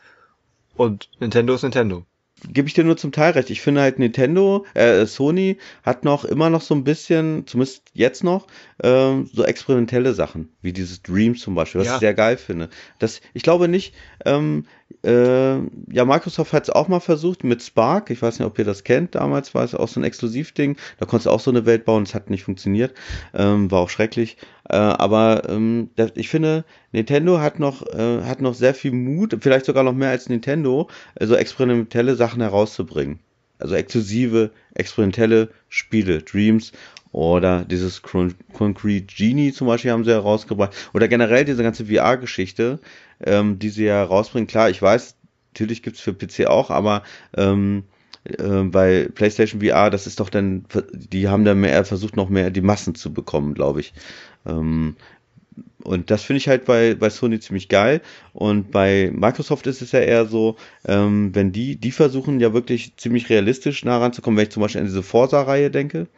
Und 0.77 1.09
Nintendo 1.19 1.55
ist 1.55 1.63
Nintendo 1.63 2.05
gebe 2.49 2.69
ich 2.69 2.75
dir 2.75 2.85
nur 2.85 2.97
zum 2.97 3.13
Teil 3.13 3.33
recht. 3.33 3.51
Ich 3.51 3.61
finde 3.61 3.81
halt 3.81 3.99
Nintendo, 3.99 4.67
äh, 4.75 5.07
Sony 5.07 5.59
hat 5.83 6.05
noch 6.05 6.25
immer 6.25 6.51
noch 6.51 6.61
so 6.61 6.75
ein 6.75 6.85
bisschen, 6.85 7.47
zumindest 7.47 7.83
jetzt 7.95 8.25
noch, 8.25 8.47
ähm, 8.83 9.29
so 9.33 9.45
experimentelle 9.45 10.15
Sachen, 10.15 10.51
wie 10.63 10.73
dieses 10.73 11.03
Dreams 11.03 11.41
zum 11.41 11.55
Beispiel, 11.55 11.81
was 11.81 11.89
ja. 11.89 11.95
ich 11.95 12.01
sehr 12.01 12.15
geil 12.15 12.37
finde. 12.37 12.69
Das, 12.99 13.21
ich 13.33 13.43
glaube 13.43 13.69
nicht, 13.69 13.95
ähm, 14.25 14.67
äh, 15.05 15.57
ja, 15.93 16.05
Microsoft 16.05 16.53
hat 16.53 16.65
es 16.65 16.71
auch 16.71 16.89
mal 16.89 17.01
versucht 17.01 17.45
mit 17.45 17.63
Spark. 17.63 18.11
Ich 18.11 18.23
weiß 18.23 18.39
nicht, 18.39 18.47
ob 18.47 18.59
ihr 18.59 18.65
das 18.65 18.85
kennt. 18.85 19.15
Damals 19.15 19.55
war 19.55 19.65
es 19.65 19.75
auch 19.75 19.89
so 19.89 20.01
ein 20.01 20.05
Exklusivding. 20.05 20.77
Da 20.99 21.07
konntest 21.07 21.27
du 21.27 21.31
auch 21.31 21.41
so 21.41 21.51
eine 21.51 21.67
Welt 21.67 21.85
bauen. 21.85 22.05
Es 22.05 22.15
hat 22.15 22.31
nicht 22.31 22.45
funktioniert. 22.45 22.95
Ähm, 23.35 23.71
war 23.71 23.81
auch 23.81 23.91
schrecklich. 23.91 24.39
Äh, 24.69 24.77
aber 24.77 25.49
ähm, 25.49 25.91
ich 26.15 26.29
finde, 26.29 26.65
Nintendo 26.93 27.41
hat 27.41 27.59
noch, 27.59 27.87
äh, 27.87 28.23
hat 28.23 28.41
noch 28.41 28.55
sehr 28.55 28.75
viel 28.75 28.93
Mut, 28.93 29.37
vielleicht 29.41 29.67
sogar 29.67 29.85
noch 29.85 29.93
mehr 29.95 30.11
als 30.11 30.29
Nintendo, 30.29 30.89
also 31.19 31.35
experimentelle 31.35 32.15
Sachen 32.15 32.41
herauszubringen. 32.41 33.19
Also 33.59 33.75
exklusive, 33.77 34.51
experimentelle 34.75 35.49
Spiele, 35.69 36.23
Dreams 36.23 36.73
oder 37.15 37.65
dieses 37.65 38.03
Concrete 38.03 39.07
Genie 39.07 39.53
zum 39.53 39.69
Beispiel 39.69 39.93
haben 39.93 40.03
sie 40.03 40.11
herausgebracht. 40.11 40.75
Oder 40.95 41.07
generell 41.07 41.45
diese 41.45 41.63
ganze 41.63 41.87
VR-Geschichte, 41.87 42.81
ähm, 43.25 43.61
die 43.61 43.69
sie 43.69 43.85
ja 43.85 44.03
rausbringen. 44.03 44.49
Klar, 44.49 44.69
ich 44.69 44.83
weiß, 44.83 45.15
natürlich 45.53 45.85
gibt's 45.85 46.01
für 46.01 46.13
PC 46.13 46.47
auch, 46.47 46.71
aber 46.71 47.05
ähm, 47.37 47.85
äh, 48.25 48.65
bei 48.65 49.09
PlayStation 49.15 49.61
VR, 49.61 49.91
das 49.91 50.09
ist 50.09 50.19
doch 50.19 50.29
dann, 50.29 50.65
die 50.93 51.29
haben 51.29 51.45
da 51.45 51.55
mehr 51.55 51.85
versucht, 51.85 52.17
noch 52.17 52.29
mehr 52.31 52.51
die 52.51 52.63
Massen 52.63 52.97
zu 52.97 53.13
bekommen, 53.13 53.55
glaube 53.55 53.79
ich. 53.79 53.95
Ähm, 54.45 54.97
und 55.85 56.11
das 56.11 56.25
finde 56.25 56.39
ich 56.39 56.49
halt 56.49 56.65
bei, 56.65 56.97
bei 56.97 57.11
Sony 57.11 57.39
ziemlich 57.39 57.69
geil. 57.69 58.01
Und 58.33 58.73
bei 58.73 59.13
Microsoft 59.15 59.69
ist 59.69 59.83
es 59.83 59.93
ja 59.93 60.01
eher 60.01 60.27
so, 60.27 60.57
ähm, 60.85 61.33
wenn 61.33 61.53
die, 61.53 61.77
die 61.77 61.93
versuchen 61.93 62.41
ja 62.41 62.53
wirklich 62.53 62.97
ziemlich 62.97 63.31
realistisch 63.31 63.85
nah 63.85 63.99
ranzukommen, 63.99 64.37
wenn 64.37 64.47
ich 64.47 64.51
zum 64.51 64.63
Beispiel 64.63 64.81
an 64.81 64.89
diese 64.89 65.05
Forza-Reihe 65.05 65.71
denke. 65.71 66.09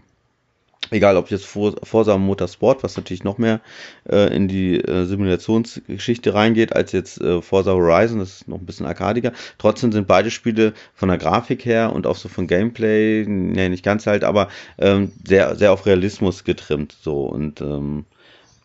Egal, 0.90 1.16
ob 1.16 1.30
jetzt 1.30 1.46
Forza 1.46 2.16
Motorsport, 2.16 2.82
was 2.82 2.96
natürlich 2.96 3.24
noch 3.24 3.38
mehr 3.38 3.60
äh, 4.08 4.34
in 4.34 4.46
die 4.46 4.78
äh, 4.78 5.04
Simulationsgeschichte 5.04 6.32
reingeht, 6.32 6.74
als 6.74 6.92
jetzt 6.92 7.20
äh, 7.20 7.42
Forza 7.42 7.72
Horizon, 7.72 8.20
das 8.20 8.36
ist 8.36 8.48
noch 8.48 8.58
ein 8.58 8.66
bisschen 8.66 8.86
arkadiger. 8.86 9.32
Trotzdem 9.58 9.90
sind 9.90 10.06
beide 10.06 10.30
Spiele 10.30 10.74
von 10.94 11.08
der 11.08 11.18
Grafik 11.18 11.64
her 11.64 11.92
und 11.92 12.06
auch 12.06 12.16
so 12.16 12.28
von 12.28 12.46
Gameplay, 12.46 13.24
nee, 13.26 13.68
nicht 13.68 13.84
ganz 13.84 14.06
halt, 14.06 14.22
aber 14.22 14.48
ähm, 14.78 15.12
sehr, 15.26 15.56
sehr 15.56 15.72
auf 15.72 15.86
Realismus 15.86 16.44
getrimmt. 16.44 16.96
So 17.00 17.24
und 17.24 17.60
ähm, 17.60 18.04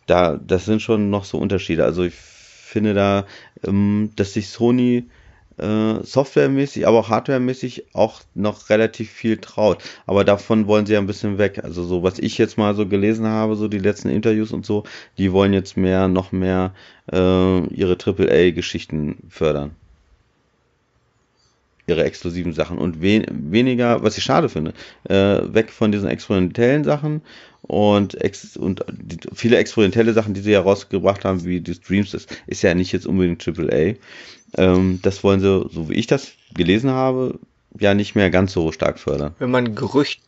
da, 0.06 0.36
das 0.36 0.64
sind 0.64 0.82
schon 0.82 1.10
noch 1.10 1.24
so 1.24 1.38
Unterschiede. 1.38 1.84
Also 1.84 2.04
ich 2.04 2.14
finde 2.14 2.94
da, 2.94 3.26
ähm, 3.64 4.10
dass 4.16 4.34
sich 4.34 4.48
Sony 4.48 5.06
äh, 5.58 6.02
softwaremäßig, 6.02 6.86
aber 6.86 7.00
auch 7.00 7.08
hardwaremäßig 7.08 7.86
auch 7.94 8.20
noch 8.34 8.70
relativ 8.70 9.10
viel 9.10 9.38
traut. 9.38 9.78
Aber 10.06 10.24
davon 10.24 10.66
wollen 10.66 10.86
sie 10.86 10.94
ja 10.94 10.98
ein 10.98 11.06
bisschen 11.06 11.38
weg. 11.38 11.60
Also 11.62 11.84
so, 11.84 12.02
was 12.02 12.18
ich 12.18 12.38
jetzt 12.38 12.58
mal 12.58 12.74
so 12.74 12.86
gelesen 12.86 13.26
habe, 13.26 13.56
so 13.56 13.68
die 13.68 13.78
letzten 13.78 14.08
Interviews 14.08 14.52
und 14.52 14.66
so, 14.66 14.84
die 15.18 15.32
wollen 15.32 15.52
jetzt 15.52 15.76
mehr, 15.76 16.08
noch 16.08 16.32
mehr 16.32 16.74
äh, 17.12 17.66
ihre 17.68 17.96
AAA-Geschichten 17.98 19.18
fördern 19.28 19.72
ihre 21.86 22.04
exklusiven 22.04 22.52
Sachen 22.52 22.78
und 22.78 23.02
we 23.02 23.24
weniger, 23.30 24.02
was 24.02 24.16
ich 24.16 24.24
schade 24.24 24.48
finde, 24.48 24.72
äh, 25.08 25.40
weg 25.52 25.70
von 25.70 25.90
diesen 25.90 26.08
experimentellen 26.08 26.84
Sachen 26.84 27.22
und, 27.62 28.20
ex 28.20 28.56
und 28.56 28.84
die, 28.90 29.18
viele 29.34 29.56
experimentelle 29.56 30.12
Sachen, 30.12 30.34
die 30.34 30.40
sie 30.40 30.52
herausgebracht 30.52 31.24
haben, 31.24 31.44
wie 31.44 31.60
die 31.60 31.74
Streams, 31.74 32.12
das 32.12 32.26
ist 32.46 32.62
ja 32.62 32.74
nicht 32.74 32.92
jetzt 32.92 33.06
unbedingt 33.06 33.46
AAA. 33.46 33.94
Ähm, 34.56 35.00
das 35.02 35.24
wollen 35.24 35.40
sie, 35.40 35.68
so 35.70 35.88
wie 35.88 35.94
ich 35.94 36.06
das 36.06 36.32
gelesen 36.54 36.90
habe, 36.90 37.38
ja 37.78 37.94
nicht 37.94 38.14
mehr 38.14 38.30
ganz 38.30 38.52
so 38.52 38.72
stark 38.72 38.98
fördern. 38.98 39.34
Wenn 39.38 39.50
man 39.50 39.74
Gerücht, 39.74 40.20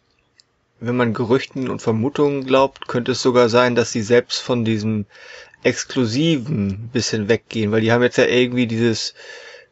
wenn 0.81 0.97
man 0.97 1.15
Gerüchten 1.15 1.69
und 1.69 1.83
Vermutungen 1.83 2.45
glaubt, 2.45 2.89
könnte 2.89 3.13
es 3.13 3.23
sogar 3.23 3.49
sein, 3.49 3.75
dass 3.75 3.93
sie 3.93 4.03
selbst 4.03 4.41
von 4.41 4.65
diesem 4.65 5.07
Exklusiven 5.63 6.91
bisschen 6.93 7.29
weggehen, 7.29 7.73
weil 7.73 7.81
die 7.81 7.93
haben 7.93 8.03
jetzt 8.03 8.19
ja 8.19 8.27
irgendwie 8.27 8.67
dieses 8.67 9.15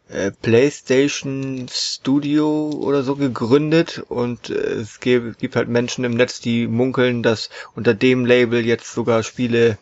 äh, 0.09 0.31
PlayStation 0.31 1.67
Studio 1.71 2.71
oder 2.71 3.03
so 3.03 3.17
gegründet 3.17 4.03
und 4.09 4.51
äh, 4.51 4.55
es 4.55 5.01
gibt, 5.01 5.39
gibt 5.39 5.57
halt 5.57 5.69
Menschen 5.69 6.05
im 6.05 6.15
Netz, 6.15 6.41
die 6.41 6.67
munkeln, 6.67 7.23
dass 7.23 7.51
unter 7.75 7.95
dem 7.95 8.25
Label 8.25 8.65
jetzt 8.65 8.93
sogar 8.93 9.23
Spiele 9.23 9.79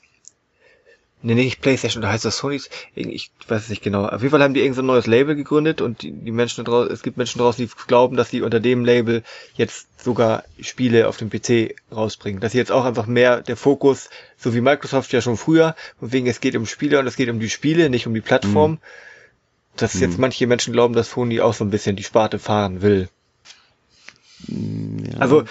Nee, 1.22 1.34
nicht 1.34 1.60
PlayStation, 1.60 2.02
oder 2.02 2.12
heißt 2.12 2.24
das 2.24 2.38
Sony? 2.38 2.62
Ich 2.94 3.30
weiß 3.46 3.64
es 3.64 3.68
nicht 3.68 3.82
genau. 3.82 4.06
Auf 4.06 4.22
jeden 4.22 4.30
Fall 4.30 4.42
haben 4.42 4.54
die 4.54 4.60
irgendein 4.60 4.86
so 4.86 4.92
neues 4.92 5.06
Label 5.06 5.36
gegründet 5.36 5.82
und 5.82 6.00
die, 6.00 6.12
die 6.12 6.30
Menschen 6.30 6.64
draußen, 6.64 6.90
es 6.90 7.02
gibt 7.02 7.18
Menschen 7.18 7.40
draußen, 7.40 7.64
die 7.64 7.70
glauben, 7.86 8.16
dass 8.16 8.30
sie 8.30 8.40
unter 8.40 8.58
dem 8.58 8.86
Label 8.86 9.22
jetzt 9.54 10.02
sogar 10.02 10.44
Spiele 10.60 11.08
auf 11.08 11.18
dem 11.18 11.28
PC 11.28 11.74
rausbringen. 11.92 12.40
Dass 12.40 12.52
sie 12.52 12.58
jetzt 12.58 12.72
auch 12.72 12.86
einfach 12.86 13.06
mehr 13.06 13.42
der 13.42 13.56
Fokus, 13.56 14.08
so 14.38 14.54
wie 14.54 14.62
Microsoft 14.62 15.12
ja 15.12 15.20
schon 15.20 15.36
früher, 15.36 15.76
von 15.98 16.10
wegen 16.10 16.26
es 16.26 16.40
geht 16.40 16.56
um 16.56 16.64
Spiele 16.64 16.98
und 16.98 17.06
es 17.06 17.16
geht 17.16 17.28
um 17.28 17.38
die 17.38 17.50
Spiele, 17.50 17.90
nicht 17.90 18.06
um 18.06 18.14
die 18.14 18.22
Plattform. 18.22 18.72
Mhm 18.72 18.78
dass 19.76 19.94
hm. 19.94 20.00
jetzt 20.00 20.18
manche 20.18 20.46
Menschen 20.46 20.72
glauben, 20.72 20.94
dass 20.94 21.10
Sony 21.10 21.40
auch 21.40 21.54
so 21.54 21.64
ein 21.64 21.70
bisschen 21.70 21.96
die 21.96 22.02
Sparte 22.02 22.38
fahren 22.38 22.82
will. 22.82 23.08
Hm, 24.46 25.04
ja. 25.12 25.18
Also 25.18 25.44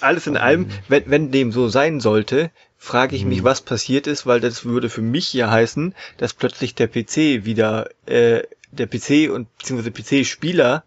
alles 0.00 0.26
in 0.26 0.36
allem, 0.36 0.68
wenn, 0.88 1.04
wenn 1.06 1.30
dem 1.30 1.52
so 1.52 1.68
sein 1.68 2.00
sollte, 2.00 2.50
frage 2.84 3.16
ich 3.16 3.24
mich, 3.24 3.42
was 3.42 3.62
passiert 3.62 4.06
ist, 4.06 4.26
weil 4.26 4.40
das 4.40 4.66
würde 4.66 4.90
für 4.90 5.00
mich 5.00 5.32
ja 5.32 5.50
heißen, 5.50 5.94
dass 6.18 6.34
plötzlich 6.34 6.74
der 6.74 6.86
PC 6.86 7.44
wieder, 7.46 7.88
äh, 8.04 8.42
der 8.72 8.86
PC 8.86 9.32
und 9.32 9.48
beziehungsweise 9.56 9.90
PC-Spieler 9.90 10.84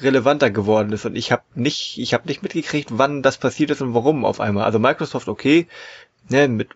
relevanter 0.00 0.50
geworden 0.50 0.92
ist 0.92 1.04
und 1.06 1.16
ich 1.16 1.32
habe 1.32 1.42
nicht, 1.56 1.98
ich 1.98 2.14
habe 2.14 2.28
nicht 2.28 2.44
mitgekriegt, 2.44 2.90
wann 2.92 3.22
das 3.22 3.36
passiert 3.36 3.70
ist 3.70 3.82
und 3.82 3.94
warum 3.94 4.24
auf 4.24 4.38
einmal. 4.38 4.64
Also 4.64 4.78
Microsoft 4.78 5.26
okay, 5.28 5.66
ne, 6.28 6.46
mit 6.46 6.68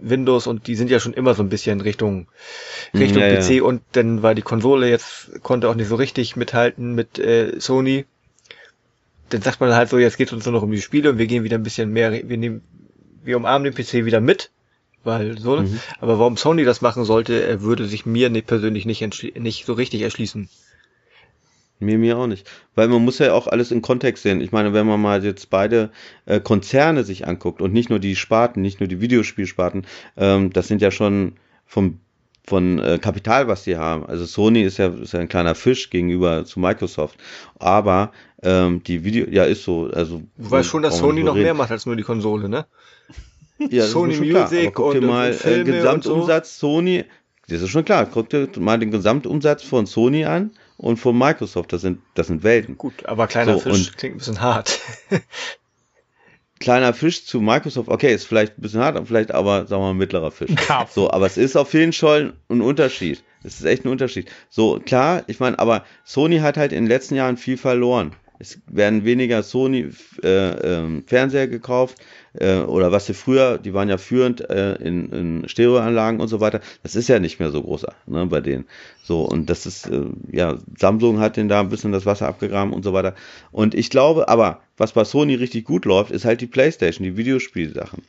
Windows 0.00 0.46
und 0.46 0.66
die 0.66 0.76
sind 0.76 0.90
ja 0.90 0.98
schon 0.98 1.12
immer 1.12 1.34
so 1.34 1.42
ein 1.42 1.50
bisschen 1.50 1.82
Richtung 1.82 2.26
Richtung 2.94 3.20
ja, 3.20 3.36
PC 3.36 3.50
ja. 3.50 3.62
und 3.64 3.82
dann 3.92 4.22
war 4.22 4.34
die 4.34 4.40
Konsole 4.40 4.88
jetzt 4.88 5.42
konnte 5.42 5.68
auch 5.68 5.74
nicht 5.74 5.88
so 5.88 5.96
richtig 5.96 6.36
mithalten 6.36 6.94
mit 6.94 7.18
äh, 7.18 7.60
Sony. 7.60 8.06
Dann 9.28 9.42
sagt 9.42 9.60
man 9.60 9.74
halt 9.74 9.90
so, 9.90 9.98
jetzt 9.98 10.16
geht 10.16 10.28
es 10.28 10.32
uns 10.32 10.46
nur 10.46 10.54
noch 10.54 10.62
um 10.62 10.72
die 10.72 10.80
Spiele 10.80 11.10
und 11.10 11.18
wir 11.18 11.26
gehen 11.26 11.44
wieder 11.44 11.58
ein 11.58 11.62
bisschen 11.62 11.92
mehr, 11.92 12.12
wir 12.12 12.36
nehmen, 12.38 12.62
wir 13.22 13.36
umarmen 13.36 13.72
den 13.72 13.74
PC 13.74 14.04
wieder 14.04 14.20
mit, 14.20 14.50
weil 15.04 15.38
so. 15.38 15.56
Mhm. 15.56 15.80
Aber 16.00 16.18
warum 16.18 16.36
Sony 16.36 16.64
das 16.64 16.80
machen 16.80 17.04
sollte, 17.04 17.42
er 17.42 17.62
würde 17.62 17.86
sich 17.86 18.06
mir 18.06 18.30
persönlich 18.42 18.86
nicht, 18.86 19.00
nicht 19.38 19.66
so 19.66 19.72
richtig 19.72 20.02
erschließen. 20.02 20.48
Mir, 21.82 21.96
mir 21.96 22.18
auch 22.18 22.26
nicht. 22.26 22.48
Weil 22.74 22.88
man 22.88 23.02
muss 23.02 23.18
ja 23.18 23.32
auch 23.32 23.46
alles 23.46 23.70
in 23.70 23.80
Kontext 23.80 24.22
sehen. 24.22 24.42
Ich 24.42 24.52
meine, 24.52 24.74
wenn 24.74 24.86
man 24.86 25.00
mal 25.00 25.24
jetzt 25.24 25.48
beide 25.48 25.90
äh, 26.26 26.38
Konzerne 26.38 27.04
sich 27.04 27.26
anguckt 27.26 27.62
und 27.62 27.72
nicht 27.72 27.88
nur 27.88 27.98
die 27.98 28.16
Sparten, 28.16 28.60
nicht 28.60 28.80
nur 28.80 28.88
die 28.88 29.00
Videospielsparten, 29.00 29.86
ähm, 30.18 30.52
das 30.52 30.68
sind 30.68 30.82
ja 30.82 30.90
schon 30.90 31.36
vom 31.64 32.00
von 32.46 32.80
äh, 32.80 32.98
Kapital, 32.98 33.46
was 33.48 33.62
die 33.62 33.76
haben. 33.76 34.04
Also 34.06 34.24
Sony 34.24 34.62
ist 34.62 34.78
ja, 34.78 34.88
ist 34.88 35.12
ja 35.12 35.20
ein 35.20 35.28
kleiner 35.28 35.54
Fisch 35.54 35.88
gegenüber 35.88 36.44
zu 36.44 36.58
Microsoft. 36.58 37.16
Aber 37.60 38.10
ähm, 38.42 38.82
die 38.82 39.04
Video, 39.04 39.26
ja, 39.28 39.44
ist 39.44 39.64
so. 39.64 39.90
Also, 39.92 40.22
du 40.36 40.50
weißt 40.50 40.68
schon, 40.68 40.82
dass 40.82 40.98
Sony 40.98 41.22
noch 41.22 41.34
reden. 41.34 41.44
mehr 41.44 41.54
macht 41.54 41.70
als 41.70 41.86
nur 41.86 41.96
die 41.96 42.02
Konsole, 42.02 42.48
ne? 42.48 42.66
Ja, 43.68 43.86
Sony 43.86 44.16
Music 44.16 44.72
guck 44.72 44.94
dir 44.94 45.02
mal 45.02 45.36
äh, 45.44 45.64
Gesamtumsatz 45.64 46.58
so. 46.58 46.68
Sony, 46.68 47.04
das 47.46 47.60
ist 47.60 47.68
schon 47.68 47.84
klar. 47.84 48.06
Guck 48.06 48.30
dir 48.30 48.48
mal 48.58 48.78
den 48.78 48.90
Gesamtumsatz 48.90 49.62
von 49.62 49.84
Sony 49.84 50.24
an 50.24 50.52
und 50.78 50.96
von 50.96 51.18
Microsoft. 51.18 51.70
Das 51.74 51.82
sind, 51.82 52.00
das 52.14 52.28
sind 52.28 52.42
Welten. 52.42 52.78
Gut, 52.78 53.04
aber 53.04 53.26
kleiner 53.26 53.58
so, 53.58 53.70
Fisch 53.70 53.92
klingt 53.98 54.14
ein 54.14 54.18
bisschen 54.18 54.40
hart. 54.40 54.80
kleiner 56.60 56.94
Fisch 56.94 57.26
zu 57.26 57.40
Microsoft, 57.40 57.88
okay, 57.88 58.14
ist 58.14 58.26
vielleicht 58.26 58.58
ein 58.58 58.62
bisschen 58.62 58.80
hart, 58.80 59.00
vielleicht 59.06 59.32
aber, 59.32 59.66
sagen 59.66 59.82
wir 59.82 59.88
mal, 59.88 59.94
mittlerer 59.94 60.30
Fisch. 60.30 60.50
Ja. 60.68 60.86
So, 60.90 61.10
aber 61.10 61.26
es 61.26 61.36
ist 61.36 61.56
auf 61.56 61.74
jeden 61.74 61.92
Fall 61.92 62.34
ein 62.48 62.60
Unterschied. 62.60 63.24
Es 63.42 63.58
ist 63.58 63.64
echt 63.64 63.84
ein 63.84 63.88
Unterschied. 63.88 64.30
So, 64.50 64.78
klar, 64.78 65.24
ich 65.26 65.40
meine, 65.40 65.58
aber 65.58 65.84
Sony 66.04 66.38
hat 66.38 66.58
halt 66.58 66.72
in 66.72 66.84
den 66.84 66.88
letzten 66.88 67.14
Jahren 67.14 67.38
viel 67.38 67.56
verloren. 67.56 68.14
Es 68.40 68.58
werden 68.66 69.04
weniger 69.04 69.42
Sony 69.42 69.90
äh, 70.24 70.78
äh, 70.78 71.46
gekauft 71.46 71.98
äh, 72.32 72.60
oder 72.60 72.90
was 72.90 73.04
sie 73.04 73.12
früher, 73.12 73.58
die 73.58 73.74
waren 73.74 73.90
ja 73.90 73.98
führend 73.98 74.48
äh, 74.48 74.76
in, 74.76 75.10
in 75.10 75.48
Stereoanlagen 75.48 76.20
und 76.20 76.28
so 76.28 76.40
weiter. 76.40 76.60
Das 76.82 76.96
ist 76.96 77.08
ja 77.08 77.18
nicht 77.18 77.38
mehr 77.38 77.50
so 77.50 77.62
groß 77.62 77.86
ne, 78.06 78.24
bei 78.26 78.40
denen. 78.40 78.64
So 79.02 79.24
und 79.24 79.50
das 79.50 79.66
ist 79.66 79.88
äh, 79.90 80.06
ja 80.32 80.56
Samsung 80.78 81.20
hat 81.20 81.36
den 81.36 81.48
da 81.48 81.60
ein 81.60 81.68
bisschen 81.68 81.92
das 81.92 82.06
Wasser 82.06 82.28
abgegraben 82.28 82.72
und 82.72 82.82
so 82.82 82.94
weiter. 82.94 83.14
Und 83.52 83.74
ich 83.74 83.90
glaube, 83.90 84.28
aber 84.28 84.62
was 84.78 84.92
bei 84.92 85.04
Sony 85.04 85.34
richtig 85.34 85.66
gut 85.66 85.84
läuft, 85.84 86.10
ist 86.10 86.24
halt 86.24 86.40
die 86.40 86.46
PlayStation, 86.46 87.04
die 87.04 87.18
Videospielsachen. 87.18 88.02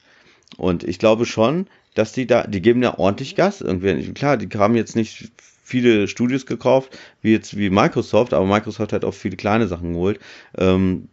Und 0.57 0.85
ich 0.85 0.97
glaube 0.97 1.25
schon, 1.25 1.67
dass 1.93 2.13
die 2.13 2.25
da, 2.25 2.47
die 2.47 2.61
geben 2.61 2.81
ja 2.83 2.97
ordentlich 2.97 3.35
Gas 3.35 3.59
irgendwie. 3.59 4.13
Klar, 4.13 4.37
die 4.37 4.47
haben 4.57 4.75
jetzt 4.75 4.95
nicht 4.95 5.29
viele 5.71 6.07
Studios 6.09 6.45
gekauft, 6.45 6.97
wie 7.21 7.31
jetzt 7.31 7.57
wie 7.57 7.69
Microsoft, 7.69 8.33
aber 8.33 8.45
Microsoft 8.45 8.91
hat 8.91 9.05
auch 9.05 9.13
viele 9.13 9.37
kleine 9.37 9.67
Sachen 9.67 9.93
geholt. 9.93 10.19
Ähm, 10.57 11.07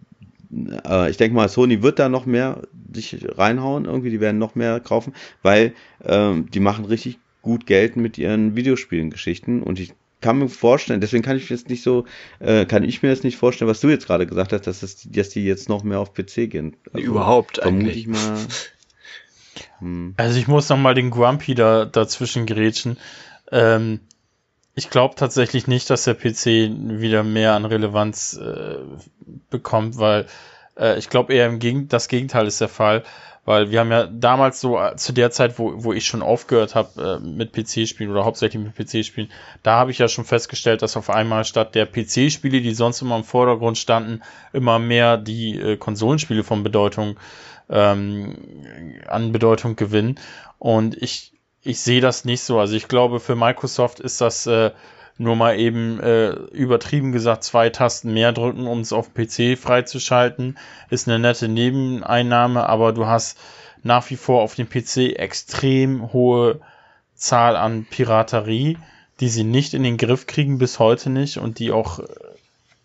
äh, 0.85 1.11
ich 1.11 1.17
denke 1.17 1.37
mal, 1.37 1.49
Sony 1.49 1.83
wird 1.83 1.99
da 1.99 2.09
noch 2.09 2.27
mehr 2.27 2.63
sich 2.93 3.17
reinhauen, 3.37 3.85
irgendwie, 3.85 4.11
die 4.11 4.21
werden 4.21 4.39
noch 4.39 4.57
mehr 4.57 4.81
kaufen, 4.81 5.15
weil 5.43 5.75
ähm, 6.05 6.51
die 6.51 6.61
machen 6.61 6.85
richtig 6.85 7.19
gut 7.41 7.67
Geld 7.67 7.97
mit 7.97 8.19
ihren 8.19 8.57
Videospielen-Geschichten 8.57 9.63
und 9.63 9.79
ich 9.79 9.93
kann 10.21 10.41
mir 10.41 10.49
vorstellen, 10.49 11.01
deswegen 11.01 11.23
kann 11.23 11.37
ich 11.37 11.49
jetzt 11.49 11.69
nicht 11.69 11.85
so, 11.85 12.05
äh, 12.41 12.67
kann 12.67 12.83
ich 12.83 13.03
mir 13.03 13.11
jetzt 13.11 13.23
nicht 13.23 13.37
vorstellen, 13.37 13.71
was 13.71 13.79
du 13.79 13.89
jetzt 13.89 14.07
gerade 14.07 14.27
gesagt 14.27 14.53
hast, 14.53 14.67
dass, 14.67 14.81
das, 14.81 15.07
dass 15.09 15.29
die 15.29 15.45
jetzt 15.45 15.69
noch 15.69 15.85
mehr 15.85 16.01
auf 16.01 16.13
PC 16.13 16.51
gehen. 16.51 16.77
Also, 16.93 17.07
Überhaupt 17.07 17.59
vermute 17.59 17.87
eigentlich. 17.87 17.99
ich 17.99 18.07
mal. 18.09 18.37
Hm. 19.81 20.15
Also 20.17 20.39
ich 20.39 20.49
muss 20.49 20.69
noch 20.69 20.77
mal 20.77 20.95
den 20.95 21.11
Grumpy 21.11 21.55
da 21.55 21.85
dazwischen 21.85 22.47
gerätschen. 22.47 22.97
Ähm, 23.51 24.01
ich 24.79 24.91
glaube 24.91 25.17
tatsächlich 25.17 25.67
nicht, 25.67 25.91
dass 25.91 26.05
der 26.05 26.15
PC 26.15 26.71
wieder 27.01 27.25
mehr 27.25 27.55
an 27.55 27.65
Relevanz 27.65 28.35
äh, 28.41 28.77
bekommt, 29.51 29.99
weil 29.99 30.27
äh, 30.79 30.97
ich 30.99 31.11
glaube 31.11 31.35
eher 31.35 31.49
im 31.49 31.59
Geg 31.59 31.89
das 31.89 32.07
Gegenteil 32.07 32.47
ist 32.47 32.61
der 32.61 32.69
Fall, 32.69 33.03
weil 33.45 33.73
wir 33.73 33.81
haben 33.81 33.91
ja 33.91 34.07
damals 34.07 34.61
so 34.61 34.79
äh, 34.79 34.95
zu 34.95 35.13
der 35.13 35.33
Zeit, 35.33 35.59
wo, 35.59 35.83
wo 35.83 35.93
ich 35.93 36.07
schon 36.07 36.23
aufgehört 36.23 36.77
habe 36.77 37.19
äh, 37.21 37.27
mit 37.27 37.53
PC-Spielen 37.53 38.13
oder 38.13 38.25
hauptsächlich 38.25 38.63
mit 38.63 38.77
PC-Spielen, 38.77 39.33
da 39.65 39.81
habe 39.81 39.91
ich 39.91 39.99
ja 39.99 40.07
schon 40.07 40.25
festgestellt, 40.25 40.81
dass 40.83 40.97
auf 40.97 41.11
einmal 41.11 41.45
statt 41.45 41.75
der 41.75 41.87
PC-Spiele, 41.87 42.61
die 42.61 42.73
sonst 42.73 43.03
immer 43.03 43.17
im 43.17 43.25
Vordergrund 43.25 43.79
standen, 43.79 44.23
immer 44.53 44.79
mehr 44.79 45.17
die 45.17 45.59
äh, 45.59 45.77
Konsolenspiele 45.77 46.45
von 46.45 46.63
Bedeutung 46.63 47.17
ähm, 47.69 48.37
an 49.09 49.33
Bedeutung 49.33 49.75
gewinnen. 49.75 50.21
Und 50.61 50.97
ich 51.03 51.33
ich 51.63 51.81
sehe 51.81 52.01
das 52.01 52.25
nicht 52.25 52.43
so. 52.43 52.59
Also 52.59 52.75
ich 52.75 52.89
glaube, 52.89 53.21
für 53.21 53.37
Microsoft 53.37 54.01
ist 54.01 54.21
das 54.21 54.47
äh, 54.47 54.71
nur 55.19 55.37
mal 55.37 55.59
eben 55.59 55.99
äh, 56.01 56.31
übertrieben 56.31 57.13
gesagt 57.13 57.43
zwei 57.45 57.71
Tasten 57.71 58.13
mehr 58.13 58.33
drücken, 58.33 58.67
um 58.67 58.81
es 58.81 58.93
auf 58.93 59.13
PC 59.13 59.59
freizuschalten. 59.59 60.59
Ist 60.91 61.09
eine 61.09 61.19
nette 61.19 61.49
Nebeneinnahme, 61.49 62.69
aber 62.69 62.93
du 62.93 63.07
hast 63.07 63.39
nach 63.83 64.09
wie 64.11 64.17
vor 64.17 64.43
auf 64.43 64.55
dem 64.55 64.69
PC 64.69 65.17
extrem 65.17 66.13
hohe 66.13 66.61
Zahl 67.15 67.57
an 67.57 67.85
Piraterie, 67.85 68.79
die 69.21 69.29
sie 69.29 69.45
nicht 69.45 69.75
in 69.75 69.83
den 69.83 69.97
Griff 69.97 70.27
kriegen, 70.27 70.59
bis 70.59 70.79
heute 70.79 71.11
nicht 71.11 71.39
und 71.39 71.59
die 71.59 71.73
auch 71.73 71.99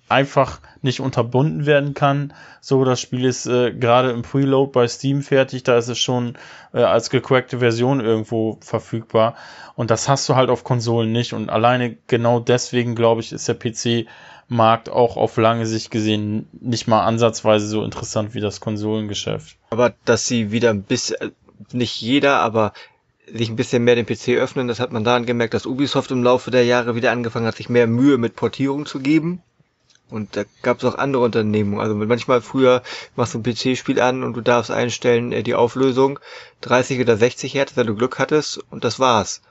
einfach 0.10 0.60
nicht 0.84 1.00
unterbunden 1.00 1.66
werden 1.66 1.94
kann. 1.94 2.34
So, 2.62 2.84
das 2.84 3.00
Spiel 3.00 3.26
ist 3.26 3.46
äh, 3.46 3.72
gerade 3.74 4.12
im 4.12 4.22
Preload 4.22 4.72
bei 4.72 4.88
Steam 4.88 5.22
fertig, 5.22 5.64
da 5.64 5.78
ist 5.78 5.88
es 5.88 6.00
schon 6.00 6.38
äh, 6.74 6.84
als 6.84 7.10
gecrackte 7.10 7.60
Version 7.60 8.00
irgendwo 8.00 8.58
verfügbar. 8.62 9.36
Und 9.76 9.92
das 9.92 10.08
hast 10.08 10.28
du 10.30 10.36
halt 10.36 10.50
auf 10.50 10.64
Konsolen 10.64 11.12
nicht. 11.12 11.34
Und 11.34 11.50
alleine 11.50 11.96
genau 12.08 12.40
deswegen, 12.40 12.96
glaube 12.96 13.22
ich, 13.22 13.32
ist 13.32 13.48
der 13.48 13.56
PC-Markt 13.56 14.90
auch 14.90 15.18
auf 15.18 15.38
lange 15.38 15.66
Sicht 15.66 15.90
gesehen 15.90 16.48
nicht 16.52 16.88
mal 16.88 17.04
ansatzweise 17.04 17.68
so 17.68 17.84
interessant 17.84 18.34
wie 18.34 18.42
das 18.42 18.60
Konsolengeschäft. 18.60 19.58
Aber 19.70 19.94
dass 20.06 20.28
sie 20.28 20.52
wieder 20.52 20.70
ein 20.70 20.84
bisschen, 20.84 21.18
äh, 21.20 21.32
nicht 21.72 22.02
jeder, 22.02 22.40
aber 22.40 22.74
sich 23.32 23.50
ein 23.50 23.56
bisschen 23.56 23.84
mehr 23.84 23.96
den 23.96 24.06
PC 24.06 24.38
öffnen, 24.38 24.68
das 24.68 24.80
hat 24.80 24.92
man 24.92 25.04
daran 25.04 25.26
gemerkt, 25.26 25.54
dass 25.54 25.66
Ubisoft 25.66 26.12
im 26.12 26.24
Laufe 26.24 26.52
der 26.52 26.66
Jahre 26.66 26.96
wieder 26.96 27.12
angefangen 27.12 27.46
hat, 27.46 27.56
sich 27.56 27.70
mehr 27.70 27.88
Mühe 27.88 28.18
mit 28.18 28.36
Portierung 28.36 28.86
zu 28.86 29.00
geben. 29.00 29.42
Und 30.10 30.36
da 30.36 30.44
gab 30.62 30.78
es 30.78 30.86
auch 30.86 30.96
andere 30.96 31.24
Unternehmungen. 31.24 31.80
Also 31.80 31.96
manchmal 31.96 32.42
früher 32.42 32.84
machst 33.16 33.34
du 33.34 33.40
ein 33.40 33.44
PC-Spiel 33.44 34.00
an 34.00 34.24
und 34.24 34.34
du 34.34 34.42
darfst 34.42 34.70
einstellen, 34.70 35.32
äh, 35.32 35.44
die 35.44 35.56
Auflösung 35.56 36.20
30 36.62 37.00
oder 37.00 37.18
60 37.18 37.54
Hertz, 37.54 37.76
wenn 37.76 37.88
du 37.88 37.96
Glück 37.96 38.20
hattest, 38.20 38.60
und 38.70 38.84
das 38.84 39.00
war's. 39.00 39.42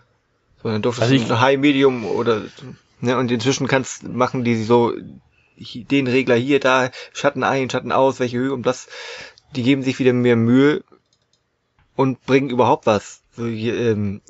So, 0.63 0.69
dann 0.69 0.83
durftest 0.83 1.11
also 1.11 1.25
du 1.25 1.41
High, 1.41 1.59
Medium 1.59 2.05
oder, 2.07 2.43
ne, 3.01 3.17
und 3.17 3.31
inzwischen 3.31 3.67
kannst, 3.67 4.05
machen 4.05 4.45
die 4.45 4.63
so, 4.63 4.93
den 5.57 6.07
Regler 6.07 6.37
hier, 6.37 6.61
da, 6.61 6.91
Schatten 7.13 7.43
ein, 7.43 7.69
Schatten 7.69 7.91
aus, 7.91 8.21
welche 8.21 8.39
Höhe, 8.39 8.53
und 8.53 8.65
das, 8.65 8.87
die 9.57 9.65
geben 9.65 9.83
sich 9.83 9.99
wieder 9.99 10.13
mehr 10.13 10.37
Mühe 10.37 10.85
und 11.97 12.25
bringen 12.25 12.51
überhaupt 12.51 12.87
was. 12.87 13.23
So 13.37 13.47
hier, 13.47 13.77
ähm, 13.77 14.21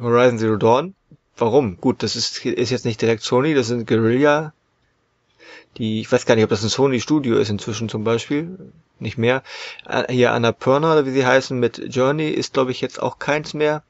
Horizon 0.00 0.38
Zero 0.38 0.56
Dawn. 0.56 0.94
Warum? 1.36 1.78
Gut, 1.78 2.02
das 2.02 2.16
ist, 2.16 2.44
ist 2.44 2.70
jetzt 2.70 2.84
nicht 2.84 3.00
direkt 3.00 3.22
Sony, 3.22 3.54
das 3.54 3.66
sind 3.66 3.86
Guerilla 3.86 4.52
die, 5.76 6.00
ich 6.00 6.10
weiß 6.10 6.26
gar 6.26 6.34
nicht, 6.34 6.44
ob 6.44 6.50
das 6.50 6.62
ein 6.62 6.68
Sony 6.68 7.00
Studio 7.00 7.36
ist 7.36 7.50
inzwischen 7.50 7.88
zum 7.88 8.04
Beispiel, 8.04 8.72
nicht 8.98 9.18
mehr. 9.18 9.42
Äh, 9.86 10.12
hier 10.12 10.32
Annapurna 10.32 10.92
oder 10.92 11.06
wie 11.06 11.10
sie 11.12 11.26
heißen 11.26 11.58
mit 11.58 11.94
Journey 11.94 12.28
ist 12.28 12.54
glaube 12.54 12.70
ich 12.72 12.80
jetzt 12.80 13.00
auch 13.00 13.18
keins 13.18 13.54
mehr. 13.54 13.82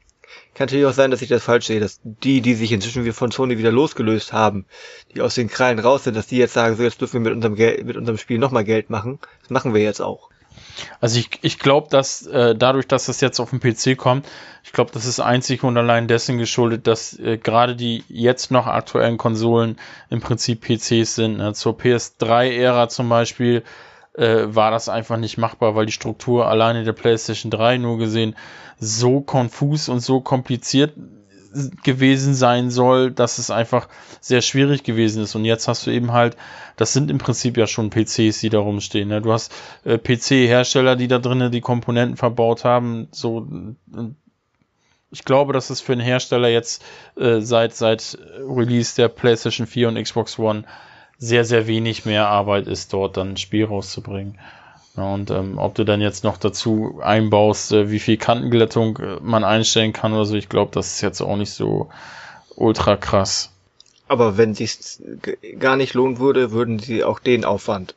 Kann 0.54 0.66
natürlich 0.66 0.86
auch 0.86 0.92
sein, 0.92 1.10
dass 1.10 1.22
ich 1.22 1.28
das 1.28 1.42
falsch 1.42 1.66
sehe, 1.66 1.80
dass 1.80 2.00
die, 2.04 2.40
die 2.40 2.54
sich 2.54 2.70
inzwischen 2.70 3.12
von 3.12 3.30
Sony 3.32 3.58
wieder 3.58 3.72
losgelöst 3.72 4.32
haben, 4.32 4.66
die 5.12 5.22
aus 5.22 5.34
den 5.34 5.48
Krallen 5.48 5.80
raus 5.80 6.04
sind, 6.04 6.16
dass 6.16 6.28
die 6.28 6.36
jetzt 6.36 6.54
sagen, 6.54 6.76
so 6.76 6.82
jetzt 6.82 7.00
dürfen 7.00 7.14
wir 7.14 7.30
mit 7.30 7.32
unserem 7.32 7.56
Geld, 7.56 7.84
mit 7.84 7.96
unserem 7.96 8.18
Spiel 8.18 8.38
nochmal 8.38 8.64
Geld 8.64 8.90
machen. 8.90 9.18
Das 9.40 9.50
machen 9.50 9.74
wir 9.74 9.82
jetzt 9.82 10.00
auch. 10.00 10.30
Also 11.00 11.18
ich, 11.18 11.30
ich 11.42 11.58
glaube, 11.58 11.88
dass 11.90 12.26
äh, 12.26 12.54
dadurch, 12.54 12.86
dass 12.86 13.06
das 13.06 13.20
jetzt 13.20 13.40
auf 13.40 13.50
dem 13.50 13.60
PC 13.60 13.96
kommt, 13.96 14.26
ich 14.62 14.72
glaube, 14.72 14.90
das 14.92 15.06
ist 15.06 15.20
einzig 15.20 15.62
und 15.62 15.76
allein 15.76 16.08
dessen 16.08 16.38
geschuldet, 16.38 16.86
dass 16.86 17.18
äh, 17.18 17.38
gerade 17.38 17.76
die 17.76 18.04
jetzt 18.08 18.50
noch 18.50 18.66
aktuellen 18.66 19.16
Konsolen 19.16 19.78
im 20.10 20.20
Prinzip 20.20 20.60
PCs 20.60 21.14
sind. 21.14 21.38
Ne? 21.38 21.54
Zur 21.54 21.78
PS3-Ära 21.78 22.88
zum 22.88 23.08
Beispiel 23.08 23.62
äh, 24.14 24.42
war 24.46 24.70
das 24.70 24.88
einfach 24.88 25.16
nicht 25.16 25.38
machbar, 25.38 25.74
weil 25.74 25.86
die 25.86 25.92
Struktur 25.92 26.46
alleine 26.46 26.84
der 26.84 26.92
PlayStation 26.92 27.50
3 27.50 27.78
nur 27.78 27.98
gesehen 27.98 28.36
so 28.78 29.20
konfus 29.20 29.88
und 29.88 30.00
so 30.00 30.20
kompliziert 30.20 30.94
gewesen 31.82 32.34
sein 32.34 32.70
soll, 32.70 33.10
dass 33.10 33.38
es 33.38 33.50
einfach 33.50 33.88
sehr 34.20 34.42
schwierig 34.42 34.84
gewesen 34.84 35.22
ist. 35.22 35.34
Und 35.34 35.44
jetzt 35.44 35.68
hast 35.68 35.86
du 35.86 35.90
eben 35.90 36.12
halt, 36.12 36.36
das 36.76 36.92
sind 36.92 37.10
im 37.10 37.18
Prinzip 37.18 37.56
ja 37.56 37.66
schon 37.66 37.90
PCs, 37.90 38.40
die 38.40 38.50
da 38.50 38.58
rumstehen. 38.58 39.08
Ne? 39.08 39.20
Du 39.20 39.32
hast 39.32 39.52
äh, 39.84 39.98
PC-Hersteller, 39.98 40.96
die 40.96 41.08
da 41.08 41.18
drinnen 41.18 41.50
die 41.50 41.60
Komponenten 41.60 42.16
verbaut 42.16 42.64
haben. 42.64 43.08
So, 43.10 43.48
ich 45.10 45.24
glaube, 45.24 45.52
dass 45.52 45.70
es 45.70 45.80
für 45.80 45.92
einen 45.92 46.00
Hersteller 46.00 46.48
jetzt 46.48 46.84
äh, 47.16 47.40
seit 47.40 47.74
seit 47.74 48.16
Release 48.38 48.94
der 48.96 49.08
PlayStation 49.08 49.66
4 49.66 49.88
und 49.88 50.02
Xbox 50.02 50.38
One 50.38 50.64
sehr 51.18 51.44
sehr 51.44 51.66
wenig 51.66 52.06
mehr 52.06 52.28
Arbeit 52.28 52.66
ist, 52.66 52.92
dort 52.92 53.16
dann 53.16 53.30
ein 53.30 53.36
Spiel 53.36 53.64
rauszubringen. 53.64 54.38
Ja, 54.96 55.14
und 55.14 55.30
ähm, 55.30 55.58
ob 55.58 55.74
du 55.74 55.84
dann 55.84 56.00
jetzt 56.00 56.24
noch 56.24 56.36
dazu 56.36 57.00
einbaust, 57.02 57.72
äh, 57.72 57.90
wie 57.90 58.00
viel 58.00 58.16
Kantenglättung 58.16 58.98
äh, 58.98 59.18
man 59.22 59.44
einstellen 59.44 59.92
kann 59.92 60.12
oder 60.12 60.24
so, 60.24 60.34
ich 60.34 60.48
glaube, 60.48 60.72
das 60.74 60.94
ist 60.94 61.00
jetzt 61.00 61.20
auch 61.20 61.36
nicht 61.36 61.52
so 61.52 61.90
ultra 62.56 62.96
krass. 62.96 63.52
Aber 64.08 64.36
wenn 64.36 64.54
sich's 64.54 65.00
gar 65.58 65.76
nicht 65.76 65.94
lohnen 65.94 66.18
würde, 66.18 66.50
würden 66.50 66.80
sie 66.80 67.04
auch 67.04 67.20
den 67.20 67.44
Aufwand 67.44 67.94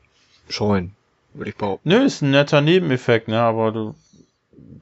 scheuen, 0.47 0.91
würde 1.33 1.49
ich 1.49 1.57
behaupten. 1.57 1.89
Nö, 1.89 2.05
ist 2.05 2.21
ein 2.21 2.29
netter 2.29 2.61
Nebeneffekt, 2.61 3.27
ne, 3.27 3.39
aber 3.39 3.71
du, 3.71 3.95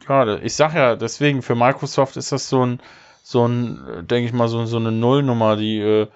gerade, 0.06 0.42
ich 0.44 0.56
sag 0.56 0.74
ja, 0.74 0.98
deswegen 0.98 1.42
für 1.42 1.56
Microsoft 1.56 2.18
ist 2.18 2.34
das 2.34 2.50
so 2.50 2.66
ein, 2.66 2.82
so 3.24 3.48
ein, 3.48 3.80
äh, 3.88 4.04
denke 4.04 4.28
ich 4.28 4.34
mal, 4.34 4.50
so, 4.50 4.66
so 4.66 4.78
eine 4.78 4.92
Nullnummer, 4.92 5.56
die 5.56 5.80
äh, 5.80 6.08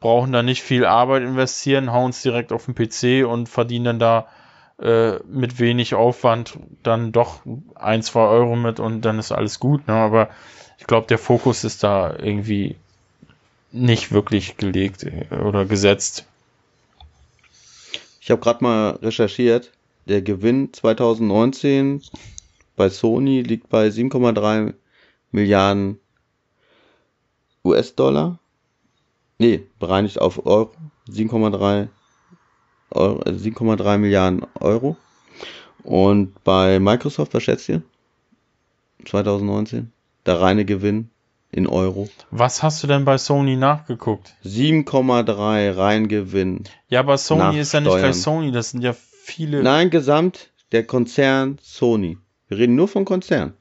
brauchen 0.00 0.32
da 0.32 0.42
nicht 0.42 0.62
viel 0.62 0.84
Arbeit 0.84 1.22
investieren, 1.22 1.92
hauen 1.92 2.10
es 2.10 2.22
direkt 2.22 2.52
auf 2.52 2.66
den 2.66 2.74
PC 2.74 3.24
und 3.26 3.48
verdienen 3.48 3.84
dann 3.84 3.98
da 4.00 4.26
äh, 4.78 5.18
mit 5.24 5.58
wenig 5.58 5.94
Aufwand 5.94 6.58
dann 6.82 7.12
doch 7.12 7.40
ein, 7.74 8.02
zwei 8.02 8.26
Euro 8.26 8.56
mit 8.56 8.78
und 8.80 9.00
dann 9.02 9.18
ist 9.18 9.32
alles 9.32 9.58
gut. 9.58 9.86
Ne? 9.88 9.94
Aber 9.94 10.28
ich 10.78 10.86
glaube, 10.86 11.06
der 11.06 11.18
Fokus 11.18 11.64
ist 11.64 11.82
da 11.82 12.14
irgendwie 12.16 12.76
nicht 13.72 14.12
wirklich 14.12 14.56
gelegt 14.56 15.04
äh, 15.04 15.34
oder 15.34 15.64
gesetzt. 15.64 16.26
Ich 18.20 18.30
habe 18.30 18.40
gerade 18.40 18.64
mal 18.64 18.90
recherchiert. 19.02 19.72
Der 20.06 20.22
Gewinn 20.22 20.72
2019 20.72 22.02
bei 22.76 22.90
Sony 22.90 23.42
liegt 23.42 23.68
bei 23.68 23.88
7,3 23.88 24.74
Milliarden 25.32 25.98
US-Dollar. 27.64 28.38
Nee, 29.38 29.66
bereinigt 29.78 30.20
auf 30.20 30.44
Euro. 30.46 30.72
7,3 31.08 31.88
7,3 32.92 33.82
also 33.84 33.98
Milliarden 33.98 34.46
Euro. 34.60 34.96
Und 35.82 36.42
bei 36.44 36.80
Microsoft, 36.80 37.34
was 37.34 37.42
schätzt 37.42 37.68
ihr? 37.68 37.82
2019? 39.04 39.92
Der 40.24 40.40
reine 40.40 40.64
Gewinn 40.64 41.10
in 41.52 41.66
Euro. 41.66 42.08
Was 42.30 42.62
hast 42.62 42.82
du 42.82 42.86
denn 42.86 43.04
bei 43.04 43.18
Sony 43.18 43.56
nachgeguckt? 43.56 44.34
7,3 44.44 45.76
Reingewinn. 45.76 46.64
Ja, 46.88 47.00
aber 47.00 47.18
Sony 47.18 47.60
ist 47.60 47.72
ja 47.72 47.80
nicht 47.80 47.96
gleich 47.96 48.16
Sony, 48.16 48.50
das 48.52 48.70
sind 48.70 48.82
ja 48.82 48.92
viele. 48.92 49.62
Nein, 49.62 49.90
gesamt 49.90 50.50
der 50.72 50.84
Konzern 50.84 51.58
Sony. 51.62 52.18
Wir 52.48 52.58
reden 52.58 52.74
nur 52.74 52.88
von 52.88 53.04
Konzern. 53.04 53.54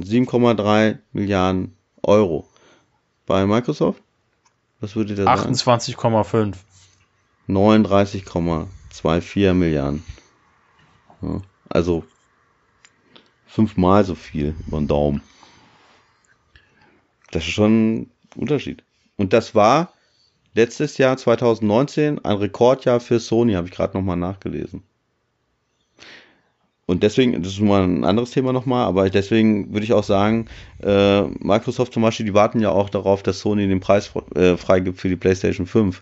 7,3 0.00 0.98
Milliarden 1.12 1.76
Euro. 2.02 2.48
Bei 3.24 3.46
Microsoft? 3.46 4.02
Was 4.80 4.94
würde 4.94 5.14
der 5.14 5.24
sagen? 5.24 5.54
28,5. 5.54 6.54
39,24 7.48 9.54
Milliarden. 9.54 10.04
Ja, 11.22 11.40
also 11.68 12.04
fünfmal 13.46 14.04
so 14.04 14.14
viel 14.14 14.54
über 14.66 14.78
den 14.78 14.88
Daumen. 14.88 15.22
Das 17.30 17.44
ist 17.44 17.52
schon 17.52 17.94
ein 17.94 18.10
Unterschied. 18.36 18.82
Und 19.16 19.32
das 19.32 19.54
war 19.54 19.92
letztes 20.54 20.98
Jahr 20.98 21.16
2019 21.16 22.24
ein 22.24 22.36
Rekordjahr 22.36 23.00
für 23.00 23.20
Sony, 23.20 23.54
habe 23.54 23.68
ich 23.68 23.74
gerade 23.74 23.96
nochmal 23.96 24.16
nachgelesen. 24.16 24.82
Und 26.88 27.02
deswegen, 27.02 27.42
das 27.42 27.52
ist 27.52 27.60
mal 27.60 27.82
ein 27.82 28.04
anderes 28.04 28.30
Thema 28.30 28.52
nochmal, 28.52 28.86
aber 28.86 29.10
deswegen 29.10 29.72
würde 29.72 29.84
ich 29.84 29.92
auch 29.92 30.04
sagen, 30.04 30.46
äh, 30.84 31.22
Microsoft 31.22 31.92
zum 31.92 32.02
Beispiel, 32.02 32.26
die 32.26 32.34
warten 32.34 32.60
ja 32.60 32.70
auch 32.70 32.88
darauf, 32.88 33.24
dass 33.24 33.40
Sony 33.40 33.66
den 33.66 33.80
Preis 33.80 34.12
äh, 34.36 34.56
freigibt 34.56 35.00
für 35.00 35.08
die 35.08 35.16
PlayStation 35.16 35.66
5, 35.66 36.00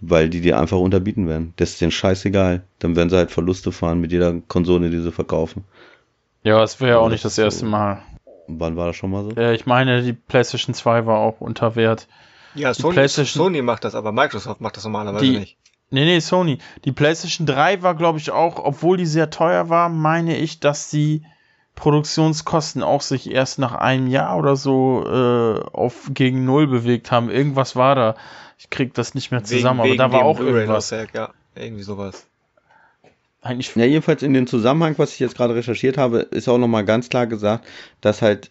weil 0.00 0.28
die 0.28 0.40
dir 0.40 0.60
einfach 0.60 0.78
unterbieten 0.78 1.26
werden. 1.26 1.52
Das 1.56 1.70
ist 1.70 1.80
denen 1.80 1.90
scheißegal. 1.90 2.62
Dann 2.78 2.94
werden 2.94 3.10
sie 3.10 3.16
halt 3.16 3.32
Verluste 3.32 3.72
fahren 3.72 4.00
mit 4.00 4.12
jeder 4.12 4.34
Konsole, 4.46 4.90
die 4.90 5.00
sie 5.00 5.10
verkaufen. 5.10 5.64
Ja, 6.44 6.60
das 6.60 6.80
wäre 6.80 6.92
ja 6.92 6.98
auch 6.98 7.08
nicht 7.08 7.24
das 7.24 7.36
erste 7.36 7.66
Mal. 7.66 8.00
Wann 8.46 8.76
war 8.76 8.86
das 8.86 8.96
schon 8.96 9.10
mal 9.10 9.24
so? 9.24 9.36
Äh, 9.36 9.56
ich 9.56 9.66
meine, 9.66 10.02
die 10.02 10.12
PlayStation 10.12 10.74
2 10.74 11.06
war 11.06 11.18
auch 11.18 11.40
unter 11.40 11.74
Wert. 11.74 12.06
Ja, 12.54 12.72
Sony, 12.72 13.08
Sony 13.08 13.62
macht 13.62 13.84
das, 13.84 13.94
aber 13.94 14.12
Microsoft 14.12 14.60
macht 14.60 14.76
das 14.76 14.84
normalerweise 14.84 15.24
die, 15.24 15.38
nicht. 15.38 15.56
Nee, 15.90 16.04
nee, 16.04 16.20
Sony. 16.20 16.58
Die 16.84 16.92
PlayStation 16.92 17.46
3 17.46 17.82
war, 17.82 17.96
glaube 17.96 18.18
ich, 18.18 18.30
auch, 18.30 18.64
obwohl 18.64 18.96
die 18.96 19.06
sehr 19.06 19.30
teuer 19.30 19.68
war, 19.68 19.88
meine 19.88 20.36
ich, 20.36 20.60
dass 20.60 20.88
die 20.88 21.22
Produktionskosten 21.74 22.82
auch 22.82 23.00
sich 23.00 23.30
erst 23.30 23.58
nach 23.58 23.74
einem 23.74 24.06
Jahr 24.06 24.38
oder 24.38 24.54
so 24.54 25.04
äh, 25.06 25.60
auf 25.72 26.10
gegen 26.12 26.44
Null 26.44 26.66
bewegt 26.66 27.10
haben. 27.10 27.30
Irgendwas 27.30 27.74
war 27.74 27.94
da. 27.94 28.14
Ich 28.58 28.70
krieg 28.70 28.94
das 28.94 29.14
nicht 29.14 29.30
mehr 29.30 29.42
zusammen, 29.42 29.82
wegen, 29.82 30.00
aber 30.00 30.12
da 30.12 30.18
war 30.18 30.26
auch 30.26 30.38
irgendwas. 30.38 30.90
Ja, 30.90 31.30
irgendwie 31.54 31.82
sowas. 31.82 32.26
Eigentlich 33.42 33.74
ja, 33.74 33.86
jedenfalls 33.86 34.22
in 34.22 34.34
dem 34.34 34.46
Zusammenhang, 34.46 34.94
was 34.98 35.14
ich 35.14 35.18
jetzt 35.18 35.36
gerade 35.36 35.54
recherchiert 35.54 35.96
habe, 35.96 36.18
ist 36.18 36.48
auch 36.48 36.58
nochmal 36.58 36.84
ganz 36.84 37.08
klar 37.08 37.26
gesagt, 37.26 37.66
dass 38.02 38.20
halt 38.20 38.50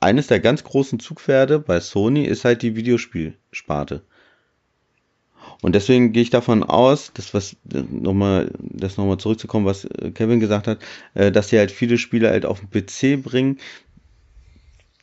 eines 0.00 0.28
der 0.28 0.40
ganz 0.40 0.64
großen 0.64 0.98
Zugpferde 0.98 1.58
bei 1.58 1.78
Sony 1.80 2.24
ist 2.24 2.46
halt 2.46 2.62
die 2.62 2.74
Videospielsparte. 2.74 4.02
Und 5.62 5.76
deswegen 5.76 6.12
gehe 6.12 6.22
ich 6.22 6.30
davon 6.30 6.64
aus, 6.64 7.12
dass 7.14 7.32
was 7.32 7.56
nochmal, 7.64 8.50
das 8.58 8.96
nochmal 8.96 9.18
zurückzukommen, 9.18 9.64
was 9.64 9.84
äh, 9.84 10.10
Kevin 10.10 10.40
gesagt 10.40 10.66
hat, 10.66 10.80
äh, 11.14 11.32
dass 11.32 11.48
sie 11.48 11.58
halt 11.58 11.70
viele 11.70 11.98
Spiele 11.98 12.30
halt 12.30 12.44
auf 12.44 12.60
den 12.60 12.70
PC 12.70 13.22
bringen, 13.22 13.58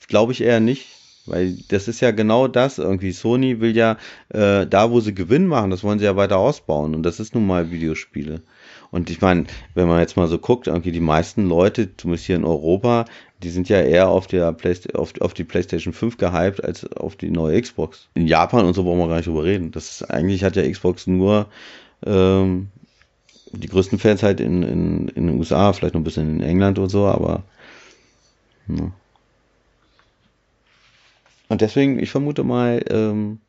glaube 0.07 0.34
ich 0.34 0.41
eher 0.41 0.60
nicht. 0.60 0.88
Weil 1.26 1.57
das 1.69 1.88
ist 1.88 2.02
ja 2.02 2.11
genau 2.11 2.48
das 2.48 2.77
irgendwie. 2.80 3.11
Sony 3.11 3.61
will 3.61 3.76
ja 3.76 3.98
äh, 4.30 4.65
da, 4.65 4.91
wo 4.91 4.99
sie 4.99 5.14
Gewinn 5.14 5.48
machen, 5.48 5.69
das 5.69 5.84
wollen 5.84 5.99
sie 5.99 6.06
ja 6.06 6.15
weiter 6.15 6.38
ausbauen. 6.38 6.95
Und 6.95 7.03
das 7.03 7.19
ist 7.19 7.36
nun 7.36 7.45
mal 7.45 7.72
Videospiele. 7.72 8.41
Und 8.91 9.10
ich 9.10 9.22
meine, 9.22 9.45
wenn 9.76 9.88
man 9.88 9.99
jetzt 9.99 10.18
mal 10.18 10.28
so 10.28 10.40
guckt, 10.40 10.68
irgendwie 10.68 10.91
die 10.91 10.99
meisten 10.99 11.48
Leute, 11.48 11.95
zumindest 11.95 12.26
hier 12.26 12.36
in 12.36 12.45
Europa, 12.45 13.06
die 13.44 13.49
sind 13.49 13.70
ja 13.70 13.82
eher 13.82 14.10
auf, 14.10 14.28
der 14.28 14.52
Playsta 14.52 14.98
auf, 14.98 15.14
auf 15.22 15.34
die 15.34 15.44
PlayStation 15.44 15.94
5 15.94 16.18
gehypt 16.18 16.64
als 16.64 16.91
auf 16.94 17.16
die 17.16 17.30
neue 17.30 17.61
Xbox. 17.61 18.07
In 18.16 18.28
Japan 18.28 18.66
und 18.66 18.74
so 18.74 18.84
brauchen 18.84 18.99
wir 18.99 19.07
gar 19.07 19.18
nicht 19.18 19.28
drüber 19.28 19.44
reden. 19.44 19.72
Das 19.72 20.02
ist, 20.02 20.10
eigentlich 20.10 20.44
hat 20.44 20.56
ja 20.56 20.70
Xbox 20.70 21.06
nur 21.07 21.48
ähm, 22.06 22.70
die 23.52 23.68
größten 23.68 23.99
Fans 23.99 24.24
halt 24.24 24.40
in, 24.40 24.64
in, 24.64 25.07
in 25.10 25.28
den 25.28 25.38
USA, 25.38 25.72
vielleicht 25.74 25.94
noch 25.94 26.02
ein 26.02 26.06
bisschen 26.06 26.40
in 26.40 26.41
England 26.41 26.80
und 26.80 26.90
so, 26.90 27.06
aber. 27.06 27.44
Ja. 28.68 28.91
Und 31.48 31.61
deswegen, 31.61 31.99
ich 31.99 32.11
vermute 32.11 32.44
mal, 32.44 32.84
ähm, 32.90 33.40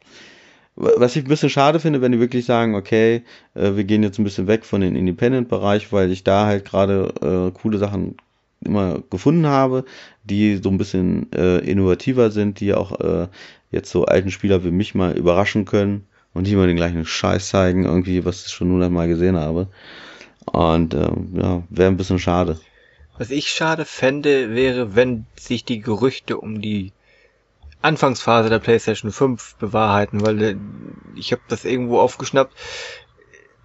was 0.81 1.17
ich 1.17 1.25
ein 1.25 1.29
bisschen 1.29 1.51
schade 1.51 1.81
finde, 1.81 2.01
wenn 2.01 2.13
die 2.13 2.21
wirklich 2.21 2.45
sagen, 2.45 2.75
okay, 2.75 3.23
äh, 3.55 3.77
wir 3.77 3.85
gehen 3.85 4.03
jetzt 4.03 4.19
ein 4.19 4.25
bisschen 4.25 4.47
weg 4.47 4.65
von 4.65 4.81
den 4.81 4.97
Independent-Bereich, 4.97 5.93
weil 5.93 6.11
ich 6.11 6.25
da 6.25 6.47
halt 6.47 6.65
gerade 6.65 7.13
äh, 7.21 7.59
coole 7.59 7.79
Sachen 7.79 8.17
immer 8.65 9.03
gefunden 9.11 9.47
habe, 9.47 9.85
die 10.25 10.57
so 10.57 10.71
ein 10.71 10.79
bisschen 10.79 11.33
äh, 11.33 11.59
innovativer 11.59 12.31
sind, 12.31 12.61
die 12.61 12.75
auch 12.75 13.01
äh, 13.01 13.29
jetzt 13.71 13.91
so 13.91 14.05
alten 14.05 14.31
Spieler 14.31 14.65
wie 14.65 14.71
mich 14.71 14.95
mal 14.95 15.17
überraschen 15.17 15.65
können 15.65 16.07
und 16.35 16.43
nicht 16.43 16.53
immer 16.53 16.67
den 16.67 16.77
gleichen 16.77 17.05
Scheiß 17.05 17.49
zeigen, 17.49 17.85
irgendwie, 17.85 18.25
was 18.25 18.47
ich 18.47 18.53
schon 18.53 18.71
hundertmal 18.71 19.09
gesehen 19.09 19.37
habe. 19.37 19.69
Und 20.47 20.95
äh, 20.95 21.11
ja, 21.35 21.63
wäre 21.69 21.91
ein 21.91 21.97
bisschen 21.97 22.19
schade. 22.19 22.59
Was 23.19 23.31
ich 23.31 23.49
schade 23.49 23.85
fände, 23.85 24.55
wäre, 24.55 24.95
wenn 24.97 25.27
sich 25.37 25.65
die 25.65 25.81
Gerüchte 25.81 26.39
um 26.39 26.63
die 26.63 26.93
Anfangsphase 27.83 28.51
der 28.51 28.59
PlayStation 28.59 29.11
5 29.11 29.57
bewahrheiten, 29.57 30.21
weil 30.25 30.43
äh, 30.43 30.57
ich 31.15 31.33
habe 31.33 31.43
das 31.49 31.65
irgendwo 31.65 32.01
aufgeschnappt. 32.01 32.55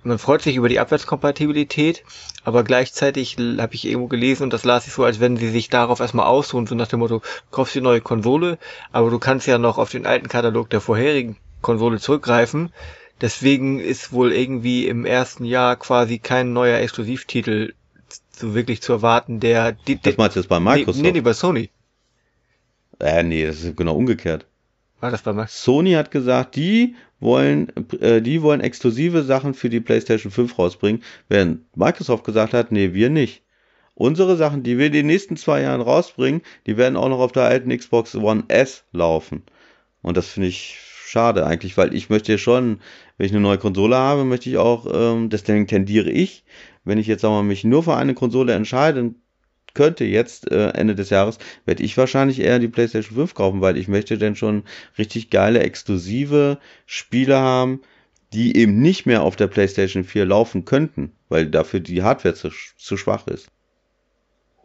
Man 0.03 0.19
freut 0.19 0.43
sich 0.43 0.55
über 0.55 0.69
die 0.69 0.79
Abwärtskompatibilität, 0.79 2.03
aber 2.43 2.63
gleichzeitig 2.63 3.37
habe 3.37 3.73
ich 3.73 3.85
irgendwo 3.85 4.07
gelesen 4.07 4.43
und 4.43 4.53
das 4.53 4.63
las 4.63 4.85
ich 4.85 4.93
so, 4.93 5.03
als 5.03 5.19
wenn 5.19 5.35
sie 5.35 5.49
sich 5.49 5.69
darauf 5.69 5.99
erstmal 5.99 6.27
ausruhen, 6.27 6.67
so 6.67 6.75
nach 6.75 6.87
dem 6.87 6.99
Motto, 6.99 7.23
kaufst 7.49 7.73
die 7.73 7.81
neue 7.81 8.01
Konsole, 8.01 8.59
aber 8.91 9.09
du 9.09 9.17
kannst 9.17 9.47
ja 9.47 9.57
noch 9.57 9.79
auf 9.79 9.89
den 9.89 10.05
alten 10.05 10.27
Katalog 10.27 10.69
der 10.69 10.79
vorherigen 10.79 11.37
Konsole 11.61 11.99
zurückgreifen. 11.99 12.71
Deswegen 13.19 13.79
ist 13.79 14.13
wohl 14.13 14.31
irgendwie 14.31 14.87
im 14.87 15.05
ersten 15.05 15.43
Jahr 15.43 15.75
quasi 15.75 16.19
kein 16.19 16.53
neuer 16.53 16.79
Exklusivtitel 16.79 17.73
so 18.31 18.53
wirklich 18.53 18.81
zu 18.81 18.93
erwarten, 18.93 19.39
der... 19.39 19.71
Die, 19.71 19.99
das 19.99 20.17
meinst 20.17 20.35
du 20.35 20.41
jetzt 20.41 20.49
bei 20.49 20.59
Microsoft? 20.59 21.01
Nee, 21.01 21.13
nee, 21.13 21.21
bei 21.21 21.33
Sony. 21.33 21.71
Äh, 22.99 23.23
nee, 23.23 23.45
das 23.45 23.63
ist 23.63 23.77
genau 23.77 23.95
umgekehrt. 23.95 24.45
War 24.99 25.11
das 25.11 25.21
bei 25.21 25.33
Max? 25.33 25.63
Sony 25.63 25.93
hat 25.93 26.11
gesagt, 26.11 26.55
die 26.55 26.95
wollen, 27.19 27.71
äh, 27.99 28.21
die 28.21 28.41
wollen 28.41 28.61
exklusive 28.61 29.23
Sachen 29.23 29.53
für 29.53 29.69
die 29.69 29.79
PlayStation 29.81 30.31
5 30.31 30.57
rausbringen, 30.57 31.03
während 31.27 31.61
Microsoft 31.75 32.23
gesagt 32.23 32.53
hat, 32.53 32.71
nee, 32.71 32.93
wir 32.93 33.09
nicht. 33.09 33.43
Unsere 33.93 34.35
Sachen, 34.35 34.63
die 34.63 34.77
wir 34.77 34.87
in 34.87 34.93
den 34.93 35.07
nächsten 35.07 35.37
zwei 35.37 35.61
Jahren 35.61 35.81
rausbringen, 35.81 36.41
die 36.65 36.75
werden 36.75 36.97
auch 36.97 37.07
noch 37.07 37.19
auf 37.19 37.31
der 37.31 37.43
alten 37.43 37.75
Xbox 37.75 38.15
One 38.15 38.43
S 38.49 38.83
laufen. 38.91 39.43
Und 40.01 40.17
das 40.17 40.27
finde 40.27 40.49
ich 40.49 40.77
schade 41.05 41.45
eigentlich, 41.45 41.77
weil 41.77 41.93
ich 41.93 42.09
möchte 42.09 42.33
ja 42.33 42.37
schon, 42.37 42.81
wenn 43.17 43.25
ich 43.25 43.31
eine 43.31 43.41
neue 43.41 43.57
Konsole 43.57 43.95
habe, 43.95 44.25
möchte 44.25 44.49
ich 44.49 44.57
auch, 44.57 44.85
ähm, 44.93 45.29
deswegen 45.29 45.65
tendiere 45.67 46.09
ich, 46.09 46.43
wenn 46.83 46.97
ich 46.97 47.07
jetzt 47.07 47.21
sagen 47.21 47.35
wir, 47.35 47.43
mich 47.43 47.63
nur 47.63 47.83
für 47.83 47.95
eine 47.95 48.13
Konsole 48.13 48.53
entscheide, 48.53 49.15
könnte 49.75 50.05
jetzt 50.05 50.51
äh, 50.51 50.69
Ende 50.69 50.95
des 50.95 51.11
Jahres, 51.11 51.37
werde 51.65 51.83
ich 51.83 51.95
wahrscheinlich 51.97 52.39
eher 52.39 52.59
die 52.59 52.67
PlayStation 52.67 53.15
5 53.15 53.35
kaufen, 53.35 53.61
weil 53.61 53.77
ich 53.77 53.87
möchte 53.87 54.17
denn 54.17 54.35
schon 54.35 54.63
richtig 54.97 55.29
geile, 55.29 55.59
exklusive 55.59 56.57
Spiele 56.87 57.37
haben, 57.37 57.81
die 58.33 58.57
eben 58.57 58.81
nicht 58.81 59.05
mehr 59.05 59.21
auf 59.21 59.35
der 59.35 59.47
PlayStation 59.47 60.03
4 60.03 60.25
laufen 60.25 60.65
könnten, 60.65 61.11
weil 61.29 61.45
dafür 61.45 61.79
die 61.79 62.01
Hardware 62.01 62.33
zu, 62.33 62.49
zu 62.77 62.97
schwach 62.97 63.27
ist. 63.27 63.47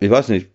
Ich 0.01 0.11
weiß 0.11 0.28
nicht, 0.28 0.49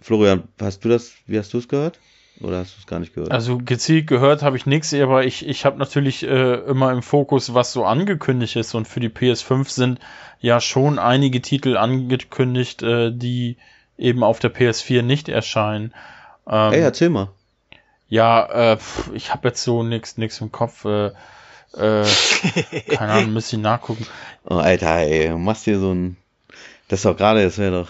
Florian, 0.00 0.48
hast 0.60 0.84
du 0.84 0.88
das, 0.88 1.14
wie 1.26 1.38
hast 1.38 1.52
du 1.54 1.58
es 1.58 1.68
gehört? 1.68 1.98
Oder 2.40 2.58
hast 2.58 2.76
du 2.76 2.80
es 2.80 2.86
gar 2.86 2.98
nicht 2.98 3.14
gehört? 3.14 3.30
Also 3.30 3.58
gezielt 3.58 4.06
gehört 4.06 4.42
habe 4.42 4.56
ich 4.56 4.66
nichts, 4.66 4.92
aber 4.94 5.24
ich, 5.24 5.46
ich 5.46 5.64
habe 5.64 5.78
natürlich 5.78 6.24
äh, 6.24 6.54
immer 6.54 6.90
im 6.92 7.02
Fokus, 7.02 7.54
was 7.54 7.72
so 7.72 7.84
angekündigt 7.84 8.56
ist. 8.56 8.74
Und 8.74 8.88
für 8.88 9.00
die 9.00 9.10
PS5 9.10 9.68
sind 9.68 9.98
ja 10.40 10.60
schon 10.60 10.98
einige 10.98 11.40
Titel 11.40 11.76
angekündigt, 11.76 12.82
äh, 12.82 13.12
die 13.12 13.58
eben 13.98 14.22
auf 14.22 14.38
der 14.38 14.54
PS4 14.54 15.02
nicht 15.02 15.28
erscheinen. 15.28 15.92
Ähm, 16.46 16.72
Ey, 16.72 16.80
erzähl 16.80 17.10
mal. 17.10 17.28
Ja, 18.08 18.72
äh, 18.72 18.78
ich 19.14 19.32
habe 19.32 19.48
jetzt 19.48 19.62
so 19.62 19.82
nichts 19.82 20.18
nix 20.18 20.40
im 20.40 20.52
Kopf. 20.52 20.84
Äh, 20.84 21.12
äh, 21.74 22.04
keine 22.90 23.12
Ahnung, 23.12 23.32
müsste 23.32 23.56
ich 23.56 23.62
nachgucken. 23.62 24.06
Oh, 24.44 24.56
Alter, 24.56 24.98
ey, 24.98 25.28
du 25.28 25.38
machst 25.38 25.64
hier 25.64 25.78
so 25.78 25.92
ein. 25.92 26.16
Das 26.88 26.98
ist 27.00 27.04
doch 27.06 27.16
gerade, 27.16 27.42
das 27.42 27.58
wäre 27.58 27.82
doch. 27.82 27.88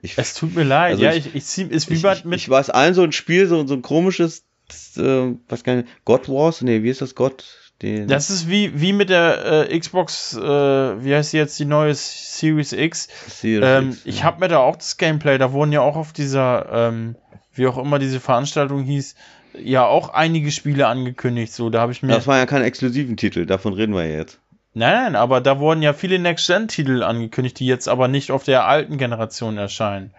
Ich, 0.00 0.16
es 0.16 0.34
tut 0.34 0.54
mir 0.54 0.62
leid, 0.62 0.92
also 0.92 1.04
ja, 1.04 1.12
ich, 1.12 1.26
ich, 1.26 1.34
ich 1.34 1.44
zieh, 1.44 1.64
ist 1.64 1.90
wie 1.90 1.94
ich, 1.94 2.24
mit. 2.24 2.38
Ich 2.38 2.48
weiß 2.48 2.70
allen 2.70 2.94
so 2.94 3.02
ein 3.02 3.12
Spiel, 3.12 3.46
so, 3.48 3.66
so 3.66 3.74
ein 3.74 3.82
komisches, 3.82 4.44
das, 4.68 4.96
äh, 4.96 5.34
was 5.48 5.64
kann 5.64 5.80
ich, 5.80 5.86
God 6.04 6.28
Wars? 6.28 6.62
Nee, 6.62 6.82
wie 6.82 6.90
ist 6.90 7.00
das 7.02 7.14
God? 7.14 7.44
Den 7.82 8.08
das 8.08 8.28
ist 8.28 8.48
wie, 8.48 8.80
wie 8.80 8.92
mit 8.92 9.08
der 9.08 9.68
äh, 9.70 9.78
Xbox, 9.78 10.34
äh, 10.34 10.40
wie 10.40 11.14
heißt 11.14 11.32
die 11.32 11.36
jetzt, 11.36 11.58
die 11.60 11.64
neue 11.64 11.94
Series 11.94 12.72
X. 12.72 13.08
Series 13.28 13.64
ähm, 13.64 13.90
X 13.90 14.00
ich 14.04 14.24
habe 14.24 14.40
mir 14.40 14.48
da 14.48 14.58
auch 14.58 14.76
das 14.76 14.96
Gameplay, 14.96 15.38
da 15.38 15.52
wurden 15.52 15.70
ja 15.70 15.80
auch 15.80 15.94
auf 15.94 16.12
dieser, 16.12 16.66
ähm, 16.72 17.14
wie 17.52 17.68
auch 17.68 17.78
immer 17.78 18.00
diese 18.00 18.18
Veranstaltung 18.18 18.82
hieß, 18.82 19.14
ja 19.60 19.86
auch 19.86 20.08
einige 20.08 20.50
Spiele 20.50 20.88
angekündigt. 20.88 21.52
So, 21.52 21.70
da 21.70 21.80
habe 21.80 21.92
ich 21.92 22.02
mir. 22.02 22.12
Das 22.12 22.26
war 22.26 22.38
ja 22.38 22.46
kein 22.46 22.62
exklusiven 22.62 23.16
Titel, 23.16 23.46
davon 23.46 23.74
reden 23.74 23.94
wir 23.94 24.10
jetzt. 24.10 24.40
Nein, 24.74 24.94
nein, 24.94 25.16
aber 25.16 25.40
da 25.40 25.58
wurden 25.60 25.82
ja 25.82 25.92
viele 25.92 26.18
Next-Gen-Titel 26.18 27.02
angekündigt, 27.02 27.58
die 27.58 27.66
jetzt 27.66 27.88
aber 27.88 28.06
nicht 28.06 28.30
auf 28.30 28.44
der 28.44 28.66
alten 28.66 28.98
Generation 28.98 29.56
erscheinen. 29.56 30.12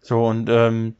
So, 0.00 0.26
und 0.26 0.48
ähm, 0.48 0.96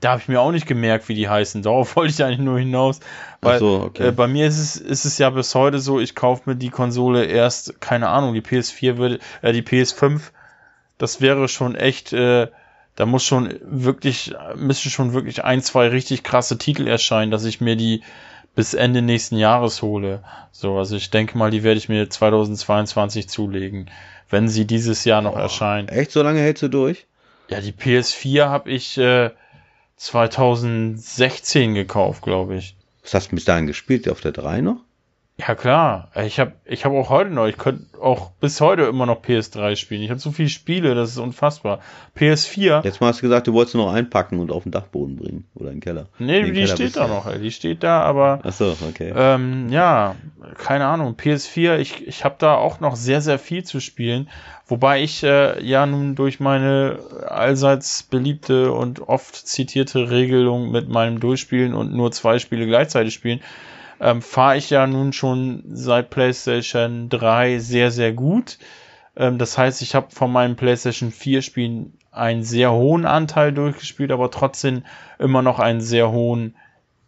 da 0.00 0.10
habe 0.12 0.20
ich 0.20 0.28
mir 0.28 0.40
auch 0.40 0.52
nicht 0.52 0.66
gemerkt, 0.66 1.08
wie 1.08 1.14
die 1.14 1.28
heißen. 1.28 1.62
Darauf 1.62 1.96
wollte 1.96 2.12
ich 2.12 2.24
eigentlich 2.24 2.40
nur 2.40 2.58
hinaus. 2.58 3.00
Weil 3.40 3.58
so, 3.58 3.82
okay. 3.86 4.08
äh, 4.08 4.12
bei 4.12 4.26
mir 4.26 4.46
ist 4.46 4.58
es, 4.58 4.76
ist 4.76 5.04
es 5.04 5.18
ja 5.18 5.30
bis 5.30 5.54
heute 5.54 5.78
so, 5.78 6.00
ich 6.00 6.14
kaufe 6.14 6.50
mir 6.50 6.56
die 6.56 6.70
Konsole 6.70 7.24
erst, 7.24 7.80
keine 7.80 8.08
Ahnung, 8.08 8.34
die 8.34 8.42
PS4 8.42 8.96
würde, 8.96 9.18
äh, 9.42 9.52
die 9.52 9.62
PS5, 9.62 10.20
das 10.98 11.20
wäre 11.20 11.48
schon 11.48 11.74
echt, 11.74 12.12
äh, 12.12 12.48
da 12.96 13.06
muss 13.06 13.24
schon 13.24 13.54
wirklich, 13.62 14.34
müssen 14.54 14.90
schon 14.90 15.12
wirklich 15.12 15.44
ein, 15.44 15.62
zwei 15.62 15.88
richtig 15.88 16.22
krasse 16.22 16.58
Titel 16.58 16.86
erscheinen, 16.86 17.30
dass 17.30 17.44
ich 17.44 17.60
mir 17.60 17.76
die 17.76 18.02
bis 18.54 18.74
Ende 18.74 19.02
nächsten 19.02 19.36
Jahres 19.36 19.82
hole. 19.82 20.22
So, 20.52 20.78
also 20.78 20.94
ich 20.96 21.10
denke 21.10 21.36
mal, 21.36 21.50
die 21.50 21.64
werde 21.64 21.78
ich 21.78 21.88
mir 21.88 22.08
2022 22.08 23.28
zulegen, 23.28 23.90
wenn 24.30 24.48
sie 24.48 24.64
dieses 24.64 25.04
Jahr 25.04 25.22
noch 25.22 25.34
oh, 25.34 25.40
erscheinen. 25.40 25.88
Echt, 25.88 26.12
so 26.12 26.22
lange 26.22 26.40
hältst 26.40 26.62
du 26.62 26.68
durch? 26.68 27.06
Ja, 27.48 27.60
die 27.60 27.72
PS4 27.72 28.46
habe 28.46 28.70
ich, 28.70 28.96
äh, 28.96 29.30
2016 29.96 31.74
gekauft, 31.74 32.22
glaube 32.22 32.56
ich. 32.56 32.76
Was 33.02 33.14
hast 33.14 33.30
du 33.30 33.36
bis 33.36 33.44
dahin 33.44 33.66
gespielt? 33.66 34.08
Auf 34.08 34.20
der 34.20 34.32
3 34.32 34.60
noch? 34.60 34.83
Ja 35.36 35.56
klar, 35.56 36.10
ich 36.14 36.38
habe 36.38 36.52
ich 36.64 36.84
hab 36.84 36.92
auch 36.92 37.10
heute 37.10 37.30
noch, 37.30 37.48
ich 37.48 37.58
könnte 37.58 38.00
auch 38.00 38.30
bis 38.40 38.60
heute 38.60 38.82
immer 38.82 39.04
noch 39.04 39.20
PS3 39.20 39.74
spielen. 39.74 40.00
Ich 40.02 40.10
habe 40.10 40.20
so 40.20 40.30
viele 40.30 40.48
Spiele, 40.48 40.94
das 40.94 41.10
ist 41.10 41.18
unfassbar. 41.18 41.80
PS4. 42.16 42.84
Jetzt 42.84 43.00
mal 43.00 43.08
hast 43.08 43.18
du 43.18 43.22
gesagt, 43.22 43.48
du 43.48 43.52
wolltest 43.52 43.74
noch 43.74 43.92
einpacken 43.92 44.38
und 44.38 44.52
auf 44.52 44.62
den 44.62 44.70
Dachboden 44.70 45.16
bringen 45.16 45.44
oder 45.56 45.70
in 45.70 45.76
den 45.76 45.80
Keller. 45.80 46.06
Nee, 46.20 46.44
die 46.44 46.52
Keller 46.52 46.68
steht 46.68 46.96
da 46.96 47.08
noch, 47.08 47.26
ey. 47.26 47.40
die 47.40 47.50
steht 47.50 47.82
da, 47.82 48.02
aber. 48.02 48.38
Ach 48.44 48.52
so, 48.52 48.76
okay. 48.88 49.12
Ähm, 49.16 49.70
ja, 49.70 50.14
keine 50.56 50.86
Ahnung. 50.86 51.14
PS4, 51.14 51.78
ich, 51.78 52.06
ich 52.06 52.24
habe 52.24 52.36
da 52.38 52.54
auch 52.54 52.78
noch 52.78 52.94
sehr, 52.94 53.20
sehr 53.20 53.40
viel 53.40 53.64
zu 53.64 53.80
spielen. 53.80 54.28
Wobei 54.68 55.02
ich 55.02 55.24
äh, 55.24 55.60
ja 55.64 55.84
nun 55.84 56.14
durch 56.14 56.38
meine 56.38 57.00
allseits 57.26 58.04
beliebte 58.04 58.70
und 58.70 59.00
oft 59.00 59.34
zitierte 59.34 60.10
Regelung 60.10 60.70
mit 60.70 60.88
meinem 60.88 61.18
Durchspielen 61.18 61.74
und 61.74 61.92
nur 61.92 62.12
zwei 62.12 62.38
Spiele 62.38 62.66
gleichzeitig 62.66 63.14
spielen 63.14 63.40
ähm, 64.00 64.22
fahre 64.22 64.56
ich 64.56 64.70
ja 64.70 64.86
nun 64.86 65.12
schon 65.12 65.64
seit 65.68 66.10
PlayStation 66.10 67.08
3 67.08 67.58
sehr, 67.58 67.90
sehr 67.90 68.12
gut. 68.12 68.58
Ähm, 69.16 69.38
das 69.38 69.56
heißt, 69.58 69.82
ich 69.82 69.94
habe 69.94 70.10
von 70.10 70.32
meinen 70.32 70.56
PlayStation 70.56 71.10
4 71.10 71.42
Spielen 71.42 71.98
einen 72.10 72.42
sehr 72.44 72.72
hohen 72.72 73.06
Anteil 73.06 73.52
durchgespielt, 73.52 74.12
aber 74.12 74.30
trotzdem 74.30 74.84
immer 75.18 75.42
noch 75.42 75.58
einen 75.58 75.80
sehr 75.80 76.10
hohen, 76.10 76.56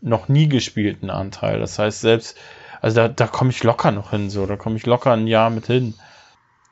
noch 0.00 0.28
nie 0.28 0.48
gespielten 0.48 1.10
Anteil. 1.10 1.58
Das 1.58 1.78
heißt, 1.78 2.00
selbst, 2.00 2.36
also 2.80 2.96
da, 2.96 3.08
da 3.08 3.26
komme 3.26 3.50
ich 3.50 3.62
locker 3.62 3.92
noch 3.92 4.10
hin, 4.10 4.30
so, 4.30 4.46
da 4.46 4.56
komme 4.56 4.76
ich 4.76 4.86
locker 4.86 5.12
ein 5.12 5.26
Jahr 5.26 5.50
mit 5.50 5.66
hin. 5.66 5.94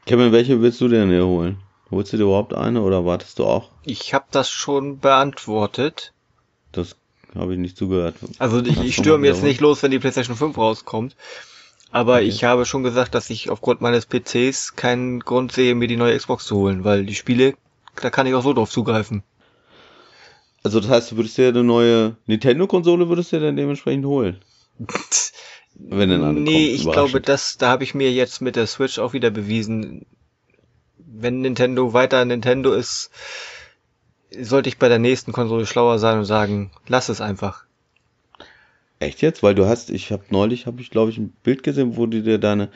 Kevin, 0.07 0.33
welche 0.33 0.61
willst 0.61 0.81
du 0.81 0.89
denn 0.89 1.11
hier 1.11 1.27
holen? 1.27 1.59
Holst 1.91 2.13
du 2.13 2.17
dir 2.17 2.25
überhaupt 2.25 2.55
eine 2.55 2.83
oder 2.83 3.05
wartest 3.05 3.39
du 3.39 3.47
auch? 3.47 3.71
Ich 3.85 4.15
habe 4.15 4.27
das 4.31 4.51
schon 4.51 4.99
beantwortet. 4.99 6.13
Das 6.73 6.97
habe 7.35 7.55
ich 7.55 7.59
nicht 7.59 7.77
zugehört. 7.77 8.17
Also 8.39 8.63
ich, 8.63 8.81
ich 8.81 8.95
stürme 8.95 9.27
jetzt 9.27 9.43
nicht 9.43 9.61
los, 9.61 9.83
wenn 9.83 9.91
die 9.91 9.99
PlayStation 9.99 10.37
5 10.37 10.57
rauskommt. 10.57 11.17
Aber 11.91 12.15
okay. 12.15 12.25
ich 12.25 12.43
habe 12.43 12.67
schon 12.67 12.83
gesagt, 12.83 13.15
dass 13.15 13.31
ich 13.31 13.51
aufgrund 13.51 13.81
meines 13.81 14.07
PCs 14.07 14.75
keinen 14.75 15.21
Grund 15.21 15.53
sehe, 15.53 15.75
mir 15.75 15.87
die 15.87 15.97
neue 15.97 16.17
Xbox 16.17 16.45
zu 16.45 16.57
holen, 16.57 16.83
weil 16.83 17.07
die 17.07 17.15
Spiele, 17.15 17.55
da 18.01 18.11
kann 18.11 18.27
ich 18.27 18.35
auch 18.35 18.43
so 18.43 18.53
drauf 18.53 18.71
zugreifen. 18.71 19.23
Also 20.65 20.81
das 20.81 20.91
heißt, 20.91 21.13
du 21.13 21.17
würdest 21.17 21.39
dir 21.39 21.49
eine 21.49 21.63
neue 21.63 22.17
Nintendo-Konsole 22.27 23.09
würdest 23.09 23.31
du 23.31 23.39
dir 23.39 23.47
dann 23.47 23.57
dementsprechend 23.57 24.07
holen? 24.07 24.41
Wenn 25.77 26.09
denn 26.09 26.25
eine 26.25 26.41
Nee, 26.41 26.69
kommt, 26.69 26.81
ich 26.81 26.93
glaube, 26.93 27.21
das, 27.21 27.59
da 27.59 27.69
habe 27.69 27.85
ich 27.85 27.95
mir 27.95 28.11
jetzt 28.11 28.41
mit 28.41 28.57
der 28.57 28.67
Switch 28.67 28.99
auch 28.99 29.13
wieder 29.13 29.31
bewiesen, 29.31 30.07
wenn 30.99 31.43
Nintendo 31.43 31.93
weiter 31.93 32.25
Nintendo 32.25 32.73
ist, 32.73 33.11
sollte 34.43 34.69
ich 34.69 34.79
bei 34.79 34.89
der 34.89 34.99
nächsten 34.99 35.33
Konsole 35.33 35.67
schlauer 35.67 35.99
sein 35.99 36.19
und 36.19 36.25
sagen, 36.25 36.71
lass 36.87 37.09
es 37.09 37.21
einfach. 37.21 37.65
Echt 39.01 39.23
jetzt? 39.23 39.43
Weil 39.43 39.55
du 39.55 39.67
hast, 39.67 39.91
ich 39.91 40.13
habe 40.13 40.25
neulich, 40.31 40.67
habe 40.67 40.81
ich 40.81 40.91
glaube 40.91 41.11
ich 41.11 41.19
ein 41.19 41.33
Bild 41.43 41.63
gesehen, 41.63 41.97
wo 41.97 42.07
du 42.07 42.23
dir 42.23 42.39
deine, 42.39 42.69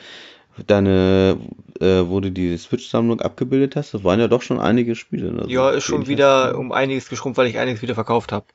deine, 0.67 1.37
äh, 1.79 2.03
wo 2.05 2.19
du 2.19 2.31
die 2.31 2.57
Switch-Sammlung 2.57 3.21
abgebildet 3.21 3.75
hast. 3.75 3.93
Das 3.93 4.03
waren 4.03 4.19
ja 4.19 4.27
doch 4.27 4.41
schon 4.41 4.59
einige 4.59 4.95
Spiele. 4.95 5.31
Also 5.31 5.49
ja, 5.49 5.69
ist 5.71 5.83
schon 5.83 6.07
wieder 6.07 6.57
um 6.57 6.71
einiges 6.71 7.09
geschrumpft, 7.09 7.37
weil 7.37 7.47
ich 7.47 7.57
einiges 7.57 7.81
wieder 7.81 7.95
verkauft 7.95 8.31
habe. 8.31 8.45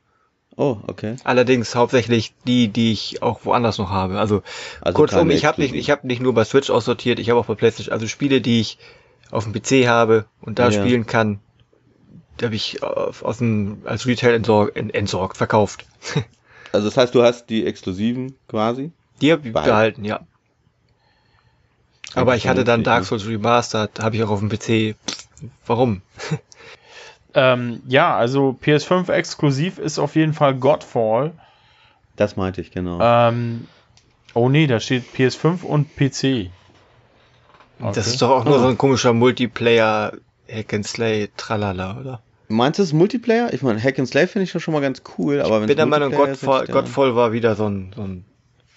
Oh, 0.57 0.79
okay. 0.87 1.17
Allerdings 1.25 1.75
hauptsächlich 1.75 2.33
die, 2.47 2.69
die 2.69 2.93
ich 2.93 3.23
auch 3.23 3.45
woanders 3.45 3.79
noch 3.79 3.91
habe. 3.91 4.21
Also, 4.21 4.43
also 4.81 4.97
kurzum, 4.97 5.31
ich 5.31 5.45
habe 5.45 5.61
nicht, 5.61 5.75
ich 5.75 5.91
habe 5.91 6.07
nicht 6.07 6.23
nur 6.23 6.33
bei 6.33 6.45
Switch 6.45 6.71
aussortiert, 6.71 7.19
ich 7.19 7.31
habe 7.31 7.41
auch 7.41 7.47
bei 7.47 7.57
PlayStation, 7.57 7.93
also 7.93 8.07
Spiele, 8.07 8.41
die 8.41 8.61
ich 8.61 8.79
auf 9.33 9.45
dem 9.45 9.53
PC 9.53 9.89
habe 9.89 10.27
und 10.41 10.61
da 10.61 10.69
ja. 10.69 10.73
spielen 10.73 11.07
kann, 11.07 11.41
habe 12.43 12.55
ich 12.55 12.83
aus 12.83 13.39
dem, 13.39 13.83
als 13.85 14.07
Retail 14.07 14.35
entsorgt, 14.35 14.77
entsorgt 14.77 15.37
verkauft. 15.37 15.87
also 16.73 16.89
das 16.89 16.97
heißt, 16.97 17.15
du 17.15 17.23
hast 17.23 17.47
die 17.47 17.67
exklusiven 17.67 18.37
quasi? 18.49 18.93
Die 19.21 19.33
habe 19.33 19.47
ich 19.47 19.53
behalten, 19.53 20.05
ja. 20.05 20.21
Aber 22.15 22.37
ich 22.37 22.47
hatte 22.47 22.65
dann 22.65 22.85
Dark 22.85 23.05
Souls 23.05 23.27
Remastered, 23.27 24.01
habe 24.01 24.17
ich 24.17 24.23
auch 24.23 24.31
auf 24.31 24.41
dem 24.41 24.49
PC. 24.49 24.97
Warum? 25.67 26.03
ähm, 27.35 27.83
ja, 27.89 28.17
also 28.17 28.57
PS5 28.63 29.11
exklusiv 29.13 29.79
ist 29.79 29.99
auf 29.99 30.15
jeden 30.15 30.33
Fall 30.33 30.55
Godfall. 30.55 31.33
Das 32.17 32.37
meinte 32.37 32.61
ich, 32.61 32.71
genau. 32.71 33.01
Ähm, 33.01 33.67
oh 34.35 34.49
nee, 34.49 34.67
da 34.67 34.79
steht 34.79 35.05
PS5 35.17 35.63
und 35.63 35.97
PC. 35.97 36.51
Okay. 37.81 37.93
Das 37.95 38.07
ist 38.07 38.23
doch 38.23 38.31
auch 38.31 38.45
nur 38.45 38.57
oh. 38.57 38.61
so 38.61 38.67
ein 38.69 38.79
komischer 38.79 39.13
Multiplayer 39.13 40.13
Hack 40.55 40.73
and 40.73 40.87
Slay 40.87 41.29
Tralala, 41.37 41.99
oder? 42.01 42.23
Meinst 42.49 42.79
du 42.79 42.83
es 42.83 42.93
Multiplayer? 42.93 43.53
Ich 43.53 43.63
meine, 43.63 43.83
Hack 43.83 43.99
and 43.99 44.09
Slay 44.09 44.27
finde 44.27 44.45
ich 44.45 44.63
schon 44.63 44.75
mal 44.75 44.81
ganz 44.81 45.03
cool, 45.19 45.41
aber 45.41 45.57
wenn 45.57 45.63
Ich 45.63 45.69
bin 45.69 45.77
der 45.77 45.87
Meinung, 45.87 46.13
Godfall, 46.13 46.67
Godfall 46.67 47.17
war 47.17 47.33
wieder 47.33 47.57
so 47.57 47.69
ein, 47.69 47.93
so 47.97 48.03
ein 48.03 48.25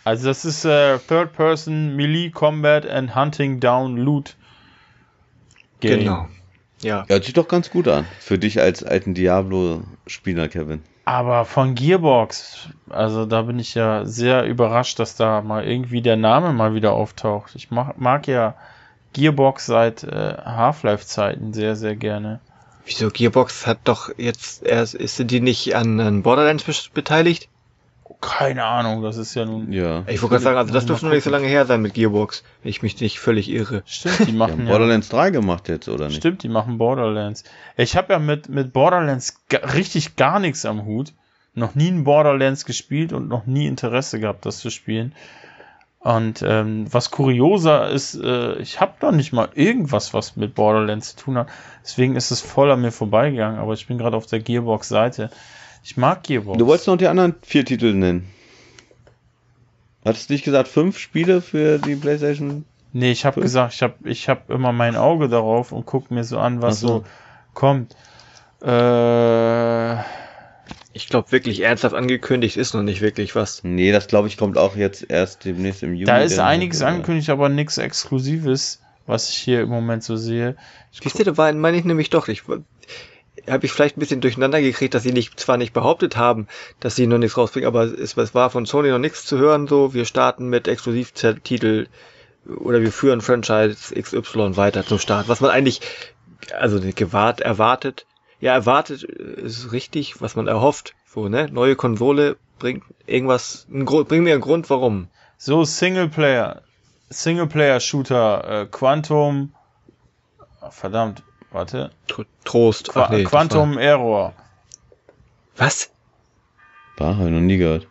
also 0.08 0.28
das 0.28 0.46
ist 0.46 0.64
äh, 0.64 1.00
Third 1.00 1.34
Person 1.34 1.98
Melee 1.98 2.30
Combat 2.30 2.90
and 2.90 3.14
Hunting 3.14 3.60
Down 3.60 3.98
Loot 3.98 4.38
Game. 5.82 6.00
Genau. 6.00 6.28
Ja. 6.82 7.04
Hört 7.10 7.26
sich 7.26 7.34
doch 7.34 7.50
ganz 7.50 7.70
gut 7.70 7.90
an. 7.90 8.06
Für 8.20 8.38
dich 8.38 8.62
als 8.62 8.84
alten 8.84 9.14
Diablo-Spieler, 9.14 10.48
Kevin. 10.48 10.82
Aber 11.04 11.44
von 11.44 11.76
Gearbox, 11.76 12.70
also 12.90 13.26
da 13.26 13.42
bin 13.42 13.60
ich 13.60 13.76
ja 13.76 14.06
sehr 14.06 14.46
überrascht, 14.46 14.98
dass 15.00 15.18
da 15.18 15.42
mal 15.42 15.66
irgendwie 15.66 16.02
der 16.02 16.16
Name 16.16 16.54
mal 16.54 16.74
wieder 16.74 16.94
auftaucht. 16.94 17.56
Ich 17.56 17.70
mag, 17.70 17.98
mag 17.98 18.28
ja 18.28 18.56
Gearbox 19.14 19.66
seit 19.66 20.04
äh, 20.04 20.38
Half-Life-Zeiten 20.44 21.54
sehr, 21.54 21.76
sehr 21.76 21.96
gerne. 21.96 22.40
Wieso? 22.86 23.10
Gearbox 23.10 23.68
hat 23.68 23.80
doch 23.84 24.10
jetzt 24.18 24.64
erst, 24.64 24.96
ist 24.96 25.30
die 25.30 25.42
nicht 25.42 25.76
an, 25.76 26.00
an 26.00 26.24
Borderlands 26.24 26.64
beteiligt? 26.94 27.50
Keine 28.22 28.64
Ahnung, 28.64 29.04
das 29.04 29.18
ist 29.18 29.36
ja 29.36 29.46
nun. 29.46 29.72
Ja. 29.72 30.04
Ich 30.08 30.22
wollte 30.22 30.36
gerade 30.36 30.44
sagen, 30.44 30.58
also 30.58 30.74
das 30.74 30.86
dürfte 30.86 31.06
noch 31.06 31.14
nicht 31.14 31.24
so 31.24 31.30
lange 31.30 31.48
her 31.48 31.66
sein 31.66 31.82
mit 31.82 31.94
Gearbox, 31.94 32.44
wenn 32.64 32.70
ich 32.70 32.82
mich 32.82 33.00
nicht 33.00 33.20
völlig 33.20 33.50
irre. 33.50 33.84
Stimmt, 33.86 34.28
die 34.28 34.32
machen 34.32 34.60
die 34.60 34.64
Borderlands 34.66 35.10
3 35.10 35.30
gemacht 35.30 35.68
jetzt, 35.68 35.88
oder 35.88 36.08
nicht? 36.08 36.18
Stimmt, 36.18 36.42
die 36.42 36.50
machen 36.50 36.78
Borderlands. 36.78 37.44
Ich 37.76 37.96
habe 37.96 38.14
ja 38.14 38.20
mit, 38.20 38.50
mit 38.50 38.74
Borderlands 38.74 39.42
richtig 39.52 40.16
gar 40.16 40.40
nichts 40.40 40.66
am 40.66 40.86
Hut. 40.86 41.14
Noch 41.54 41.76
nie 41.76 41.90
ein 41.90 42.06
Borderlands 42.06 42.66
gespielt 42.66 43.14
und 43.14 43.28
noch 43.28 43.46
nie 43.46 43.68
Interesse 43.68 44.20
gehabt, 44.20 44.46
das 44.46 44.60
zu 44.60 44.70
spielen. 44.70 45.14
Und 46.08 46.42
ähm, 46.42 46.86
was 46.90 47.12
kurioser 47.12 47.90
ist, 47.90 48.16
äh, 48.16 48.56
ich 48.60 48.80
habe 48.80 48.94
doch 49.02 49.12
nicht 49.12 49.34
mal 49.34 49.50
irgendwas, 49.56 50.14
was 50.14 50.38
mit 50.38 50.56
Borderlands 50.56 51.18
zu 51.18 51.26
tun 51.26 51.38
hat. 51.38 51.50
Deswegen 51.84 52.16
ist 52.16 52.32
es 52.32 52.40
voll 52.40 52.72
an 52.72 52.80
mir 52.80 52.94
vorbeigegangen, 52.94 53.60
aber 53.60 53.74
ich 53.74 53.88
bin 53.88 53.98
gerade 53.98 54.16
auf 54.16 54.26
der 54.26 54.40
Gearbox-Seite. 54.40 55.30
Ich 55.84 55.98
mag 55.98 56.24
Gearbox. 56.24 56.60
Du 56.60 56.66
wolltest 56.66 56.88
noch 56.88 56.96
die 56.96 57.10
anderen 57.10 57.36
vier 57.42 57.66
Titel 57.66 57.94
nennen. 57.94 58.30
Hattest 60.06 60.30
du 60.30 60.34
nicht 60.34 60.46
gesagt, 60.46 60.70
fünf 60.70 60.98
Spiele 60.98 61.42
für 61.42 61.78
die 61.78 61.98
PlayStation? 61.98 62.64
Nee, 62.94 63.12
ich 63.12 63.26
habe 63.26 63.42
gesagt, 63.42 63.74
ich 63.74 63.82
habe 63.82 63.96
ich 64.06 64.30
hab 64.30 64.50
immer 64.50 64.72
mein 64.72 64.96
Auge 64.96 65.28
darauf 65.28 65.74
und 65.74 65.86
gucke 65.86 66.14
mir 66.14 66.24
so 66.24 66.40
an, 66.40 66.62
was 66.62 66.80
so. 66.80 66.88
so 66.88 67.04
kommt. 67.54 67.98
Äh 68.62 69.98
ich 70.94 71.08
glaube 71.08 71.32
wirklich 71.32 71.62
ernsthaft 71.62 71.96
angekündigt 71.96 72.58
ist 72.58 72.74
noch 72.74 72.84
nicht 72.84 73.02
wirklich 73.02 73.36
was. 73.36 73.64
Nee, 73.64 73.92
das 73.92 74.08
glaube 74.08 74.28
ich 74.28 74.38
kommt 74.38 74.58
auch 74.58 74.76
jetzt 74.76 75.10
erst 75.10 75.46
demnächst 75.46 75.84
im 75.84 75.94
Juni. 75.94 76.06
Da 76.06 76.20
ist 76.20 76.40
einiges 76.40 76.82
angekündigt, 76.82 77.30
aber 77.30 77.50
nichts 77.50 77.78
Exklusives, 77.78 78.82
was 79.06 79.30
ich 79.30 79.36
hier 79.36 79.62
im 79.62 79.70
Moment 79.70 80.04
so 80.04 80.16
sehe. 80.16 80.56
Siehst 80.92 81.20
du, 81.20 81.24
da 81.24 81.38
war, 81.38 81.54
meine 81.54 81.78
ich 81.78 81.86
nämlich 81.86 82.10
doch. 82.10 82.28
Ich 82.28 82.44
habe 83.48 83.66
ich 83.66 83.72
vielleicht 83.72 83.98
ein 83.98 84.00
bisschen 84.00 84.22
durcheinander 84.22 84.62
gekriegt, 84.62 84.94
dass 84.94 85.04
sie 85.04 85.14
nicht 85.14 85.40
zwar 85.40 85.58
nicht 85.58 85.74
behauptet 85.74 86.18
haben, 86.18 86.48
dass 86.80 86.96
sie 86.96 87.08
noch 87.08 87.18
nichts 87.18 87.38
rausbringen, 87.38 87.68
aber 87.68 87.84
es, 87.84 88.18
es 88.18 88.36
war 88.36 88.50
von 88.50 88.66
Sony 88.66 88.90
noch 88.90 88.98
nichts 88.98 89.26
zu 89.26 89.38
hören. 89.38 89.68
So, 89.68 89.94
wir 89.94 90.06
starten 90.06 90.50
mit 90.50 90.68
Exklusivtitel 90.68 91.88
oder 92.48 92.82
wir 92.82 92.92
führen 92.92 93.22
Franchise 93.22 93.94
XY 93.94 94.58
weiter 94.58 94.86
zum 94.86 95.00
Start, 95.00 95.28
was 95.28 95.42
man 95.42 95.52
eigentlich 95.52 95.82
also 96.58 96.80
gewahrt 96.80 97.42
erwartet 97.42 98.07
ja, 98.40 98.54
erwartet 98.54 99.04
ist 99.04 99.72
richtig, 99.72 100.22
was 100.22 100.36
man 100.36 100.48
erhofft. 100.48 100.94
So, 101.06 101.30
ne? 101.30 101.50
Neue 101.52 101.76
Konsole 101.76 102.38
bringt 102.60 102.84
irgendwas, 103.06 103.66
ein 103.72 103.86
Grund, 103.86 104.08
bring 104.08 104.24
mir 104.24 104.34
einen 104.34 104.42
Grund, 104.42 104.70
warum. 104.70 105.08
So, 105.38 105.64
Singleplayer, 105.64 106.62
Singleplayer-Shooter, 107.10 108.62
äh, 108.62 108.66
Quantum, 108.66 109.54
oh, 110.62 110.70
verdammt, 110.70 111.24
warte. 111.52 111.92
Trost. 112.44 112.90
Qua 112.90 113.10
nee, 113.10 113.24
Quantum 113.24 113.78
Error. 113.78 114.34
Was? 115.56 115.90
War, 116.98 117.18
hab 117.18 117.26
ich 117.26 117.32
noch 117.32 117.40
nie 117.40 117.58
gehört. 117.58 117.88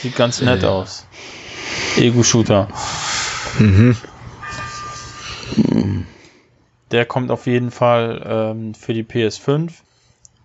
Sieht 0.00 0.16
ganz 0.16 0.40
nett 0.40 0.62
äh. 0.62 0.66
aus. 0.66 1.06
Ego-Shooter. 1.96 2.68
Mhm. 3.58 3.96
mhm. 5.56 6.06
Der 6.90 7.04
kommt 7.04 7.30
auf 7.30 7.46
jeden 7.46 7.70
Fall 7.70 8.22
ähm, 8.24 8.74
für 8.74 8.94
die 8.94 9.04
PS5. 9.04 9.72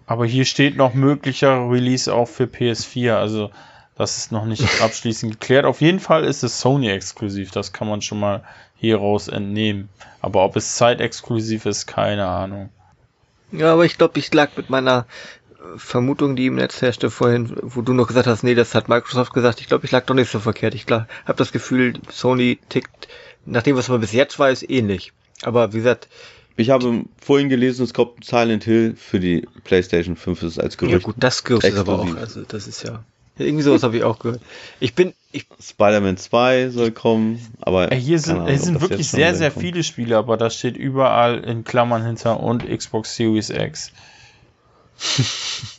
Aber 0.07 0.25
hier 0.25 0.45
steht 0.45 0.75
noch 0.75 0.93
möglicher 0.93 1.69
Release 1.69 2.13
auch 2.13 2.27
für 2.27 2.45
PS4. 2.45 3.13
Also 3.13 3.51
das 3.95 4.17
ist 4.17 4.31
noch 4.31 4.45
nicht 4.45 4.63
abschließend 4.81 5.39
geklärt. 5.39 5.65
Auf 5.65 5.81
jeden 5.81 5.99
Fall 5.99 6.23
ist 6.23 6.43
es 6.43 6.59
Sony-exklusiv. 6.59 7.51
Das 7.51 7.73
kann 7.73 7.87
man 7.87 8.01
schon 8.01 8.19
mal 8.19 8.43
hieraus 8.75 9.27
entnehmen. 9.27 9.89
Aber 10.21 10.43
ob 10.43 10.55
es 10.55 10.75
zeitexklusiv 10.75 11.65
ist, 11.65 11.85
keine 11.85 12.27
Ahnung. 12.27 12.69
Ja, 13.51 13.73
aber 13.73 13.85
ich 13.85 13.97
glaube, 13.97 14.17
ich 14.17 14.33
lag 14.33 14.49
mit 14.55 14.69
meiner 14.69 15.05
Vermutung, 15.77 16.35
die 16.35 16.47
im 16.47 16.55
Netz 16.55 16.81
herrschte 16.81 17.11
vorhin, 17.11 17.55
wo 17.61 17.81
du 17.81 17.93
noch 17.93 18.07
gesagt 18.07 18.27
hast, 18.27 18.43
nee, 18.43 18.55
das 18.55 18.73
hat 18.73 18.89
Microsoft 18.89 19.33
gesagt. 19.33 19.61
Ich 19.61 19.67
glaube, 19.67 19.85
ich 19.85 19.91
lag 19.91 20.05
doch 20.05 20.15
nicht 20.15 20.31
so 20.31 20.39
verkehrt. 20.39 20.73
Ich 20.73 20.85
habe 20.89 21.07
das 21.37 21.51
Gefühl, 21.51 21.93
Sony 22.09 22.59
tickt, 22.69 23.07
nach 23.45 23.63
dem, 23.63 23.75
was 23.75 23.89
man 23.89 24.01
bis 24.01 24.11
jetzt 24.11 24.37
weiß, 24.39 24.63
ähnlich. 24.67 25.13
Aber 25.43 25.73
wie 25.73 25.77
gesagt. 25.77 26.07
Ich 26.57 26.69
habe 26.69 27.05
vorhin 27.19 27.49
gelesen, 27.49 27.83
es 27.83 27.93
kommt 27.93 28.25
Silent 28.25 28.65
Hill 28.65 28.93
für 28.95 29.19
die 29.19 29.47
PlayStation 29.63 30.15
5 30.15 30.43
ist 30.43 30.59
als 30.59 30.77
Gerücht. 30.77 30.93
Ja 30.93 30.99
gut, 30.99 31.15
das 31.17 31.43
Gerücht 31.43 31.65
ist 31.65 31.77
aber 31.77 31.99
auch, 31.99 32.15
also 32.15 32.41
das 32.43 32.67
ist 32.67 32.83
ja. 32.83 33.03
Irgendwie 33.37 33.63
sowas 33.63 33.83
habe 33.83 33.97
ich 33.97 34.03
auch 34.03 34.19
gehört. 34.19 34.41
Ich 34.79 34.93
bin. 34.93 35.13
Ich 35.33 35.45
Spider-Man 35.61 36.17
2 36.17 36.69
soll 36.69 36.91
kommen, 36.91 37.39
aber. 37.61 37.87
Hier 37.95 38.19
sind, 38.19 38.39
Ahnung, 38.39 38.57
sind 38.57 38.81
wirklich 38.81 39.09
sehr, 39.09 39.33
sehr 39.33 39.49
kommt. 39.49 39.65
viele 39.65 39.83
Spiele, 39.83 40.17
aber 40.17 40.35
da 40.35 40.49
steht 40.49 40.75
überall 40.75 41.39
in 41.39 41.63
Klammern 41.63 42.05
hinter 42.05 42.41
und 42.41 42.67
Xbox 42.67 43.15
Series 43.15 43.49
X. 43.49 43.93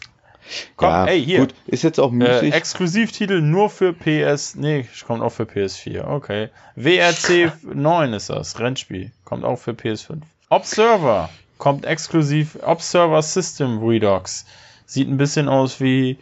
Komm, 0.76 0.90
ja, 0.90 1.06
ey, 1.06 1.24
hier. 1.24 1.40
Gut, 1.40 1.54
ist 1.66 1.82
jetzt 1.82 1.98
auch 1.98 2.10
müßig. 2.10 2.52
Äh, 2.52 2.56
Exklusivtitel 2.56 3.40
nur 3.40 3.70
für 3.70 3.92
PS. 3.92 4.54
Nee, 4.54 4.86
kommt 5.06 5.22
auch 5.22 5.30
für 5.30 5.44
PS4. 5.44 6.06
Okay. 6.06 6.48
WRC 6.76 7.52
9 7.62 8.12
ist 8.12 8.30
das. 8.30 8.58
Rennspiel. 8.58 9.12
Kommt 9.24 9.44
auch 9.44 9.56
für 9.56 9.72
PS5. 9.72 10.22
Observer. 10.48 11.30
Kommt 11.58 11.84
exklusiv. 11.84 12.58
Observer 12.62 13.22
System 13.22 13.78
Redux. 13.78 14.46
Sieht 14.86 15.08
ein 15.08 15.16
bisschen 15.16 15.48
aus 15.48 15.80
wie 15.80 16.18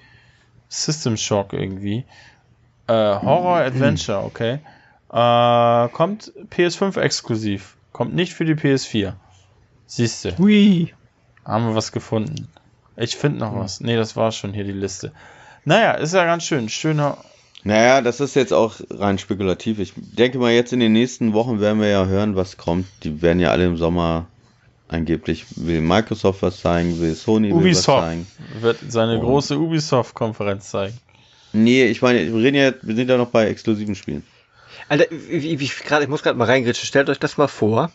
System 0.69 1.17
Shock 1.17 1.53
irgendwie. 1.53 2.05
Äh, 2.87 2.93
Horror 2.93 3.59
Adventure, 3.59 4.25
okay. 4.25 4.61
Äh, 5.13 5.89
kommt 5.89 6.33
PS5 6.51 7.01
exklusiv. 7.01 7.77
Kommt 7.93 8.15
nicht 8.15 8.35
für 8.35 8.45
die 8.45 8.55
PS4. 8.55 9.15
Siehste. 9.87 10.39
Hui. 10.39 10.95
Haben 11.45 11.69
wir 11.69 11.75
was 11.75 11.91
gefunden. 11.91 12.49
Ich 13.01 13.17
finde 13.17 13.39
noch 13.39 13.53
hm. 13.53 13.61
was. 13.61 13.81
Nee, 13.81 13.97
das 13.97 14.15
war 14.15 14.31
schon 14.31 14.53
hier 14.53 14.65
die 14.65 14.73
Liste. 14.73 15.13
Naja, 15.65 15.93
ist 15.93 16.15
ja 16.15 16.25
ganz 16.25 16.45
schön. 16.45 16.69
Schöner. 16.69 17.17
Naja, 17.63 18.01
das 18.01 18.21
ist 18.21 18.37
jetzt 18.37 18.53
auch 18.53 18.75
rein 18.91 19.19
spekulativ. 19.19 19.79
Ich 19.79 19.93
denke 19.97 20.39
mal, 20.39 20.53
jetzt 20.53 20.73
in 20.73 20.81
den 20.81 20.93
nächsten 20.93 21.33
Wochen 21.33 21.61
werden 21.61 21.81
wir 21.81 21.89
ja 21.89 22.07
hören, 22.07 22.37
was 22.37 22.57
kommt. 22.57 22.87
Die 23.05 23.21
werden 23.21 23.41
ja 23.41 23.51
alle 23.51 23.67
im 23.67 23.77
Sommer 23.77 24.27
angeblich 24.89 25.47
will 25.57 25.81
Microsoft 25.81 26.43
was 26.43 26.61
zeigen, 26.61 27.01
will 27.01 27.15
Sony 27.15 27.53
Ubisoft 27.53 27.89
will 27.89 27.95
was 27.95 28.05
zeigen. 28.05 28.27
wird 28.61 28.79
seine 28.89 29.19
oh. 29.19 29.21
große 29.21 29.57
Ubisoft-Konferenz 29.57 30.71
zeigen. 30.71 30.99
Nee, 31.53 31.85
ich 31.85 32.03
meine, 32.03 32.27
wir 32.27 32.43
reden 32.43 32.57
ja, 32.57 32.73
wir 32.83 32.97
sind 32.97 33.09
ja 33.09 33.17
noch 33.17 33.29
bei 33.29 33.47
exklusiven 33.47 33.95
Spielen. 33.95 34.25
Alter, 34.89 35.07
wie, 35.11 35.61
wie, 35.61 35.71
grad, 35.87 36.03
ich 36.03 36.09
muss 36.09 36.23
gerade 36.23 36.39
mal 36.39 36.45
reingritschen. 36.45 36.87
Stellt 36.87 37.09
euch 37.09 37.19
das 37.19 37.37
mal 37.37 37.49
vor. 37.49 37.93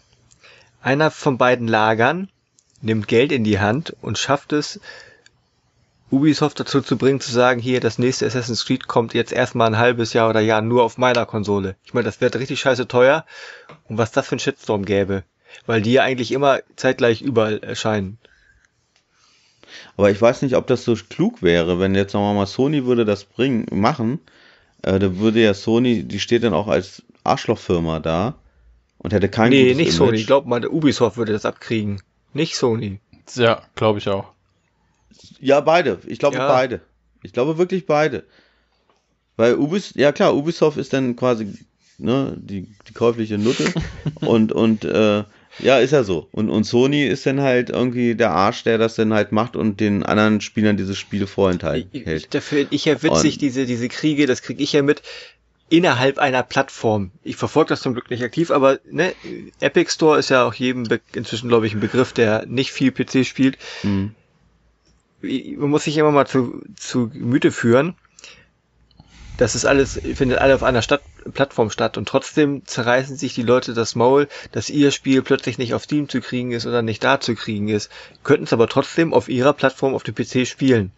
Einer 0.81 1.11
von 1.11 1.37
beiden 1.37 1.67
Lagern 1.67 2.29
nimmt 2.81 3.07
Geld 3.07 3.31
in 3.31 3.43
die 3.43 3.59
Hand 3.59 3.95
und 4.01 4.17
schafft 4.17 4.53
es, 4.53 4.79
Ubisoft 6.11 6.59
dazu 6.59 6.81
zu 6.81 6.97
bringen, 6.97 7.19
zu 7.19 7.31
sagen, 7.31 7.59
hier, 7.59 7.79
das 7.79 7.97
nächste 7.97 8.25
Assassin's 8.25 8.65
Creed 8.65 8.87
kommt 8.87 9.13
jetzt 9.13 9.31
erstmal 9.31 9.67
ein 9.67 9.77
halbes 9.77 10.13
Jahr 10.13 10.29
oder 10.29 10.39
Jahr 10.39 10.61
nur 10.61 10.83
auf 10.83 10.97
meiner 10.97 11.25
Konsole. 11.25 11.75
Ich 11.83 11.93
meine, 11.93 12.05
das 12.05 12.21
wird 12.21 12.35
richtig 12.35 12.59
scheiße 12.59 12.87
teuer. 12.87 13.25
Und 13.89 13.97
was 13.97 14.11
das 14.11 14.27
für 14.27 14.35
ein 14.35 14.39
Shitstorm 14.39 14.85
gäbe. 14.85 15.23
Weil 15.65 15.81
die 15.81 15.93
ja 15.93 16.03
eigentlich 16.03 16.31
immer 16.31 16.59
zeitgleich 16.75 17.21
überall 17.21 17.57
erscheinen. 17.59 18.17
Aber 19.97 20.11
ich 20.11 20.21
weiß 20.21 20.41
nicht, 20.41 20.55
ob 20.55 20.67
das 20.67 20.83
so 20.83 20.95
klug 20.95 21.41
wäre, 21.41 21.79
wenn 21.79 21.95
jetzt 21.95 22.13
wir 22.13 22.33
mal 22.33 22.45
Sony 22.45 22.85
würde 22.85 23.05
das 23.05 23.25
bringen, 23.25 23.65
machen, 23.71 24.19
äh, 24.83 24.99
da 24.99 25.17
würde 25.17 25.41
ja 25.41 25.53
Sony, 25.53 26.03
die 26.03 26.19
steht 26.19 26.43
dann 26.43 26.53
auch 26.53 26.67
als 26.67 27.03
Arschlochfirma 27.23 27.99
da 27.99 28.35
und 28.99 29.13
hätte 29.13 29.29
kein 29.29 29.49
Nee, 29.49 29.73
nicht 29.73 29.87
Image. 29.87 29.91
Sony, 29.93 30.17
ich 30.17 30.27
glaube 30.27 30.47
mal, 30.47 30.65
Ubisoft 30.65 31.17
würde 31.17 31.33
das 31.33 31.45
abkriegen. 31.45 32.01
Nicht 32.35 32.57
Sony. 32.57 32.99
Ja, 33.35 33.61
glaube 33.75 33.99
ich 33.99 34.09
auch. 34.09 34.33
Ja, 35.39 35.61
beide. 35.61 35.99
Ich 36.05 36.19
glaube 36.19 36.35
ja. 36.35 36.47
beide. 36.47 36.81
Ich 37.23 37.31
glaube 37.31 37.57
wirklich 37.57 37.85
beide. 37.85 38.25
Weil 39.37 39.55
Ubisoft, 39.55 39.95
ja 39.95 40.11
klar, 40.11 40.35
Ubisoft 40.35 40.77
ist 40.77 40.91
dann 40.91 41.15
quasi 41.15 41.57
ne, 41.97 42.35
die, 42.37 42.67
die 42.87 42.93
käufliche 42.93 43.37
Nutte 43.37 43.73
und, 44.21 44.51
und 44.51 44.83
äh, 44.83 45.23
ja, 45.59 45.79
ist 45.79 45.91
ja 45.91 46.03
so. 46.03 46.27
Und, 46.33 46.49
und 46.49 46.65
Sony 46.65 47.05
ist 47.05 47.25
dann 47.25 47.39
halt 47.39 47.69
irgendwie 47.69 48.15
der 48.15 48.31
Arsch, 48.31 48.63
der 48.63 48.77
das 48.77 48.95
dann 48.95 49.13
halt 49.13 49.31
macht 49.31 49.55
und 49.55 49.79
den 49.79 50.03
anderen 50.03 50.41
Spielern 50.41 50.75
dieses 50.75 50.97
Spiel 50.97 51.27
vorenthalten 51.27 52.01
hält. 52.01 52.23
Ich, 52.23 52.29
dafür, 52.29 52.67
ich 52.69 52.83
ja 52.83 53.01
witzig, 53.01 53.35
und, 53.35 53.41
diese, 53.41 53.65
diese 53.65 53.87
Kriege, 53.87 54.25
das 54.25 54.41
kriege 54.41 54.61
ich 54.61 54.73
ja 54.73 54.81
mit 54.81 55.01
innerhalb 55.69 56.19
einer 56.19 56.43
Plattform. 56.43 57.11
Ich 57.23 57.35
verfolge 57.37 57.69
das 57.69 57.81
zum 57.81 57.93
Glück 57.93 58.09
nicht 58.09 58.23
aktiv, 58.23 58.51
aber 58.51 58.79
ne, 58.89 59.13
Epic 59.59 59.91
Store 59.91 60.19
ist 60.19 60.29
ja 60.29 60.45
auch 60.45 60.53
jedem 60.53 60.85
inzwischen, 61.13 61.49
glaube 61.49 61.67
ich, 61.67 61.73
ein 61.73 61.79
Begriff, 61.79 62.13
der 62.13 62.45
nicht 62.45 62.71
viel 62.71 62.91
PC 62.91 63.25
spielt. 63.25 63.57
Mhm. 63.83 64.13
Man 65.21 65.69
muss 65.69 65.85
sich 65.85 65.97
immer 65.97 66.11
mal 66.11 66.27
zu, 66.27 66.61
zu 66.75 67.09
Gemüte 67.09 67.51
führen. 67.51 67.95
Das 69.37 69.55
ist 69.55 69.65
alles, 69.65 69.99
findet 70.13 70.37
alle 70.37 70.55
auf 70.55 70.63
einer 70.63 70.81
Stadt, 70.81 71.01
Plattform 71.33 71.69
statt 71.69 71.97
und 71.97 72.07
trotzdem 72.07 72.65
zerreißen 72.65 73.17
sich 73.17 73.33
die 73.33 73.41
Leute 73.41 73.73
das 73.73 73.95
Maul, 73.95 74.27
dass 74.51 74.69
ihr 74.69 74.91
Spiel 74.91 75.23
plötzlich 75.23 75.57
nicht 75.57 75.73
auf 75.73 75.83
Steam 75.83 76.07
zu 76.07 76.21
kriegen 76.21 76.51
ist 76.51 76.67
oder 76.67 76.83
nicht 76.83 77.03
da 77.03 77.19
zu 77.19 77.35
kriegen 77.35 77.67
ist. 77.67 77.89
Könnten 78.23 78.45
es 78.45 78.53
aber 78.53 78.67
trotzdem 78.67 79.13
auf 79.13 79.27
ihrer 79.27 79.53
Plattform 79.53 79.95
auf 79.95 80.03
dem 80.03 80.15
PC 80.15 80.47
spielen. 80.47 80.91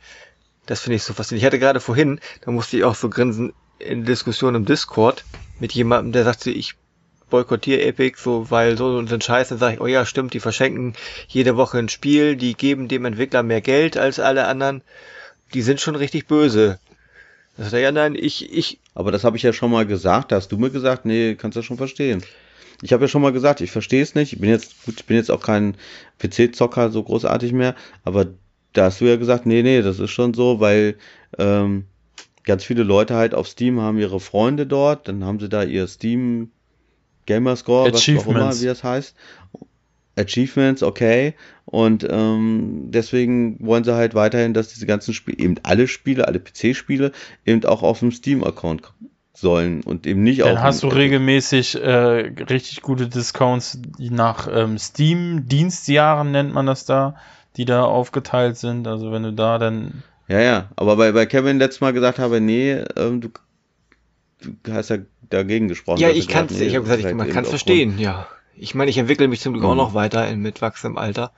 Das 0.65 0.81
finde 0.81 0.98
ich 0.98 1.03
so 1.03 1.14
faszinierend. 1.14 1.44
Ich 1.44 1.45
hatte 1.48 1.60
gerade 1.60 1.80
vorhin, 1.80 2.19
da 2.41 2.52
musste 2.52 2.77
ich 2.77 2.84
auch 2.84 2.95
so 2.95 3.10
grinsen, 3.10 3.53
in 3.79 4.05
Diskussion 4.05 4.55
im 4.55 4.65
Discord 4.65 5.23
mit 5.59 5.73
jemandem, 5.73 6.11
der 6.11 6.23
sagte, 6.23 6.51
ich 6.51 6.75
boykottiere 7.29 7.81
Epic, 7.81 8.17
so, 8.21 8.49
weil 8.49 8.77
so 8.77 8.97
und 8.97 9.09
sind 9.09 9.23
scheiße, 9.23 9.49
dann 9.49 9.59
sage 9.59 9.73
ich, 9.75 9.81
oh 9.81 9.87
ja, 9.87 10.05
stimmt, 10.05 10.33
die 10.33 10.39
verschenken 10.39 10.93
jede 11.27 11.57
Woche 11.57 11.77
ein 11.77 11.89
Spiel, 11.89 12.35
die 12.35 12.55
geben 12.55 12.87
dem 12.87 13.05
Entwickler 13.05 13.43
mehr 13.43 13.61
Geld 13.61 13.97
als 13.97 14.19
alle 14.19 14.47
anderen. 14.47 14.81
Die 15.53 15.61
sind 15.61 15.81
schon 15.81 15.95
richtig 15.95 16.27
böse. 16.27 16.79
Das 17.57 17.67
ist 17.67 17.73
ja, 17.73 17.91
nein, 17.91 18.15
ich, 18.15 18.53
ich. 18.53 18.79
Aber 18.93 19.11
das 19.11 19.23
habe 19.23 19.37
ich 19.37 19.43
ja 19.43 19.51
schon 19.51 19.71
mal 19.71 19.85
gesagt. 19.85 20.31
Da 20.31 20.35
hast 20.35 20.51
du 20.51 20.57
mir 20.57 20.69
gesagt, 20.69 21.05
nee, 21.05 21.35
kannst 21.35 21.57
du 21.57 21.61
schon 21.63 21.77
verstehen. 21.77 22.23
Ich 22.81 22.93
habe 22.93 23.05
ja 23.05 23.07
schon 23.07 23.21
mal 23.21 23.31
gesagt, 23.31 23.61
ich 23.61 23.71
verstehe 23.71 24.03
es 24.03 24.13
nicht. 24.13 24.33
Ich 24.33 24.39
bin 24.39 24.49
jetzt, 24.49 24.85
gut, 24.85 24.95
ich 24.99 25.05
bin 25.05 25.17
jetzt 25.17 25.31
auch 25.31 25.41
kein 25.41 25.75
PC-Zocker 26.19 26.91
so 26.91 27.01
großartig 27.01 27.51
mehr, 27.51 27.75
aber 28.03 28.27
da 28.73 28.85
hast 28.85 29.01
du 29.01 29.05
ja 29.05 29.15
gesagt, 29.15 29.47
nee, 29.47 29.63
nee, 29.63 29.81
das 29.81 29.99
ist 29.99 30.11
schon 30.11 30.35
so, 30.35 30.59
weil 30.59 30.95
ähm, 31.39 31.85
ganz 32.47 32.63
viele 32.63 32.83
Leute 32.83 33.15
halt 33.15 33.35
auf 33.35 33.47
Steam 33.47 33.79
haben 33.79 33.99
ihre 33.99 34.19
Freunde 34.19 34.65
dort, 34.65 35.07
dann 35.07 35.23
haben 35.23 35.39
sie 35.39 35.49
da 35.49 35.63
ihr 35.63 35.85
Steam 35.85 36.49
Gamerscore, 37.27 37.93
was 37.93 38.09
auch 38.09 38.27
immer, 38.27 38.59
wie 38.59 38.65
das 38.65 38.83
heißt. 38.83 39.15
Achievements, 40.17 40.81
okay. 40.81 41.35
Und 41.65 42.07
ähm, 42.09 42.85
deswegen 42.89 43.63
wollen 43.63 43.83
sie 43.83 43.93
halt 43.93 44.15
weiterhin, 44.15 44.55
dass 44.55 44.69
diese 44.69 44.87
ganzen 44.87 45.13
Spiele, 45.13 45.37
eben 45.37 45.55
alle 45.61 45.87
Spiele, 45.87 46.27
alle 46.27 46.39
PC-Spiele, 46.39 47.11
eben 47.45 47.63
auch 47.65 47.83
auf 47.83 47.99
dem 47.99 48.11
Steam-Account 48.11 48.81
sollen 49.33 49.81
und 49.83 50.07
eben 50.07 50.23
nicht 50.23 50.39
Dann 50.39 50.47
auf. 50.47 50.53
Dann 50.55 50.63
hast 50.63 50.81
du 50.81 50.87
regelmäßig 50.87 51.75
äh, 51.75 52.31
richtig 52.49 52.81
gute 52.81 53.07
Discounts 53.07 53.79
nach 53.99 54.47
ähm, 54.51 54.79
Steam-Dienstjahren 54.79 56.31
nennt 56.31 56.53
man 56.53 56.65
das 56.65 56.85
da, 56.85 57.15
die 57.57 57.65
da 57.65 57.83
aufgeteilt 57.83 58.57
sind. 58.57 58.87
Also 58.87 59.11
wenn 59.11 59.23
du 59.23 59.33
da 59.33 59.59
dann. 59.59 60.03
Ja, 60.27 60.41
ja, 60.41 60.69
aber 60.75 60.97
bei, 60.97 61.11
bei 61.13 61.25
Kevin 61.25 61.57
letztes 61.57 61.81
Mal 61.81 61.93
gesagt 61.93 62.19
habe, 62.19 62.41
nee, 62.41 62.73
ähm, 62.95 63.21
du, 63.21 63.29
du 64.41 64.73
hast 64.73 64.89
ja 64.89 64.97
dagegen 65.29 65.67
gesprochen. 65.67 65.99
Ja, 66.01 66.09
ich 66.09 66.27
kann 66.27 66.47
nee, 66.49 66.63
ich 66.65 66.75
habe 66.75 66.83
gesagt, 66.83 67.05
ich, 67.05 67.13
man 67.13 67.29
kann 67.29 67.43
es 67.43 67.49
verstehen, 67.49 67.97
ja. 67.97 68.27
Ich 68.55 68.75
meine, 68.75 68.89
ich 68.89 68.97
entwickle 68.97 69.27
mich 69.27 69.39
zum 69.39 69.53
Glück 69.53 69.63
mhm. 69.63 69.69
auch 69.69 69.75
noch 69.75 69.93
weiter 69.93 70.27
in, 70.27 70.41
mit 70.41 70.61
wachsendem 70.61 70.97
Alter. 70.97 71.31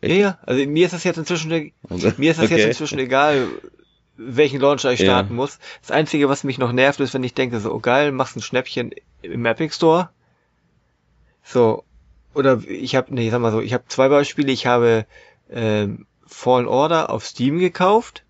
Echt? 0.00 0.14
Ja, 0.14 0.20
ja. 0.20 0.38
Also 0.42 0.66
mir 0.66 0.84
ist 0.84 0.92
das 0.92 1.04
jetzt 1.04 1.16
inzwischen, 1.16 1.48
mir 1.48 1.70
ist 1.88 2.38
das 2.38 2.46
okay. 2.46 2.56
jetzt 2.56 2.66
inzwischen 2.66 2.98
egal, 2.98 3.46
welchen 4.16 4.60
Launcher 4.60 4.92
ich 4.92 5.00
starten 5.00 5.30
ja. 5.30 5.36
muss. 5.36 5.58
Das 5.80 5.90
Einzige, 5.90 6.28
was 6.28 6.44
mich 6.44 6.58
noch 6.58 6.72
nervt, 6.72 7.00
ist, 7.00 7.14
wenn 7.14 7.24
ich 7.24 7.34
denke, 7.34 7.60
so, 7.60 7.72
oh 7.72 7.78
geil, 7.78 8.12
machst 8.12 8.36
ein 8.36 8.42
Schnäppchen 8.42 8.90
im 9.22 9.46
Epic 9.46 9.74
Store. 9.74 10.10
So. 11.44 11.84
Oder 12.34 12.62
ich 12.66 12.94
habe, 12.94 13.14
nee, 13.14 13.30
sag 13.30 13.40
mal 13.40 13.52
so, 13.52 13.60
ich 13.60 13.72
habe 13.72 13.84
zwei 13.88 14.08
Beispiele. 14.08 14.50
Ich 14.52 14.66
habe 14.66 15.06
ähm, 15.50 16.06
Fallen 16.32 16.66
Order 16.66 17.10
auf 17.10 17.24
Steam 17.24 17.58
gekauft. 17.58 18.24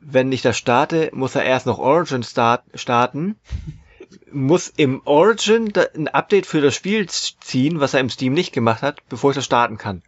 Wenn 0.00 0.32
ich 0.32 0.42
das 0.42 0.56
starte, 0.56 1.10
muss 1.12 1.34
er 1.34 1.44
erst 1.44 1.66
noch 1.66 1.78
Origin 1.78 2.22
start, 2.22 2.64
starten 2.74 3.36
muss 4.32 4.68
im 4.68 5.02
Origin 5.04 5.72
ein 5.94 6.08
Update 6.08 6.46
für 6.46 6.60
das 6.60 6.74
Spiel 6.74 7.08
ziehen, 7.08 7.80
was 7.80 7.94
er 7.94 8.00
im 8.00 8.10
Steam 8.10 8.32
nicht 8.32 8.52
gemacht 8.52 8.82
hat, 8.82 9.00
bevor 9.08 9.30
ich 9.30 9.36
das 9.36 9.44
starten 9.44 9.78
kann. 9.78 10.02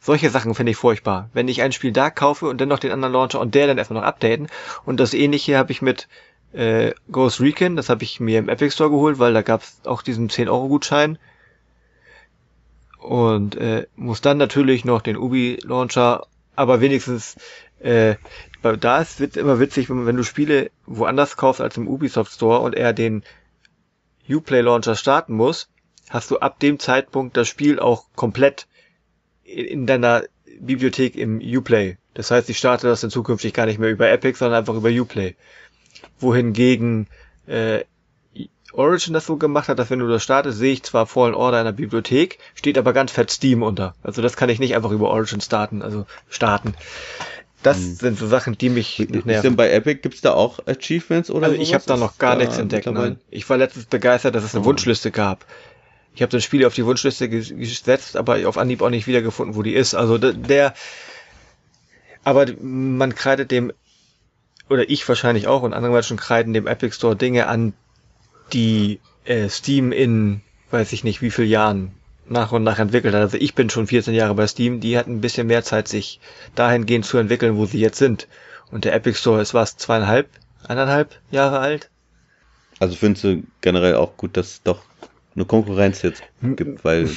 Solche 0.00 0.28
Sachen 0.28 0.54
finde 0.54 0.72
ich 0.72 0.76
furchtbar. 0.76 1.30
Wenn 1.32 1.48
ich 1.48 1.62
ein 1.62 1.72
Spiel 1.72 1.92
da 1.92 2.10
kaufe 2.10 2.46
und 2.46 2.60
dann 2.60 2.68
noch 2.68 2.78
den 2.78 2.92
anderen 2.92 3.14
Launcher 3.14 3.40
und 3.40 3.54
der 3.54 3.66
dann 3.66 3.78
erstmal 3.78 4.00
noch 4.00 4.06
updaten. 4.06 4.48
Und 4.84 5.00
das 5.00 5.14
ähnliche 5.14 5.56
habe 5.56 5.72
ich 5.72 5.80
mit 5.80 6.08
äh, 6.52 6.92
Ghost 7.10 7.40
Recon, 7.40 7.76
das 7.76 7.88
habe 7.88 8.04
ich 8.04 8.20
mir 8.20 8.38
im 8.38 8.50
Epic 8.50 8.74
Store 8.74 8.90
geholt, 8.90 9.18
weil 9.18 9.32
da 9.32 9.40
gab 9.42 9.62
es 9.62 9.80
auch 9.86 10.02
diesen 10.02 10.28
10-Euro-Gutschein. 10.28 11.18
Und 13.04 13.54
äh, 13.56 13.86
muss 13.96 14.22
dann 14.22 14.38
natürlich 14.38 14.86
noch 14.86 15.02
den 15.02 15.18
Ubi-Launcher, 15.18 16.26
aber 16.56 16.80
wenigstens 16.80 17.36
äh, 17.80 18.14
da 18.62 19.02
ist 19.02 19.20
es 19.20 19.36
immer 19.36 19.60
witzig, 19.60 19.90
wenn, 19.90 20.06
wenn, 20.06 20.16
du 20.16 20.24
Spiele 20.24 20.70
woanders 20.86 21.36
kaufst 21.36 21.60
als 21.60 21.76
im 21.76 21.86
Ubisoft 21.86 22.32
Store 22.32 22.60
und 22.60 22.74
er 22.74 22.94
den 22.94 23.22
Uplay 24.26 24.62
Launcher 24.62 24.96
starten 24.96 25.34
muss, 25.34 25.68
hast 26.08 26.30
du 26.30 26.38
ab 26.38 26.58
dem 26.60 26.78
Zeitpunkt 26.78 27.36
das 27.36 27.46
Spiel 27.46 27.78
auch 27.78 28.06
komplett 28.16 28.68
in 29.44 29.86
deiner 29.86 30.22
Bibliothek 30.58 31.14
im 31.14 31.42
Uplay. 31.42 31.98
Das 32.14 32.30
heißt, 32.30 32.48
ich 32.48 32.56
starte 32.56 32.86
das 32.86 33.02
dann 33.02 33.10
zukünftig 33.10 33.52
gar 33.52 33.66
nicht 33.66 33.78
mehr 33.78 33.90
über 33.90 34.08
Epic, 34.08 34.38
sondern 34.38 34.60
einfach 34.60 34.76
über 34.76 34.88
Uplay. 34.88 35.34
Wohingegen 36.18 37.06
äh, 37.46 37.84
Origin 38.76 39.14
das 39.14 39.26
so 39.26 39.36
gemacht 39.36 39.68
hat, 39.68 39.78
dass 39.78 39.90
wenn 39.90 40.00
du 40.00 40.08
das 40.08 40.22
startest, 40.22 40.58
sehe 40.58 40.72
ich 40.72 40.82
zwar 40.82 41.06
Fallen 41.06 41.34
Order 41.34 41.60
in 41.60 41.64
der 41.64 41.72
Bibliothek, 41.72 42.38
steht 42.54 42.76
aber 42.76 42.92
ganz 42.92 43.12
fett 43.12 43.30
Steam 43.30 43.62
unter. 43.62 43.94
Also 44.02 44.22
das 44.22 44.36
kann 44.36 44.48
ich 44.48 44.58
nicht 44.58 44.74
einfach 44.74 44.90
über 44.90 45.10
Origin 45.10 45.40
starten, 45.40 45.82
also 45.82 46.06
starten. 46.28 46.74
Das 47.62 47.78
hm. 47.78 47.94
sind 47.94 48.18
so 48.18 48.26
Sachen, 48.26 48.58
die 48.58 48.68
mich 48.68 48.98
nerven. 48.98 49.30
Ist 49.30 49.42
denn 49.42 49.56
bei 49.56 49.70
Epic 49.70 50.00
gibt's 50.02 50.20
da 50.20 50.34
auch 50.34 50.58
Achievements 50.66 51.30
oder 51.30 51.46
Also 51.46 51.56
sowas? 51.56 51.68
ich 51.68 51.74
habe 51.74 51.84
da 51.86 51.96
noch 51.96 52.18
gar 52.18 52.36
da 52.36 52.42
nichts 52.42 52.58
entdeckt. 52.58 52.86
Nein. 52.86 53.18
Ich 53.30 53.48
war 53.48 53.56
letztens 53.56 53.86
begeistert, 53.86 54.34
dass 54.34 54.44
es 54.44 54.54
eine 54.54 54.62
oh. 54.62 54.66
Wunschliste 54.66 55.10
gab. 55.10 55.46
Ich 56.14 56.22
habe 56.22 56.30
das 56.30 56.44
Spiel 56.44 56.64
auf 56.64 56.74
die 56.74 56.84
Wunschliste 56.84 57.28
gesetzt, 57.28 58.16
aber 58.16 58.46
auf 58.46 58.58
Anhieb 58.58 58.82
auch 58.82 58.90
nicht 58.90 59.06
wiedergefunden, 59.06 59.56
wo 59.56 59.62
die 59.62 59.74
ist. 59.74 59.94
Also 59.94 60.18
der, 60.18 60.74
aber 62.22 62.46
man 62.60 63.14
kreidet 63.14 63.50
dem 63.50 63.72
oder 64.68 64.88
ich 64.88 65.06
wahrscheinlich 65.08 65.46
auch 65.46 65.62
und 65.62 65.74
andere 65.74 65.92
Menschen 65.92 66.16
kreiden 66.16 66.52
dem 66.52 66.66
Epic 66.66 66.94
Store 66.94 67.16
Dinge 67.16 67.46
an, 67.48 67.74
die 68.52 69.00
äh, 69.24 69.48
Steam 69.48 69.92
in 69.92 70.42
weiß 70.70 70.92
ich 70.92 71.04
nicht 71.04 71.22
wie 71.22 71.30
viel 71.30 71.44
Jahren 71.44 71.92
nach 72.28 72.52
und 72.52 72.64
nach 72.64 72.78
entwickelt 72.78 73.14
hat. 73.14 73.20
Also 73.20 73.36
ich 73.38 73.54
bin 73.54 73.70
schon 73.70 73.86
14 73.86 74.14
Jahre 74.14 74.34
bei 74.34 74.46
Steam, 74.46 74.80
die 74.80 74.98
hatten 74.98 75.16
ein 75.16 75.20
bisschen 75.20 75.46
mehr 75.46 75.62
Zeit, 75.62 75.88
sich 75.88 76.20
dahingehend 76.54 77.04
zu 77.04 77.18
entwickeln, 77.18 77.56
wo 77.56 77.66
sie 77.66 77.78
jetzt 77.78 77.98
sind. 77.98 78.28
Und 78.70 78.84
der 78.84 78.94
Epic 78.94 79.18
Store 79.18 79.40
ist 79.40 79.54
was, 79.54 79.76
zweieinhalb, 79.76 80.28
eineinhalb 80.66 81.20
Jahre 81.30 81.60
alt? 81.60 81.90
Also 82.80 82.96
findest 82.96 83.24
du 83.24 83.42
generell 83.60 83.94
auch 83.94 84.16
gut, 84.16 84.36
dass 84.36 84.46
es 84.48 84.62
doch 84.62 84.82
eine 85.36 85.44
Konkurrenz 85.44 86.02
jetzt 86.02 86.22
gibt, 86.42 86.84
weil 86.84 87.08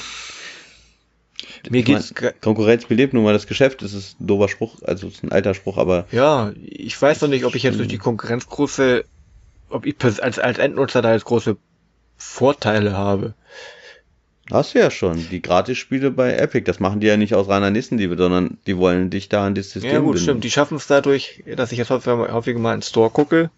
Mir 1.70 1.84
geht's 1.84 2.14
meine, 2.20 2.34
Konkurrenz 2.34 2.86
belebt 2.86 3.14
nun 3.14 3.24
mal 3.24 3.34
das 3.34 3.48
Geschäft, 3.48 3.82
das 3.82 3.94
ist 3.94 4.20
ein 4.20 4.28
dober 4.28 4.50
Spruch, 4.50 4.82
also 4.84 5.08
ist 5.08 5.24
ein 5.24 5.32
alter 5.32 5.54
Spruch, 5.54 5.78
aber. 5.78 6.06
Ja, 6.12 6.52
ich 6.64 7.00
weiß 7.02 7.22
noch 7.22 7.30
nicht, 7.30 7.46
ob 7.46 7.56
ich 7.56 7.64
jetzt 7.64 7.80
durch 7.80 7.88
die 7.88 7.98
Konkurrenz 7.98 8.48
große, 8.48 9.06
ob 9.70 9.86
ich 9.86 9.96
als, 10.04 10.40
als 10.40 10.58
Endnutzer 10.58 11.02
da 11.02 11.14
jetzt 11.14 11.26
große 11.26 11.58
Vorteile 12.18 12.94
habe. 12.94 13.34
Hast 14.52 14.74
du 14.74 14.80
ja 14.80 14.90
schon. 14.90 15.28
Die 15.30 15.42
Gratis-Spiele 15.42 16.12
bei 16.12 16.34
Epic, 16.34 16.64
das 16.66 16.80
machen 16.80 17.02
die 17.02 17.08
ja 17.08 17.18
nicht 17.18 17.36
aus 17.36 17.50
reiner 17.50 17.70
Nächstenliebe, 17.70 18.16
sondern 18.16 18.58
die 18.66 18.78
wollen 18.78 19.10
dich 19.10 19.28
da 19.28 19.46
an 19.46 19.56
das 19.56 19.72
System 19.72 19.92
Ja 19.92 20.00
gut, 20.00 20.14
binden. 20.14 20.24
stimmt. 20.24 20.44
Die 20.44 20.52
schaffen 20.52 20.78
es 20.78 20.88
dadurch, 20.88 21.44
dass 21.56 21.72
ich 21.72 21.78
jetzt 21.78 21.90
häufiger 21.90 22.60
mal 22.60 22.74
in 22.74 22.80
den 22.80 22.82
Store 22.82 23.10
gucke 23.10 23.50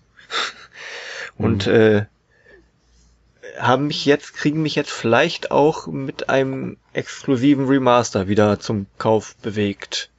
und 1.38 1.68
mhm. 1.68 1.74
äh, 1.74 2.06
haben 3.60 3.88
mich 3.88 4.06
jetzt, 4.06 4.34
kriegen 4.34 4.62
mich 4.64 4.76
jetzt 4.76 4.92
vielleicht 4.92 5.52
auch 5.52 5.86
mit 5.88 6.30
einem 6.30 6.78
exklusiven 6.94 7.68
Remaster 7.68 8.28
wieder 8.28 8.60
zum 8.60 8.88
Kauf 8.98 9.36
bewegt. 9.38 10.10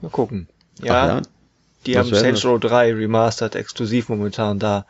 Mal 0.00 0.10
gucken. 0.10 0.48
Ja, 0.82 1.06
ja? 1.06 1.22
Die 1.86 1.94
Was 1.94 2.06
haben 2.06 2.14
Saints 2.14 2.44
Row 2.44 2.60
3 2.60 2.94
Remastered 2.94 3.54
exklusiv 3.54 4.08
momentan 4.08 4.58
da. 4.58 4.86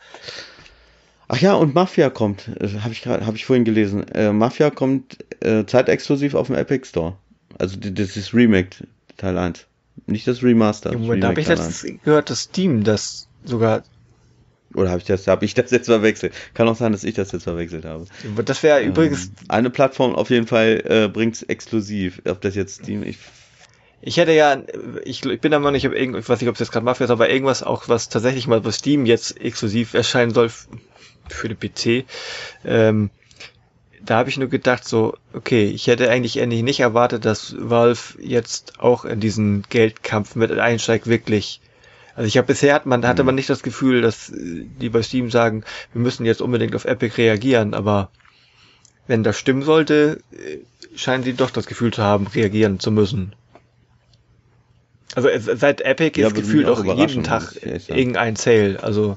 Ach 1.28 1.38
ja, 1.38 1.54
und 1.54 1.74
Mafia 1.74 2.08
kommt, 2.10 2.48
äh, 2.60 2.68
habe 2.80 2.92
ich 2.92 3.02
gerade, 3.02 3.26
habe 3.26 3.36
ich 3.36 3.44
vorhin 3.44 3.64
gelesen. 3.64 4.06
Äh, 4.12 4.32
Mafia 4.32 4.70
kommt 4.70 5.18
äh, 5.40 5.64
zeitexklusiv 5.66 6.34
auf 6.34 6.46
dem 6.46 6.56
Epic 6.56 6.86
Store. 6.86 7.16
Also 7.58 7.76
das 7.78 8.16
ist 8.16 8.34
Remake 8.34 8.86
Teil 9.16 9.36
1. 9.36 9.66
Nicht 10.06 10.26
das 10.28 10.42
Remaster. 10.42 10.92
Im 10.92 11.02
Moment 11.02 11.24
habe 11.24 11.40
ich 11.40 11.48
letztens 11.48 11.86
gehört, 12.04 12.30
dass 12.30 12.42
Steam 12.42 12.84
das 12.84 13.28
sogar 13.44 13.82
oder 14.74 14.90
habe 14.90 14.98
ich 14.98 15.06
das, 15.06 15.26
habe 15.26 15.44
ich 15.44 15.54
das 15.54 15.70
jetzt 15.70 15.86
verwechselt? 15.86 16.34
Kann 16.52 16.68
auch 16.68 16.76
sein, 16.76 16.92
dass 16.92 17.02
ich 17.02 17.14
das 17.14 17.32
jetzt 17.32 17.44
verwechselt 17.44 17.86
habe. 17.86 18.04
Das 18.44 18.62
wäre 18.62 18.82
ähm, 18.82 18.90
übrigens. 18.90 19.30
Eine 19.48 19.70
Plattform 19.70 20.14
auf 20.14 20.28
jeden 20.28 20.46
Fall 20.46 20.82
äh, 20.86 21.08
bringt's 21.08 21.42
exklusiv. 21.42 22.20
Ob 22.28 22.42
das 22.42 22.54
jetzt 22.54 22.82
Steam. 22.82 23.02
Ich, 23.02 23.16
ich 24.02 24.16
hätte 24.18 24.32
ja, 24.32 24.58
ich, 25.04 25.24
ich 25.24 25.40
bin 25.40 25.54
aber 25.54 25.70
nicht, 25.70 25.84
ich 25.84 26.28
weiß 26.28 26.40
nicht, 26.40 26.48
ob 26.48 26.54
es 26.54 26.60
jetzt 26.60 26.72
gerade 26.72 26.84
Mafia 26.84 27.04
ist, 27.04 27.10
aber 27.10 27.30
irgendwas 27.30 27.62
auch, 27.62 27.88
was 27.88 28.08
tatsächlich 28.08 28.46
mal 28.46 28.60
bei 28.60 28.72
Steam 28.72 29.06
jetzt 29.06 29.40
exklusiv 29.40 29.94
erscheinen 29.94 30.32
soll 30.32 30.50
für 31.28 31.48
den 31.48 31.58
PC. 31.58 32.06
Ähm, 32.64 33.10
da 34.04 34.18
habe 34.18 34.28
ich 34.28 34.36
nur 34.36 34.48
gedacht, 34.48 34.86
so, 34.86 35.16
okay, 35.32 35.64
ich 35.64 35.88
hätte 35.88 36.10
eigentlich 36.10 36.36
endlich 36.36 36.62
nicht 36.62 36.80
erwartet, 36.80 37.24
dass 37.24 37.56
Valve 37.58 38.20
jetzt 38.20 38.78
auch 38.78 39.04
in 39.04 39.18
diesen 39.18 39.64
Geldkampf 39.68 40.36
mit 40.36 40.52
einsteigt, 40.52 41.08
wirklich 41.08 41.60
also 42.16 42.26
ich 42.26 42.38
habe 42.38 42.46
bisher 42.46 42.74
hat 42.74 42.86
man 42.86 43.06
hatte 43.06 43.24
man 43.24 43.34
mhm. 43.34 43.36
nicht 43.36 43.50
das 43.50 43.62
Gefühl, 43.62 44.00
dass 44.00 44.30
äh, 44.30 44.64
die 44.80 44.88
bei 44.88 45.02
Steam 45.02 45.30
sagen, 45.30 45.64
wir 45.92 46.00
müssen 46.00 46.24
jetzt 46.24 46.40
unbedingt 46.40 46.74
auf 46.74 46.86
Epic 46.86 47.16
reagieren, 47.18 47.74
aber 47.74 48.10
wenn 49.06 49.22
das 49.22 49.38
stimmen 49.38 49.62
sollte, 49.62 50.20
äh, 50.32 50.58
scheinen 50.96 51.24
sie 51.24 51.34
doch 51.34 51.50
das 51.50 51.66
Gefühl 51.66 51.92
zu 51.92 52.02
haben, 52.02 52.26
reagieren 52.26 52.80
zu 52.80 52.90
müssen. 52.90 53.34
Also 55.14 55.28
seit 55.38 55.80
Epic 55.80 56.20
ja, 56.20 56.28
ist 56.28 56.34
gefühlt 56.34 56.66
auch, 56.66 56.84
auch 56.84 56.96
jeden 56.96 57.22
Tag 57.22 57.54
irgendein 57.62 58.36
Sale. 58.36 58.82
Also 58.82 59.16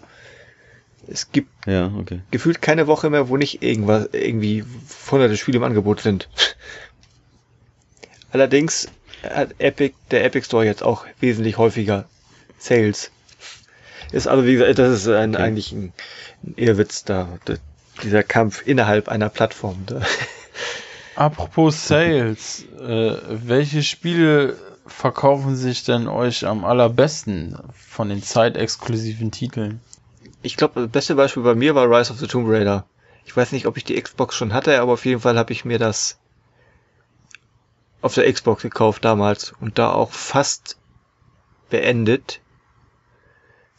es 1.07 1.31
gibt 1.31 1.49
ja, 1.65 1.91
okay. 1.97 2.21
gefühlt 2.31 2.61
keine 2.61 2.87
Woche 2.87 3.09
mehr, 3.09 3.29
wo 3.29 3.37
nicht 3.37 3.63
irgendwas 3.63 4.09
irgendwie 4.11 4.63
hunderte 5.09 5.37
Spiele 5.37 5.57
im 5.57 5.63
Angebot 5.63 6.01
sind. 6.01 6.29
Allerdings 8.31 8.87
hat 9.23 9.55
Epic, 9.57 9.95
der 10.11 10.23
Epic 10.23 10.45
Store 10.45 10.63
jetzt 10.63 10.83
auch 10.83 11.05
wesentlich 11.19 11.57
häufiger 11.57 12.05
Sales. 12.57 13.11
Ist 14.11 14.27
also, 14.27 14.45
wie 14.45 14.53
gesagt, 14.53 14.79
das 14.79 15.01
ist 15.01 15.07
ein, 15.07 15.35
okay. 15.35 15.43
eigentlich 15.43 15.71
ein, 15.71 15.93
ein 16.43 16.53
Irrwitz 16.55 17.03
da, 17.03 17.39
dieser 18.03 18.23
Kampf 18.23 18.65
innerhalb 18.65 19.09
einer 19.09 19.29
Plattform. 19.29 19.83
Da. 19.85 20.01
Apropos 21.15 21.87
Sales, 21.87 22.65
äh, 22.79 23.15
welche 23.29 23.83
Spiele 23.83 24.55
verkaufen 24.89 25.55
sich 25.55 25.83
denn 25.83 26.07
euch 26.07 26.45
am 26.45 26.65
allerbesten 26.65 27.57
von 27.73 28.09
den 28.09 28.21
zeitexklusiven 28.21 29.31
Titeln? 29.31 29.79
Ich 30.41 30.57
glaube, 30.57 30.81
das 30.81 30.91
beste 30.91 31.15
Beispiel 31.15 31.43
bei 31.43 31.55
mir 31.55 31.75
war 31.75 31.89
Rise 31.89 32.11
of 32.11 32.19
the 32.19 32.27
Tomb 32.27 32.47
Raider. 32.49 32.85
Ich 33.25 33.35
weiß 33.35 33.51
nicht, 33.51 33.67
ob 33.67 33.77
ich 33.77 33.83
die 33.83 34.01
Xbox 34.01 34.35
schon 34.35 34.53
hatte, 34.53 34.79
aber 34.81 34.93
auf 34.93 35.05
jeden 35.05 35.21
Fall 35.21 35.37
habe 35.37 35.53
ich 35.53 35.65
mir 35.65 35.79
das 35.79 36.19
auf 38.01 38.13
der 38.13 38.31
Xbox 38.31 38.61
gekauft 38.61 39.05
damals 39.05 39.53
und 39.59 39.77
da 39.77 39.91
auch 39.91 40.11
fast 40.11 40.77
beendet. 41.69 42.41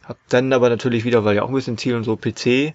Hab 0.04 0.18
dann 0.28 0.52
aber 0.52 0.68
natürlich 0.68 1.04
wieder, 1.04 1.24
weil 1.24 1.36
ja 1.36 1.42
auch 1.42 1.48
ein 1.48 1.54
bisschen 1.54 1.78
Ziel 1.78 1.96
und 1.96 2.04
so 2.04 2.16
PC. 2.16 2.74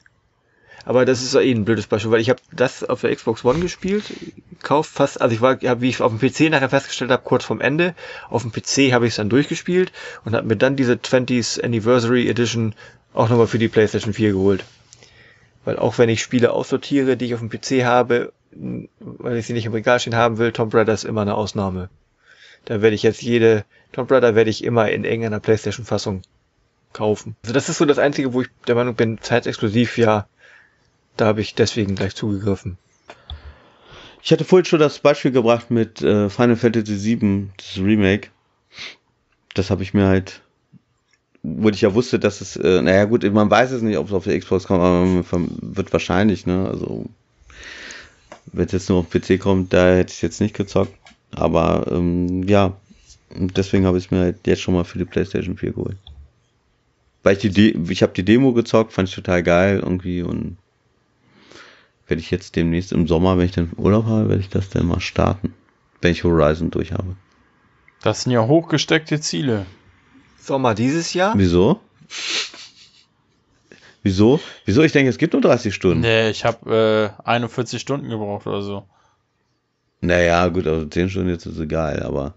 Aber 0.86 1.04
das 1.04 1.24
ist 1.24 1.34
eh 1.34 1.52
ein 1.52 1.66
blödes 1.66 1.88
Beispiel, 1.88 2.12
weil 2.12 2.22
ich 2.22 2.30
habe 2.30 2.40
das 2.52 2.84
auf 2.84 3.02
der 3.02 3.14
Xbox 3.16 3.44
One 3.44 3.60
gespielt, 3.60 4.04
gekauft 4.52 4.92
fast, 4.92 5.20
also 5.20 5.34
ich 5.34 5.42
war, 5.42 5.58
hab, 5.60 5.82
wie 5.82 5.90
ich 5.90 6.00
auf 6.00 6.16
dem 6.16 6.20
PC 6.20 6.52
nachher 6.52 6.70
festgestellt 6.70 7.10
habe, 7.10 7.24
kurz 7.24 7.44
vorm 7.44 7.60
Ende, 7.60 7.96
auf 8.30 8.44
dem 8.44 8.52
PC 8.52 8.94
habe 8.94 9.08
ich 9.08 9.14
es 9.14 9.16
dann 9.16 9.30
durchgespielt 9.30 9.92
und 10.24 10.36
habe 10.36 10.48
mir 10.48 10.58
dann 10.58 10.76
diese 10.76 10.94
20th 10.94 11.64
Anniversary 11.64 12.30
Edition 12.30 12.76
auch 13.16 13.30
nochmal 13.30 13.48
für 13.48 13.58
die 13.58 13.68
PlayStation 13.68 14.14
4 14.14 14.34
geholt. 14.34 14.64
Weil 15.64 15.78
auch 15.78 15.98
wenn 15.98 16.10
ich 16.10 16.22
Spiele 16.22 16.52
aussortiere, 16.52 17.18
die 17.18 17.26
ich 17.26 17.34
auf 17.34 17.40
dem 17.40 17.50
PC 17.50 17.84
habe, 17.84 18.32
weil 19.00 19.38
ich 19.38 19.48
sie 19.48 19.54
nicht 19.54 19.66
im 19.66 19.74
Regal 19.74 20.00
stehen 20.00 20.16
haben 20.16 20.38
will, 20.38 20.52
Tomb 20.52 20.74
Raider 20.74 20.94
ist 20.94 21.04
immer 21.04 21.22
eine 21.22 21.34
Ausnahme. 21.34 21.90
Da 22.66 22.84
werde 22.84 22.96
ich 22.96 23.04
jetzt 23.04 23.24
jede 23.24 23.66
Tomb 23.92 24.12
Raider 24.12 24.36
werde 24.36 24.52
ich 24.52 24.64
immer 24.64 24.90
in 24.92 25.04
irgendeiner 25.04 25.40
PlayStation 25.40 25.86
Fassung 25.86 26.22
kaufen. 26.94 27.36
Also 27.44 27.54
das 27.54 27.70
ist 27.70 27.80
so 27.80 27.86
das 27.86 27.98
Einzige, 27.98 28.34
wo 28.34 28.42
ich 28.42 28.50
der 28.68 28.76
Meinung 28.76 28.96
bin, 28.96 29.18
zeitexklusiv, 29.20 29.98
ja, 29.98 30.28
da 31.18 31.26
habe 31.26 31.42
ich 31.42 31.56
deswegen 31.56 31.96
gleich 31.96 32.16
zugegriffen. 32.16 32.78
Ich 34.22 34.32
hatte 34.32 34.44
vorhin 34.44 34.66
schon 34.66 34.80
das 34.80 35.00
Beispiel 35.00 35.32
gebracht 35.32 35.70
mit 35.70 36.02
äh, 36.02 36.30
Final 36.30 36.56
Fantasy 36.56 37.20
VII, 37.20 37.50
das 37.58 37.78
Remake. 37.78 38.30
Das 39.54 39.70
habe 39.70 39.84
ich 39.84 39.94
mir 39.94 40.08
halt, 40.08 40.42
wo 41.44 41.70
ich 41.70 41.82
ja 41.82 41.94
wusste, 41.94 42.18
dass 42.18 42.42
es, 42.42 42.56
äh, 42.56 42.82
naja 42.82 43.06
gut, 43.06 43.24
man 43.32 43.52
weiß 43.52 43.72
es 43.72 43.82
nicht, 43.82 43.98
ob 43.98 44.08
es 44.08 44.14
auf 44.14 44.24
der 44.24 44.40
Xbox 44.40 44.66
kommt, 44.66 44.82
aber 44.82 45.24
wird 45.62 45.94
wahrscheinlich, 45.94 46.46
ne, 46.48 46.68
also 46.68 47.06
wenn 48.52 48.66
es 48.66 48.72
jetzt 48.72 48.90
nur 48.90 49.00
auf 49.00 49.10
PC 49.10 49.40
kommt, 49.40 49.74
da 49.74 49.96
hätte 49.96 50.14
ich 50.14 50.22
jetzt 50.22 50.42
nicht 50.42 50.56
gezockt. 50.56 50.94
Aber 51.32 51.88
ähm, 51.92 52.48
ja, 52.48 52.76
deswegen 53.30 53.86
habe 53.86 53.98
ich 53.98 54.06
es 54.06 54.12
mir 54.12 54.20
halt 54.20 54.48
jetzt 54.48 54.62
schon 54.62 54.74
mal 54.74 54.86
für 54.86 54.98
die 54.98 55.06
PlayStation 55.06 55.58
4 55.58 55.74
geholt 55.74 55.98
weil 57.26 57.34
ich 57.34 57.40
die, 57.40 57.50
De 57.50 57.76
ich 57.90 58.04
habe 58.04 58.14
die 58.14 58.24
Demo 58.24 58.54
gezockt, 58.54 58.94
fand 58.94 59.10
ich 59.10 59.16
total 59.16 59.42
geil 59.42 59.80
irgendwie 59.84 60.22
und 60.22 60.58
werde 62.08 62.22
ich 62.22 62.32
jetzt 62.32 62.56
demnächst 62.56 62.92
im 62.92 63.08
Sommer, 63.08 63.38
wenn 63.38 63.46
ich 63.46 63.52
dann 63.52 63.72
Urlaub 63.78 64.06
habe, 64.06 64.30
werde 64.30 64.42
ich 64.42 64.50
das 64.50 64.70
dann 64.70 64.88
mal 64.88 65.00
starten, 65.00 65.54
wenn 66.02 66.12
ich 66.12 66.24
Horizon 66.24 66.72
durch 66.72 66.92
habe. 66.92 67.16
Das 68.02 68.24
sind 68.24 68.32
ja 68.32 68.46
hochgesteckte 68.46 69.20
Ziele. 69.20 69.66
Sommer 70.40 70.76
dieses 70.76 71.14
Jahr? 71.14 71.34
Wieso? 71.38 71.80
Wieso? 74.04 74.40
Wieso? 74.66 74.84
Ich 74.84 74.92
denke, 74.92 75.10
es 75.10 75.18
gibt 75.18 75.34
nur 75.34 75.42
30 75.42 75.74
Stunden. 75.74 76.02
Nee, 76.02 76.30
ich 76.30 76.46
habe 76.46 77.16
äh, 77.18 77.28
41 77.28 77.82
Stunden 77.82 78.08
gebraucht 78.10 78.46
oder 78.46 78.62
so. 78.62 78.86
Naja, 80.02 80.48
gut, 80.50 80.68
also 80.68 80.86
10 80.86 81.10
Stunden 81.10 81.30
jetzt 81.30 81.48
ist 81.48 81.60
egal, 81.60 82.04
aber 82.04 82.36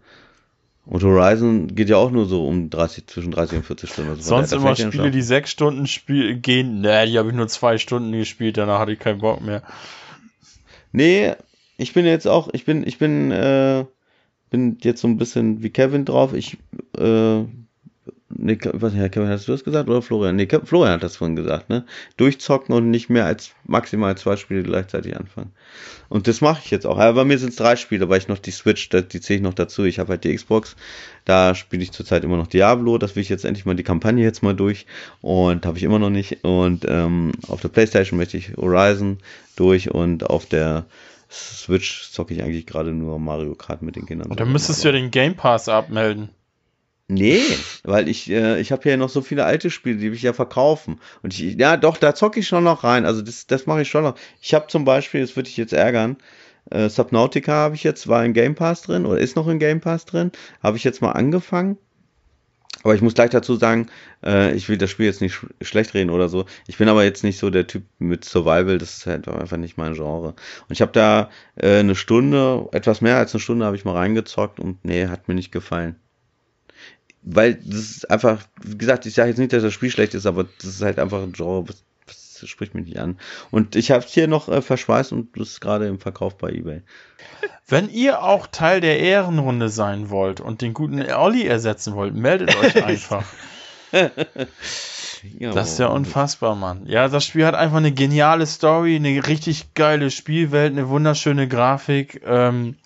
und 0.89 1.03
Horizon 1.03 1.75
geht 1.75 1.91
ja 1.91 1.99
auch 1.99 2.11
nur 2.11 2.25
so 2.25 2.47
um 2.47 2.71
30, 2.71 3.07
zwischen 3.07 3.31
30 3.31 3.59
und 3.59 3.65
40 3.67 3.91
Stunden. 3.91 4.11
Also 4.11 4.23
Sonst 4.23 4.53
immer 4.53 4.75
Spiele, 4.75 5.11
die 5.11 5.21
sechs 5.21 5.51
Stunden 5.51 5.87
spiel 5.87 6.37
gehen. 6.37 6.81
Nee, 6.81 7.07
die 7.07 7.19
habe 7.19 7.29
ich 7.29 7.35
nur 7.35 7.47
zwei 7.49 7.77
Stunden 7.77 8.11
gespielt, 8.13 8.57
danach 8.57 8.79
hatte 8.79 8.93
ich 8.93 8.99
keinen 8.99 9.21
Bock 9.21 9.43
mehr. 9.43 9.63
Nee, 10.93 11.35
ich 11.77 11.93
bin 11.93 12.07
jetzt 12.07 12.27
auch, 12.27 12.49
ich 12.55 12.65
bin, 12.65 12.87
ich 12.87 12.97
bin, 12.97 13.31
äh, 13.31 13.85
bin 14.49 14.79
jetzt 14.81 15.03
so 15.03 15.09
ein 15.09 15.19
bisschen 15.19 15.63
wie 15.63 15.69
Kevin 15.69 16.07
drauf. 16.07 16.33
Ich 16.33 16.57
äh, 16.97 17.45
Nee, 18.31 18.59
was, 18.75 18.93
Herr 18.93 19.09
Kevin, 19.09 19.29
hast 19.29 19.49
du 19.49 19.53
das 19.53 19.65
gesagt 19.65 19.89
oder 19.89 20.03
Florian? 20.03 20.37
Nee, 20.37 20.47
Florian 20.65 20.95
hat 20.95 21.03
das 21.03 21.17
vorhin 21.17 21.35
gesagt, 21.35 21.71
ne? 21.71 21.87
Durchzocken 22.19 22.75
und 22.75 22.91
nicht 22.91 23.09
mehr 23.09 23.25
als 23.25 23.53
maximal 23.65 24.19
zwei 24.19 24.37
Spiele 24.37 24.63
gleichzeitig 24.63 25.17
anfangen. 25.17 25.53
Und 26.11 26.29
das 26.29 26.43
mache 26.43 26.61
ich 26.63 26.71
jetzt 26.71 26.87
auch. 26.87 26.99
Aber 26.99 27.15
bei 27.15 27.25
mir 27.25 27.39
sind 27.39 27.51
es 27.51 27.57
drei 27.57 27.77
Spiele, 27.77 28.09
weil 28.11 28.19
ich 28.19 28.29
noch 28.29 28.39
die 28.39 28.51
Switch, 28.51 28.91
die 28.91 29.21
zähle 29.21 29.39
ich 29.39 29.43
noch 29.43 29.55
dazu. 29.55 29.85
Ich 29.85 29.99
habe 29.99 30.11
halt 30.11 30.25
die 30.25 30.35
Xbox, 30.35 30.77
da 31.25 31.55
spiele 31.55 31.83
ich 31.83 31.93
zurzeit 31.93 32.23
immer 32.23 32.37
noch 32.37 32.49
Diablo. 32.49 32.99
Das 32.99 33.17
will 33.17 33.23
ich 33.23 33.31
jetzt 33.31 33.47
endlich 33.47 33.65
mal 33.65 33.77
die 33.77 33.83
Kampagne 33.83 34.23
jetzt 34.25 34.43
mal 34.43 34.55
durch. 34.55 34.85
Und 35.23 35.65
habe 35.65 35.79
ich 35.79 35.85
immer 35.85 35.99
noch 35.99 36.11
nicht. 36.11 36.45
Und 36.45 36.85
ähm, 36.87 37.33
auf 37.47 37.63
der 37.63 37.69
Playstation 37.69 38.19
möchte 38.19 38.37
ich 38.37 38.57
Horizon 38.59 39.19
durch 39.57 39.91
und 39.91 40.29
auf 40.29 40.45
der 40.45 40.85
Switch 41.31 42.11
zocke 42.11 42.35
ich 42.35 42.43
eigentlich 42.43 42.67
gerade 42.67 42.93
nur 42.93 43.19
Mario 43.19 43.55
Kart 43.55 43.81
mit 43.81 43.97
den 43.97 44.05
Kindern. 44.05 44.31
Und 44.31 44.39
dann 44.39 44.53
müsstest 44.53 44.85
du 44.85 44.89
ja 44.89 44.93
den 44.93 45.11
Game 45.11 45.35
Pass 45.35 45.69
abmelden. 45.69 46.29
Nee, 47.11 47.43
weil 47.85 48.07
ich, 48.09 48.29
äh, 48.31 48.61
ich 48.61 48.71
habe 48.71 48.89
ja 48.89 48.97
noch 48.99 49.09
so 49.09 49.23
viele 49.23 49.45
alte 49.47 49.71
Spiele, 49.71 49.97
die 49.97 50.09
will 50.09 50.15
ich 50.15 50.23
ja 50.23 50.35
verkaufen. 50.35 51.01
Und 51.23 51.33
ich, 51.39 51.55
ja, 51.59 51.79
doch, 51.79 51.97
da 51.97 52.15
zocke 52.15 52.41
ich 52.41 52.47
schon 52.47 52.65
noch 52.65 52.85
rein. 52.85 53.07
Also 53.07 53.23
das, 53.23 53.47
das 53.47 53.65
mache 53.67 53.83
ich 53.83 53.89
schon 53.89 54.05
noch. 54.05 54.15
Ich 54.43 54.53
habe 54.53 54.67
zum 54.69 54.85
Beispiel, 54.85 55.23
das 55.23 55.35
würde 55.35 55.49
ich 55.49 55.57
jetzt 55.57 55.73
ärgern, 55.73 56.19
äh, 56.71 56.89
Subnautica 56.91 57.53
habe 57.53 57.75
ich 57.77 57.85
jetzt, 57.85 58.09
war 58.09 58.25
in 58.25 58.35
Game 58.35 58.55
Pass 58.55 58.83
drin 58.83 59.07
oder 59.07 59.21
ist 59.21 59.37
noch 59.37 59.49
in 59.49 59.59
Game 59.59 59.81
Pass 59.81 60.05
drin. 60.05 60.33
Habe 60.63 60.77
ich 60.77 60.85
jetzt 60.85 61.01
mal 61.01 61.13
angefangen. 61.13 61.79
Aber 62.85 62.95
ich 62.95 63.01
muss 63.03 63.15
gleich 63.15 63.31
dazu 63.31 63.57
sagen, 63.57 63.89
äh, 64.25 64.55
ich 64.55 64.69
will 64.69 64.79
das 64.79 64.91
Spiel 64.91 65.07
jetzt 65.07 65.21
nicht 65.21 65.35
sch 65.35 65.47
schlecht 65.63 65.95
reden 65.95 66.11
oder 66.11 66.29
so. 66.29 66.45
Ich 66.67 66.79
bin 66.79 66.89
aber 66.89 67.05
jetzt 67.05 67.25
nicht 67.25 67.39
so 67.39 67.51
der 67.51 67.67
Typ 67.67 67.85
mit 67.99 68.25
Survival, 68.25 68.79
das 68.79 68.99
ist 68.99 69.07
halt 69.07 69.27
einfach 69.29 69.57
nicht 69.57 69.79
mein 69.79 69.95
Genre. 69.95 70.29
Und 70.29 70.71
ich 70.71 70.81
habe 70.83 70.93
da 70.93 71.31
äh, 71.57 71.79
eine 71.81 71.97
Stunde, 71.97 72.69
etwas 72.73 73.01
mehr 73.01 73.17
als 73.17 73.35
eine 73.35 73.41
Stunde 73.41 73.67
habe 73.67 73.77
ich 73.77 73.85
mal 73.85 73.97
reingezockt 73.97 74.61
und 74.61 74.85
nee, 74.85 75.09
hat 75.09 75.27
mir 75.29 75.35
nicht 75.35 75.53
gefallen. 75.53 75.97
Weil 77.23 77.55
das 77.55 77.79
ist 77.79 78.11
einfach, 78.11 78.43
wie 78.63 78.79
gesagt, 78.79 79.07
ich 79.07 79.15
sage 79.15 79.31
jetzt 79.31 79.39
nicht, 79.39 79.53
dass 79.53 79.63
das 79.63 79.73
Spiel 79.73 79.91
schlecht 79.91 80.15
ist, 80.15 80.27
aber 80.27 80.45
das 80.45 80.67
ist 80.67 80.83
halt 80.83 80.99
einfach 80.99 81.23
ein 81.23 81.33
Genre, 81.33 81.69
was, 81.69 81.85
was 82.07 82.49
spricht 82.49 82.75
mich 82.75 82.87
nicht 82.87 82.99
an. 82.99 83.19
Und 83.51 83.77
ich 83.77 83.91
habe 83.91 84.05
es 84.05 84.13
hier 84.13 84.29
noch 84.29 84.49
äh, 84.49 84.63
verschweißt 84.63 85.13
und 85.13 85.39
das 85.39 85.49
ist 85.49 85.61
gerade 85.61 85.87
im 85.87 85.99
Verkauf 85.99 86.39
bei 86.39 86.51
eBay. 86.51 86.83
Wenn 87.67 87.91
ihr 87.91 88.23
auch 88.23 88.47
Teil 88.47 88.81
der 88.81 88.99
Ehrenrunde 89.01 89.69
sein 89.69 90.11
wollt 90.11 90.41
und 90.41 90.63
den 90.63 90.75
guten 90.75 91.03
Olli 91.11 91.47
ersetzen 91.47 91.95
wollt, 91.95 92.15
meldet 92.15 92.57
euch 92.57 92.83
einfach. 92.85 93.25
das 93.93 95.73
ist 95.73 95.79
ja 95.79 95.89
unfassbar, 95.89 96.55
Mann. 96.55 96.87
Ja, 96.87 97.09
das 97.09 97.25
Spiel 97.25 97.47
hat 97.47 97.55
einfach 97.55 97.79
eine 97.79 97.93
geniale 97.93 98.47
Story, 98.47 98.97
eine 98.97 99.27
richtig 99.27 99.75
geile 99.75 100.11
Spielwelt, 100.11 100.73
eine 100.73 100.89
wunderschöne 100.89 101.49
Grafik, 101.49 102.23
ähm, 102.25 102.77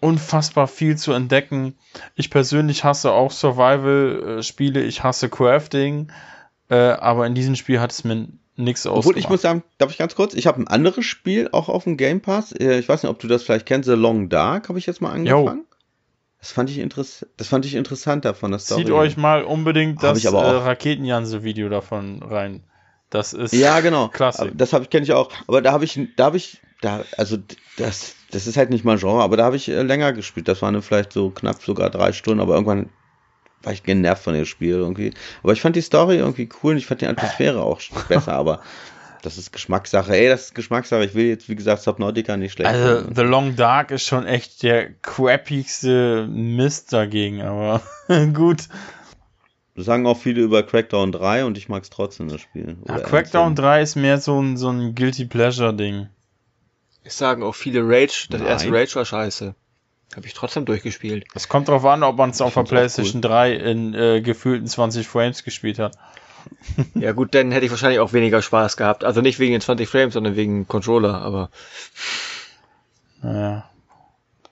unfassbar 0.00 0.66
viel 0.66 0.96
zu 0.96 1.12
entdecken. 1.12 1.76
Ich 2.14 2.30
persönlich 2.30 2.84
hasse 2.84 3.12
auch 3.12 3.30
Survival-Spiele, 3.30 4.82
ich 4.82 5.02
hasse 5.02 5.28
Crafting, 5.28 6.10
äh, 6.68 6.76
aber 6.76 7.26
in 7.26 7.34
diesem 7.34 7.56
Spiel 7.56 7.80
hat 7.80 7.92
es 7.92 8.04
mir 8.04 8.28
nichts 8.56 8.86
aus. 8.86 8.98
Obwohl, 8.98 9.18
ich 9.18 9.28
muss 9.28 9.42
sagen, 9.42 9.62
darf 9.78 9.90
ich 9.90 9.98
ganz 9.98 10.14
kurz? 10.14 10.34
Ich 10.34 10.46
habe 10.46 10.60
ein 10.60 10.68
anderes 10.68 11.04
Spiel 11.04 11.48
auch 11.52 11.68
auf 11.68 11.84
dem 11.84 11.96
Game 11.96 12.20
Pass. 12.20 12.52
Äh, 12.52 12.78
ich 12.78 12.88
weiß 12.88 13.02
nicht, 13.02 13.10
ob 13.10 13.18
du 13.18 13.28
das 13.28 13.42
vielleicht 13.42 13.66
kennst. 13.66 13.88
The 13.88 13.94
Long 13.94 14.28
Dark 14.28 14.68
habe 14.68 14.78
ich 14.78 14.86
jetzt 14.86 15.00
mal 15.00 15.12
angefangen. 15.12 15.58
Jo. 15.58 15.64
Das 16.38 16.52
fand 16.52 16.70
ich 16.70 16.78
interessant. 16.78 17.30
Das 17.36 17.48
fand 17.48 17.66
ich 17.66 17.74
interessant 17.74 18.24
davon. 18.24 18.50
Das 18.52 18.66
Zieht 18.66 18.90
euch 18.90 19.16
mal 19.16 19.42
unbedingt 19.42 20.02
das 20.02 20.24
äh, 20.24 20.28
Raketenjanse-Video 20.28 21.68
davon 21.68 22.22
rein. 22.22 22.62
Das 23.10 23.32
ist 23.32 23.52
ja 23.52 23.80
genau. 23.80 24.08
Klasse. 24.08 24.50
Das 24.54 24.72
habe 24.72 24.84
ich 24.84 24.90
kenne 24.90 25.04
ich 25.04 25.12
auch. 25.12 25.30
Aber 25.48 25.60
da 25.60 25.72
habe 25.72 25.84
ich, 25.84 26.00
da 26.16 26.24
habe 26.24 26.36
ich, 26.38 26.60
da 26.80 27.04
also 27.18 27.36
das, 27.76 28.14
das 28.30 28.46
ist 28.46 28.56
halt 28.56 28.70
nicht 28.70 28.84
mein 28.84 28.98
Genre. 28.98 29.22
Aber 29.22 29.36
da 29.36 29.44
habe 29.44 29.56
ich 29.56 29.68
äh, 29.68 29.82
länger 29.82 30.12
gespielt. 30.12 30.48
Das 30.48 30.62
waren 30.62 30.80
vielleicht 30.82 31.12
so 31.12 31.30
knapp 31.30 31.62
sogar 31.62 31.90
drei 31.90 32.12
Stunden. 32.12 32.40
Aber 32.40 32.54
irgendwann 32.54 32.88
war 33.62 33.72
ich 33.72 33.82
genervt 33.82 34.22
von 34.22 34.34
dem 34.34 34.46
Spiel 34.46 34.74
irgendwie. 34.74 35.12
Aber 35.42 35.52
ich 35.52 35.60
fand 35.60 35.76
die 35.76 35.82
Story 35.82 36.16
irgendwie 36.16 36.48
cool 36.62 36.72
und 36.72 36.78
ich 36.78 36.86
fand 36.86 37.00
die 37.00 37.06
Atmosphäre 37.06 37.62
auch 37.62 37.80
besser. 38.08 38.32
Aber 38.32 38.60
das 39.22 39.36
ist 39.36 39.52
Geschmackssache. 39.52 40.16
Ey, 40.16 40.28
das 40.28 40.46
ist 40.46 40.54
Geschmackssache. 40.54 41.04
Ich 41.04 41.14
will 41.14 41.26
jetzt, 41.26 41.48
wie 41.48 41.56
gesagt, 41.56 41.82
Subnautica 41.82 42.36
nicht 42.36 42.52
schlecht. 42.52 42.70
Also, 42.70 43.02
machen. 43.02 43.14
The 43.14 43.22
Long 43.22 43.56
Dark 43.56 43.90
ist 43.90 44.06
schon 44.06 44.26
echt 44.26 44.62
der 44.62 44.90
crappigste 45.02 46.26
Mist 46.26 46.92
dagegen, 46.92 47.42
aber 47.42 47.82
gut. 48.34 48.68
Das 49.76 49.86
sagen 49.86 50.06
auch 50.06 50.18
viele 50.18 50.42
über 50.42 50.62
Crackdown 50.62 51.12
3 51.12 51.44
und 51.44 51.56
ich 51.56 51.68
mag 51.68 51.82
es 51.82 51.90
trotzdem, 51.90 52.28
das 52.28 52.40
Spiel. 52.40 52.76
Ja, 52.88 52.98
Crackdown 52.98 53.54
3 53.54 53.82
ist 53.82 53.96
mehr 53.96 54.18
so 54.18 54.40
ein, 54.40 54.56
so 54.56 54.68
ein 54.68 54.94
Guilty 54.94 55.26
Pleasure-Ding. 55.26 56.08
Es 57.02 57.18
sagen 57.18 57.42
auch 57.42 57.54
viele 57.54 57.80
Rage, 57.82 58.26
das 58.30 58.40
Nein. 58.40 58.48
erste 58.48 58.72
Rage 58.72 58.94
war 58.96 59.04
scheiße. 59.04 59.54
Habe 60.16 60.26
ich 60.26 60.34
trotzdem 60.34 60.64
durchgespielt. 60.64 61.24
Es 61.34 61.48
kommt 61.48 61.68
darauf 61.68 61.84
an, 61.84 62.02
ob 62.02 62.16
man 62.16 62.30
es 62.30 62.40
auf 62.40 62.54
der 62.54 62.64
PlayStation 62.64 63.18
cool. 63.18 63.30
3 63.30 63.52
in 63.54 63.94
äh, 63.94 64.20
gefühlten 64.20 64.66
20 64.66 65.06
Frames 65.06 65.44
gespielt 65.44 65.78
hat. 65.78 65.96
ja 66.94 67.12
gut, 67.12 67.34
dann 67.34 67.52
hätte 67.52 67.64
ich 67.64 67.70
wahrscheinlich 67.70 68.00
auch 68.00 68.12
weniger 68.12 68.42
Spaß 68.42 68.76
gehabt. 68.76 69.04
Also 69.04 69.20
nicht 69.20 69.38
wegen 69.38 69.52
den 69.52 69.60
20 69.60 69.88
Frames, 69.88 70.14
sondern 70.14 70.34
wegen 70.34 70.66
Controller, 70.66 71.14
aber. 71.20 71.50
Naja. 73.22 73.70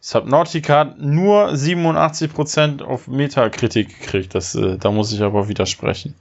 Subnautica 0.01 0.79
hat 0.79 1.01
nur 1.01 1.49
87% 1.51 2.83
auf 2.83 3.09
Metakritik 3.09 4.01
gekriegt. 4.01 4.35
Das, 4.35 4.55
äh, 4.55 4.79
da 4.79 4.91
muss 4.91 5.13
ich 5.13 5.23
aber 5.23 5.49
widersprechen. 5.49 6.15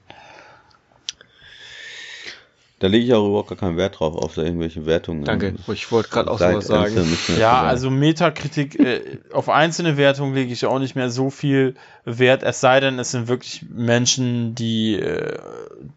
Da 2.79 2.85
lege 2.85 3.05
ich 3.05 3.13
auch 3.15 3.27
überhaupt 3.27 3.49
gar 3.49 3.57
keinen 3.57 3.75
Wert 3.75 3.99
drauf, 3.99 4.15
auf 4.15 4.37
irgendwelche 4.37 4.85
Wertungen. 4.85 5.23
Danke, 5.23 5.55
ich 5.73 5.91
wollte 5.91 6.09
gerade 6.09 6.29
auch 6.29 6.37
sowas 6.37 6.67
sagen. 6.67 7.17
Ja, 7.39 7.63
also 7.63 7.89
Metakritik, 7.89 8.79
äh, 8.79 9.17
auf 9.33 9.49
einzelne 9.49 9.97
Wertungen 9.97 10.35
lege 10.35 10.53
ich 10.53 10.63
auch 10.67 10.77
nicht 10.77 10.95
mehr 10.95 11.09
so 11.09 11.31
viel 11.31 11.73
Wert, 12.05 12.43
es 12.43 12.61
sei 12.61 12.79
denn, 12.79 12.99
es 12.99 13.09
sind 13.09 13.27
wirklich 13.27 13.65
Menschen, 13.73 14.53
die, 14.53 14.93
äh, 14.93 15.39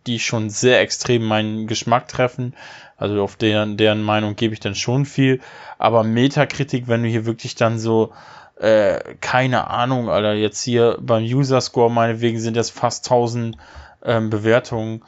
die 0.07 0.19
schon 0.19 0.49
sehr 0.49 0.81
extrem 0.81 1.23
meinen 1.23 1.67
Geschmack 1.67 2.09
treffen. 2.09 2.55
Also 2.97 3.23
auf 3.23 3.37
deren, 3.37 3.77
deren 3.77 4.03
Meinung 4.03 4.37
gebe 4.37 4.55
ich 4.55 4.61
dann 4.61 4.75
schon 4.75 5.05
viel. 5.05 5.41
Aber 5.77 6.03
Metakritik, 6.03 6.89
wenn 6.89 7.03
du 7.03 7.11
hier 7.11 7.27
wirklich 7.27 7.57
dann 7.57 7.79
so, 7.79 8.13
äh, 8.59 9.01
keine 9.21 9.69
Ahnung, 9.69 10.09
Alter, 10.09 10.33
jetzt 10.33 10.63
hier 10.63 10.97
beim 11.01 11.25
User 11.25 11.61
Score 11.61 11.91
meinetwegen 11.91 12.41
sind 12.41 12.57
das 12.57 12.71
fast 12.71 13.05
1000 13.07 13.59
ähm, 14.03 14.31
Bewertungen 14.31 15.03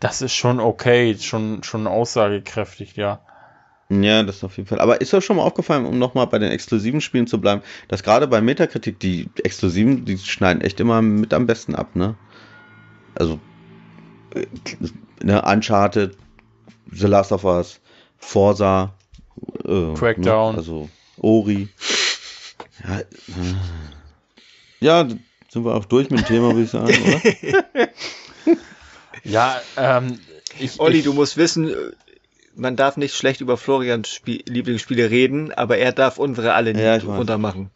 das 0.00 0.22
ist 0.22 0.34
schon 0.34 0.60
okay, 0.60 1.16
schon, 1.18 1.62
schon 1.62 1.86
aussagekräftig, 1.86 2.96
ja. 2.96 3.20
Ja, 3.90 4.22
das 4.22 4.42
auf 4.44 4.56
jeden 4.56 4.68
Fall. 4.68 4.80
Aber 4.80 5.00
ist 5.00 5.12
euch 5.12 5.24
schon 5.24 5.36
mal 5.36 5.42
aufgefallen, 5.42 5.84
um 5.84 5.98
nochmal 5.98 6.26
bei 6.28 6.38
den 6.38 6.50
exklusiven 6.50 7.00
Spielen 7.00 7.26
zu 7.26 7.40
bleiben, 7.40 7.62
dass 7.88 8.02
gerade 8.02 8.28
bei 8.28 8.40
Metakritik 8.40 9.00
die 9.00 9.28
exklusiven, 9.42 10.04
die 10.04 10.16
schneiden 10.16 10.62
echt 10.62 10.80
immer 10.80 11.02
mit 11.02 11.34
am 11.34 11.46
besten 11.46 11.74
ab, 11.74 11.96
ne? 11.96 12.14
Also, 13.16 13.40
äh, 14.34 14.46
ne, 15.22 15.42
Uncharted, 15.42 16.16
The 16.92 17.06
Last 17.06 17.32
of 17.32 17.44
Us, 17.44 17.80
Forza, 18.16 18.94
äh, 19.64 19.92
Crackdown, 19.94 20.52
ne? 20.52 20.58
also 20.58 20.88
Ori. 21.18 21.68
Ja, 22.84 23.00
äh, 23.00 23.06
ja, 24.78 25.08
sind 25.48 25.64
wir 25.64 25.74
auch 25.74 25.84
durch 25.84 26.10
mit 26.10 26.20
dem 26.20 26.26
Thema, 26.26 26.54
würde 26.54 26.62
ich 26.62 26.70
sagen, 26.70 26.94
oder? 27.02 27.88
Ja, 29.24 29.60
ähm, 29.76 30.18
ich, 30.58 30.80
Olli, 30.80 30.98
ich, 30.98 31.04
du 31.04 31.12
musst 31.12 31.36
wissen, 31.36 31.74
man 32.54 32.76
darf 32.76 32.96
nicht 32.96 33.14
schlecht 33.14 33.40
über 33.40 33.56
Florians 33.56 34.08
Spiel, 34.08 34.42
Lieblingsspiele 34.46 35.10
reden, 35.10 35.52
aber 35.52 35.78
er 35.78 35.92
darf 35.92 36.18
unsere 36.18 36.54
alle 36.54 36.74
nicht 36.74 36.82
ja, 36.82 36.96
runtermachen. 36.96 37.70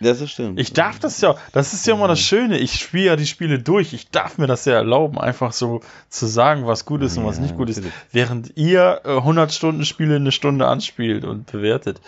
Das 0.00 0.20
ist 0.20 0.30
stimmt. 0.30 0.60
Ich 0.60 0.72
darf 0.72 0.98
das 1.00 1.20
ja, 1.20 1.34
das 1.52 1.72
ist 1.72 1.86
ja 1.86 1.94
immer 1.94 2.06
das 2.06 2.20
Schöne. 2.20 2.58
Ich 2.58 2.74
spiele 2.74 3.06
ja 3.06 3.16
die 3.16 3.26
Spiele 3.26 3.58
durch. 3.58 3.92
Ich 3.92 4.10
darf 4.10 4.38
mir 4.38 4.46
das 4.46 4.64
ja 4.64 4.74
erlauben, 4.74 5.18
einfach 5.18 5.52
so 5.52 5.80
zu 6.08 6.26
sagen, 6.26 6.66
was 6.66 6.84
gut 6.84 7.02
ist 7.02 7.16
und 7.16 7.24
was 7.24 7.40
nicht 7.40 7.56
gut 7.56 7.68
ist, 7.68 7.82
während 8.12 8.56
ihr 8.56 9.00
äh, 9.04 9.16
100 9.16 9.52
Stunden 9.52 9.84
Spiele 9.84 10.16
eine 10.16 10.30
Stunde 10.30 10.68
anspielt 10.68 11.24
und 11.24 11.50
bewertet. 11.50 12.00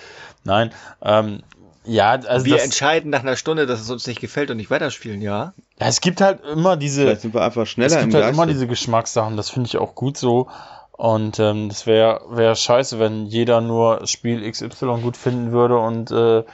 Nein, 0.45 0.71
ähm, 1.03 1.43
ja, 1.85 2.11
also 2.11 2.45
wir 2.45 2.63
entscheiden 2.63 3.11
nach 3.11 3.21
einer 3.21 3.37
Stunde, 3.37 3.67
dass 3.67 3.81
es 3.81 3.91
uns 3.91 4.07
nicht 4.07 4.21
gefällt 4.21 4.51
und 4.51 4.59
nicht 4.59 4.71
weiterspielen, 4.71 5.23
ja. 5.23 5.55
Ja, 5.79 5.87
es 5.87 6.01
gibt 6.01 6.21
halt 6.21 6.45
immer 6.45 6.77
diese. 6.77 7.03
Vielleicht 7.03 7.23
sind 7.23 7.35
wir 7.35 7.43
einfach 7.43 7.67
schneller 7.67 7.97
Es 7.97 8.03
gibt 8.03 8.15
halt 8.15 8.33
immer 8.33 8.47
diese 8.47 8.67
Geschmackssachen. 8.67 9.37
Das 9.37 9.51
finde 9.51 9.69
ich 9.69 9.79
auch 9.79 9.95
gut 9.95 10.17
so. 10.17 10.49
Und 10.93 11.39
ähm, 11.39 11.71
das 11.71 11.87
wäre 11.87 12.21
wär 12.29 12.55
scheiße, 12.55 12.99
wenn 12.99 13.25
jeder 13.25 13.63
nur 13.63 14.07
Spiel 14.07 14.49
XY 14.51 15.01
gut 15.03 15.17
finden 15.17 15.53
würde 15.53 15.79
und 15.79 16.11
äh, 16.11 16.45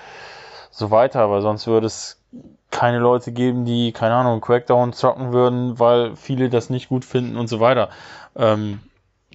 so 0.70 0.90
weiter. 0.93 1.28
Weil 1.28 1.43
sonst 1.43 1.66
würde 1.66 1.89
es 1.89 2.23
keine 2.70 2.98
Leute 2.98 3.32
geben, 3.32 3.65
die, 3.65 3.90
keine 3.90 4.15
Ahnung, 4.15 4.40
Crackdown 4.40 4.93
zocken 4.93 5.32
würden, 5.32 5.81
weil 5.81 6.15
viele 6.15 6.51
das 6.51 6.70
nicht 6.70 6.89
gut 6.89 7.05
finden 7.05 7.36
und 7.36 7.48
so 7.48 7.59
weiter. 7.59 7.89
Ähm, 8.36 8.81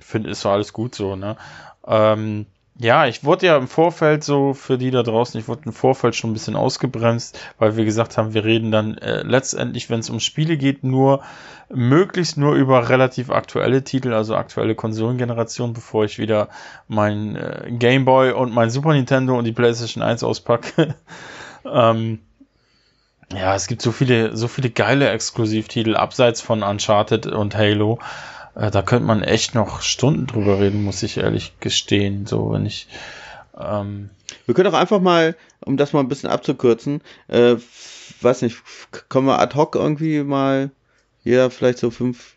finde, 0.01 0.29
ist 0.29 0.41
so 0.41 0.49
alles 0.49 0.71
gut 0.71 0.95
so, 0.95 1.17
ne? 1.17 1.35
Ähm, 1.85 2.45
ja, 2.81 3.05
ich 3.05 3.23
wurde 3.23 3.45
ja 3.45 3.57
im 3.57 3.67
Vorfeld 3.67 4.23
so, 4.23 4.55
für 4.55 4.79
die 4.79 4.89
da 4.89 5.03
draußen, 5.03 5.39
ich 5.39 5.47
wurde 5.47 5.61
im 5.65 5.73
Vorfeld 5.73 6.15
schon 6.15 6.31
ein 6.31 6.33
bisschen 6.33 6.55
ausgebremst, 6.55 7.39
weil 7.59 7.77
wir 7.77 7.85
gesagt 7.85 8.17
haben, 8.17 8.33
wir 8.33 8.43
reden 8.43 8.71
dann 8.71 8.97
äh, 8.97 9.21
letztendlich, 9.21 9.91
wenn 9.91 9.99
es 9.99 10.09
um 10.09 10.19
Spiele 10.19 10.57
geht, 10.57 10.83
nur 10.83 11.21
möglichst 11.69 12.37
nur 12.37 12.55
über 12.55 12.89
relativ 12.89 13.29
aktuelle 13.29 13.83
Titel, 13.83 14.13
also 14.13 14.35
aktuelle 14.35 14.73
Konsolengeneration, 14.73 15.73
bevor 15.73 16.05
ich 16.05 16.17
wieder 16.17 16.49
mein 16.87 17.35
äh, 17.35 17.71
Game 17.71 18.03
Boy 18.03 18.31
und 18.31 18.51
mein 18.51 18.71
Super 18.71 18.93
Nintendo 18.93 19.37
und 19.37 19.43
die 19.43 19.51
PlayStation 19.51 20.01
1 20.01 20.23
auspacke. 20.23 20.95
ähm, 21.71 22.17
ja, 23.31 23.53
es 23.53 23.67
gibt 23.67 23.83
so 23.83 23.91
viele, 23.91 24.35
so 24.35 24.47
viele 24.47 24.71
geile 24.71 25.09
Exklusivtitel 25.11 25.95
abseits 25.95 26.41
von 26.41 26.63
Uncharted 26.63 27.27
und 27.27 27.55
Halo. 27.55 27.99
Äh, 28.55 28.71
da 28.71 28.81
könnte 28.81 29.05
man 29.05 29.23
echt 29.23 29.55
noch 29.55 29.81
Stunden 29.81 30.27
drüber 30.27 30.59
reden, 30.59 30.83
muss 30.83 31.03
ich 31.03 31.17
ehrlich 31.17 31.53
gestehen. 31.59 32.25
So, 32.25 32.51
wenn 32.51 32.65
ich. 32.65 32.87
Ähm 33.59 34.09
wir 34.45 34.55
können 34.55 34.73
auch 34.73 34.79
einfach 34.79 35.01
mal, 35.01 35.35
um 35.59 35.77
das 35.77 35.93
mal 35.93 35.99
ein 35.99 36.07
bisschen 36.07 36.29
abzukürzen, 36.29 37.01
äh, 37.27 37.55
weiß 38.21 38.41
nicht, 38.43 38.57
können 39.09 39.27
wir 39.27 39.39
ad 39.39 39.55
hoc 39.55 39.75
irgendwie 39.75 40.23
mal 40.23 40.71
jeder 41.23 41.51
vielleicht 41.51 41.79
so 41.79 41.91
fünf 41.91 42.35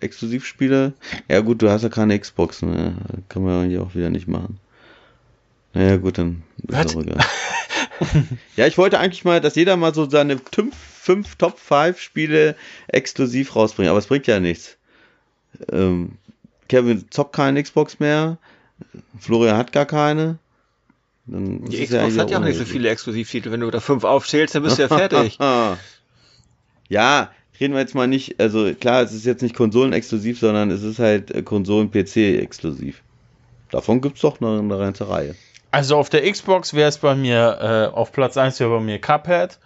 Exklusivspiele. 0.00 0.92
Ja 1.28 1.40
gut, 1.40 1.62
du 1.62 1.70
hast 1.70 1.82
ja 1.82 1.88
keine 1.88 2.18
Xbox, 2.18 2.62
ne? 2.62 2.94
Können 3.28 3.46
wir 3.46 3.64
hier 3.64 3.82
auch 3.82 3.94
wieder 3.94 4.10
nicht 4.10 4.28
machen. 4.28 4.58
Naja 5.72 5.96
gut, 5.96 6.18
dann 6.18 6.42
ist 6.68 6.96
auch 6.96 7.02
egal. 7.02 7.24
ja, 8.56 8.66
ich 8.66 8.78
wollte 8.78 8.98
eigentlich 8.98 9.24
mal, 9.24 9.40
dass 9.40 9.56
jeder 9.56 9.76
mal 9.76 9.94
so 9.94 10.08
seine 10.08 10.38
fünf 10.38 11.36
Top 11.36 11.58
5 11.58 12.00
Spiele 12.00 12.56
exklusiv 12.88 13.56
rausbringt, 13.56 13.90
aber 13.90 13.98
es 13.98 14.06
bringt 14.06 14.26
ja 14.26 14.40
nichts. 14.40 14.76
Ähm, 15.70 16.12
Kevin 16.68 17.04
zockt 17.10 17.34
keine 17.34 17.62
Xbox 17.62 18.00
mehr. 18.00 18.38
Florian 19.18 19.56
hat 19.56 19.72
gar 19.72 19.86
keine. 19.86 20.38
Dann 21.26 21.64
die 21.64 21.84
Xbox 21.84 22.14
ja 22.16 22.22
hat 22.22 22.30
ja 22.30 22.38
auch 22.38 22.44
nicht 22.44 22.58
so 22.58 22.64
viele 22.64 22.88
Exklusivtitel. 22.88 23.50
Wenn 23.50 23.60
du 23.60 23.70
da 23.70 23.80
fünf 23.80 24.04
aufzählst, 24.04 24.54
dann 24.54 24.62
bist 24.62 24.78
du 24.78 24.82
ja 24.82 24.88
fertig. 24.88 25.38
Ja, 26.88 27.30
reden 27.58 27.72
wir 27.72 27.80
jetzt 27.80 27.94
mal 27.94 28.06
nicht, 28.06 28.38
also 28.38 28.72
klar, 28.74 29.02
es 29.02 29.12
ist 29.12 29.24
jetzt 29.24 29.42
nicht 29.42 29.56
konsolenexklusiv, 29.56 30.38
sondern 30.38 30.70
es 30.70 30.82
ist 30.82 30.98
halt 30.98 31.30
äh, 31.30 31.42
Konsolen-PC-exklusiv. 31.42 33.02
Davon 33.70 34.00
gibt's 34.00 34.20
doch 34.20 34.40
eine, 34.40 34.58
eine 34.58 34.78
ganze 34.78 35.08
Reihe. 35.08 35.34
Also 35.70 35.96
auf 35.96 36.10
der 36.10 36.30
Xbox 36.30 36.74
wäre 36.74 36.88
es 36.88 36.98
bei 36.98 37.14
mir, 37.14 37.90
äh, 37.90 37.94
auf 37.94 38.12
Platz 38.12 38.36
1 38.36 38.60
wäre 38.60 38.70
bei 38.70 38.80
mir 38.80 39.00
Cuphead. 39.00 39.58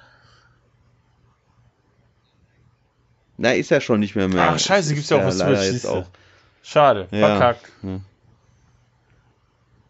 Na, 3.38 3.52
ist 3.52 3.70
ja 3.70 3.80
schon 3.80 4.00
nicht 4.00 4.14
mehr 4.16 4.28
mehr. 4.28 4.50
Ach, 4.50 4.58
scheiße, 4.58 4.94
gibt's 4.94 5.10
ja 5.10 5.18
auch 5.18 5.24
auf 5.26 5.36
leider 5.38 5.56
Switch, 5.56 5.72
jetzt 5.72 5.86
auch. 5.86 6.04
Schade, 6.62 7.06
Ja. 7.12 7.28
verkackt. 7.28 7.62
Ja. 7.82 8.00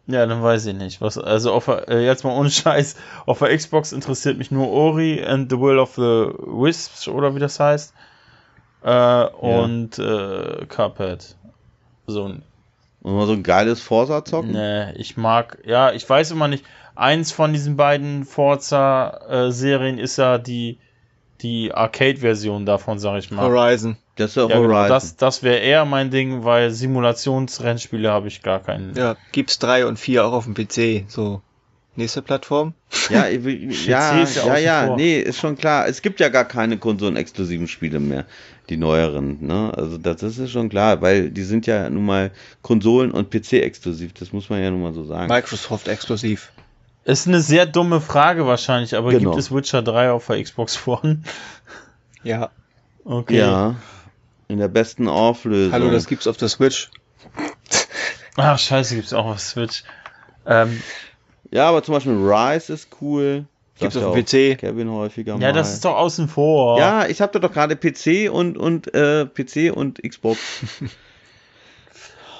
Ja, 0.07 0.25
dann 0.25 0.41
weiß 0.41 0.65
ich 0.65 0.73
nicht. 0.75 1.01
Was, 1.01 1.17
also 1.19 1.53
auf, 1.53 1.65
der- 1.65 1.87
äh, 1.89 2.03
jetzt 2.05 2.23
mal 2.23 2.35
ohne 2.35 2.49
Scheiß, 2.49 2.95
auf 3.27 3.39
der 3.39 3.55
Xbox 3.55 3.91
interessiert 3.91 4.37
mich 4.37 4.49
nur 4.49 4.69
Ori 4.69 5.23
and 5.23 5.51
the 5.51 5.59
Will 5.59 5.77
of 5.77 5.95
the 5.95 6.01
Wisps 6.01 7.07
oder 7.07 7.35
wie 7.35 7.39
das 7.39 7.59
heißt. 7.59 7.93
Äh, 8.83 9.25
und 9.25 9.99
äh, 9.99 10.65
Cuphead. 10.67 11.35
So 12.07 12.25
ein 12.25 12.43
Und 13.01 13.15
mal 13.15 13.27
so 13.27 13.33
ein 13.33 13.43
geiles 13.43 13.81
Forsa 13.81 14.25
zocken? 14.25 14.51
Nee, 14.53 14.91
ich 14.93 15.15
mag, 15.17 15.59
ja, 15.65 15.91
ich 15.91 16.09
weiß 16.09 16.31
immer 16.31 16.47
nicht. 16.47 16.65
Eins 16.95 17.31
von 17.31 17.53
diesen 17.53 17.77
beiden 17.77 18.25
Forza-Serien 18.25 19.97
ist 19.99 20.17
ja 20.17 20.37
die, 20.37 20.79
die 21.41 21.73
Arcade-Version 21.73 22.65
davon, 22.65 22.99
sag 22.99 23.19
ich 23.19 23.31
mal. 23.31 23.43
Horizon. 23.43 23.97
Das 24.15 24.31
ist 24.31 24.35
ja 24.35 24.45
genau, 24.47 24.59
Horizon. 24.59 24.89
das 24.89 25.15
das 25.15 25.43
wäre 25.43 25.59
eher 25.59 25.85
mein 25.85 26.11
Ding, 26.11 26.43
weil 26.43 26.71
Simulationsrennspiele 26.71 28.11
habe 28.11 28.27
ich 28.27 28.41
gar 28.41 28.59
keinen. 28.59 28.95
Ja, 28.95 29.15
gibt's 29.31 29.59
drei 29.59 29.85
und 29.85 29.97
vier 29.97 30.25
auch 30.25 30.33
auf 30.33 30.45
dem 30.45 30.53
PC. 30.53 31.09
So, 31.09 31.41
nächste 31.95 32.21
Plattform. 32.21 32.73
Ja, 33.09 33.27
ja, 33.27 34.23
ja 34.25 34.57
ja, 34.57 34.85
vor. 34.87 34.97
nee, 34.97 35.19
ist 35.19 35.39
schon 35.39 35.57
klar. 35.57 35.87
Es 35.87 36.01
gibt 36.01 36.19
ja 36.19 36.29
gar 36.29 36.45
keine 36.45 36.77
konsolenexklusiven 36.77 37.67
Spiele 37.67 37.99
mehr, 37.99 38.25
die 38.69 38.77
neueren, 38.77 39.45
ne? 39.45 39.71
Also 39.75 39.97
das 39.97 40.23
ist 40.23 40.51
schon 40.51 40.69
klar, 40.69 41.01
weil 41.01 41.29
die 41.29 41.43
sind 41.43 41.67
ja 41.67 41.89
nun 41.89 42.05
mal 42.05 42.31
Konsolen- 42.61 43.11
und 43.11 43.29
PC-exklusiv, 43.29 44.13
das 44.13 44.33
muss 44.33 44.49
man 44.49 44.61
ja 44.61 44.71
nun 44.71 44.81
mal 44.81 44.93
so 44.93 45.05
sagen. 45.05 45.31
Microsoft 45.31 45.87
exklusiv. 45.87 46.51
Ist 47.09 47.27
eine 47.27 47.41
sehr 47.41 47.65
dumme 47.65 48.01
Frage 48.01 48.45
wahrscheinlich, 48.45 48.95
aber 48.95 49.09
Genau. 49.11 49.31
gibt 49.31 49.39
es 49.41 49.51
Witcher 49.53 49.81
3 49.81 50.11
auf 50.11 50.27
der 50.27 50.41
Xbox 50.43 50.85
One? 50.87 51.21
Ja. 52.23 52.49
Okay. 53.05 53.37
Ja, 53.39 53.75
in 54.49 54.57
der 54.59 54.67
besten 54.67 55.07
Auflösung. 55.07 55.71
Hallo, 55.71 55.89
das 55.89 56.05
gibt's 56.05 56.27
auf 56.27 56.35
der 56.37 56.49
Switch. 56.49 56.89
Ach, 58.35 58.59
scheiße, 58.59 58.95
gibt's 58.95 59.13
auch 59.13 59.25
auf 59.25 59.39
Switch. 59.39 59.83
Ähm, 60.45 60.83
ja, 61.49 61.69
aber 61.69 61.81
zum 61.81 61.93
Beispiel 61.93 62.13
Rise 62.13 62.73
ist 62.73 62.89
cool. 63.01 63.45
Gibt's 63.79 63.95
auf 63.95 64.13
dem 64.13 64.25
PC. 64.25 64.59
Kevin 64.59 64.89
häufiger 64.91 65.37
mal. 65.37 65.41
ja, 65.41 65.51
das 65.53 65.73
ist 65.73 65.85
doch 65.85 65.95
außen 65.95 66.27
vor. 66.27 66.77
Ja, 66.77 67.05
ich 67.07 67.21
habe 67.21 67.39
doch 67.39 67.51
gerade 67.53 67.77
PC 67.77 68.29
und 68.29 68.57
und 68.57 68.93
äh, 68.93 69.25
PC 69.25 69.73
und 69.75 70.03
Xbox. 70.03 70.39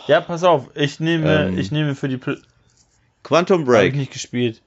Ja, 0.07 0.21
pass 0.21 0.43
auf, 0.43 0.71
ich 0.73 0.99
nehme, 0.99 1.49
Ähm. 1.49 1.57
ich 1.59 1.71
nehme 1.71 1.93
für 1.93 2.07
die 2.09 2.17
Pl 2.17 2.41
Quantum 3.23 3.61
Hab 3.61 3.67
ich 3.67 3.67
Break. 3.67 3.95
nicht 3.95 4.13
gespielt. 4.13 4.61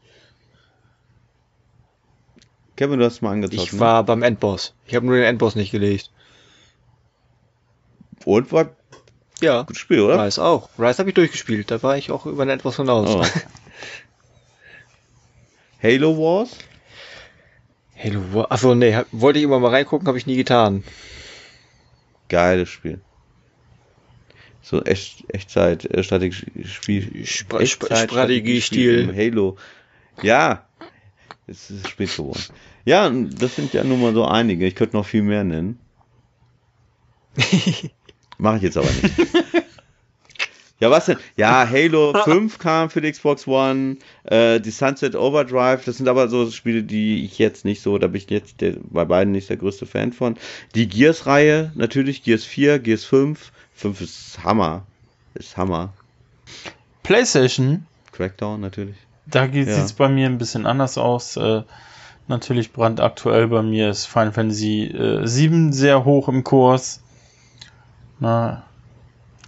Kevin, 2.76 2.98
du 2.98 3.04
hast 3.04 3.22
mal 3.22 3.32
angezockt. 3.32 3.62
Ich 3.62 3.72
ne? 3.72 3.80
war 3.80 4.04
beim 4.04 4.22
Endboss. 4.22 4.74
Ich 4.86 4.94
habe 4.94 5.06
nur 5.06 5.16
den 5.16 5.24
Endboss 5.24 5.54
nicht 5.54 5.70
gelegt. 5.70 6.10
Und 8.24 8.50
war 8.52 8.70
Ja. 9.40 9.62
gutes 9.62 9.78
Spiel, 9.78 10.00
oder? 10.00 10.24
Rise 10.24 10.42
auch. 10.42 10.68
Rise 10.78 10.98
habe 10.98 11.10
ich 11.10 11.14
durchgespielt. 11.14 11.70
Da 11.70 11.82
war 11.82 11.96
ich 11.96 12.10
auch 12.10 12.26
über 12.26 12.44
den 12.44 12.50
Endboss 12.50 12.76
hinaus. 12.76 13.08
Oh. 13.10 13.24
Halo 15.82 16.16
Wars? 16.16 16.56
Halo 18.02 18.34
War. 18.34 18.50
Achso, 18.52 18.74
nee, 18.74 18.94
hab, 18.94 19.06
wollte 19.12 19.38
ich 19.38 19.44
immer 19.44 19.60
mal 19.60 19.70
reingucken, 19.70 20.08
habe 20.08 20.18
ich 20.18 20.26
nie 20.26 20.36
getan. 20.36 20.82
Geiles 22.28 22.68
Spiel. 22.68 23.00
So 24.62 24.82
echt, 24.84 25.24
Echtzeit, 25.28 25.84
äh, 25.86 26.02
Strategiespiel. 26.04 27.24
Spra- 27.24 27.60
Echtzeit- 27.60 28.08
Strategiestil. 28.10 29.00
im 29.10 29.14
Halo. 29.16 29.56
Ja. 30.22 30.66
Es 31.48 31.70
ist 31.70 31.88
spät 31.88 32.16
geworden. 32.16 32.40
Ja, 32.84 33.10
das 33.10 33.56
sind 33.56 33.72
ja 33.74 33.82
nun 33.84 34.00
mal 34.00 34.14
so 34.14 34.24
einige. 34.24 34.66
Ich 34.66 34.74
könnte 34.76 34.96
noch 34.96 35.06
viel 35.06 35.22
mehr 35.22 35.44
nennen. 35.44 35.78
Mache 38.38 38.56
ich 38.58 38.62
jetzt 38.62 38.76
aber 38.76 38.88
nicht. 38.90 39.14
Ja, 40.80 40.90
was 40.90 41.06
denn? 41.06 41.16
Ja, 41.36 41.68
Halo 41.68 42.12
5 42.24 42.58
kam 42.58 42.90
für 42.90 43.00
die 43.00 43.12
Xbox 43.12 43.46
One, 43.46 43.98
äh, 44.24 44.58
die 44.60 44.72
Sunset 44.72 45.14
Overdrive, 45.14 45.84
das 45.84 45.98
sind 45.98 46.08
aber 46.08 46.26
so 46.28 46.50
Spiele, 46.50 46.82
die 46.82 47.24
ich 47.24 47.38
jetzt 47.38 47.64
nicht 47.64 47.82
so, 47.82 47.98
da 47.98 48.08
bin 48.08 48.20
ich 48.20 48.28
jetzt 48.30 48.60
der, 48.60 48.74
bei 48.90 49.04
beiden 49.04 49.30
nicht 49.32 49.48
der 49.48 49.58
größte 49.58 49.86
Fan 49.86 50.12
von. 50.12 50.36
Die 50.74 50.88
Gears-Reihe, 50.88 51.70
natürlich, 51.76 52.24
Gears 52.24 52.44
4, 52.44 52.80
Gears 52.80 53.04
5. 53.04 53.52
5 53.74 54.00
ist 54.00 54.44
Hammer. 54.44 54.82
Ist 55.34 55.56
Hammer. 55.56 55.92
PlayStation, 57.02 57.86
Crackdown, 58.12 58.60
natürlich. 58.60 58.96
da 59.26 59.44
Ja. 59.46 59.64
sieht's 59.64 59.92
bei 59.94 60.08
mir 60.08 60.26
ein 60.26 60.38
bisschen 60.38 60.66
anders 60.66 60.98
aus. 60.98 61.36
Äh, 61.36 61.62
natürlich 62.28 62.72
brandaktuell 62.72 63.48
bei 63.48 63.62
mir 63.62 63.90
ist 63.90 64.06
Final 64.06 64.32
Fantasy 64.32 64.84
äh, 64.84 65.26
7 65.26 65.72
sehr 65.72 66.04
hoch 66.04 66.28
im 66.28 66.44
Kurs. 66.44 67.00
Na, 68.20 68.64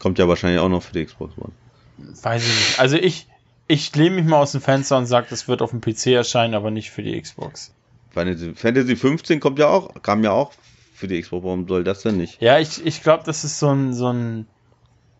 Kommt 0.00 0.18
ja 0.18 0.28
wahrscheinlich 0.28 0.60
auch 0.60 0.68
noch 0.68 0.82
für 0.82 0.92
die 0.92 1.04
Xbox 1.06 1.32
One. 1.38 1.52
weiß 1.98 2.42
ich 2.42 2.48
nicht. 2.54 2.80
Also 2.80 2.96
ich, 2.96 3.26
ich 3.68 3.94
lehne 3.94 4.16
mich 4.16 4.24
mal 4.26 4.38
aus 4.40 4.52
dem 4.52 4.60
Fenster 4.60 4.98
und 4.98 5.06
sage, 5.06 5.28
das 5.30 5.48
wird 5.48 5.62
auf 5.62 5.70
dem 5.70 5.80
PC 5.80 6.08
erscheinen, 6.08 6.54
aber 6.54 6.70
nicht 6.70 6.90
für 6.90 7.02
die 7.02 7.18
Xbox. 7.20 7.72
Fantasy 8.12 8.96
15 8.96 9.40
kommt 9.40 9.58
ja 9.58 9.68
auch, 9.68 10.02
kam 10.02 10.22
ja 10.24 10.30
auch 10.32 10.52
für 10.94 11.08
die 11.08 11.20
Xbox. 11.20 11.44
Warum 11.44 11.68
soll 11.68 11.84
das 11.84 12.02
denn 12.02 12.16
nicht? 12.16 12.40
Ja, 12.40 12.58
ich, 12.58 12.84
ich 12.86 13.02
glaube, 13.02 13.24
das 13.26 13.44
ist 13.44 13.58
so 13.58 13.70
ein, 13.70 13.92
so 13.92 14.10
ein. 14.10 14.46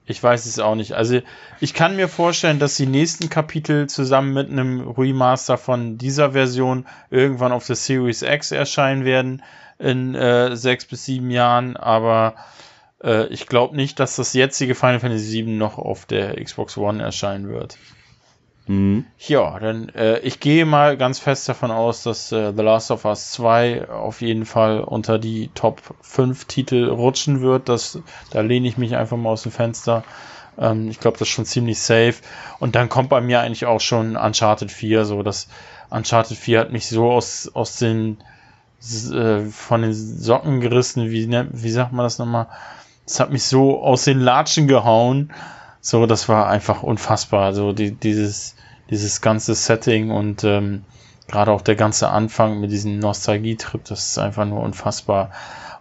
Ich 0.06 0.22
weiß 0.22 0.44
es 0.44 0.58
auch 0.58 0.74
nicht. 0.74 0.92
Also, 0.92 1.20
ich 1.60 1.74
kann 1.74 1.96
mir 1.96 2.08
vorstellen, 2.08 2.58
dass 2.58 2.76
die 2.76 2.86
nächsten 2.86 3.30
Kapitel 3.30 3.88
zusammen 3.88 4.34
mit 4.34 4.50
einem 4.50 4.88
Remaster 4.88 5.56
von 5.56 5.96
dieser 5.98 6.32
Version 6.32 6.86
irgendwann 7.10 7.52
auf 7.52 7.66
der 7.66 7.76
Series 7.76 8.22
X 8.22 8.52
erscheinen 8.52 9.04
werden 9.04 9.42
in 9.78 10.14
äh, 10.14 10.56
sechs 10.56 10.84
bis 10.84 11.06
sieben 11.06 11.30
Jahren, 11.30 11.76
aber 11.76 12.34
äh, 13.02 13.26
ich 13.28 13.46
glaube 13.46 13.76
nicht, 13.76 13.98
dass 13.98 14.16
das 14.16 14.32
jetzige 14.32 14.74
Final 14.74 15.00
Fantasy 15.00 15.44
VII 15.44 15.56
noch 15.56 15.78
auf 15.78 16.06
der 16.06 16.42
Xbox 16.42 16.76
One 16.76 17.02
erscheinen 17.02 17.48
wird. 17.48 17.78
Mhm. 18.66 19.04
Ja, 19.18 19.58
dann 19.58 19.90
äh, 19.90 20.20
ich 20.20 20.40
gehe 20.40 20.64
mal 20.64 20.96
ganz 20.96 21.18
fest 21.18 21.48
davon 21.48 21.70
aus, 21.70 22.02
dass 22.02 22.32
äh, 22.32 22.52
The 22.56 22.62
Last 22.62 22.90
of 22.90 23.04
Us 23.04 23.32
2 23.32 23.90
auf 23.90 24.22
jeden 24.22 24.46
Fall 24.46 24.80
unter 24.80 25.18
die 25.18 25.50
Top 25.54 25.82
5 26.00 26.46
Titel 26.46 26.88
rutschen 26.88 27.42
wird. 27.42 27.68
Das, 27.68 27.98
da 28.30 28.40
lehne 28.40 28.66
ich 28.66 28.78
mich 28.78 28.96
einfach 28.96 29.18
mal 29.18 29.30
aus 29.30 29.42
dem 29.42 29.52
Fenster. 29.52 30.02
Ähm, 30.58 30.88
ich 30.88 30.98
glaube, 30.98 31.18
das 31.18 31.28
ist 31.28 31.34
schon 31.34 31.44
ziemlich 31.44 31.78
safe. 31.78 32.14
Und 32.58 32.74
dann 32.74 32.88
kommt 32.88 33.10
bei 33.10 33.20
mir 33.20 33.40
eigentlich 33.40 33.66
auch 33.66 33.80
schon 33.80 34.16
Uncharted 34.16 34.70
4. 34.70 35.04
So, 35.04 35.22
das 35.22 35.48
Uncharted 35.90 36.36
4 36.36 36.60
hat 36.60 36.72
mich 36.72 36.88
so 36.88 37.10
aus, 37.10 37.50
aus 37.52 37.76
den 37.76 38.18
äh, 39.12 39.40
von 39.46 39.82
den 39.82 39.92
Socken 39.94 40.60
gerissen, 40.60 41.10
wie, 41.10 41.28
wie 41.30 41.70
sagt 41.70 41.92
man 41.92 42.04
das 42.04 42.18
nochmal? 42.18 42.48
Es 43.06 43.20
hat 43.20 43.30
mich 43.30 43.44
so 43.44 43.82
aus 43.82 44.04
den 44.04 44.20
Latschen 44.20 44.68
gehauen. 44.68 45.32
So, 45.84 46.06
das 46.06 46.30
war 46.30 46.48
einfach 46.48 46.82
unfassbar. 46.82 47.52
So, 47.52 47.72
die, 47.74 47.92
dieses, 47.92 48.56
dieses 48.88 49.20
ganze 49.20 49.54
Setting 49.54 50.10
und 50.10 50.42
ähm, 50.42 50.86
gerade 51.28 51.52
auch 51.52 51.60
der 51.60 51.76
ganze 51.76 52.08
Anfang 52.08 52.58
mit 52.58 52.70
diesem 52.72 52.98
Nostalgietrip, 52.98 53.84
das 53.84 54.06
ist 54.08 54.18
einfach 54.18 54.46
nur 54.46 54.60
unfassbar. 54.62 55.30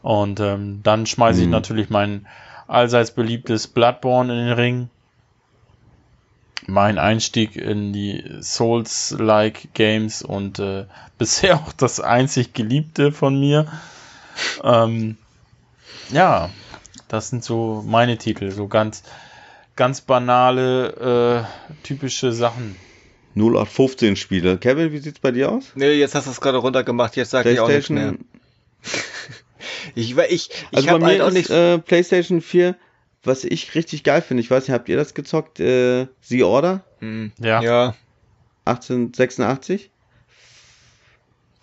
Und 0.02 0.42
ähm, 0.42 0.82
dann 0.84 1.06
schmeiße 1.06 1.44
ich 1.44 1.48
Mhm. 1.48 1.52
natürlich 1.52 1.90
mein 1.90 2.28
allseits 2.68 3.12
beliebtes 3.12 3.70
Bloodborne 3.70 4.34
in 4.34 4.46
den 4.48 4.54
Ring. 4.56 4.90
Mein 6.68 6.98
Einstieg 6.98 7.56
in 7.56 7.94
die 7.94 8.24
Souls-like 8.42 9.74
Games 9.74 10.22
und 10.22 10.60
äh, 10.60 10.86
bisher 11.18 11.56
auch 11.56 11.72
das 11.72 12.02
einzig 12.02 12.54
geliebte 12.54 13.14
von 13.14 13.40
mir. 13.40 13.72
Ähm, 14.64 15.18
ja, 16.10 16.50
das 17.08 17.30
sind 17.30 17.44
so 17.44 17.84
meine 17.86 18.18
Titel, 18.18 18.52
so 18.52 18.68
ganz, 18.68 19.04
ganz 19.76 20.02
banale, 20.02 21.48
äh, 21.74 21.78
typische 21.86 22.32
Sachen. 22.32 22.76
0815 23.36 24.16
Spiele. 24.16 24.58
Kevin, 24.60 24.92
wie 24.92 25.00
sieht's 25.00 25.20
bei 25.20 25.32
dir 25.32 25.52
aus? 25.52 25.72
Nee, 25.76 25.94
jetzt 25.94 26.14
hast 26.14 26.28
du 26.28 26.32
es 26.32 26.40
gerade 26.40 26.60
runtergemacht, 26.60 27.16
jetzt 27.16 27.32
sag 27.32 27.46
ich 27.48 27.60
auch 27.60 27.68
nichts 27.68 27.90
mehr. 27.90 28.14
PlayStation. 28.14 28.28
Ich, 29.96 30.18
ich, 30.18 30.30
ich 30.30 30.66
Also 30.74 30.88
bei 30.88 30.94
habe 30.94 31.00
mir 31.06 31.12
halt 31.12 31.22
auch 31.22 31.28
ist 31.28 31.34
nichts. 31.34 31.50
äh, 31.50 31.78
PlayStation 31.80 32.42
4, 32.42 32.76
was 33.24 33.44
ich 33.44 33.76
richtig 33.76 34.04
geil 34.04 34.22
finde. 34.22 34.42
Ich 34.42 34.52
weiß 34.52 34.68
nicht, 34.68 34.74
habt 34.74 34.90
ihr 34.90 34.98
das 34.98 35.14
gezockt? 35.14 35.60
Äh, 35.60 36.08
The 36.22 36.44
Order 36.44 36.84
Hm, 37.00 37.32
Ja. 37.40 37.62
ja, 37.62 37.96
1886? 38.66 39.90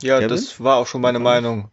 ja, 0.02 0.16
Kevin? 0.18 0.28
das 0.30 0.60
war 0.62 0.76
auch 0.76 0.86
schon 0.86 1.00
meine 1.02 1.18
Meinung. 1.18 1.70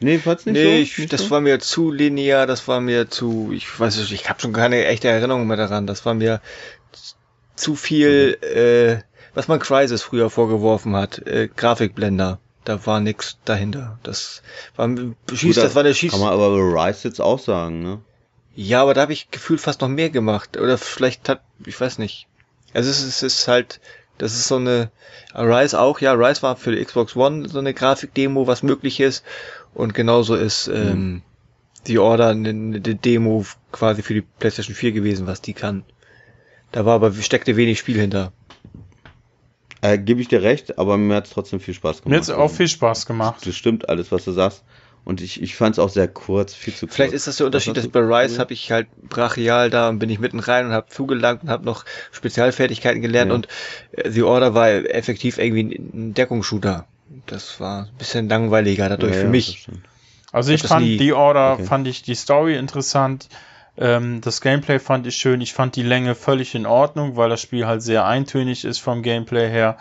Nee, 0.00 0.18
fand's 0.18 0.44
nicht 0.46 0.56
so? 0.56 0.62
Nee, 0.62 0.80
ich, 0.80 0.98
Nicht 0.98 1.12
das 1.12 1.22
so? 1.22 1.30
war 1.30 1.40
mir 1.40 1.58
zu 1.58 1.90
linear, 1.90 2.46
das 2.46 2.68
war 2.68 2.80
mir 2.80 3.08
zu, 3.08 3.50
ich 3.54 3.78
weiß 3.78 3.96
nicht, 3.96 4.12
ich 4.12 4.28
habe 4.28 4.40
schon 4.40 4.52
keine 4.52 4.84
echte 4.86 5.08
Erinnerung 5.08 5.46
mehr 5.46 5.56
daran. 5.56 5.86
Das 5.86 6.04
war 6.04 6.14
mir 6.14 6.40
zu 7.54 7.74
viel, 7.74 8.36
äh, 8.42 9.02
was 9.34 9.48
man 9.48 9.58
Crysis 9.58 10.02
früher 10.02 10.28
vorgeworfen 10.30 10.94
hat, 10.96 11.18
äh, 11.26 11.48
Grafikblender. 11.54 12.38
da 12.64 12.84
war 12.84 13.00
nix 13.00 13.38
dahinter. 13.44 13.98
Das 14.02 14.42
war 14.76 14.88
Schieß, 15.32 15.54
Gut, 15.54 15.64
das 15.64 15.74
war 15.74 15.82
der 15.82 15.94
Schieß. 15.94 16.10
Kann 16.12 16.20
man 16.20 16.32
aber 16.32 16.48
Rise 16.56 17.08
jetzt 17.08 17.20
auch 17.20 17.38
sagen, 17.38 17.82
ne? 17.82 18.00
Ja, 18.54 18.82
aber 18.82 18.94
da 18.94 19.02
habe 19.02 19.12
ich 19.12 19.30
gefühlt 19.30 19.60
fast 19.60 19.80
noch 19.82 19.88
mehr 19.88 20.10
gemacht. 20.10 20.56
Oder 20.56 20.76
vielleicht 20.78 21.28
hat, 21.28 21.42
ich 21.64 21.78
weiß 21.80 21.98
nicht. 21.98 22.26
Also 22.74 22.90
es 22.90 23.00
ist, 23.00 23.22
es 23.22 23.40
ist 23.40 23.48
halt, 23.48 23.80
das 24.18 24.32
ist 24.34 24.48
so 24.48 24.56
eine, 24.56 24.90
Rise 25.34 25.78
auch, 25.78 26.00
ja, 26.00 26.12
Rise 26.12 26.42
war 26.42 26.56
für 26.56 26.74
die 26.74 26.82
Xbox 26.84 27.14
One 27.16 27.48
so 27.48 27.58
eine 27.58 27.74
Grafikdemo, 27.74 28.46
was 28.46 28.62
möglich 28.62 29.00
ist. 29.00 29.24
Und 29.76 29.92
genauso 29.92 30.34
ist 30.34 30.68
ähm, 30.68 31.12
mhm. 31.12 31.22
die 31.86 31.98
Order 31.98 32.28
eine, 32.28 32.48
eine 32.48 32.80
Demo 32.80 33.44
quasi 33.72 34.00
für 34.00 34.14
die 34.14 34.22
PlayStation 34.22 34.74
4 34.74 34.92
gewesen, 34.92 35.26
was 35.26 35.42
die 35.42 35.52
kann. 35.52 35.84
Da 36.72 36.86
war 36.86 36.94
aber, 36.94 37.12
steckte 37.12 37.56
wenig 37.56 37.78
Spiel 37.78 38.00
hinter. 38.00 38.32
Äh, 39.82 39.98
Gebe 39.98 40.22
ich 40.22 40.28
dir 40.28 40.42
recht, 40.42 40.78
aber 40.78 40.96
mir 40.96 41.16
hat 41.16 41.26
es 41.26 41.32
trotzdem 41.32 41.60
viel 41.60 41.74
Spaß 41.74 41.98
gemacht. 41.98 42.08
Mir 42.08 42.16
hat 42.16 42.22
es 42.22 42.30
auch 42.30 42.50
viel 42.50 42.68
Spaß 42.68 43.04
gemacht. 43.04 43.46
Das 43.46 43.54
stimmt 43.54 43.90
alles, 43.90 44.10
was 44.10 44.24
du 44.24 44.32
sagst. 44.32 44.64
Und 45.04 45.20
ich, 45.20 45.42
ich 45.42 45.54
fand 45.54 45.74
es 45.74 45.78
auch 45.78 45.90
sehr 45.90 46.08
kurz, 46.08 46.54
viel 46.54 46.72
zu 46.72 46.86
kurz. 46.86 46.96
Vielleicht 46.96 47.12
ist 47.12 47.26
das 47.26 47.36
der 47.36 47.46
Unterschied, 47.46 47.76
dass 47.76 47.86
bei 47.86 48.00
Rise 48.00 48.38
habe 48.38 48.54
ich 48.54 48.72
halt 48.72 48.88
brachial 49.10 49.68
da 49.68 49.90
und 49.90 49.98
bin 49.98 50.08
ich 50.08 50.18
mitten 50.18 50.40
rein 50.40 50.66
und 50.66 50.72
habe 50.72 50.88
zugelangt 50.88 51.42
und 51.42 51.50
habe 51.50 51.66
noch 51.66 51.84
Spezialfertigkeiten 52.12 53.02
gelernt 53.02 53.28
ja. 53.28 53.34
und 53.34 53.48
äh, 53.92 54.10
The 54.10 54.22
Order 54.22 54.54
war 54.54 54.68
effektiv 54.70 55.36
irgendwie 55.36 55.76
ein 55.76 56.14
Deckungsshooter. 56.14 56.86
Das 57.26 57.60
war 57.60 57.84
ein 57.84 57.96
bisschen 57.98 58.28
langweiliger 58.28 58.88
dadurch 58.88 59.14
ja, 59.14 59.20
für 59.22 59.28
mich. 59.28 59.68
Also 60.32 60.52
ich, 60.52 60.62
ich 60.62 60.68
fand 60.68 60.84
die 60.84 61.12
Order, 61.12 61.54
okay. 61.54 61.64
fand 61.64 61.88
ich 61.88 62.02
die 62.02 62.14
Story 62.14 62.56
interessant. 62.56 63.28
Ähm, 63.78 64.20
das 64.20 64.40
Gameplay 64.40 64.78
fand 64.78 65.06
ich 65.06 65.16
schön. 65.16 65.40
Ich 65.40 65.52
fand 65.52 65.76
die 65.76 65.82
Länge 65.82 66.14
völlig 66.14 66.54
in 66.54 66.66
Ordnung, 66.66 67.16
weil 67.16 67.28
das 67.28 67.40
Spiel 67.40 67.66
halt 67.66 67.82
sehr 67.82 68.04
eintönig 68.06 68.64
ist 68.64 68.78
vom 68.78 69.02
Gameplay 69.02 69.48
her. 69.48 69.76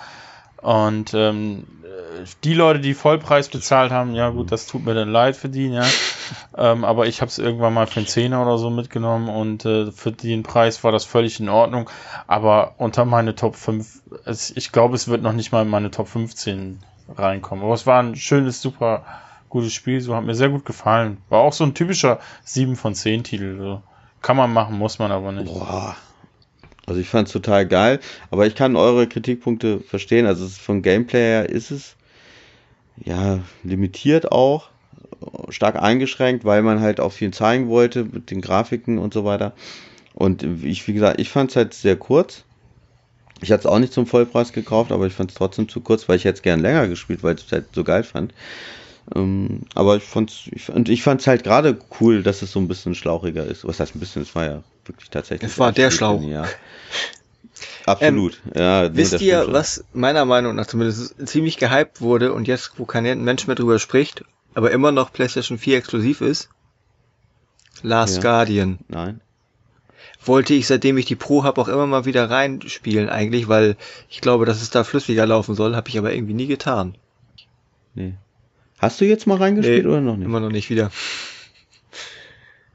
Und 0.62 1.14
ähm, 1.14 1.66
die 2.44 2.54
Leute, 2.54 2.80
die 2.80 2.94
Vollpreis 2.94 3.50
bezahlt 3.50 3.92
haben, 3.92 4.16
ja 4.16 4.30
gut, 4.30 4.52
das 4.52 4.68
tut 4.68 4.86
mir 4.86 4.94
dann 4.94 5.12
leid 5.12 5.36
für 5.36 5.50
die, 5.50 5.68
ja. 5.68 5.86
ähm, 6.58 6.84
aber 6.84 7.08
ich 7.08 7.22
habe 7.22 7.30
es 7.30 7.38
irgendwann 7.38 7.74
mal 7.74 7.88
für 7.88 7.98
einen 7.98 8.08
Zehner 8.08 8.42
oder 8.42 8.58
so 8.58 8.70
mitgenommen 8.70 9.30
und 9.30 9.66
äh, 9.66 9.92
für 9.92 10.12
den 10.12 10.44
Preis 10.44 10.84
war 10.84 10.92
das 10.92 11.06
völlig 11.06 11.40
in 11.40 11.50
Ordnung. 11.50 11.90
Aber 12.28 12.76
unter 12.78 13.06
meine 13.06 13.36
Top 13.36 13.56
5, 13.56 14.02
es, 14.26 14.52
ich 14.56 14.72
glaube, 14.72 14.96
es 14.96 15.08
wird 15.08 15.22
noch 15.22 15.34
nicht 15.34 15.52
mal 15.52 15.62
in 15.64 15.70
meine 15.70 15.92
Top 15.92 16.08
15 16.08 16.80
reinkommen. 17.08 17.64
Aber 17.64 17.74
es 17.74 17.86
war 17.86 18.02
ein 18.02 18.16
schönes, 18.16 18.62
super 18.62 19.06
gutes 19.50 19.74
Spiel, 19.74 20.02
so 20.02 20.16
hat 20.16 20.26
mir 20.26 20.36
sehr 20.36 20.50
gut 20.50 20.66
gefallen. 20.66 21.18
War 21.30 21.42
auch 21.42 21.54
so 21.54 21.64
ein 21.64 21.74
typischer 21.74 22.20
7 22.44 22.76
von 22.76 22.96
10 22.96 23.24
Titel. 23.24 23.58
So. 23.58 23.82
Kann 24.22 24.38
man 24.38 24.52
machen, 24.52 24.78
muss 24.78 25.00
man 25.00 25.12
aber 25.12 25.32
nicht. 25.32 25.54
Boah. 25.54 25.96
Also 26.88 27.02
ich 27.02 27.10
fand 27.10 27.28
es 27.28 27.34
total 27.34 27.66
geil, 27.68 28.00
aber 28.30 28.46
ich 28.46 28.54
kann 28.54 28.76
eure 28.76 29.08
Kritikpunkte 29.08 29.80
verstehen. 29.80 30.28
Also 30.28 30.48
vom 30.48 30.84
Gameplay 30.84 31.20
her 31.20 31.50
ist 31.50 31.72
es 31.72 31.96
ja 32.98 33.40
limitiert 33.64 34.32
auch, 34.32 34.70
stark 35.50 35.82
eingeschränkt, 35.82 36.46
weil 36.46 36.62
man 36.62 36.82
halt 36.82 37.00
auch 37.00 37.12
viel 37.12 37.32
zeigen 37.32 37.70
wollte 37.70 38.06
mit 38.06 38.30
den 38.30 38.42
Grafiken 38.42 39.00
und 39.00 39.14
so 39.14 39.26
weiter. 39.26 39.54
Und 40.14 40.44
ich, 40.64 40.88
wie 40.88 40.94
gesagt, 40.94 41.20
ich 41.20 41.30
fand 41.30 41.50
es 41.50 41.56
halt 41.56 41.74
sehr 41.74 41.98
kurz. 41.98 42.45
Ich 43.42 43.52
hatte 43.52 43.62
es 43.62 43.66
auch 43.66 43.80
nicht 43.80 43.94
zum 43.94 44.08
Vollpreis 44.08 44.54
gekauft, 44.54 44.92
aber 44.92 45.08
ich 45.08 45.14
fand 45.14 45.32
es 45.32 45.38
trotzdem 45.38 45.68
zu 45.68 45.82
kurz, 45.82 46.08
weil 46.08 46.18
ich 46.18 46.26
hätte 46.26 46.38
es 46.38 46.42
gern 46.42 46.62
länger 46.62 46.88
gespielt, 46.88 47.22
weil 47.24 47.36
ich 47.36 47.46
es 47.46 47.52
halt 47.52 47.66
so 47.74 47.84
geil 47.84 48.04
fand. 48.04 48.34
Ähm, 49.14 49.62
aber 49.76 49.98
ich 49.98 50.04
fand's, 50.04 50.50
ich, 50.52 50.70
und 50.70 50.90
ich 50.90 51.04
fand's 51.04 51.28
halt 51.28 51.44
gerade 51.44 51.78
cool, 52.00 52.24
dass 52.24 52.42
es 52.42 52.52
so 52.52 52.60
ein 52.60 52.68
bisschen 52.68 52.96
schlauchiger 52.96 53.46
ist. 53.46 53.68
Was 53.68 53.80
heißt 53.80 53.96
ein 53.96 54.00
bisschen? 54.00 54.22
Es 54.22 54.34
war 54.34 54.46
ja 54.46 54.64
wirklich 54.86 55.10
tatsächlich. 55.10 55.52
Es 55.52 55.60
war 55.60 55.72
der 55.72 55.92
Schlauch. 55.92 56.22
Ja. 56.24 56.46
Absolut. 57.86 58.42
Ähm, 58.54 58.62
ja, 58.62 58.96
wisst 58.96 59.22
ihr, 59.22 59.46
was 59.50 59.86
meiner 59.94 60.26
Meinung 60.26 60.56
nach 60.56 60.66
zumindest 60.66 61.16
ziemlich 61.28 61.58
gehypt 61.58 62.02
wurde 62.02 62.34
und 62.34 62.48
jetzt, 62.48 62.72
wo 62.78 62.86
kein 62.86 63.24
Mensch 63.24 63.46
mehr 63.48 63.56
drüber 63.56 63.78
spricht, 63.78 64.24
aber 64.56 64.72
immer 64.72 64.92
noch 64.92 65.14
PlayStation 65.14 65.58
4 65.58 65.78
exklusiv 65.78 66.22
ist? 66.22 66.50
Last 67.84 68.16
ja. 68.16 68.22
Guardian. 68.22 68.80
Nein. 68.88 69.22
Wollte 70.26 70.54
ich, 70.54 70.68
seitdem 70.68 70.98
ich 70.98 71.06
die 71.06 71.16
Pro 71.16 71.44
habe, 71.44 71.62
auch 71.62 71.68
immer 71.68 71.88
mal 71.88 72.06
wieder 72.06 72.30
reinspielen 72.30 73.10
eigentlich, 73.10 73.48
weil 73.48 73.78
ich 74.10 74.22
glaube, 74.22 74.46
dass 74.46 74.62
es 74.62 74.70
da 74.70 74.84
flüssiger 74.84 75.26
laufen 75.26 75.56
soll, 75.56 75.76
habe 75.76 75.90
ich 75.90 75.98
aber 75.98 76.14
irgendwie 76.14 76.34
nie 76.34 76.48
getan. 76.48 76.96
Nee. 77.94 78.16
Hast 78.80 79.00
du 79.00 79.06
jetzt 79.06 79.28
mal 79.28 79.38
reingespielt 79.38 79.84
nee, 79.84 79.90
oder 79.90 80.02
noch 80.02 80.18
nicht? 80.18 80.26
Immer 80.26 80.40
noch 80.40 80.52
nicht 80.52 80.70
wieder. 80.70 80.92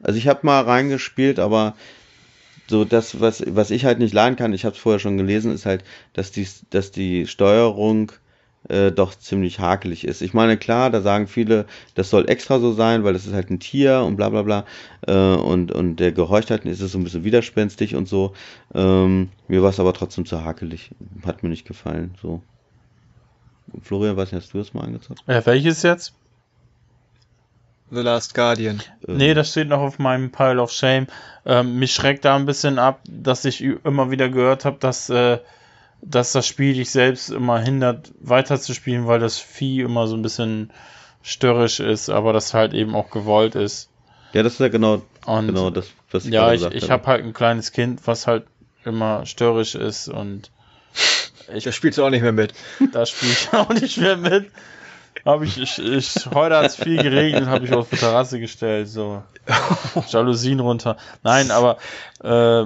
Also 0.03 0.19
ich 0.19 0.29
habe 0.29 0.41
mal 0.43 0.63
reingespielt, 0.63 1.39
aber 1.39 1.75
so 2.67 2.85
das, 2.85 3.21
was, 3.21 3.43
was 3.47 3.71
ich 3.71 3.85
halt 3.85 3.99
nicht 3.99 4.15
laden 4.15 4.37
kann, 4.37 4.55
ich 4.55 4.65
habe 4.65 4.75
es 4.75 4.81
vorher 4.81 5.01
schon 5.01 5.17
gelesen, 5.17 5.53
ist 5.53 5.67
halt, 5.67 5.85
dass 6.13 6.31
die, 6.31 6.47
dass 6.71 6.91
die 6.91 7.27
Steuerung 7.27 8.13
äh, 8.71 8.93
doch 8.93 9.15
ziemlich 9.15 9.59
hakelig 9.59 10.07
ist. 10.07 10.23
Ich 10.23 10.35
meine, 10.35 10.57
klar, 10.57 10.91
da 10.91 11.01
sagen 11.01 11.27
viele, 11.27 11.67
das 11.95 12.11
soll 12.11 12.29
extra 12.29 12.59
so 12.59 12.73
sein, 12.73 13.05
weil 13.05 13.13
das 13.13 13.27
ist 13.27 13.35
halt 13.35 13.51
ein 13.51 13.61
Tier 13.61 14.01
und 14.01 14.17
bla 14.17 14.29
bla 14.29 14.43
bla. 14.43 14.65
Äh, 15.07 15.13
und, 15.13 15.73
und 15.73 15.97
der 15.97 16.13
gehorcht 16.13 16.51
halt, 16.51 16.65
ist 16.65 16.81
es 16.81 16.93
so 16.93 16.99
ein 16.99 17.05
bisschen 17.05 17.25
widerspenstig 17.25 17.97
und 17.97 18.09
so. 18.09 18.33
Ähm, 18.75 19.31
mir 19.49 19.63
war 19.63 19.71
es 19.71 19.81
aber 19.81 19.93
trotzdem 19.93 20.27
zu 20.27 20.45
hakelig. 20.45 20.91
Hat 21.25 21.43
mir 21.43 21.49
nicht 21.49 21.67
gefallen. 21.67 22.15
So. 22.23 22.43
Florian, 23.83 24.17
was 24.17 24.33
hast 24.33 24.55
du 24.55 24.59
das 24.59 24.75
mal 24.75 24.85
angezeigt? 24.85 25.23
Ja, 25.27 25.45
welches 25.45 25.83
jetzt? 25.83 26.15
The 27.91 28.03
Last 28.03 28.35
Guardian. 28.35 28.81
Ähm. 29.07 29.17
Nee, 29.17 29.35
das 29.35 29.51
steht 29.51 29.69
noch 29.69 29.81
auf 29.81 29.99
meinem 29.99 30.31
Pile 30.31 30.61
of 30.63 30.71
Shame. 30.71 31.09
Ähm, 31.45 31.79
mich 31.79 31.93
schreckt 31.93 32.25
da 32.25 32.37
ein 32.37 32.47
bisschen 32.47 32.79
ab, 32.79 33.01
dass 33.09 33.45
ich 33.45 33.63
immer 33.63 34.11
wieder 34.11 34.29
gehört 34.29 34.65
habe, 34.65 34.79
dass, 34.79 35.11
äh, 35.11 35.39
dass 36.03 36.33
das 36.33 36.47
Spiel 36.47 36.75
dich 36.75 36.91
selbst 36.91 37.31
immer 37.31 37.59
hindert, 37.59 38.13
weiterzuspielen, 38.21 39.07
weil 39.07 39.21
das 39.21 39.39
Vieh 39.39 39.81
immer 39.81 40.07
so 40.07 40.17
ein 40.17 40.23
bisschen 40.23 40.73
störrisch 41.23 41.81
ist, 41.81 42.09
aber 42.09 42.33
das 42.33 42.55
halt 42.55 42.73
eben 42.73 42.95
auch 42.95 43.11
gewollt 43.11 43.55
ist. 43.55 43.91
Ja, 44.33 44.43
das 44.43 44.55
ist 44.55 44.61
ja 44.61 44.69
genau, 44.69 45.03
und, 45.27 45.47
genau 45.49 45.71
das, 45.71 45.89
was 46.11 46.25
ich 46.25 46.33
Ja, 46.33 46.53
ich, 46.53 46.63
ich 46.63 46.91
habe 46.91 47.07
halt 47.07 47.25
ein 47.25 47.33
kleines 47.33 47.73
Kind, 47.73 48.07
was 48.07 48.27
halt 48.27 48.45
immer 48.85 49.27
störrisch 49.27 49.75
ist 49.75 50.09
und 50.09 50.51
ich, 51.53 51.65
da 51.65 51.73
spielst 51.73 51.99
du 51.99 52.05
auch 52.05 52.11
nicht 52.11 52.23
mehr 52.23 52.33
mit. 52.33 52.55
Da 52.93 53.05
spiele 53.07 53.33
ich 53.33 53.53
auch 53.53 53.69
nicht 53.71 53.99
mehr 53.99 54.17
mit. 54.17 54.51
Habe 55.25 55.45
ich, 55.45 55.59
ich, 55.59 55.79
ich, 55.79 56.27
heute 56.33 56.57
hat 56.57 56.67
es 56.67 56.77
viel 56.77 57.03
geregnet, 57.03 57.47
habe 57.47 57.65
ich 57.65 57.73
auf 57.73 57.91
die 57.91 57.97
Terrasse 57.97 58.41
gestellt, 58.41 58.89
so 58.89 59.23
Jalousien 60.09 60.61
runter. 60.61 60.97
Nein, 61.23 61.51
aber 61.51 61.79
äh, 62.23 62.65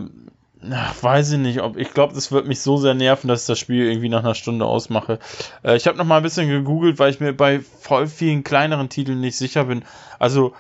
weiß 1.01 1.33
ich 1.33 1.39
nicht, 1.39 1.61
ob 1.61 1.77
ich 1.77 1.93
glaube, 1.93 2.15
das 2.15 2.33
wird 2.33 2.47
mich 2.47 2.61
so 2.61 2.77
sehr 2.77 2.95
nerven, 2.95 3.29
dass 3.29 3.43
ich 3.43 3.47
das 3.47 3.59
Spiel 3.59 3.87
irgendwie 3.87 4.09
nach 4.09 4.25
einer 4.25 4.35
Stunde 4.35 4.65
ausmache. 4.65 5.19
Äh, 5.63 5.77
ich 5.77 5.87
habe 5.87 5.99
noch 5.99 6.05
mal 6.05 6.19
ein 6.19 6.23
bisschen 6.23 6.49
gegoogelt, 6.49 6.99
weil 6.99 7.11
ich 7.11 7.21
mir 7.21 7.33
bei 7.33 7.61
voll 7.61 8.07
vielen 8.07 8.45
kleineren 8.45 8.89
Titeln 8.89 9.21
nicht 9.21 9.37
sicher 9.37 9.65
bin. 9.65 9.85
Also 10.19 10.55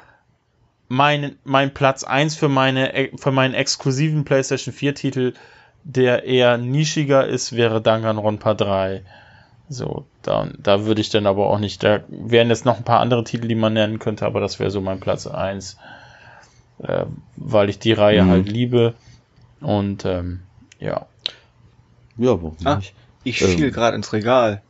mein, 0.88 1.36
mein 1.44 1.72
Platz 1.72 2.04
1 2.04 2.36
für 2.36 2.48
meine 2.48 3.10
für 3.16 3.32
meinen 3.32 3.54
exklusiven 3.54 4.24
PlayStation 4.24 4.74
4 4.74 4.94
Titel 4.94 5.34
der 5.84 6.24
eher 6.24 6.56
nischiger 6.56 7.26
ist, 7.26 7.54
wäre 7.54 7.82
Danganronpa 7.82 8.54
3. 8.54 9.02
So, 9.68 10.04
da, 10.22 10.48
da 10.58 10.84
würde 10.86 11.00
ich 11.00 11.10
dann 11.10 11.26
aber 11.26 11.48
auch 11.48 11.58
nicht, 11.58 11.82
da 11.82 12.00
wären 12.08 12.48
jetzt 12.48 12.64
noch 12.64 12.78
ein 12.78 12.84
paar 12.84 13.00
andere 13.00 13.24
Titel, 13.24 13.48
die 13.48 13.54
man 13.54 13.74
nennen 13.74 13.98
könnte, 13.98 14.26
aber 14.26 14.40
das 14.40 14.58
wäre 14.58 14.70
so 14.70 14.80
mein 14.80 15.00
Platz 15.00 15.26
1. 15.26 15.76
Äh, 16.82 17.04
weil 17.36 17.68
ich 17.68 17.78
die 17.78 17.92
Reihe 17.92 18.22
mhm. 18.22 18.30
halt 18.30 18.48
liebe. 18.48 18.94
Und 19.64 20.04
ähm, 20.04 20.40
ja. 20.78 21.06
Ja, 22.16 22.42
warum 22.42 22.56
ah, 22.64 22.76
nicht? 22.76 22.94
Ich 23.24 23.38
fiel 23.38 23.64
ähm, 23.64 23.72
gerade 23.72 23.96
ins 23.96 24.12
Regal. 24.12 24.62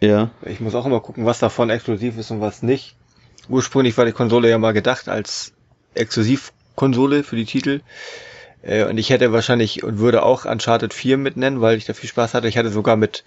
Ja. 0.00 0.30
Ich 0.42 0.60
muss 0.60 0.74
auch 0.74 0.84
immer 0.84 1.00
gucken, 1.00 1.24
was 1.24 1.38
davon 1.38 1.70
exklusiv 1.70 2.18
ist 2.18 2.30
und 2.30 2.40
was 2.40 2.62
nicht. 2.62 2.96
Ursprünglich 3.48 3.96
war 3.96 4.04
die 4.04 4.12
Konsole 4.12 4.50
ja 4.50 4.58
mal 4.58 4.72
gedacht 4.72 5.08
als 5.08 5.52
Exklusivkonsole 5.94 7.22
für 7.22 7.36
die 7.36 7.44
Titel. 7.44 7.80
Äh, 8.62 8.84
und 8.84 8.98
ich 8.98 9.10
hätte 9.10 9.32
wahrscheinlich 9.32 9.84
und 9.84 9.98
würde 9.98 10.24
auch 10.24 10.44
Uncharted 10.44 10.92
4 10.92 11.16
mitnennen, 11.16 11.60
weil 11.60 11.78
ich 11.78 11.84
da 11.84 11.94
viel 11.94 12.10
Spaß 12.10 12.34
hatte. 12.34 12.48
Ich 12.48 12.58
hatte 12.58 12.70
sogar 12.70 12.96
mit 12.96 13.24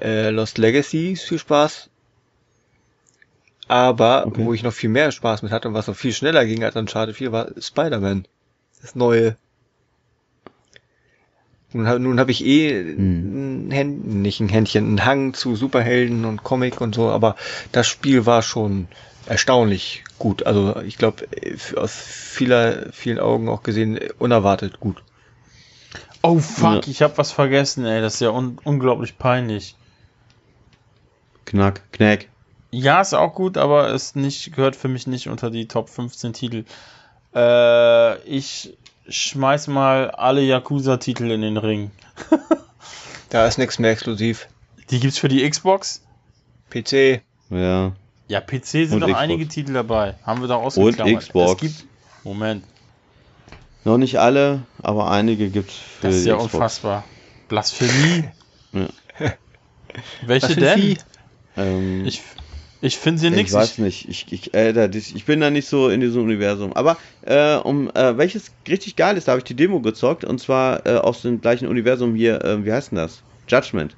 äh, 0.00 0.30
Lost 0.30 0.58
Legacy 0.58 1.16
viel 1.16 1.38
Spaß. 1.38 1.88
Aber 3.68 4.26
okay. 4.26 4.44
wo 4.44 4.52
ich 4.52 4.62
noch 4.62 4.72
viel 4.72 4.90
mehr 4.90 5.10
Spaß 5.12 5.42
mit 5.42 5.52
hatte 5.52 5.68
und 5.68 5.74
was 5.74 5.86
noch 5.86 5.96
viel 5.96 6.12
schneller 6.12 6.44
ging 6.44 6.64
als 6.64 6.76
Uncharted 6.76 7.16
4, 7.16 7.32
war 7.32 7.48
Spider-Man. 7.58 8.26
Das 8.82 8.94
neue. 8.94 9.36
Nun, 11.74 11.88
hab, 11.88 11.98
nun 11.98 12.20
habe 12.20 12.30
ich 12.30 12.44
eh 12.46 12.94
hm. 12.94 13.68
ein 13.72 14.22
nicht 14.22 14.38
ein 14.38 14.48
Händchen, 14.48 14.94
ein 14.94 15.04
Hang 15.04 15.34
zu 15.34 15.56
Superhelden 15.56 16.24
und 16.24 16.44
Comic 16.44 16.80
und 16.80 16.94
so, 16.94 17.10
aber 17.10 17.34
das 17.72 17.88
Spiel 17.88 18.26
war 18.26 18.42
schon 18.42 18.86
erstaunlich 19.26 20.04
gut. 20.20 20.46
Also 20.46 20.80
ich 20.82 20.98
glaube, 20.98 21.26
aus 21.76 21.92
vieler, 21.92 22.92
vielen 22.92 23.18
Augen 23.18 23.48
auch 23.48 23.64
gesehen, 23.64 23.98
unerwartet 24.20 24.78
gut. 24.78 25.02
Oh 26.22 26.38
fuck, 26.38 26.86
ja. 26.86 26.90
ich 26.92 27.02
habe 27.02 27.18
was 27.18 27.32
vergessen, 27.32 27.84
ey. 27.84 28.00
Das 28.00 28.14
ist 28.14 28.20
ja 28.20 28.30
un 28.30 28.58
unglaublich 28.62 29.18
peinlich. 29.18 29.74
Knack, 31.44 31.82
Knack. 31.92 32.28
Ja, 32.70 33.00
ist 33.00 33.14
auch 33.14 33.34
gut, 33.34 33.58
aber 33.58 33.88
es 33.88 34.14
nicht, 34.14 34.54
gehört 34.54 34.76
für 34.76 34.88
mich 34.88 35.08
nicht 35.08 35.28
unter 35.28 35.50
die 35.50 35.66
Top 35.66 35.88
15 35.88 36.32
Titel. 36.34 36.64
Äh, 37.34 38.18
ich 38.28 38.76
schmeiß 39.08 39.66
mal 39.68 40.10
alle 40.10 40.42
Yakuza-Titel 40.42 41.30
in 41.30 41.42
den 41.42 41.56
Ring. 41.56 41.90
da 43.30 43.46
ist 43.46 43.58
nichts 43.58 43.78
mehr 43.78 43.90
exklusiv. 43.90 44.48
Die 44.90 45.00
gibt's 45.00 45.18
für 45.18 45.28
die 45.28 45.48
Xbox? 45.48 46.02
PC. 46.70 47.22
Ja. 47.50 47.92
Ja, 48.28 48.40
PC 48.40 48.64
sind 48.66 48.92
Und 48.94 49.00
noch 49.00 49.06
Xbox. 49.08 49.20
einige 49.22 49.48
Titel 49.48 49.72
dabei. 49.74 50.14
Haben 50.24 50.40
wir 50.40 50.48
da 50.48 50.56
ausgeklammert. 50.56 51.20
Xbox. 51.22 51.52
Es 51.52 51.58
gibt, 51.58 51.86
Moment, 52.24 52.64
Noch 53.84 53.98
nicht 53.98 54.18
alle, 54.18 54.62
aber 54.82 55.10
einige 55.10 55.50
gibt's 55.50 55.74
für 55.74 56.06
das 56.06 56.16
ist 56.16 56.26
ja 56.26 56.36
Xbox. 56.36 56.54
unfassbar. 56.54 57.04
Blasphemie. 57.48 58.24
Ja. 58.72 58.88
Welche 60.26 60.56
denn? 60.56 60.98
Ähm, 61.56 62.04
Ich, 62.06 62.22
ich 62.84 62.98
finde 62.98 63.18
sie 63.18 63.28
ich 63.28 63.34
nix. 63.34 63.52
weiß 63.54 63.78
nicht. 63.78 64.10
Ich, 64.10 64.30
ich, 64.30 64.52
äh, 64.52 64.88
ich 64.94 65.24
bin 65.24 65.40
da 65.40 65.48
nicht 65.48 65.66
so 65.68 65.88
in 65.88 66.00
diesem 66.00 66.22
Universum. 66.22 66.74
Aber 66.74 66.98
äh, 67.22 67.54
um 67.54 67.88
äh, 67.94 68.18
welches 68.18 68.52
richtig 68.68 68.94
geil 68.94 69.16
ist, 69.16 69.26
da 69.26 69.32
habe 69.32 69.38
ich 69.38 69.44
die 69.44 69.54
Demo 69.54 69.80
gezockt 69.80 70.22
und 70.22 70.38
zwar 70.38 70.86
äh, 70.86 70.96
aus 70.96 71.22
dem 71.22 71.40
gleichen 71.40 71.66
Universum 71.66 72.14
hier. 72.14 72.44
Äh, 72.44 72.62
wie 72.66 72.72
heißt 72.72 72.90
denn 72.90 72.98
das? 72.98 73.22
Judgment. 73.48 73.96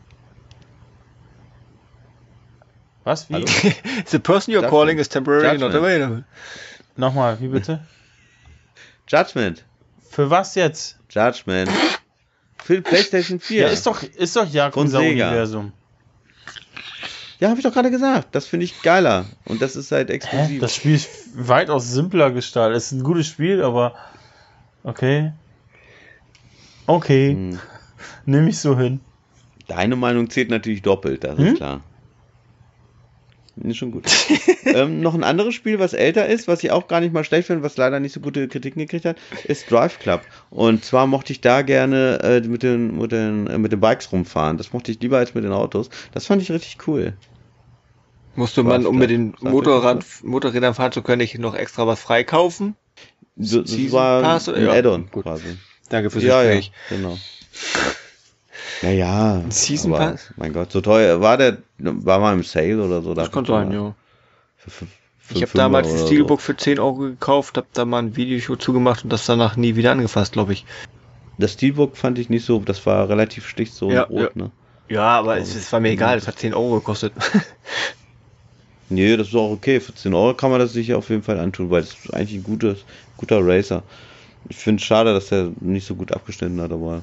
Was? 3.02 3.28
Wie? 3.28 3.34
Hallo? 3.34 3.46
The 4.06 4.20
person 4.20 4.54
you're 4.54 4.62
Judgment. 4.62 4.70
calling 4.70 4.98
is 4.98 5.08
temporarily 5.08 5.58
not 5.58 5.72
Judgment. 5.72 5.84
available. 5.84 6.24
Nochmal, 6.96 7.40
wie 7.40 7.48
bitte? 7.48 7.80
Judgment. 9.08 9.64
Für 10.08 10.30
was 10.30 10.54
jetzt? 10.54 10.96
Judgment. 11.10 11.70
Für 12.56 12.80
PlayStation 12.82 13.40
4. 13.40 13.62
Ja, 13.62 13.68
ist 13.68 13.84
doch, 13.84 14.04
ist 14.04 14.36
doch 14.36 14.48
Yakuza-Universum. 14.48 15.72
Ja, 17.40 17.48
habe 17.50 17.58
ich 17.58 17.64
doch 17.64 17.72
gerade 17.72 17.90
gesagt. 17.90 18.34
Das 18.34 18.46
finde 18.46 18.64
ich 18.64 18.82
geiler. 18.82 19.26
Und 19.44 19.60
das 19.60 19.76
ist 19.76 19.92
halt 19.92 20.08
Hä? 20.08 20.14
exklusiv. 20.14 20.60
Das 20.60 20.74
Spiel 20.74 20.94
ist 20.94 21.08
weitaus 21.34 21.90
simpler 21.90 22.30
gestaltet. 22.30 22.76
Es 22.78 22.86
ist 22.86 22.92
ein 22.92 23.02
gutes 23.04 23.26
Spiel, 23.26 23.62
aber 23.62 23.94
okay. 24.84 25.32
Okay, 26.86 27.30
Hm. 27.30 27.58
nehme 28.24 28.48
ich 28.48 28.58
so 28.58 28.78
hin. 28.78 29.00
Deine 29.66 29.96
Meinung 29.96 30.30
zählt 30.30 30.48
natürlich 30.50 30.82
doppelt, 30.82 31.24
das 31.24 31.38
Hm? 31.38 31.46
ist 31.48 31.56
klar. 31.56 31.80
Ist 33.62 33.78
schon 33.78 33.91
gut. 33.91 34.05
ähm, 34.66 35.01
noch 35.01 35.15
ein 35.15 35.24
anderes 35.24 35.55
Spiel, 35.55 35.78
was 35.78 35.95
älter 35.95 36.27
ist, 36.27 36.47
was 36.47 36.62
ich 36.62 36.70
auch 36.70 36.89
gar 36.89 37.01
nicht 37.01 37.15
mal 37.15 37.24
schlecht 37.24 37.47
finde, 37.47 37.62
was 37.62 37.77
leider 37.78 38.01
nicht 38.01 38.12
so 38.12 38.20
gute 38.20 38.49
Kritiken 38.49 38.81
gekriegt 38.81 39.07
hat, 39.07 39.16
ist 39.45 39.70
Drive 39.70 39.99
Club. 39.99 40.20
Und 40.51 40.85
zwar 40.85 41.07
mochte 41.07 41.33
ich 41.33 41.41
da 41.41 41.62
gerne 41.62 42.19
äh, 42.23 42.41
mit, 42.47 42.62
den, 42.62 42.99
mit, 42.99 43.12
den, 43.12 43.47
äh, 43.47 43.57
mit 43.57 43.73
den 43.73 43.81
Bikes 43.81 44.12
rumfahren. 44.12 44.59
Das 44.59 44.73
mochte 44.74 44.93
ich 44.93 45.01
lieber 45.01 45.16
als 45.19 45.35
mit 45.35 45.45
den 45.45 45.53
Autos. 45.53 45.89
Das 46.12 46.27
fand 46.27 46.43
ich 46.43 46.51
richtig 46.53 46.77
cool. 46.87 47.15
Musste 48.35 48.62
man, 48.62 48.85
um 48.85 48.99
mit 48.99 49.09
den 49.09 49.35
Motorrad. 49.41 50.05
Motorrädern 50.23 50.74
fahren 50.74 50.93
zu 50.93 51.01
können, 51.01 51.19
nicht 51.23 51.39
noch 51.39 51.55
extra 51.55 51.87
was 51.87 52.01
freikaufen? 52.01 52.77
So, 53.39 53.62
das 53.62 53.70
Season 53.70 53.93
war 53.99 54.20
Pass 54.23 54.49
oder- 54.51 54.59
ein 54.59 54.66
ja, 54.66 54.73
Add-on 54.73 55.11
gut. 55.11 55.23
quasi. 55.24 55.57
Danke 55.89 56.11
fürs 56.11 56.24
Ja, 56.24 56.43
ja, 56.43 56.57
Gespräch. 56.57 56.73
genau. 56.91 57.16
Ja, 58.82 58.90
ja. 58.90 59.44
Season 59.48 59.94
aber, 59.94 60.12
Pass? 60.12 60.32
Mein 60.36 60.53
Gott, 60.53 60.73
so 60.73 60.81
teuer. 60.81 61.20
War 61.20 61.36
der, 61.36 61.59
war 61.78 62.19
mal 62.20 62.35
im 62.35 62.43
Sale 62.43 62.82
oder 62.82 63.03
so? 63.03 63.15
Das 63.15 63.31
kann 63.31 63.44
sein, 63.44 63.73
ja. 63.73 63.94
Für, 64.57 64.70
für, 64.70 64.86
für 65.19 65.35
Ich 65.35 65.43
habe 65.43 65.53
damals 65.55 65.86
oder 65.86 65.94
das 65.94 66.03
so. 66.03 66.07
Steelbook 66.09 66.40
für 66.40 66.57
10 66.57 66.78
Euro 66.78 66.94
gekauft, 66.97 67.57
habe 67.57 67.66
da 67.73 67.85
mal 67.85 67.98
ein 67.98 68.16
Video 68.16 68.57
zugemacht 68.57 69.05
und 69.05 69.12
das 69.12 69.27
danach 69.27 69.57
nie 69.57 69.77
wieder 69.77 69.93
angefasst, 69.93 70.32
glaube 70.32 70.53
ich. 70.53 70.65
Das 71.39 71.53
Steelbook 71.53 71.97
fand 71.97 72.19
ich 72.19 72.28
nicht 72.28 72.44
so, 72.44 72.59
das 72.61 72.85
war 72.86 73.09
relativ 73.09 73.47
schlicht 73.48 73.74
so 73.74 73.90
Ja, 73.90 74.03
rot, 74.03 74.36
ne? 74.36 74.51
Ja, 74.89 75.19
aber 75.19 75.39
es, 75.39 75.55
es 75.55 75.73
war 75.73 75.81
mir 75.81 75.90
egal, 75.90 76.16
es 76.16 76.28
hat 76.28 76.39
10 76.39 76.55
Euro 76.55 76.77
gekostet. 76.77 77.12
Nee, 78.89 79.16
das 79.16 79.28
ist 79.28 79.35
auch 79.35 79.51
okay. 79.51 79.81
Für 79.81 79.94
10 79.94 80.15
Euro 80.15 80.35
kann 80.35 80.51
man 80.51 80.61
das 80.61 80.73
sich 80.73 80.94
auf 80.94 81.11
jeden 81.11 81.23
Fall 81.23 81.40
antun, 81.40 81.70
weil 81.70 81.82
es 81.82 81.90
ist 81.90 82.15
eigentlich 82.15 82.39
ein 82.39 82.44
gutes, 82.44 82.85
guter 83.16 83.44
Racer. 83.44 83.82
Ich 84.48 84.57
finde 84.57 84.81
es 84.81 84.86
schade, 84.86 85.12
dass 85.12 85.28
der 85.28 85.51
nicht 85.61 85.86
so 85.86 85.97
gut 85.97 86.12
abgeschnitten 86.12 86.61
hat, 86.61 86.70
aber 86.70 87.03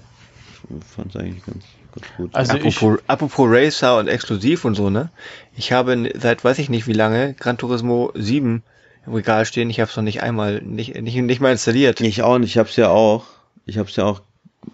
fand 0.95 1.15
es 1.15 1.22
eigentlich 1.22 1.45
ganz, 1.45 1.64
ganz 1.94 2.07
gut. 2.18 2.35
Also 2.35 2.57
ich, 2.57 2.77
apropos, 2.77 2.99
apropos 3.07 3.48
Racer 3.49 3.98
und 3.98 4.07
exklusiv 4.07 4.65
und 4.65 4.76
so, 4.76 4.90
ne? 4.90 5.10
Ich 5.56 5.72
habe 5.72 6.11
seit 6.15 6.44
weiß 6.44 6.60
ich 6.60 6.69
nicht 6.69 6.88
wie 6.88 6.94
lange 6.94 7.34
Gran 7.34 7.57
Turismo 7.57 8.11
7 8.15 8.64
im 9.06 9.14
Regal 9.14 9.45
stehen. 9.45 9.69
Ich 9.69 9.80
habe 9.80 9.90
es 9.90 9.95
noch 9.98 10.03
nicht 10.03 10.23
einmal, 10.23 10.61
nicht, 10.61 10.99
nicht, 11.02 11.15
nicht 11.15 11.41
mal 11.41 11.52
installiert. 11.52 11.99
ich 12.02 12.22
auch 12.23 12.38
nicht, 12.38 12.52
ich 12.52 12.57
hab's 12.57 12.76
ja 12.76 12.90
auch. 12.90 13.26
Ich 13.65 13.77
hab's 13.77 13.95
ja 13.95 14.06
auch. 14.06 14.22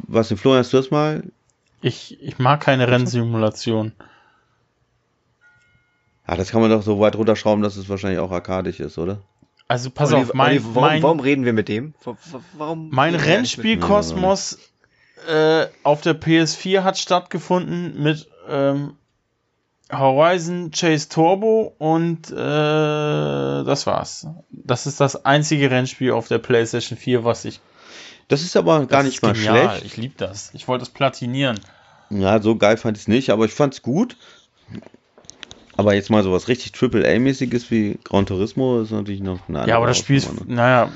Was 0.08 0.28
denn, 0.28 0.38
Florian, 0.38 0.60
hast 0.64 0.72
du 0.74 0.78
das 0.78 0.92
mal? 0.92 1.24
ich, 1.82 2.22
ich 2.22 2.38
mag 2.40 2.60
keine 2.62 2.88
Rennsimulation. 2.90 3.94
Ah, 6.26 6.36
das 6.36 6.52
kann 6.52 6.62
man 6.62 6.70
doch 6.70 6.84
so 6.84 7.00
weit 7.00 7.16
runterschrauben, 7.16 7.64
dass 7.64 7.76
es 7.76 7.90
wahrscheinlich 7.90 8.20
auch 8.20 8.32
arkadisch 8.32 8.80
ist, 8.80 8.98
oder? 8.98 9.22
Also 9.68 9.90
pass 9.90 10.12
Olli- 10.12 10.22
auf, 10.24 10.34
mein, 10.34 10.52
Olli, 10.58 10.62
warum, 10.66 10.82
mein, 10.82 11.04
warum 11.04 11.20
reden 11.20 11.46
wir 11.46 11.54
mit 11.54 11.68
dem? 11.70 11.94
Wa- 12.04 12.18
wa- 12.32 12.42
Warum 12.58 12.90
mein 12.92 13.16
Rennspielkosmos 13.16 14.60
äh, 15.28 15.68
auf 15.84 16.02
der 16.02 16.20
PS4 16.20 16.84
hat 16.84 16.98
stattgefunden 16.98 18.02
mit 18.02 18.28
ähm, 18.50 18.96
Horizon 19.92 20.72
Chase 20.72 21.10
Turbo 21.10 21.74
und 21.78 22.30
äh, 22.32 22.36
das 22.36 23.88
war's. 23.88 24.28
Das 24.52 24.86
ist 24.86 25.00
das 25.00 25.26
einzige 25.26 25.72
Rennspiel 25.72 26.12
auf 26.12 26.28
der 26.28 26.38
PlayStation 26.38 26.98
4, 26.98 27.24
was 27.24 27.46
ich 27.46 27.60
Das 28.28 28.42
ist 28.44 28.56
aber 28.56 28.86
gar 28.86 29.04
nicht 29.04 29.22
mal 29.24 29.34
genial. 29.34 29.70
schlecht. 29.70 29.86
Ich 29.86 29.98
liebe 29.98 30.14
das. 30.18 30.52
Ich 30.54 30.68
wollte 30.68 30.84
es 30.84 30.90
platinieren. 30.90 31.60
Ja, 32.12 32.42
so 32.42 32.56
geil 32.56 32.78
fand 32.78 32.98
ich 32.98 33.04
es 33.04 33.08
nicht, 33.08 33.30
aber 33.32 33.46
ich 33.46 33.54
fand's 33.54 33.82
gut. 33.82 34.16
Aber 35.76 35.94
jetzt 35.96 36.10
mal 36.10 36.24
sowas 36.24 36.48
richtig 36.50 36.74
Triple-A-mäßiges 36.74 37.72
wie 37.72 38.00
Gran 38.04 38.26
Turismo 38.26 38.82
ist 38.82 38.92
natürlich 38.92 39.22
noch 39.22 39.48
eine 39.48 39.60
andere 39.60 39.70
Ja, 39.70 39.78
aber 39.78 39.88
das 39.88 39.98
Spiel 39.98 40.18
ist, 40.18 40.32
ne? 40.34 40.42
naja, 40.54 40.92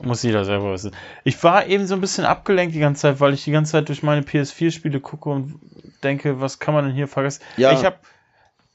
muss 0.00 0.22
jeder 0.22 0.44
selber 0.44 0.72
wissen. 0.72 0.92
Ich 1.24 1.42
war 1.44 1.66
eben 1.66 1.86
so 1.86 1.94
ein 1.94 2.00
bisschen 2.00 2.24
abgelenkt 2.24 2.74
die 2.74 2.80
ganze 2.80 3.02
Zeit, 3.02 3.20
weil 3.20 3.34
ich 3.34 3.44
die 3.44 3.50
ganze 3.52 3.72
Zeit 3.72 3.88
durch 3.88 4.02
meine 4.02 4.22
PS4-Spiele 4.22 5.00
gucke 5.00 5.28
und 5.30 5.58
denke, 6.02 6.40
was 6.40 6.58
kann 6.58 6.74
man 6.74 6.86
denn 6.86 6.94
hier 6.94 7.08
vergessen? 7.08 7.42
Ja. 7.56 7.72
Ich 7.72 7.84
habe 7.84 7.96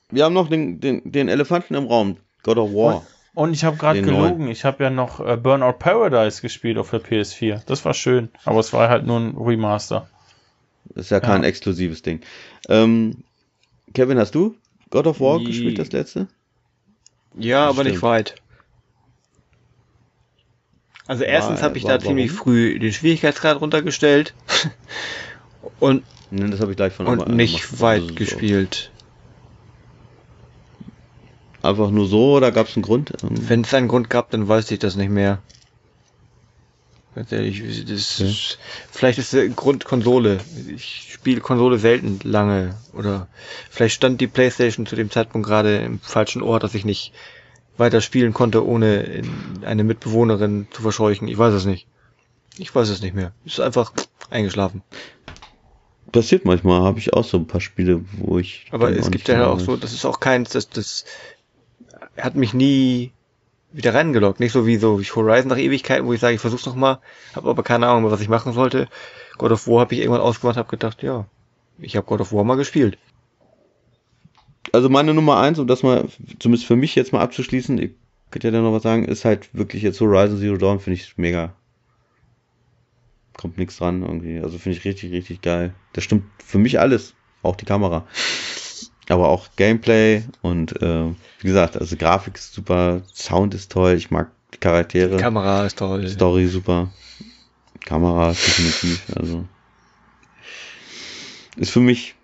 Wir 0.10 0.24
haben 0.26 0.34
noch 0.34 0.50
den, 0.50 0.80
den, 0.80 1.02
den 1.12 1.28
Elefanten 1.28 1.76
im 1.76 1.88
Raum, 1.88 2.18
God 2.44 2.58
of 2.58 2.72
War. 2.72 3.06
und 3.34 3.54
ich 3.54 3.64
habe 3.64 3.78
gerade 3.78 4.02
gelogen. 4.02 4.48
Ich 4.48 4.64
habe 4.66 4.84
ja 4.84 4.90
noch 4.90 5.20
äh, 5.20 5.36
Burnout 5.38 5.74
Paradise 5.80 6.42
gespielt 6.42 6.78
auf 6.78 6.90
der 6.92 7.02
PS4. 7.04 7.62
Das 7.66 7.84
war 7.86 7.94
schön, 7.94 8.30
aber 8.46 8.60
es 8.60 8.72
war 8.74 8.90
halt 8.90 9.06
nur 9.06 9.20
ein 9.20 9.36
Remaster. 9.38 10.08
Das 10.96 11.06
ist 11.06 11.12
ja 11.12 11.20
kein 11.20 11.44
Ja. 11.44 11.50
exklusives 11.50 12.02
Ding. 12.02 12.22
Ähm, 12.70 13.24
Kevin, 13.94 14.18
hast 14.18 14.34
du 14.36 14.56
God 14.90 15.08
of 15.08 15.20
War 15.20 15.40
Nie. 15.40 15.46
gespielt, 15.46 15.80
das 15.80 15.92
letzte? 15.92 16.28
Ja, 17.38 17.66
aber 17.66 17.82
Stimmt. 17.82 17.90
nicht 17.90 18.02
weit. 18.04 18.36
Also 21.08 21.24
erstens 21.24 21.62
habe 21.62 21.78
ich 21.78 21.84
war- 21.86 21.98
da 21.98 22.04
ziemlich 22.04 22.32
warum? 22.32 22.44
früh 22.44 22.80
den 22.80 22.92
Schwierigkeitsgrad 22.92 23.62
runtergestellt 23.62 24.34
und, 25.80 26.04
Nein, 26.30 26.52
das 26.52 26.60
ich 26.72 26.76
gleich 26.76 26.94
von 26.94 27.08
und 27.08 27.30
nicht 27.30 27.80
weit 27.82 28.02
Also 28.02 28.08
so. 28.10 28.16
gespielt. 28.16 28.92
Einfach 31.64 31.90
nur 31.90 32.08
so 32.08 32.36
oder 32.36 32.52
gab 32.52 32.68
es 32.68 32.76
einen 32.76 32.84
Grund? 32.84 33.12
Ähm, 33.24 33.30
Wenn 33.50 33.62
es 33.62 33.74
einen 33.74 33.88
Grund 33.88 34.10
gab, 34.10 34.30
dann 34.32 34.48
weiß 34.48 34.70
ich 34.72 34.80
das 34.80 34.96
nicht 34.96 35.10
mehr. 35.10 35.40
Ganz 37.16 37.32
ehrlich, 37.32 37.62
das 37.88 38.20
Okay. 38.20 38.30
ist, 38.30 38.60
vielleicht 38.92 39.18
ist 39.18 39.34
der 39.34 39.48
Grund 39.50 39.86
Konsole. 39.86 40.40
Ich 40.74 41.08
spiele 41.14 41.42
Konsole 41.42 41.80
selten 41.80 42.20
lange. 42.24 42.76
Oder 42.94 43.28
vielleicht 43.72 43.96
stand 43.96 44.22
die 44.22 44.28
Playstation 44.28 44.86
zu 44.86 44.96
dem 44.96 45.10
Zeitpunkt 45.10 45.48
gerade 45.48 45.78
im 45.78 46.00
falschen 46.00 46.44
Ort, 46.44 46.64
dass 46.64 46.76
ich 46.76 46.86
nicht 46.86 47.14
weiter 47.78 48.02
spielen 48.02 48.34
konnte, 48.34 48.66
ohne 48.66 49.04
in- 49.04 49.64
eine 49.66 49.84
Mitbewohnerin 49.84 50.68
zu 50.72 50.82
verscheuchen. 50.82 51.28
Ich 51.28 51.38
weiß 51.38 51.54
es 51.54 51.66
nicht. 51.66 51.88
Ich 52.58 52.74
weiß 52.74 52.90
es 52.90 53.02
nicht 53.02 53.14
mehr. 53.16 53.34
Ist 53.46 53.60
einfach 53.60 53.94
eingeschlafen. 54.30 54.82
Passiert 56.12 56.46
manchmal, 56.46 56.82
habe 56.82 57.00
ich 57.00 57.14
auch 57.14 57.26
so 57.26 57.38
ein 57.38 57.48
paar 57.48 57.62
Spiele, 57.62 58.02
wo 58.14 58.40
ich. 58.40 58.68
Aber 58.72 58.90
es 58.90 59.12
gibt 59.12 59.28
ja 59.28 59.48
auch 59.48 59.60
so, 59.60 59.76
das 59.76 59.94
ist 59.94 60.06
auch 60.06 60.20
keins, 60.20 60.50
das, 60.52 60.70
das 60.70 61.06
hat 62.18 62.36
mich 62.36 62.54
nie 62.54 63.12
wieder 63.74 63.94
reingeloggt. 63.94 64.40
Nicht 64.40 64.54
so 64.54 64.66
wie 64.66 64.78
so 64.78 65.00
wie 65.02 65.04
Horizon 65.06 65.50
nach 65.50 65.58
Ewigkeiten, 65.58 66.08
wo 66.08 66.14
ich 66.14 66.22
sage, 66.22 66.34
ich 66.36 66.42
versuch's 66.42 66.66
noch 66.66 66.76
mal, 66.76 67.00
habe 67.36 67.50
aber 67.50 67.62
keine 67.62 67.88
Ahnung 67.88 68.10
was 68.10 68.22
ich 68.22 68.30
machen 68.30 68.54
sollte. 68.54 68.88
God 69.38 69.52
of 69.52 69.68
War 69.68 69.82
habe 69.82 69.94
ich 69.94 70.00
irgendwann 70.02 70.22
ausgemacht, 70.22 70.58
habe 70.58 70.70
gedacht, 70.70 71.04
ja, 71.04 71.26
ich 71.78 71.96
habe 71.98 72.08
God 72.08 72.22
of 72.22 72.32
War 72.32 72.44
mal 72.46 72.56
gespielt. 72.56 72.98
Also 74.74 74.90
meine 74.90 75.14
Nummer 75.14 75.38
eins, 75.40 75.60
um 75.60 75.68
das 75.68 75.84
mal, 75.84 76.08
zumindest 76.40 76.68
für 76.68 76.76
mich 76.76 76.96
jetzt 76.96 77.14
mal 77.14 77.22
abzuschließen, 77.22 77.78
ihr 77.78 77.92
könnt 78.32 78.44
ja 78.44 78.52
dann 78.52 78.64
noch 78.64 78.74
was 78.74 78.84
sagen, 78.84 79.06
ist 79.06 79.26
halt 79.26 79.54
wirklich 79.54 79.84
jetzt 79.84 80.02
Horizon 80.02 80.40
Zero 80.40 80.58
Dawn, 80.58 80.80
finde 80.80 81.00
ich 81.00 81.18
mega. 81.18 81.54
Kommt 83.38 83.58
nichts 83.58 83.78
dran 83.78 84.02
irgendwie. 84.02 84.40
Also 84.40 84.58
finde 84.58 84.78
ich 84.78 84.86
richtig, 84.86 85.12
richtig 85.12 85.42
geil. 85.42 85.74
Das 85.94 86.04
stimmt 86.04 86.24
für 86.44 86.58
mich 86.58 86.80
alles. 86.80 87.14
Auch 87.44 87.56
die 87.56 87.66
Kamera. 87.66 88.06
Aber 89.10 89.30
auch 89.30 89.48
Gameplay 89.56 90.24
und 90.42 90.82
äh, 90.82 91.06
wie 91.40 91.48
gesagt, 91.48 91.78
also 91.78 91.96
Grafik 91.96 92.36
ist 92.36 92.54
super, 92.54 93.04
Sound 93.14 93.54
ist 93.54 93.72
toll, 93.72 93.94
ich 93.94 94.12
mag 94.12 94.32
die 94.54 94.58
Charaktere, 94.58 95.16
Die 95.16 95.24
Kamera 95.24 95.66
ist 95.66 95.78
toll. 95.78 96.08
Story 96.10 96.48
super, 96.48 96.92
Kamera 97.86 98.32
definitiv, 98.32 99.06
also 99.16 99.46
ist 101.56 101.72
für 101.72 101.80
mich 101.80 102.16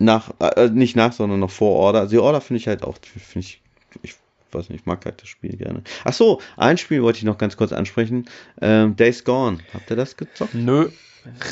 nach, 0.00 0.32
äh, 0.40 0.68
nicht 0.68 0.96
nach, 0.96 1.12
sondern 1.12 1.40
noch 1.40 1.50
vor 1.50 1.76
Order. 1.76 2.00
Also 2.00 2.10
die 2.10 2.18
Order 2.18 2.40
finde 2.40 2.58
ich 2.58 2.68
halt 2.68 2.82
auch, 2.82 2.98
finde 3.02 3.46
ich, 3.46 3.60
ich 4.02 4.14
weiß 4.52 4.68
nicht, 4.68 4.80
ich 4.80 4.86
mag 4.86 5.04
halt 5.04 5.22
das 5.22 5.28
Spiel 5.28 5.56
gerne. 5.56 5.82
Ach 6.04 6.12
so, 6.12 6.40
ein 6.56 6.78
Spiel 6.78 7.02
wollte 7.02 7.18
ich 7.18 7.24
noch 7.24 7.38
ganz 7.38 7.56
kurz 7.56 7.72
ansprechen. 7.72 8.28
Ähm, 8.60 8.96
Days 8.96 9.24
Gone. 9.24 9.58
Habt 9.72 9.90
ihr 9.90 9.96
das 9.96 10.16
gezockt? 10.16 10.54
Nö, 10.54 10.90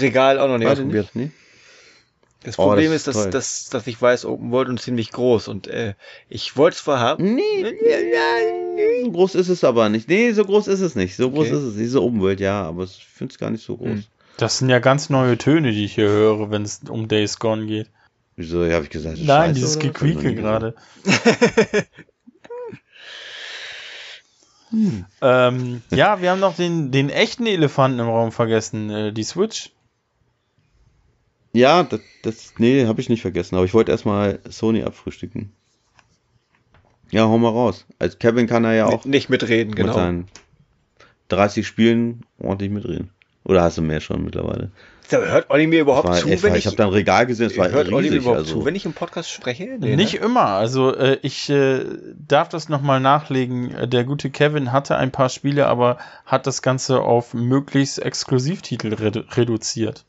Regal 0.00 0.38
auch 0.38 0.48
noch 0.48 0.58
nicht 0.58 0.68
ausprobiert. 0.68 1.14
nicht? 1.14 1.30
Nee? 1.30 1.30
Das 2.44 2.56
Problem 2.56 2.90
oh, 2.90 2.92
das 2.92 3.06
ist, 3.06 3.06
dass, 3.08 3.30
dass, 3.30 3.68
dass 3.68 3.86
ich 3.88 4.00
weiß, 4.00 4.24
Open 4.24 4.52
World 4.52 4.68
und 4.68 4.80
ziemlich 4.80 5.10
groß 5.10 5.48
und 5.48 5.66
äh, 5.66 5.94
ich 6.28 6.56
wollte 6.56 6.76
es 6.76 6.84
zwar 6.84 7.00
haben. 7.00 7.34
Nee, 7.34 7.42
nee, 7.62 9.04
so 9.04 9.10
groß 9.10 9.34
ist 9.34 9.48
es 9.48 9.64
aber 9.64 9.88
nicht. 9.88 10.08
Nee, 10.08 10.32
so 10.32 10.44
groß 10.44 10.68
ist 10.68 10.80
es 10.80 10.94
nicht. 10.94 11.16
So 11.16 11.30
groß 11.30 11.48
okay. 11.48 11.56
ist 11.56 11.62
es. 11.64 11.76
Diese 11.76 12.00
Open 12.00 12.20
World, 12.20 12.38
ja, 12.38 12.62
aber 12.62 12.84
ich 12.84 13.06
finde 13.12 13.32
es 13.32 13.38
gar 13.38 13.50
nicht 13.50 13.64
so 13.64 13.76
groß. 13.76 13.88
Hm. 13.88 14.04
Das 14.36 14.58
sind 14.58 14.68
ja 14.68 14.78
ganz 14.78 15.10
neue 15.10 15.36
Töne, 15.36 15.72
die 15.72 15.84
ich 15.84 15.96
hier 15.96 16.08
höre, 16.08 16.50
wenn 16.52 16.62
es 16.62 16.82
um 16.88 17.08
Days 17.08 17.40
Gone 17.40 17.66
geht. 17.66 17.90
Wieso 18.38 18.64
habe 18.70 18.84
ich 18.84 18.90
gesagt? 18.90 19.18
Nein, 19.20 19.52
dieses 19.52 19.80
Gequieke 19.80 20.32
gerade. 20.32 20.76
hm. 24.70 25.04
ähm, 25.20 25.82
ja, 25.90 26.22
wir 26.22 26.30
haben 26.30 26.38
noch 26.38 26.54
den, 26.54 26.92
den 26.92 27.10
echten 27.10 27.46
Elefanten 27.46 27.98
im 27.98 28.06
Raum 28.06 28.30
vergessen, 28.30 28.90
äh, 28.90 29.12
die 29.12 29.24
Switch. 29.24 29.72
Ja, 31.52 31.82
das, 31.82 31.98
das 32.22 32.54
nee, 32.58 32.86
habe 32.86 33.00
ich 33.00 33.08
nicht 33.08 33.22
vergessen, 33.22 33.56
aber 33.56 33.64
ich 33.64 33.74
wollte 33.74 33.90
erstmal 33.90 34.38
Sony 34.48 34.84
abfrühstücken. 34.84 35.50
Ja, 37.10 37.24
hau 37.24 37.38
mal 37.38 37.48
raus. 37.48 37.86
Als 37.98 38.20
Kevin 38.20 38.46
kann 38.46 38.64
er 38.64 38.74
ja 38.74 38.86
auch 38.86 39.04
nicht 39.04 39.30
mitreden, 39.30 39.74
genau. 39.74 39.88
Mit 39.88 39.96
seinen 39.96 40.28
30 41.26 41.66
Spielen 41.66 42.24
ordentlich 42.38 42.70
mitreden. 42.70 43.10
Oder 43.42 43.62
hast 43.62 43.78
du 43.78 43.82
mehr 43.82 44.00
schon 44.00 44.22
mittlerweile? 44.22 44.70
Hört 45.10 45.50
Olli 45.50 45.66
mir 45.66 45.80
überhaupt 45.80 46.14
zu, 46.16 46.26
wenn 46.26 46.52
ich... 46.54 46.60
Ich 46.60 46.66
habe 46.66 46.76
da 46.76 46.84
ein 46.84 46.92
Regal 46.92 47.26
gesehen, 47.26 47.46
es 47.46 47.56
war 47.56 47.70
Hört 47.70 47.86
riesig, 47.86 47.94
Olli 47.94 48.10
mir 48.10 48.16
überhaupt 48.16 48.38
also. 48.38 48.60
zu, 48.60 48.64
wenn 48.64 48.74
ich 48.74 48.84
im 48.84 48.92
Podcast 48.92 49.30
spreche? 49.30 49.76
Nee, 49.78 49.96
Nicht 49.96 50.14
ne? 50.14 50.20
immer, 50.20 50.46
also 50.46 50.94
äh, 50.94 51.18
ich 51.22 51.48
äh, 51.48 51.84
darf 52.16 52.48
das 52.48 52.68
nochmal 52.68 53.00
nachlegen. 53.00 53.90
Der 53.90 54.04
gute 54.04 54.30
Kevin 54.30 54.72
hatte 54.72 54.96
ein 54.96 55.10
paar 55.10 55.28
Spiele, 55.28 55.66
aber 55.66 55.98
hat 56.26 56.46
das 56.46 56.62
Ganze 56.62 57.00
auf 57.00 57.34
möglichst 57.34 57.98
Exklusivtitel 57.98 58.94
redu 58.94 59.20
reduziert. 59.30 60.04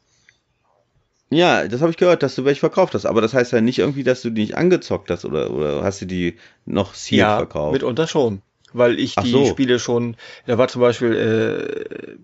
Ja, 1.29 1.67
das 1.67 1.81
habe 1.81 1.91
ich 1.91 1.97
gehört, 1.97 2.23
dass 2.23 2.35
du 2.35 2.43
welche 2.43 2.59
verkauft 2.59 2.95
hast. 2.95 3.05
Aber 3.05 3.21
das 3.21 3.33
heißt 3.33 3.53
ja 3.53 3.61
nicht 3.61 3.79
irgendwie, 3.79 4.03
dass 4.03 4.21
du 4.21 4.31
die 4.31 4.41
nicht 4.41 4.57
angezockt 4.57 5.11
hast 5.11 5.25
oder, 5.25 5.51
oder 5.51 5.83
hast 5.83 6.01
du 6.01 6.05
die 6.05 6.37
noch 6.65 6.95
sealed 6.95 7.19
ja, 7.19 7.37
verkauft? 7.37 7.73
mitunter 7.73 8.07
schon. 8.07 8.41
Weil 8.73 8.99
ich 8.99 9.13
Ach 9.17 9.23
die 9.23 9.31
so. 9.31 9.45
Spiele 9.45 9.79
schon, 9.79 10.15
da 10.45 10.57
war 10.57 10.67
zum 10.67 10.81
Beispiel 10.81 11.13
äh, 11.15 12.17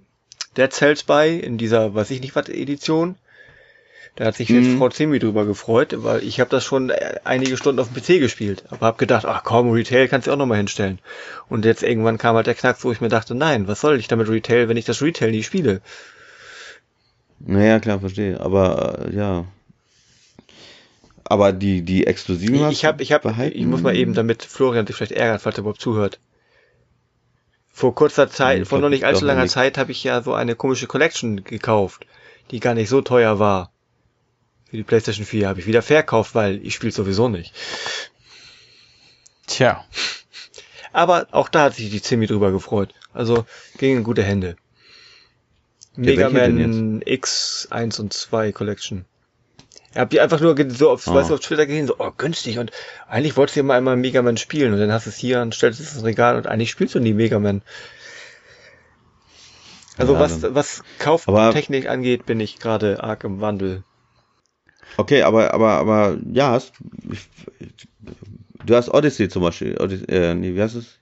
Dead 0.57 0.71
Cells 0.71 1.03
bei, 1.03 1.29
in 1.29 1.57
dieser, 1.57 1.93
weiß 1.95 2.11
ich 2.11 2.21
nicht 2.21 2.35
was, 2.35 2.49
Edition. 2.49 3.15
Da 4.15 4.25
hat 4.25 4.35
sich 4.35 4.47
jetzt 4.47 4.67
mhm. 4.67 4.77
Frau 4.77 4.87
Zemi 4.87 5.19
drüber 5.19 5.45
gefreut, 5.45 5.93
weil 5.97 6.23
ich 6.23 6.39
habe 6.39 6.49
das 6.49 6.63
schon 6.63 6.89
äh, 6.89 7.19
einige 7.25 7.57
Stunden 7.57 7.81
auf 7.81 7.91
dem 7.91 8.01
PC 8.01 8.21
gespielt. 8.21 8.63
Aber 8.69 8.85
habe 8.85 8.97
gedacht, 8.97 9.25
ach 9.25 9.43
komm, 9.43 9.71
Retail 9.71 10.07
kannst 10.07 10.27
du 10.27 10.31
auch 10.31 10.37
nochmal 10.37 10.57
hinstellen. 10.57 10.99
Und 11.49 11.65
jetzt 11.65 11.83
irgendwann 11.83 12.17
kam 12.17 12.35
halt 12.37 12.47
der 12.47 12.55
Knack, 12.55 12.77
wo 12.81 12.91
ich 12.93 13.01
mir 13.01 13.09
dachte, 13.09 13.35
nein, 13.35 13.67
was 13.67 13.81
soll 13.81 13.99
ich 13.99 14.07
damit 14.07 14.29
Retail, 14.29 14.69
wenn 14.69 14.77
ich 14.77 14.85
das 14.85 15.01
Retail 15.01 15.31
nie 15.31 15.43
spiele? 15.43 15.81
Naja, 17.39 17.79
klar, 17.79 17.99
verstehe. 17.99 18.39
Aber 18.39 19.05
äh, 19.09 19.15
ja. 19.15 19.45
Aber 21.25 21.51
die, 21.51 21.81
die 21.81 22.07
exklusiven. 22.07 22.55
Ich, 22.67 22.71
ich 22.71 22.85
habe, 22.85 23.03
ich 23.03 23.11
habe, 23.11 23.51
ich 23.53 23.65
muss 23.65 23.81
mal 23.81 23.95
eben, 23.95 24.13
damit 24.13 24.43
Florian 24.43 24.87
sich 24.87 24.95
vielleicht 24.95 25.11
ärgert, 25.11 25.41
falls 25.41 25.57
er 25.57 25.61
überhaupt 25.61 25.81
zuhört. 25.81 26.19
Vor 27.77 27.93
kurzer 27.93 28.29
Zeit, 28.29 28.59
ja, 28.59 28.63
vor 28.63 28.79
noch 28.79 28.87
nicht 28.87 29.03
allzu 29.03 29.25
langer 29.25 29.47
Zeit, 29.47 29.77
habe 29.77 29.91
ich 29.91 30.01
ja 30.01 30.21
so 30.21 30.33
eine 30.33 30.55
komische 30.55 30.87
Collection 30.87 31.43
gekauft, 31.43 32.07
die 32.49 32.61
gar 32.61 32.73
nicht 32.73 32.87
so 32.87 33.01
teuer 33.01 33.37
war. 33.37 33.69
Für 34.69 34.77
die 34.77 34.83
PlayStation 34.83 35.25
4 35.25 35.49
habe 35.49 35.59
ich 35.59 35.67
wieder 35.67 35.81
verkauft, 35.81 36.35
weil 36.35 36.65
ich 36.65 36.73
spiele 36.73 36.93
sowieso 36.93 37.27
nicht. 37.27 37.53
Tja. 39.45 39.83
Aber 40.93 41.27
auch 41.31 41.49
da 41.49 41.63
hat 41.63 41.75
sich 41.75 41.89
die 41.89 42.01
Zimmi 42.01 42.27
drüber 42.27 42.53
gefreut. 42.53 42.93
Also 43.13 43.45
ging 43.77 43.97
in 43.97 44.03
gute 44.05 44.23
Hände. 44.23 44.55
Mega 45.97 46.29
Man 46.29 47.01
X 47.05 47.67
1 47.71 47.99
und 47.99 48.13
2 48.13 48.53
Collection. 48.53 49.03
Ich 49.95 50.01
hab 50.01 50.09
die 50.09 50.19
einfach 50.19 50.41
nur 50.41 50.57
so 50.71 50.89
auf, 50.89 51.07
oh. 51.07 51.13
weißt 51.13 51.29
du, 51.29 51.35
auf 51.35 51.39
Twitter 51.39 51.65
gesehen, 51.65 51.87
so, 51.87 51.95
oh, 51.99 52.11
günstig. 52.17 52.59
Und 52.59 52.71
eigentlich 53.07 53.37
wolltest 53.37 53.55
du 53.55 53.61
ja 53.61 53.63
mal 53.63 53.77
einmal 53.77 53.95
Mega 53.95 54.21
Man 54.21 54.35
spielen. 54.35 54.73
Und 54.73 54.79
dann 54.79 54.91
hast 54.91 55.05
du 55.05 55.09
es 55.09 55.15
hier 55.15 55.41
und 55.41 55.55
stellst 55.55 55.79
es 55.79 55.93
ins 55.93 56.03
Regal 56.03 56.35
und 56.35 56.47
eigentlich 56.47 56.69
spielst 56.69 56.95
du 56.95 56.99
nie 56.99 57.13
Mega 57.13 57.39
Man. 57.39 57.61
Also 59.97 60.15
ja, 60.15 60.19
was, 60.19 60.43
was 60.53 60.83
Kauftechnik 60.99 61.87
angeht, 61.87 62.25
bin 62.25 62.41
ich 62.41 62.59
gerade 62.59 63.01
arg 63.01 63.23
im 63.23 63.39
Wandel. 63.39 63.83
Okay, 64.97 65.21
aber, 65.21 65.53
aber, 65.53 65.71
aber, 65.71 66.17
ja, 66.29 66.51
hast, 66.51 66.73
du 68.65 68.75
hast 68.75 68.93
Odyssey 68.93 69.29
zum 69.29 69.43
Beispiel, 69.43 69.77
Odyssey, 69.79 70.07
äh, 70.09 70.35
nee, 70.35 70.55
wie 70.55 70.61
heißt 70.61 70.75
es? 70.75 70.99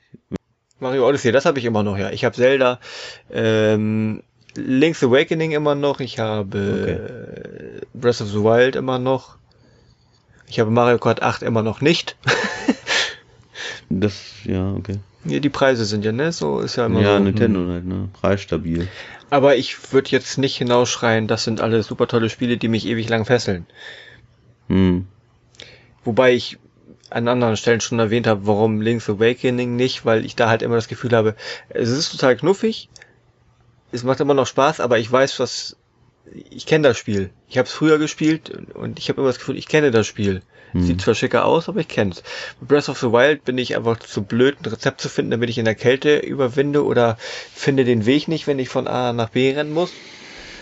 Mario 0.80 1.08
Odyssey, 1.08 1.32
das 1.32 1.46
habe 1.46 1.58
ich 1.58 1.66
immer 1.66 1.82
noch, 1.82 1.98
ja. 1.98 2.12
Ich 2.12 2.26
habe 2.26 2.36
Zelda, 2.36 2.80
ähm, 3.32 4.22
Link's 4.56 5.04
Awakening 5.04 5.52
immer 5.52 5.76
noch, 5.76 6.00
ich 6.00 6.20
habe. 6.20 7.73
Breath 8.04 8.20
of 8.20 8.28
the 8.28 8.44
Wild 8.44 8.76
immer 8.76 9.00
noch. 9.00 9.38
Ich 10.48 10.60
habe 10.60 10.70
Mario 10.70 10.98
Kart 10.98 11.22
8 11.22 11.42
immer 11.42 11.64
noch 11.64 11.80
nicht. 11.80 12.18
das, 13.90 14.22
ja, 14.44 14.74
okay. 14.74 15.00
Ja, 15.24 15.40
die 15.40 15.50
Preise 15.50 15.86
sind 15.86 16.04
ja, 16.04 16.12
ne? 16.12 16.34
So 16.34 16.60
ist 16.60 16.76
ja 16.76 16.88
immer 16.88 17.00
Ja, 17.00 17.18
so, 17.18 17.24
Nintendo 17.24 17.62
hm. 17.62 17.70
halt, 17.70 17.86
ne? 17.86 18.10
Preisstabil. 18.12 18.90
Aber 19.30 19.56
ich 19.56 19.94
würde 19.94 20.10
jetzt 20.10 20.38
nicht 20.38 20.58
hinausschreien, 20.58 21.28
das 21.28 21.46
sind 21.46 21.62
alle 21.62 21.82
super 21.82 22.08
tolle 22.08 22.30
Spiele, 22.30 22.58
die 22.58 22.68
mich 22.68 22.86
ewig 22.86 23.08
lang 23.08 23.24
fesseln. 23.24 23.66
Hm. 24.68 25.08
Wobei 26.04 26.34
ich 26.34 26.58
an 27.10 27.30
anderen 27.30 27.56
Stellen 27.56 27.80
schon 27.80 28.00
erwähnt 28.00 28.28
habe, 28.28 28.46
warum 28.48 28.82
Link's 28.82 29.10
Awakening 29.10 29.78
nicht, 29.78 30.04
weil 30.04 30.26
ich 30.26 30.36
da 30.36 30.50
halt 30.50 30.62
immer 30.62 30.76
das 30.76 30.90
Gefühl 30.90 31.14
habe, 31.14 31.36
es 31.70 31.90
ist 31.90 32.12
total 32.12 32.36
knuffig, 32.36 32.90
es 33.94 34.04
macht 34.04 34.20
immer 34.20 34.34
noch 34.34 34.48
Spaß, 34.48 34.82
aber 34.82 35.00
ich 35.00 35.10
weiß, 35.10 35.40
was 35.40 35.78
ich 36.50 36.66
kenne 36.66 36.88
das 36.88 36.98
Spiel. 36.98 37.30
Ich 37.50 37.58
habe 37.58 37.68
es 37.68 37.74
früher 37.74 37.98
gespielt 37.98 38.52
und 38.74 39.00
ich 39.00 39.10
habe 39.10 39.22
immer 39.22 39.30
das 39.30 39.40
Gefühl, 39.40 39.58
ich 39.58 39.68
kenne 39.68 39.92
das 39.92 40.08
Spiel. 40.08 40.42
Hm. 40.72 40.84
Sieht 40.84 41.02
zwar 41.02 41.16
schicker 41.16 41.46
aus, 41.46 41.70
aber 41.70 41.82
ich 41.82 41.88
kenne 41.88 42.12
es. 42.12 42.24
Mit 42.60 42.70
Breath 42.70 42.90
of 42.90 43.00
the 43.00 43.12
Wild 43.12 43.46
bin 43.46 43.58
ich 43.58 43.76
einfach 43.76 44.00
zu 44.00 44.24
blöd, 44.24 44.58
ein 44.62 44.66
Rezept 44.66 45.02
zu 45.02 45.10
finden, 45.10 45.32
damit 45.32 45.50
ich 45.50 45.58
in 45.58 45.66
der 45.66 45.76
Kälte 45.76 46.18
überwinde 46.18 46.84
oder 46.84 47.18
finde 47.54 47.86
den 47.86 48.06
Weg 48.06 48.28
nicht, 48.28 48.48
wenn 48.48 48.60
ich 48.60 48.70
von 48.70 48.88
A 48.88 49.14
nach 49.14 49.30
B 49.30 49.52
rennen 49.52 49.74
muss. 49.74 49.92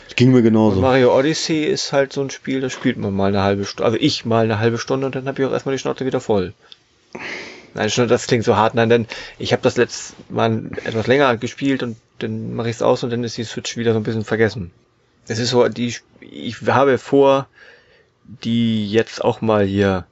Das 0.08 0.18
ging 0.18 0.32
mir 0.32 0.42
genauso. 0.42 0.76
Und 0.76 0.82
Mario 0.82 1.18
Odyssey 1.18 1.64
ist 1.64 1.94
halt 1.94 2.12
so 2.12 2.22
ein 2.22 2.30
Spiel, 2.30 2.60
da 2.60 2.70
spielt 2.70 2.98
man 2.98 3.14
mal 3.14 3.30
eine 3.30 3.44
halbe 3.44 3.64
Stunde, 3.64 3.86
also 3.86 3.98
ich 3.98 4.26
mal 4.26 4.44
eine 4.44 4.60
halbe 4.60 4.78
Stunde 4.78 5.06
und 5.06 5.16
dann 5.16 5.26
habe 5.28 5.42
ich 5.42 5.48
auch 5.48 5.54
erstmal 5.54 5.76
die 5.76 5.80
Schnauze 5.80 6.06
wieder 6.06 6.20
voll. 6.20 6.54
Nein, 7.74 7.90
schon, 7.90 8.10
das 8.10 8.28
klingt 8.28 8.44
so 8.44 8.58
hart. 8.58 8.76
Nein, 8.76 8.90
denn 8.90 9.08
ich 9.40 9.54
habe 9.54 9.62
das 9.62 9.78
letzte 9.78 10.14
Mal 10.28 10.70
etwas 10.84 11.08
länger 11.08 11.38
gespielt 11.38 11.84
und 11.84 11.96
dann 12.20 12.54
mache 12.54 12.70
ich 12.70 12.76
es 12.76 12.82
aus 12.82 13.04
und 13.04 13.12
dann 13.12 13.24
ist 13.24 13.38
die 13.38 13.46
Switch 13.46 13.78
wieder 13.78 13.94
so 13.94 14.00
ein 14.00 14.04
bisschen 14.04 14.26
vergessen. 14.26 14.72
Es 15.28 15.40
ist 15.40 15.50
so, 15.50 15.68
die, 15.68 15.96
ich 16.20 16.62
habe 16.68 16.98
vor, 16.98 17.48
die 18.24 18.90
jetzt 18.90 19.24
auch 19.24 19.42
mal 19.42 19.66
hier 19.66 20.06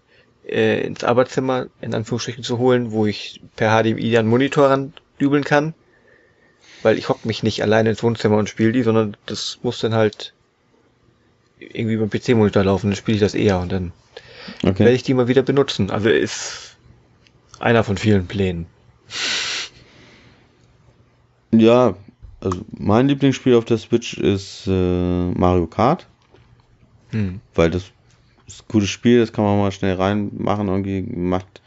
äh, 0.48 0.82
ins 0.86 1.04
Arbeitszimmer 1.04 1.68
in 1.82 1.94
Anführungsstrichen 1.94 2.44
zu 2.44 2.58
holen, 2.58 2.92
wo 2.92 3.06
ich 3.06 3.42
per 3.56 3.82
HDMI 3.82 4.18
einen 4.18 4.30
Monitor 4.30 4.70
ran 4.70 4.94
dübeln 5.20 5.44
kann. 5.44 5.74
Weil 6.82 6.98
ich 6.98 7.10
hock 7.10 7.26
mich 7.26 7.44
nicht 7.44 7.62
alleine 7.62 7.90
ins 7.90 8.04
Wohnzimmer 8.04 8.38
und 8.38 8.48
spiele 8.48 8.72
die, 8.72 8.84
sondern 8.84 9.18
das 9.26 9.60
muss 9.64 9.80
dann 9.80 9.94
halt 9.94 10.34
irgendwie 11.60 11.98
beim 11.98 12.10
PC-Monitor 12.10 12.64
laufen, 12.64 12.90
dann 12.90 12.96
spiele 12.96 13.16
ich 13.16 13.22
das 13.22 13.36
eher 13.36 13.60
und 13.60 13.72
dann 13.72 13.92
okay. 14.64 14.80
werde 14.80 14.94
ich 14.94 15.04
die 15.04 15.14
mal 15.14 15.28
wieder 15.28 15.44
benutzen. 15.44 15.92
Also 15.92 16.10
ist 16.10 16.78
einer 17.60 17.84
von 17.84 17.98
vielen 17.98 18.28
Plänen. 18.28 18.66
Ja, 21.52 21.96
also 22.42 22.62
mein 22.72 23.08
Lieblingsspiel 23.08 23.56
auf 23.56 23.66
der 23.66 23.78
Switch 23.78 24.16
ist 24.16 24.68
äh, 24.68 25.32
Mario 25.32 25.68
Kart. 25.68 26.08
Hm. 27.12 27.42
Weil 27.56 27.72
das 27.72 27.92
ist 28.48 28.62
ein 28.62 28.72
gutes 28.72 28.90
Spiel, 28.90 29.20
das 29.20 29.34
kann 29.34 29.44
man 29.44 29.58
mal 29.58 29.72
schnell 29.72 29.96
reinmachen. 29.96 30.68
Irgendwie 30.68 31.02
macht 31.02 31.62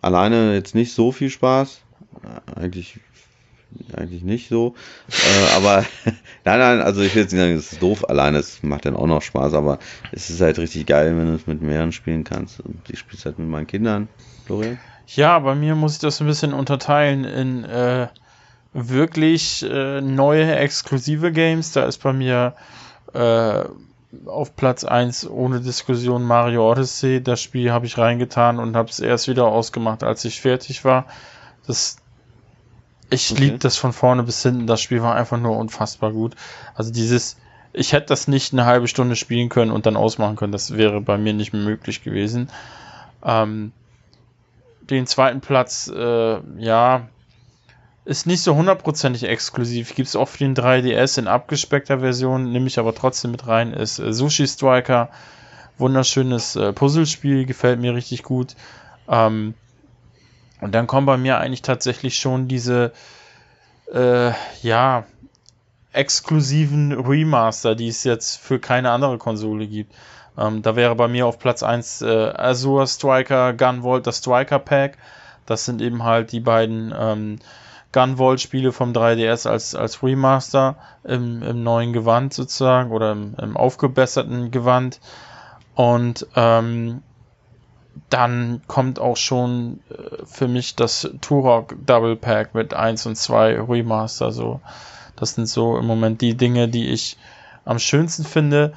alleine 0.00 0.54
jetzt 0.54 0.74
nicht 0.74 0.92
so 0.92 1.12
viel 1.12 1.30
Spaß. 1.30 1.82
Eigentlich, 2.54 2.98
eigentlich 3.94 4.22
nicht 4.22 4.48
so. 4.48 4.74
äh, 5.08 5.54
aber 5.56 5.84
nein, 6.44 6.58
nein, 6.58 6.80
also 6.80 7.02
ich 7.02 7.14
will 7.14 7.22
jetzt 7.22 7.32
nicht 7.32 7.40
sagen, 7.40 7.54
es 7.54 7.72
ist 7.72 7.82
doof. 7.82 8.08
Alleine 8.08 8.38
es 8.38 8.62
macht 8.62 8.86
dann 8.86 8.96
auch 8.96 9.06
noch 9.06 9.22
Spaß, 9.22 9.54
aber 9.54 9.78
es 10.12 10.30
ist 10.30 10.40
halt 10.40 10.58
richtig 10.58 10.86
geil, 10.86 11.16
wenn 11.16 11.26
du 11.26 11.34
es 11.34 11.46
mit 11.46 11.62
mehreren 11.62 11.92
spielen 11.92 12.24
kannst. 12.24 12.60
Und 12.60 12.88
ich 12.88 12.98
spiele 12.98 13.18
es 13.18 13.26
halt 13.26 13.38
mit 13.38 13.48
meinen 13.48 13.66
Kindern. 13.66 14.08
Florian? 14.46 14.78
Ja, 15.08 15.38
bei 15.38 15.54
mir 15.54 15.74
muss 15.74 15.94
ich 15.94 15.98
das 16.00 16.20
ein 16.20 16.26
bisschen 16.26 16.52
unterteilen 16.52 17.24
in 17.24 17.64
äh, 17.64 18.08
wirklich 18.76 19.64
äh, 19.68 20.00
neue 20.00 20.54
exklusive 20.54 21.32
Games. 21.32 21.72
Da 21.72 21.84
ist 21.84 22.02
bei 22.02 22.12
mir 22.12 22.54
äh, 23.14 23.64
auf 24.26 24.54
Platz 24.54 24.84
1 24.84 25.28
ohne 25.28 25.60
Diskussion 25.60 26.22
Mario 26.22 26.70
Odyssey. 26.70 27.22
Das 27.22 27.40
Spiel 27.42 27.72
habe 27.72 27.86
ich 27.86 27.98
reingetan 27.98 28.58
und 28.58 28.76
habe 28.76 28.90
es 28.90 29.00
erst 29.00 29.28
wieder 29.28 29.46
ausgemacht, 29.46 30.02
als 30.02 30.24
ich 30.24 30.40
fertig 30.40 30.84
war. 30.84 31.06
Das, 31.66 31.96
ich 33.10 33.32
okay. 33.32 33.44
liebe 33.44 33.58
das 33.58 33.76
von 33.76 33.92
vorne 33.92 34.22
bis 34.22 34.42
hinten. 34.42 34.66
Das 34.66 34.80
Spiel 34.80 35.02
war 35.02 35.14
einfach 35.14 35.38
nur 35.38 35.56
unfassbar 35.56 36.12
gut. 36.12 36.36
Also 36.74 36.92
dieses, 36.92 37.38
ich 37.72 37.92
hätte 37.92 38.08
das 38.08 38.28
nicht 38.28 38.52
eine 38.52 38.66
halbe 38.66 38.88
Stunde 38.88 39.16
spielen 39.16 39.48
können 39.48 39.70
und 39.70 39.86
dann 39.86 39.96
ausmachen 39.96 40.36
können. 40.36 40.52
Das 40.52 40.76
wäre 40.76 41.00
bei 41.00 41.16
mir 41.16 41.32
nicht 41.32 41.52
mehr 41.52 41.62
möglich 41.62 42.04
gewesen. 42.04 42.50
Ähm, 43.24 43.72
den 44.82 45.06
zweiten 45.06 45.40
Platz, 45.40 45.90
äh, 45.92 46.38
ja, 46.58 47.08
ist 48.06 48.26
nicht 48.26 48.40
so 48.40 48.54
hundertprozentig 48.54 49.24
exklusiv. 49.24 49.94
Gibt 49.94 50.08
es 50.08 50.16
auch 50.16 50.28
für 50.28 50.38
den 50.38 50.54
3DS 50.54 51.18
in 51.18 51.26
abgespeckter 51.26 51.98
Version, 51.98 52.52
nehme 52.52 52.68
ich 52.68 52.78
aber 52.78 52.94
trotzdem 52.94 53.32
mit 53.32 53.48
rein, 53.48 53.72
ist 53.72 53.98
äh, 53.98 54.12
Sushi 54.12 54.46
Striker, 54.46 55.10
wunderschönes 55.76 56.54
äh, 56.54 56.72
Puzzlespiel, 56.72 57.46
gefällt 57.46 57.80
mir 57.80 57.94
richtig 57.94 58.22
gut. 58.22 58.54
Ähm, 59.08 59.54
und 60.60 60.72
dann 60.72 60.86
kommen 60.86 61.04
bei 61.04 61.16
mir 61.16 61.38
eigentlich 61.38 61.62
tatsächlich 61.62 62.16
schon 62.16 62.46
diese, 62.46 62.92
äh, 63.92 64.30
ja, 64.62 65.04
exklusiven 65.92 66.92
Remaster, 66.92 67.74
die 67.74 67.88
es 67.88 68.04
jetzt 68.04 68.36
für 68.38 68.60
keine 68.60 68.92
andere 68.92 69.18
Konsole 69.18 69.66
gibt. 69.66 69.92
Ähm, 70.38 70.62
da 70.62 70.76
wäre 70.76 70.94
bei 70.94 71.08
mir 71.08 71.26
auf 71.26 71.40
Platz 71.40 71.64
1 71.64 72.02
äh, 72.02 72.32
Azure 72.36 72.86
Striker, 72.86 73.52
Gunvolt, 73.52 74.06
das 74.06 74.18
Striker 74.18 74.60
Pack. 74.60 74.96
Das 75.44 75.64
sind 75.64 75.82
eben 75.82 76.04
halt 76.04 76.30
die 76.30 76.40
beiden 76.40 76.94
ähm, 76.96 77.38
Gunvolt-Spiele 77.96 78.72
vom 78.72 78.92
3DS 78.92 79.48
als, 79.48 79.74
als 79.74 80.02
Remaster 80.02 80.76
im, 81.02 81.42
im 81.42 81.62
neuen 81.62 81.94
Gewand 81.94 82.34
sozusagen 82.34 82.90
oder 82.90 83.12
im, 83.12 83.34
im 83.40 83.56
aufgebesserten 83.56 84.50
Gewand. 84.50 85.00
Und 85.74 86.26
ähm, 86.36 87.02
dann 88.10 88.60
kommt 88.66 88.98
auch 88.98 89.16
schon 89.16 89.80
äh, 89.88 90.26
für 90.26 90.46
mich 90.46 90.76
das 90.76 91.08
Turok 91.22 91.74
Double 91.86 92.16
Pack 92.16 92.54
mit 92.54 92.74
1 92.74 93.06
und 93.06 93.16
2 93.16 93.62
Remaster. 93.62 94.30
So, 94.30 94.60
das 95.16 95.34
sind 95.34 95.48
so 95.48 95.78
im 95.78 95.86
Moment 95.86 96.20
die 96.20 96.36
Dinge, 96.36 96.68
die 96.68 96.90
ich 96.90 97.16
am 97.64 97.78
schönsten 97.78 98.24
finde. 98.24 98.74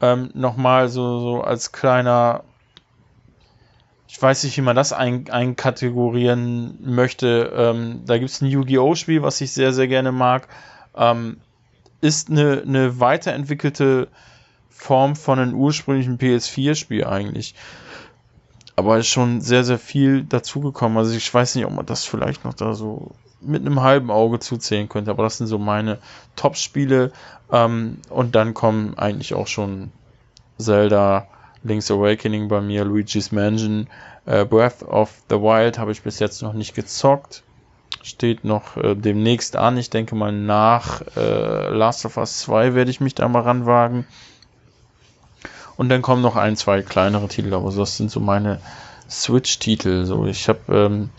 Ähm, 0.00 0.30
Nochmal 0.34 0.88
so, 0.88 1.18
so 1.18 1.40
als 1.42 1.72
kleiner, 1.72 2.44
ich 4.10 4.20
weiß 4.20 4.44
nicht, 4.44 4.56
wie 4.56 4.62
man 4.62 4.76
das 4.76 4.92
ein, 4.92 5.30
einkategorieren 5.30 6.78
möchte. 6.82 7.52
Ähm, 7.54 8.02
da 8.06 8.18
gibt 8.18 8.30
es 8.30 8.40
ein 8.40 8.46
Yu-Gi-Oh! 8.46 8.94
Spiel, 8.94 9.22
was 9.22 9.40
ich 9.40 9.52
sehr, 9.52 9.72
sehr 9.72 9.88
gerne 9.88 10.12
mag. 10.12 10.48
Ähm, 10.96 11.38
ist 12.00 12.30
eine, 12.30 12.62
eine 12.66 12.98
weiterentwickelte 12.98 14.08
Form 14.68 15.14
von 15.14 15.38
einem 15.38 15.54
ursprünglichen 15.54 16.18
PS4-Spiel 16.18 17.04
eigentlich 17.04 17.54
aber 18.80 18.96
ist 18.96 19.08
schon 19.08 19.42
sehr, 19.42 19.62
sehr 19.62 19.78
viel 19.78 20.24
dazugekommen. 20.24 20.96
Also 20.96 21.14
ich 21.14 21.34
weiß 21.34 21.54
nicht, 21.54 21.66
ob 21.66 21.72
man 21.74 21.84
das 21.84 22.06
vielleicht 22.06 22.46
noch 22.46 22.54
da 22.54 22.72
so 22.72 23.10
mit 23.42 23.60
einem 23.60 23.82
halben 23.82 24.10
Auge 24.10 24.38
zuzählen 24.38 24.88
könnte, 24.88 25.10
aber 25.10 25.22
das 25.22 25.36
sind 25.36 25.48
so 25.48 25.58
meine 25.58 25.98
Top-Spiele. 26.34 27.12
Ähm, 27.52 27.98
und 28.08 28.34
dann 28.34 28.54
kommen 28.54 28.96
eigentlich 28.96 29.34
auch 29.34 29.48
schon 29.48 29.92
Zelda, 30.56 31.26
Link's 31.62 31.90
Awakening 31.90 32.48
bei 32.48 32.60
mir, 32.60 32.84
Luigi's 32.84 33.32
Mansion, 33.32 33.88
äh, 34.26 34.44
Breath 34.44 34.82
of 34.82 35.12
the 35.28 35.36
Wild 35.36 35.78
habe 35.78 35.92
ich 35.92 36.02
bis 36.02 36.18
jetzt 36.18 36.42
noch 36.42 36.52
nicht 36.52 36.74
gezockt. 36.74 37.42
Steht 38.02 38.44
noch 38.44 38.76
äh, 38.76 38.94
demnächst 38.94 39.56
an. 39.56 39.76
Ich 39.76 39.90
denke 39.90 40.14
mal 40.14 40.32
nach 40.32 41.02
äh, 41.16 41.68
Last 41.68 42.06
of 42.06 42.16
Us 42.16 42.38
2 42.40 42.74
werde 42.74 42.90
ich 42.90 43.00
mich 43.00 43.14
da 43.14 43.28
mal 43.28 43.42
ranwagen. 43.42 44.06
Und 45.76 45.88
dann 45.88 46.02
kommen 46.02 46.22
noch 46.22 46.36
ein, 46.36 46.56
zwei 46.56 46.82
kleinere 46.82 47.28
Titel, 47.28 47.54
aber 47.54 47.70
das 47.72 47.96
sind 47.96 48.10
so 48.10 48.20
meine 48.20 48.60
Switch-Titel. 49.08 50.04
So, 50.04 50.26
ich 50.26 50.48
habe 50.48 50.60
ähm, 50.68 51.10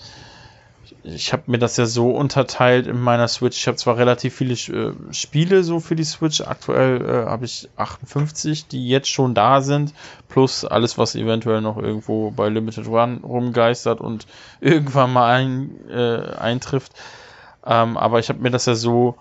ich 1.03 1.34
habe 1.34 1.44
mir 1.48 1.57
das 1.57 1.78
ja 1.78 1.86
so 1.86 2.11
unterteilt 2.11 2.86
in 2.86 2.99
meiner 2.99 3.28
Switch. 3.28 3.57
Ich 3.57 3.68
habe 3.68 3.78
zwar 3.78 3.98
relativ 3.98 4.36
viele 4.36 4.53
äh, 4.53 4.94
Spiele 5.11 5.64
so 5.64 5.80
für 5.80 5.95
die 5.95 6.03
Switch. 6.03 6.41
Aktuell 6.41 7.02
äh, 7.02 7.26
habe 7.28 7.45
ich 7.45 7.69
58, 7.76 8.68
die 8.68 8.88
jetzt 8.88 9.10
schon 9.10 9.34
da 9.34 9.61
sind, 9.61 9.94
plus 10.30 10.64
alles, 10.64 10.98
was 10.98 11.15
eventuell 11.15 11.61
noch 11.61 11.78
irgendwo 11.78 12.32
bei 12.32 12.49
Limited 12.49 12.88
Run 12.88 13.22
rumgeistert 13.23 13.99
und 13.99 14.28
irgendwann 14.61 15.14
mal 15.14 15.40
ein, 15.40 15.90
äh, 15.90 16.36
eintrifft. 16.38 16.94
Ähm, 17.65 17.98
aber 17.98 18.19
ich 18.19 18.30
habe 18.30 18.40
mir 18.40 18.52
das 18.52 18.68
ja 18.68 18.76
so 18.76 19.15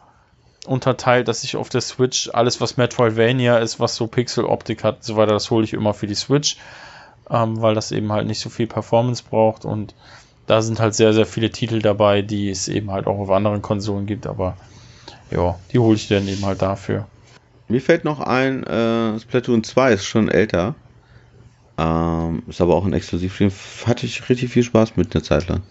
unterteilt, 0.67 1.29
dass 1.29 1.45
ich 1.45 1.57
auf 1.57 1.71
der 1.71 1.81
Switch 1.81 2.29
alles, 2.33 2.61
was 2.61 2.77
Metroidvania 2.77 3.59
ist, 3.59 3.81
was 3.81 3.97
so 3.97 4.07
Pixel-Optik 4.07 4.85
hat 4.85 5.03
so 5.03 5.17
weiter, 5.17 5.33
das 5.33 5.51
hole 5.51 5.65
ich 5.65 5.73
immer 5.73 5.95
für 5.95 6.07
die 6.07 6.15
Switch, 6.15 6.59
ähm, 7.31 7.63
weil 7.63 7.75
das 7.75 7.93
eben 7.93 8.13
halt 8.13 8.27
nicht 8.27 8.41
so 8.41 8.51
viel 8.51 8.67
Performance 8.67 9.25
braucht 9.29 9.65
und 9.65 9.95
da 10.51 10.63
sind 10.63 10.81
halt 10.81 10.95
sehr, 10.95 11.13
sehr 11.13 11.27
viele 11.27 11.51
Titel 11.51 11.81
dabei, 11.81 12.23
die 12.23 12.51
es 12.51 12.67
eben 12.67 12.91
halt 12.91 13.07
auch 13.07 13.19
auf 13.21 13.31
anderen 13.31 13.63
Konsolen 13.63 14.07
gibt, 14.07 14.27
aber 14.27 14.57
ja, 15.31 15.57
die 15.73 15.79
hole 15.79 15.95
ich 15.95 16.09
dann 16.09 16.27
eben 16.27 16.45
halt 16.45 16.61
dafür. 16.61 17.07
Mir 17.69 17.81
fällt 17.81 18.05
noch 18.05 18.19
ein, 18.19 18.65
äh, 18.65 19.21
Splatoon 19.21 19.63
2 19.63 19.93
ist 19.93 20.05
schon 20.07 20.29
älter. 20.29 20.75
Ähm, 21.79 22.43
ist 22.49 22.61
aber 22.61 22.75
auch 22.75 22.85
ein 22.85 22.93
Exklusivspiel. 22.93 23.53
Hatte 23.87 24.07
ich 24.07 24.29
richtig 24.29 24.51
viel 24.51 24.65
Spaß 24.65 24.97
mit 24.97 25.15
einer 25.15 25.23
Zeit 25.23 25.47
lang. 25.47 25.63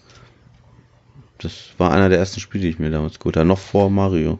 Das 1.36 1.74
war 1.76 1.92
einer 1.92 2.08
der 2.08 2.18
ersten 2.18 2.40
Spiele, 2.40 2.62
die 2.62 2.70
ich 2.70 2.78
mir 2.78 2.90
damals 2.90 3.18
gut 3.18 3.36
hatte. 3.36 3.46
Noch 3.46 3.58
vor 3.58 3.90
Mario. 3.90 4.38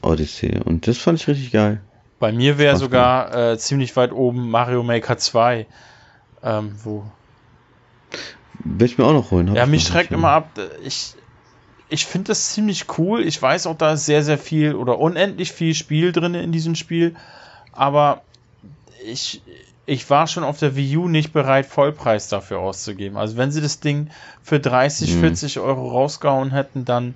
Odyssey. 0.00 0.60
Und 0.64 0.86
das 0.86 0.96
fand 0.96 1.20
ich 1.20 1.28
richtig 1.28 1.52
geil. 1.52 1.82
Bei 2.18 2.32
mir 2.32 2.56
wäre 2.56 2.76
sogar 2.76 3.52
äh, 3.52 3.58
ziemlich 3.58 3.94
weit 3.96 4.12
oben 4.12 4.50
Mario 4.50 4.82
Maker 4.82 5.18
2. 5.18 5.66
Ähm, 6.42 6.74
wo. 6.82 7.04
Will 8.64 8.86
ich 8.86 8.98
mir 8.98 9.04
auch 9.04 9.12
noch 9.12 9.30
holen. 9.30 9.54
Ja, 9.54 9.66
mich 9.66 9.84
schreckt 9.84 10.12
immer 10.12 10.30
ab. 10.30 10.50
Ich, 10.84 11.14
ich 11.88 12.06
finde 12.06 12.28
das 12.28 12.52
ziemlich 12.52 12.86
cool. 12.98 13.26
Ich 13.26 13.40
weiß 13.40 13.66
auch, 13.66 13.76
da 13.76 13.92
ist 13.92 14.06
sehr, 14.06 14.22
sehr 14.22 14.38
viel 14.38 14.74
oder 14.74 14.98
unendlich 14.98 15.52
viel 15.52 15.74
Spiel 15.74 16.12
drin 16.12 16.34
in 16.34 16.52
diesem 16.52 16.74
Spiel. 16.74 17.14
Aber 17.72 18.22
ich, 19.06 19.42
ich 19.86 20.08
war 20.10 20.26
schon 20.26 20.44
auf 20.44 20.58
der 20.58 20.76
Wii 20.76 20.96
U 20.98 21.08
nicht 21.08 21.32
bereit, 21.32 21.66
Vollpreis 21.66 22.28
dafür 22.28 22.58
auszugeben. 22.58 23.16
Also 23.16 23.36
wenn 23.36 23.50
sie 23.50 23.60
das 23.60 23.80
Ding 23.80 24.10
für 24.42 24.60
30, 24.60 25.12
hm. 25.12 25.20
40 25.20 25.60
Euro 25.60 25.90
rausgehauen 25.90 26.50
hätten, 26.50 26.84
dann 26.84 27.14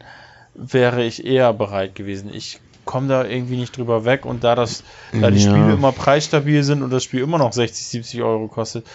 wäre 0.54 1.02
ich 1.02 1.24
eher 1.24 1.52
bereit 1.52 1.94
gewesen. 1.94 2.32
Ich 2.32 2.60
komme 2.84 3.08
da 3.08 3.24
irgendwie 3.24 3.56
nicht 3.56 3.76
drüber 3.76 4.04
weg 4.04 4.24
und 4.24 4.44
da 4.44 4.54
das, 4.54 4.84
da 5.12 5.30
die 5.30 5.42
ja. 5.42 5.50
Spiele 5.50 5.72
immer 5.72 5.92
preisstabil 5.92 6.62
sind 6.62 6.82
und 6.82 6.90
das 6.90 7.04
Spiel 7.04 7.20
immer 7.20 7.38
noch 7.38 7.52
60, 7.52 7.86
70 7.86 8.22
Euro 8.22 8.48
kostet, 8.48 8.86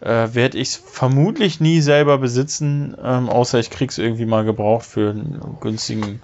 äh, 0.00 0.28
werde 0.32 0.58
ich 0.58 0.68
es 0.68 0.76
vermutlich 0.76 1.60
nie 1.60 1.80
selber 1.80 2.18
besitzen, 2.18 2.96
ähm, 3.02 3.28
außer 3.28 3.58
ich 3.58 3.70
krieg's 3.70 3.98
irgendwie 3.98 4.26
mal 4.26 4.44
gebraucht 4.44 4.86
für 4.86 5.10
einen 5.10 5.58
günstigen 5.60 6.22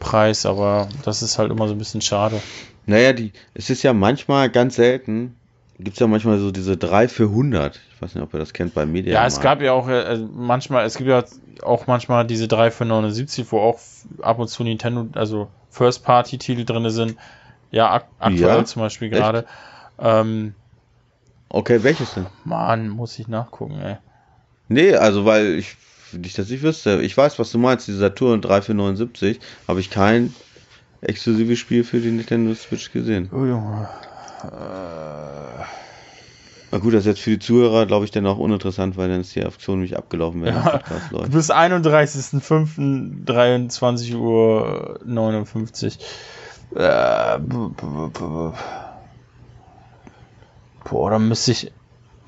Preis, 0.00 0.46
aber 0.46 0.88
das 1.04 1.22
ist 1.22 1.38
halt 1.38 1.50
immer 1.50 1.68
so 1.68 1.74
ein 1.74 1.78
bisschen 1.78 2.00
schade. 2.00 2.40
Naja, 2.86 3.12
die, 3.12 3.32
es 3.54 3.70
ist 3.70 3.82
ja 3.82 3.92
manchmal 3.92 4.50
ganz 4.50 4.76
selten, 4.76 5.36
gibt 5.78 5.96
es 5.96 6.00
ja 6.00 6.06
manchmal 6.06 6.38
so 6.38 6.50
diese 6.50 6.76
3 6.76 7.08
für 7.08 7.24
100. 7.24 7.80
Ich 7.94 8.02
weiß 8.02 8.14
nicht, 8.14 8.22
ob 8.22 8.32
ihr 8.34 8.38
das 8.40 8.52
kennt 8.52 8.74
bei 8.74 8.86
Media. 8.86 9.14
Ja, 9.14 9.26
es 9.26 9.40
gab 9.40 9.60
ja 9.60 9.72
auch 9.72 9.88
äh, 9.88 10.18
manchmal, 10.32 10.84
es 10.84 10.96
gibt 10.96 11.08
ja 11.08 11.24
auch 11.62 11.86
manchmal 11.86 12.26
diese 12.26 12.48
3 12.48 12.70
für 12.70 12.84
79, 12.84 13.46
wo 13.50 13.60
auch 13.60 13.78
ab 14.22 14.38
und 14.38 14.48
zu 14.48 14.62
Nintendo, 14.62 15.06
also 15.14 15.48
First-Party-Titel 15.70 16.64
drin 16.64 16.88
sind. 16.90 17.16
Ja, 17.70 17.90
ak 17.90 18.06
aktuell 18.18 18.58
ja? 18.58 18.64
zum 18.64 18.82
Beispiel 18.82 19.10
gerade. 19.10 19.46
Ähm, 19.98 20.54
okay, 21.54 21.82
welches 21.82 22.14
denn? 22.14 22.26
Mann, 22.44 22.88
muss 22.88 23.18
ich 23.18 23.28
nachgucken, 23.28 23.80
ey. 23.80 23.96
Nee, 24.68 24.94
also 24.94 25.24
weil 25.24 25.54
ich, 25.54 25.76
nicht, 26.12 26.38
dass 26.38 26.50
ich 26.50 26.62
wüsste, 26.62 27.00
ich 27.02 27.16
weiß, 27.16 27.38
was 27.38 27.52
du 27.52 27.58
meinst, 27.58 27.88
diese 27.88 27.98
Saturn 27.98 28.40
3 28.40 28.62
für 28.62 28.74
79, 28.74 29.40
habe 29.68 29.80
ich 29.80 29.90
kein 29.90 30.34
exklusives 31.00 31.58
Spiel 31.58 31.84
für 31.84 32.00
die 32.00 32.10
Nintendo 32.10 32.54
Switch 32.54 32.92
gesehen. 32.92 33.30
Oh 33.32 33.44
Junge. 33.44 33.88
Äh 34.44 35.64
na 36.74 36.80
gut, 36.80 36.92
das 36.92 37.02
ist 37.02 37.06
jetzt 37.06 37.20
für 37.20 37.30
die 37.30 37.38
Zuhörer, 37.38 37.86
glaube 37.86 38.04
ich, 38.04 38.10
dann 38.10 38.26
auch 38.26 38.38
uninteressant, 38.38 38.96
weil 38.96 39.08
dann 39.08 39.20
ist 39.20 39.36
die 39.36 39.44
Aktion 39.44 39.80
nicht 39.80 39.96
abgelaufen, 39.96 40.42
wenn 40.42 40.56
ja, 40.56 40.80
läuft. 41.12 41.30
Bis 41.30 41.52
31.05.23 41.52 44.16
Uhr 44.16 44.98
59. 45.04 46.00
Äh, 46.74 47.38
boah, 50.84 51.10
da 51.10 51.18
müsste 51.18 51.52
ich. 51.52 51.72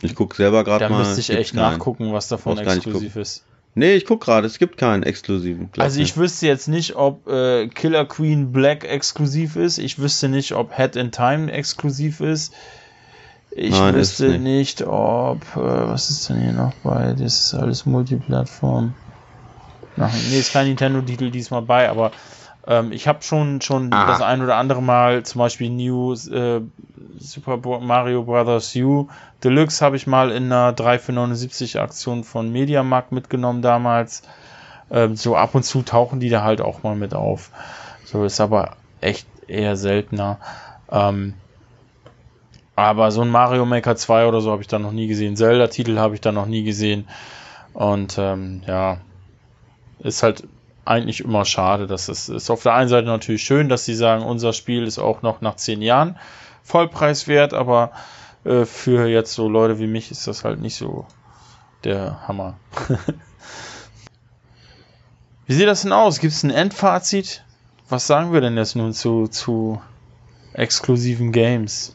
Ich 0.03 0.15
gucke 0.15 0.37
selber 0.37 0.65
gerade 0.65 0.89
mal. 0.89 1.03
Da 1.03 1.09
müsste 1.09 1.21
ich 1.21 1.31
echt 1.31 1.55
nachgucken, 1.55 2.13
was 2.13 2.29
davon 2.29 2.59
exklusiv 2.59 3.17
ist. 3.17 3.45
Nee, 3.79 3.95
ich 3.95 4.07
guck 4.07 4.23
gerade, 4.23 4.47
es 4.47 4.59
gibt 4.59 4.79
keinen 4.79 5.03
exklusiven. 5.03 5.69
Also 5.77 6.01
ich 6.01 6.17
wüsste 6.17 6.47
jetzt 6.47 6.67
nicht, 6.67 6.97
ob 6.97 7.29
äh, 7.29 7.69
Killer 7.69 8.07
Queen 8.07 8.51
Black 8.51 8.85
exklusiv 8.85 9.57
ist. 9.57 9.77
Ich 9.77 9.99
wüsste 9.99 10.31
nicht, 10.31 10.53
ob 10.53 10.75
Head 10.75 10.97
in 10.97 11.13
Time 11.13 11.53
exklusiv 11.53 12.21
ist. 12.21 12.55
Ich 13.51 13.73
Nein, 13.73 13.95
wüsste 13.95 14.29
nicht. 14.29 14.81
nicht. 14.81 14.83
ob, 14.83 15.43
äh, 15.57 15.61
was 15.61 16.09
ist 16.09 16.29
denn 16.31 16.41
hier 16.41 16.53
noch 16.53 16.73
bei? 16.83 17.13
Das 17.13 17.39
ist 17.39 17.55
alles 17.55 17.85
Multiplattform. 17.85 18.95
Ach, 19.99 20.13
nee, 20.31 20.39
ist 20.39 20.53
kein 20.53 20.69
Nintendo-Titel 20.69 21.31
diesmal 21.31 21.63
bei, 21.63 21.89
aber 21.91 22.13
ähm, 22.67 22.93
ich 22.93 23.07
habe 23.07 23.23
schon, 23.23 23.61
schon 23.61 23.91
das 23.91 24.21
ein 24.21 24.43
oder 24.43 24.57
andere 24.57 24.83
Mal, 24.83 25.25
zum 25.25 25.39
Beispiel 25.41 25.71
New 25.71 26.13
äh, 26.15 26.61
Super 27.19 27.59
Mario 27.81 28.25
Bros. 28.25 28.75
U 28.77 29.09
Deluxe 29.45 29.85
habe 29.85 29.97
ich 29.97 30.07
mal 30.07 30.31
in 30.31 30.45
einer 30.53 30.73
3 30.73 30.99
für 30.99 31.13
79 31.13 31.81
Aktion 31.81 32.25
von 32.25 32.51
Mediamarkt 32.51 33.13
mitgenommen 33.13 33.63
damals. 33.63 34.23
Ähm, 34.91 35.17
so 35.17 35.37
ab 35.37 35.55
und 35.55 35.65
zu 35.65 35.83
tauchen 35.83 36.21
die 36.21 36.29
da 36.29 36.43
halt 36.43 36.61
auch 36.61 36.83
mal 36.83 36.97
mit 36.97 37.15
auf. 37.15 37.51
So 38.05 38.25
ist 38.25 38.41
aber 38.41 38.77
echt 39.01 39.27
eher 39.49 39.77
seltener. 39.77 40.39
Ähm, 40.91 41.35
aber 42.77 43.11
so 43.11 43.23
ein 43.23 43.31
Mario 43.31 43.65
Maker 43.65 43.97
2 43.97 44.27
oder 44.27 44.41
so 44.41 44.51
habe 44.51 44.63
ich 44.63 44.69
da 44.69 44.79
noch 44.79 44.93
nie 44.93 45.07
gesehen. 45.07 45.37
Zelda-Titel 45.37 45.99
habe 45.99 46.15
ich 46.15 46.21
da 46.21 46.31
noch 46.33 46.47
nie 46.47 46.63
gesehen. 46.63 47.09
Und 47.73 48.17
ähm, 48.19 48.63
ja, 48.67 48.99
ist 49.99 50.23
halt 50.23 50.45
eigentlich 50.87 51.21
immer 51.21 51.45
schade. 51.45 51.87
Das 51.87 52.09
ist, 52.09 52.29
ist 52.29 52.51
auf 52.51 52.63
der 52.63 52.75
einen 52.75 52.89
Seite 52.89 53.07
natürlich 53.07 53.43
schön, 53.43 53.69
dass 53.69 53.85
sie 53.85 53.95
sagen, 53.95 54.23
unser 54.25 54.53
Spiel 54.53 54.85
ist 54.85 54.99
auch 54.99 55.23
noch 55.23 55.41
nach 55.41 55.57
zehn 55.57 55.83
Jahren 55.83 56.19
vollpreiswert, 56.63 57.55
aber 57.55 57.93
äh, 58.45 58.65
für 58.65 59.07
jetzt 59.09 59.35
so 59.35 59.49
Leute 59.49 59.79
wie 59.79 59.87
mich 59.87 60.11
ist 60.11 60.27
das 60.27 60.45
halt 60.45 60.61
nicht 60.61 60.77
so 60.77 61.07
der 61.85 62.27
Hammer. 62.27 62.59
wie 65.47 65.55
sieht 65.55 65.69
das 65.69 65.83
denn 65.83 65.93
aus? 65.93 66.21
Gibt 66.21 66.33
es 66.33 66.43
ein 66.43 66.51
Endfazit? 66.51 67.45
Was 67.89 68.07
sagen 68.07 68.33
wir 68.33 68.41
denn 68.41 68.57
jetzt 68.57 68.75
nun 68.75 68.93
zu, 68.93 69.29
zu 69.29 69.81
exklusiven 70.53 71.31
Games? 71.31 71.95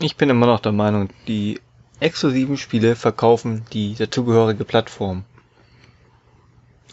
Ich 0.00 0.16
bin 0.16 0.28
immer 0.30 0.46
noch 0.46 0.60
der 0.60 0.72
Meinung, 0.72 1.08
die 1.26 1.60
exklusiven 2.00 2.56
Spiele 2.56 2.96
verkaufen 2.96 3.64
die 3.72 3.94
dazugehörige 3.94 4.64
Plattform. 4.64 5.24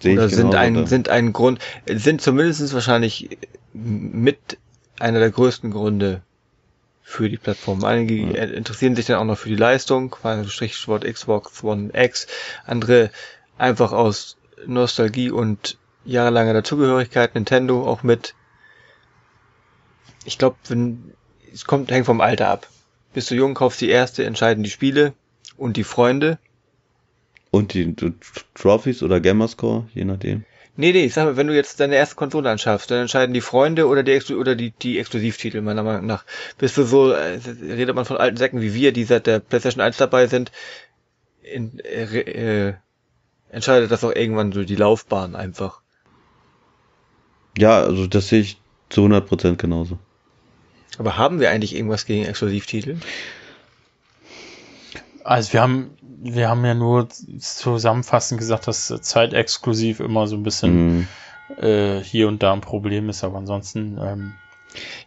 Oder 0.03 0.29
sind 0.29 0.51
genau, 0.51 0.57
ein, 0.57 0.77
oder? 0.77 0.87
sind 0.87 1.09
ein 1.09 1.33
Grund, 1.33 1.59
sind 1.87 2.21
zumindest 2.21 2.73
wahrscheinlich 2.73 3.37
mit 3.73 4.57
einer 4.99 5.19
der 5.19 5.31
größten 5.31 5.71
Gründe 5.71 6.21
für 7.01 7.29
die 7.29 7.37
Plattform. 7.37 7.83
Einige 7.83 8.15
ja. 8.15 8.43
interessieren 8.43 8.95
sich 8.95 9.05
dann 9.05 9.17
auch 9.17 9.25
noch 9.25 9.37
für 9.37 9.49
die 9.49 9.55
Leistung, 9.55 10.15
Stichwort 10.47 11.05
Xbox 11.05 11.63
One 11.63 11.91
X, 11.93 12.27
andere 12.65 13.11
einfach 13.57 13.91
aus 13.91 14.37
Nostalgie 14.65 15.31
und 15.31 15.77
jahrelanger 16.03 16.53
Dazugehörigkeit, 16.53 17.35
Nintendo 17.35 17.87
auch 17.87 18.03
mit. 18.03 18.35
Ich 20.25 20.37
glaube, 20.37 20.57
wenn 20.67 21.13
es 21.53 21.65
kommt, 21.65 21.91
hängt 21.91 22.05
vom 22.05 22.21
Alter 22.21 22.49
ab. 22.49 22.67
Bist 23.13 23.31
du 23.31 23.35
jung, 23.35 23.53
kaufst 23.53 23.81
die 23.81 23.89
erste, 23.89 24.25
entscheiden 24.25 24.63
die 24.63 24.69
Spiele 24.69 25.13
und 25.57 25.77
die 25.77 25.83
Freunde. 25.83 26.37
Und 27.55 27.73
die, 27.73 27.95
Trophies 28.53 29.01
oder 29.01 29.21
Gamerscore, 29.21 29.87
je 29.93 30.03
nachdem. 30.03 30.43
Nee, 30.75 30.91
nee, 30.91 31.05
ich 31.05 31.13
sag 31.13 31.23
mal, 31.23 31.37
wenn 31.37 31.47
du 31.47 31.55
jetzt 31.55 31.79
deine 31.79 31.95
erste 31.95 32.15
Konsole 32.17 32.49
anschaffst, 32.49 32.91
dann 32.91 33.03
entscheiden 33.03 33.33
die 33.33 33.39
Freunde 33.39 33.87
oder 33.87 34.03
die, 34.03 34.19
oder 34.33 34.55
die, 34.55 34.71
die 34.71 34.99
Exklusivtitel, 34.99 35.61
meiner 35.61 35.81
Meinung 35.81 36.05
nach. 36.05 36.25
Bist 36.57 36.75
du 36.75 36.83
so, 36.83 37.11
äh, 37.11 37.39
redet 37.61 37.95
man 37.95 38.03
von 38.03 38.17
alten 38.17 38.35
Säcken 38.35 38.59
wie 38.59 38.73
wir, 38.73 38.91
die 38.91 39.05
seit 39.05 39.25
der 39.25 39.39
PlayStation 39.39 39.81
1 39.81 39.95
dabei 39.95 40.27
sind, 40.27 40.51
in, 41.43 41.79
äh, 41.79 42.19
äh, 42.19 42.73
entscheidet 43.51 43.89
das 43.89 44.03
auch 44.03 44.11
irgendwann 44.11 44.51
so 44.51 44.65
die 44.65 44.75
Laufbahn 44.75 45.37
einfach. 45.37 45.79
Ja, 47.57 47.83
also 47.83 48.05
das 48.05 48.27
sehe 48.27 48.41
ich 48.41 48.57
zu 48.89 49.05
100% 49.05 49.55
genauso. 49.55 49.97
Aber 50.97 51.15
haben 51.15 51.39
wir 51.39 51.51
eigentlich 51.51 51.73
irgendwas 51.73 52.05
gegen 52.05 52.25
Exklusivtitel? 52.25 52.97
Also 55.23 55.53
wir 55.53 55.61
haben, 55.61 55.91
wir 56.21 56.49
haben 56.49 56.65
ja 56.65 56.73
nur 56.73 57.09
zusammenfassend 57.09 58.39
gesagt, 58.39 58.67
dass 58.67 58.87
zeitexklusiv 59.01 59.99
immer 59.99 60.27
so 60.27 60.35
ein 60.35 60.43
bisschen 60.43 60.97
mhm. 60.97 61.07
äh, 61.61 61.99
hier 62.01 62.27
und 62.27 62.43
da 62.43 62.53
ein 62.53 62.61
Problem 62.61 63.09
ist, 63.09 63.23
aber 63.23 63.37
ansonsten. 63.37 63.97
Ähm, 64.01 64.33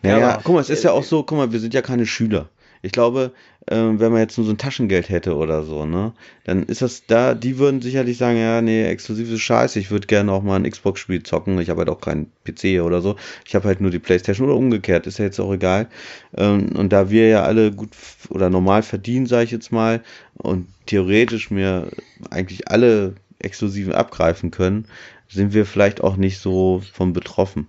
naja, 0.03 0.19
ja, 0.19 0.41
guck 0.43 0.55
mal, 0.55 0.61
es 0.61 0.71
ist 0.71 0.85
ja 0.85 0.93
auch 0.93 1.05
so, 1.05 1.23
guck 1.23 1.39
mal, 1.39 1.53
wir 1.53 1.61
sind 1.61 1.75
ja 1.75 1.83
keine 1.83 2.07
Schüler. 2.07 2.49
Ich 2.83 2.93
glaube, 2.93 3.33
ähm, 3.71 4.01
wenn 4.01 4.13
man 4.13 4.21
jetzt 4.21 4.39
nur 4.39 4.47
so 4.47 4.53
ein 4.53 4.59
Taschengeld 4.59 5.09
hätte 5.09 5.37
oder 5.37 5.63
so, 5.63 5.85
ne, 5.85 6.13
dann 6.45 6.63
ist 6.65 6.83
das 6.83 7.07
da, 7.07 7.35
die 7.35 7.59
würden 7.59 7.83
sicherlich 7.83 8.17
sagen, 8.17 8.39
ja, 8.39 8.61
nee, 8.63 8.87
exklusive 8.87 9.39
Scheiße, 9.39 9.79
ich 9.79 9.91
würde 9.91 10.07
gerne 10.07 10.33
auch 10.33 10.43
mal 10.43 10.57
ein 10.57 10.71
Xbox-Spiel 10.71 11.23
zocken, 11.23 11.59
ich 11.59 11.71
habe 11.71 11.81
halt 11.81 11.91
auch 11.91 12.01
keinen 12.01 12.33
PC 12.45 12.83
oder 12.83 13.01
so, 13.03 13.17
ich 13.47 13.55
habe 13.55 13.67
halt 13.67 13.81
nur 13.81 13.91
die 13.91 13.99
Playstation 13.99 14.49
oder 14.49 14.57
umgekehrt, 14.57 15.07
ist 15.07 15.19
ja 15.19 15.27
jetzt 15.27 15.41
auch 15.41 15.53
egal. 15.53 15.89
Ähm, 16.37 16.71
und 16.77 16.93
da 16.93 17.11
wir 17.11 17.29
ja 17.29 17.43
alle 17.43 17.73
gut 17.73 17.91
oder 18.31 18.51
normal 18.51 18.83
verdienen, 18.83 19.27
sage 19.27 19.45
ich 19.45 19.51
jetzt 19.51 19.73
mal, 19.73 20.03
und 20.35 20.67
theoretisch 20.87 21.51
mir 21.51 21.91
eigentlich 22.31 22.69
alle 22.69 23.15
Exklusiven 23.39 23.93
abgreifen 23.93 24.51
können, 24.51 24.87
sind 25.29 25.53
wir 25.53 25.67
vielleicht 25.67 26.03
auch 26.03 26.17
nicht 26.17 26.39
so 26.39 26.83
von 26.93 27.13
betroffen, 27.13 27.67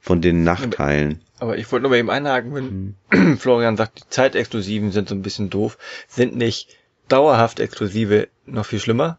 von 0.00 0.20
den 0.20 0.44
Nachteilen. 0.44 1.20
Aber 1.42 1.58
ich 1.58 1.72
wollte 1.72 1.82
nur 1.82 1.90
bei 1.90 1.98
ihm 1.98 2.08
einhaken, 2.08 2.54
wenn 2.54 2.96
hm. 3.10 3.36
Florian 3.40 3.76
sagt, 3.76 3.98
die 3.98 4.08
Zeitexklusiven 4.08 4.92
sind 4.92 5.08
so 5.08 5.16
ein 5.16 5.22
bisschen 5.22 5.50
doof. 5.50 5.76
Sind 6.06 6.36
nicht 6.36 6.68
dauerhaft 7.08 7.58
Exklusive 7.58 8.28
noch 8.46 8.64
viel 8.64 8.78
schlimmer? 8.78 9.18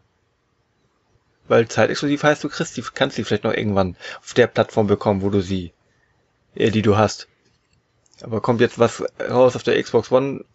Weil 1.48 1.68
zeitexklusiv 1.68 2.22
heißt, 2.22 2.42
du 2.42 2.48
kriegst 2.48 2.78
die, 2.78 2.82
kannst 2.94 3.18
die 3.18 3.24
vielleicht 3.24 3.44
noch 3.44 3.52
irgendwann 3.52 3.96
auf 4.22 4.32
der 4.32 4.46
Plattform 4.46 4.86
bekommen, 4.86 5.20
wo 5.20 5.28
du 5.28 5.42
sie, 5.42 5.74
äh, 6.54 6.70
die 6.70 6.80
du 6.80 6.96
hast. 6.96 7.28
Aber 8.22 8.40
kommt 8.40 8.62
jetzt 8.62 8.78
was 8.78 9.04
raus 9.20 9.54
auf 9.54 9.62
der 9.62 9.82
Xbox 9.82 10.10
One, 10.10 10.46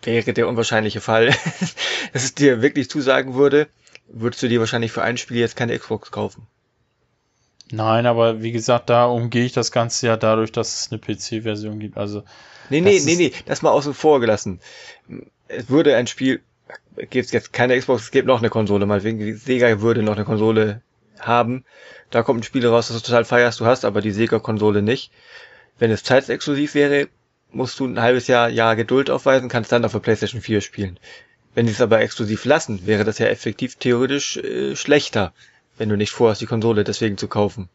wäre 0.00 0.32
der 0.32 0.48
unwahrscheinliche 0.48 1.02
Fall, 1.02 1.26
dass 2.14 2.24
es 2.24 2.34
dir 2.34 2.62
wirklich 2.62 2.88
zusagen 2.88 3.34
würde, 3.34 3.68
würdest 4.08 4.42
du 4.42 4.48
dir 4.48 4.60
wahrscheinlich 4.60 4.92
für 4.92 5.02
ein 5.02 5.18
Spiel 5.18 5.36
jetzt 5.36 5.56
keine 5.56 5.78
Xbox 5.78 6.10
kaufen. 6.10 6.46
Nein, 7.72 8.06
aber 8.06 8.42
wie 8.42 8.52
gesagt, 8.52 8.90
da 8.90 9.06
umgehe 9.06 9.44
ich 9.44 9.52
das 9.52 9.72
Ganze 9.72 10.06
ja 10.06 10.16
dadurch, 10.16 10.52
dass 10.52 10.80
es 10.80 10.92
eine 10.92 11.00
PC-Version 11.00 11.80
gibt. 11.80 11.96
Also. 11.96 12.22
Nee, 12.70 12.80
nee, 12.80 13.00
nee, 13.04 13.16
nee, 13.16 13.32
das 13.46 13.62
mal 13.62 13.70
außen 13.70 13.94
vor 13.94 14.20
gelassen. 14.20 14.60
Es 15.48 15.68
würde 15.68 15.96
ein 15.96 16.06
Spiel, 16.06 16.40
gibt 16.96 17.32
jetzt 17.32 17.52
keine 17.52 17.78
Xbox, 17.78 18.04
es 18.04 18.10
gibt 18.10 18.26
noch 18.26 18.38
eine 18.38 18.50
Konsole, 18.50 18.86
meinetwegen, 18.86 19.36
Sega 19.36 19.80
würde 19.80 20.02
noch 20.02 20.16
eine 20.16 20.24
Konsole 20.24 20.82
haben. 21.18 21.64
Da 22.10 22.22
kommt 22.22 22.40
ein 22.40 22.44
Spiel 22.44 22.66
raus, 22.66 22.88
das 22.88 22.96
du 22.98 23.06
total 23.06 23.24
feierst, 23.24 23.60
du 23.60 23.66
hast 23.66 23.84
aber 23.84 24.00
die 24.00 24.12
Sega-Konsole 24.12 24.82
nicht. 24.82 25.12
Wenn 25.78 25.90
es 25.90 26.04
zeitsexklusiv 26.04 26.74
wäre, 26.74 27.08
musst 27.50 27.78
du 27.80 27.86
ein 27.86 28.00
halbes 28.00 28.26
Jahr, 28.28 28.48
Jahr 28.48 28.76
Geduld 28.76 29.10
aufweisen, 29.10 29.48
kannst 29.48 29.72
dann 29.72 29.84
auf 29.84 29.92
der 29.92 30.00
PlayStation 30.00 30.40
4 30.40 30.60
spielen. 30.60 30.98
Wenn 31.54 31.66
sie 31.66 31.72
es 31.72 31.80
aber 31.80 32.00
exklusiv 32.00 32.44
lassen, 32.44 32.86
wäre 32.86 33.04
das 33.04 33.18
ja 33.18 33.26
effektiv 33.26 33.76
theoretisch 33.76 34.36
äh, 34.36 34.76
schlechter 34.76 35.32
wenn 35.78 35.88
du 35.88 35.96
nicht 35.96 36.10
vorhast, 36.10 36.40
die 36.40 36.46
Konsole 36.46 36.84
deswegen 36.84 37.18
zu 37.18 37.28
kaufen. 37.28 37.68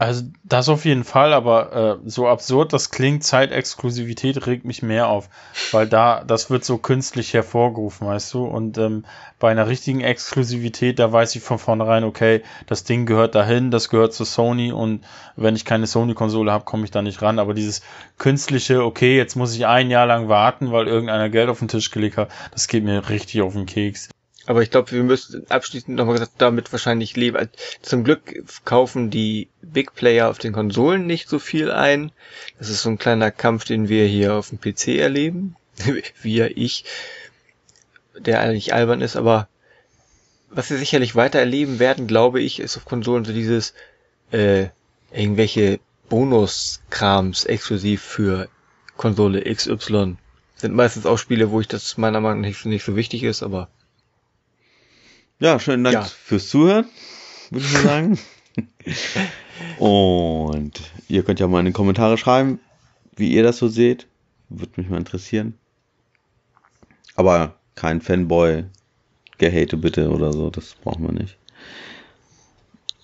Also 0.00 0.22
das 0.44 0.68
auf 0.68 0.84
jeden 0.84 1.02
Fall, 1.02 1.32
aber 1.32 1.98
äh, 2.04 2.08
so 2.08 2.28
absurd 2.28 2.72
das 2.72 2.90
klingt, 2.90 3.24
Zeitexklusivität 3.24 4.46
regt 4.46 4.64
mich 4.64 4.80
mehr 4.80 5.08
auf, 5.08 5.28
weil 5.72 5.88
da 5.88 6.22
das 6.24 6.50
wird 6.50 6.64
so 6.64 6.78
künstlich 6.78 7.34
hervorgerufen, 7.34 8.06
weißt 8.06 8.32
du. 8.32 8.44
Und 8.44 8.78
ähm, 8.78 9.04
bei 9.40 9.50
einer 9.50 9.66
richtigen 9.66 10.00
Exklusivität, 10.00 11.00
da 11.00 11.10
weiß 11.10 11.34
ich 11.34 11.42
von 11.42 11.58
vornherein, 11.58 12.04
okay, 12.04 12.42
das 12.68 12.84
Ding 12.84 13.06
gehört 13.06 13.34
dahin, 13.34 13.72
das 13.72 13.88
gehört 13.88 14.14
zu 14.14 14.24
Sony 14.24 14.70
und 14.70 15.04
wenn 15.34 15.56
ich 15.56 15.64
keine 15.64 15.88
Sony-Konsole 15.88 16.52
habe, 16.52 16.64
komme 16.64 16.84
ich 16.84 16.92
da 16.92 17.02
nicht 17.02 17.20
ran. 17.20 17.40
Aber 17.40 17.52
dieses 17.52 17.82
künstliche, 18.18 18.84
okay, 18.84 19.16
jetzt 19.16 19.34
muss 19.34 19.56
ich 19.56 19.66
ein 19.66 19.90
Jahr 19.90 20.06
lang 20.06 20.28
warten, 20.28 20.70
weil 20.70 20.86
irgendeiner 20.86 21.28
Geld 21.28 21.48
auf 21.48 21.58
den 21.58 21.66
Tisch 21.66 21.90
gelegt 21.90 22.18
hat, 22.18 22.30
das 22.52 22.68
geht 22.68 22.84
mir 22.84 23.08
richtig 23.08 23.42
auf 23.42 23.54
den 23.54 23.66
Keks. 23.66 24.10
Aber 24.48 24.62
ich 24.62 24.70
glaube, 24.70 24.92
wir 24.92 25.02
müssen 25.02 25.44
abschließend 25.50 25.94
nochmal 25.94 26.14
gesagt 26.14 26.36
damit 26.38 26.72
wahrscheinlich 26.72 27.14
leben. 27.16 27.50
Zum 27.82 28.02
Glück 28.02 28.42
kaufen 28.64 29.10
die 29.10 29.48
Big 29.60 29.94
Player 29.94 30.30
auf 30.30 30.38
den 30.38 30.54
Konsolen 30.54 31.06
nicht 31.06 31.28
so 31.28 31.38
viel 31.38 31.70
ein. 31.70 32.12
Das 32.58 32.70
ist 32.70 32.80
so 32.80 32.88
ein 32.88 32.96
kleiner 32.96 33.30
Kampf, 33.30 33.64
den 33.66 33.90
wir 33.90 34.06
hier 34.06 34.32
auf 34.32 34.48
dem 34.48 34.58
PC 34.58 34.96
erleben. 34.96 35.54
wir, 36.22 36.56
ich, 36.56 36.86
der 38.18 38.40
eigentlich 38.40 38.72
albern 38.72 39.02
ist, 39.02 39.16
aber 39.16 39.48
was 40.48 40.70
wir 40.70 40.78
sicherlich 40.78 41.14
weiter 41.14 41.40
erleben 41.40 41.78
werden, 41.78 42.06
glaube 42.06 42.40
ich, 42.40 42.58
ist 42.58 42.78
auf 42.78 42.86
Konsolen 42.86 43.26
so 43.26 43.34
dieses 43.34 43.74
äh, 44.30 44.68
irgendwelche 45.12 45.78
Bonuskrams 46.08 47.44
exklusiv 47.44 48.00
für 48.00 48.48
Konsole 48.96 49.42
XY. 49.44 50.16
Sind 50.56 50.74
meistens 50.74 51.04
auch 51.04 51.18
Spiele, 51.18 51.50
wo 51.50 51.60
ich 51.60 51.68
das 51.68 51.98
meiner 51.98 52.22
Meinung 52.22 52.40
nach 52.40 52.64
nicht 52.64 52.84
so 52.86 52.96
wichtig 52.96 53.24
ist, 53.24 53.42
aber 53.42 53.68
ja, 55.40 55.58
schönen 55.60 55.84
Dank 55.84 55.94
ja. 55.94 56.02
fürs 56.02 56.48
Zuhören, 56.48 56.86
würde 57.50 57.66
ich 57.66 57.72
mal 57.72 57.82
sagen. 57.82 58.18
Und 59.78 60.80
ihr 61.08 61.22
könnt 61.22 61.40
ja 61.40 61.46
mal 61.46 61.60
in 61.60 61.66
die 61.66 61.72
Kommentare 61.72 62.18
schreiben, 62.18 62.60
wie 63.16 63.32
ihr 63.32 63.42
das 63.42 63.58
so 63.58 63.68
seht. 63.68 64.06
Würde 64.48 64.72
mich 64.76 64.88
mal 64.88 64.98
interessieren. 64.98 65.54
Aber 67.16 67.56
kein 67.74 68.00
Fanboy, 68.00 68.64
Gehate 69.38 69.76
bitte 69.76 70.10
oder 70.10 70.32
so, 70.32 70.50
das 70.50 70.74
brauchen 70.74 71.04
wir 71.04 71.12
nicht. 71.12 71.36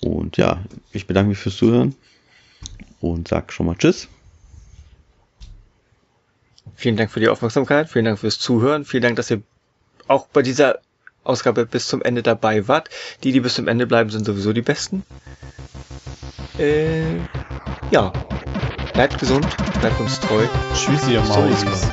Und 0.01 0.37
ja, 0.37 0.63
ich 0.93 1.07
bedanke 1.07 1.31
mich 1.31 1.39
fürs 1.39 1.57
Zuhören 1.57 1.95
und 3.01 3.29
sag 3.29 3.53
schon 3.53 3.67
mal 3.67 3.77
Tschüss. 3.77 4.09
Vielen 6.77 6.97
Dank 6.97 7.11
für 7.11 7.21
die 7.21 7.29
Aufmerksamkeit, 7.29 7.89
vielen 7.89 8.05
Dank 8.05 8.19
fürs 8.19 8.39
Zuhören, 8.39 8.85
vielen 8.85 9.03
Dank, 9.03 9.17
dass 9.17 9.31
ihr 9.31 9.43
auch 10.09 10.27
bei 10.29 10.43
dieser 10.43 10.81
Ausgabe 11.25 11.67
bis 11.67 11.89
zum 11.89 12.03
Ende 12.03 12.23
dabei 12.23 12.69
wart. 12.69 12.91
Die, 13.23 13.33
die 13.33 13.41
bis 13.41 13.55
zum 13.55 13.69
Ende 13.69 13.87
bleiben, 13.87 14.11
sind 14.11 14.25
sowieso 14.25 14.53
die 14.53 14.63
besten. 14.63 15.05
Äh, 16.59 17.17
ja. 17.91 18.13
Bleibt 18.93 19.19
gesund, 19.19 19.47
bleibt 19.81 19.99
uns 19.99 20.21
treu. 20.21 20.45
Tschüss, 20.75 21.09
ihr 21.09 21.21
Maus. 21.21 21.37
Mausis. 21.37 21.91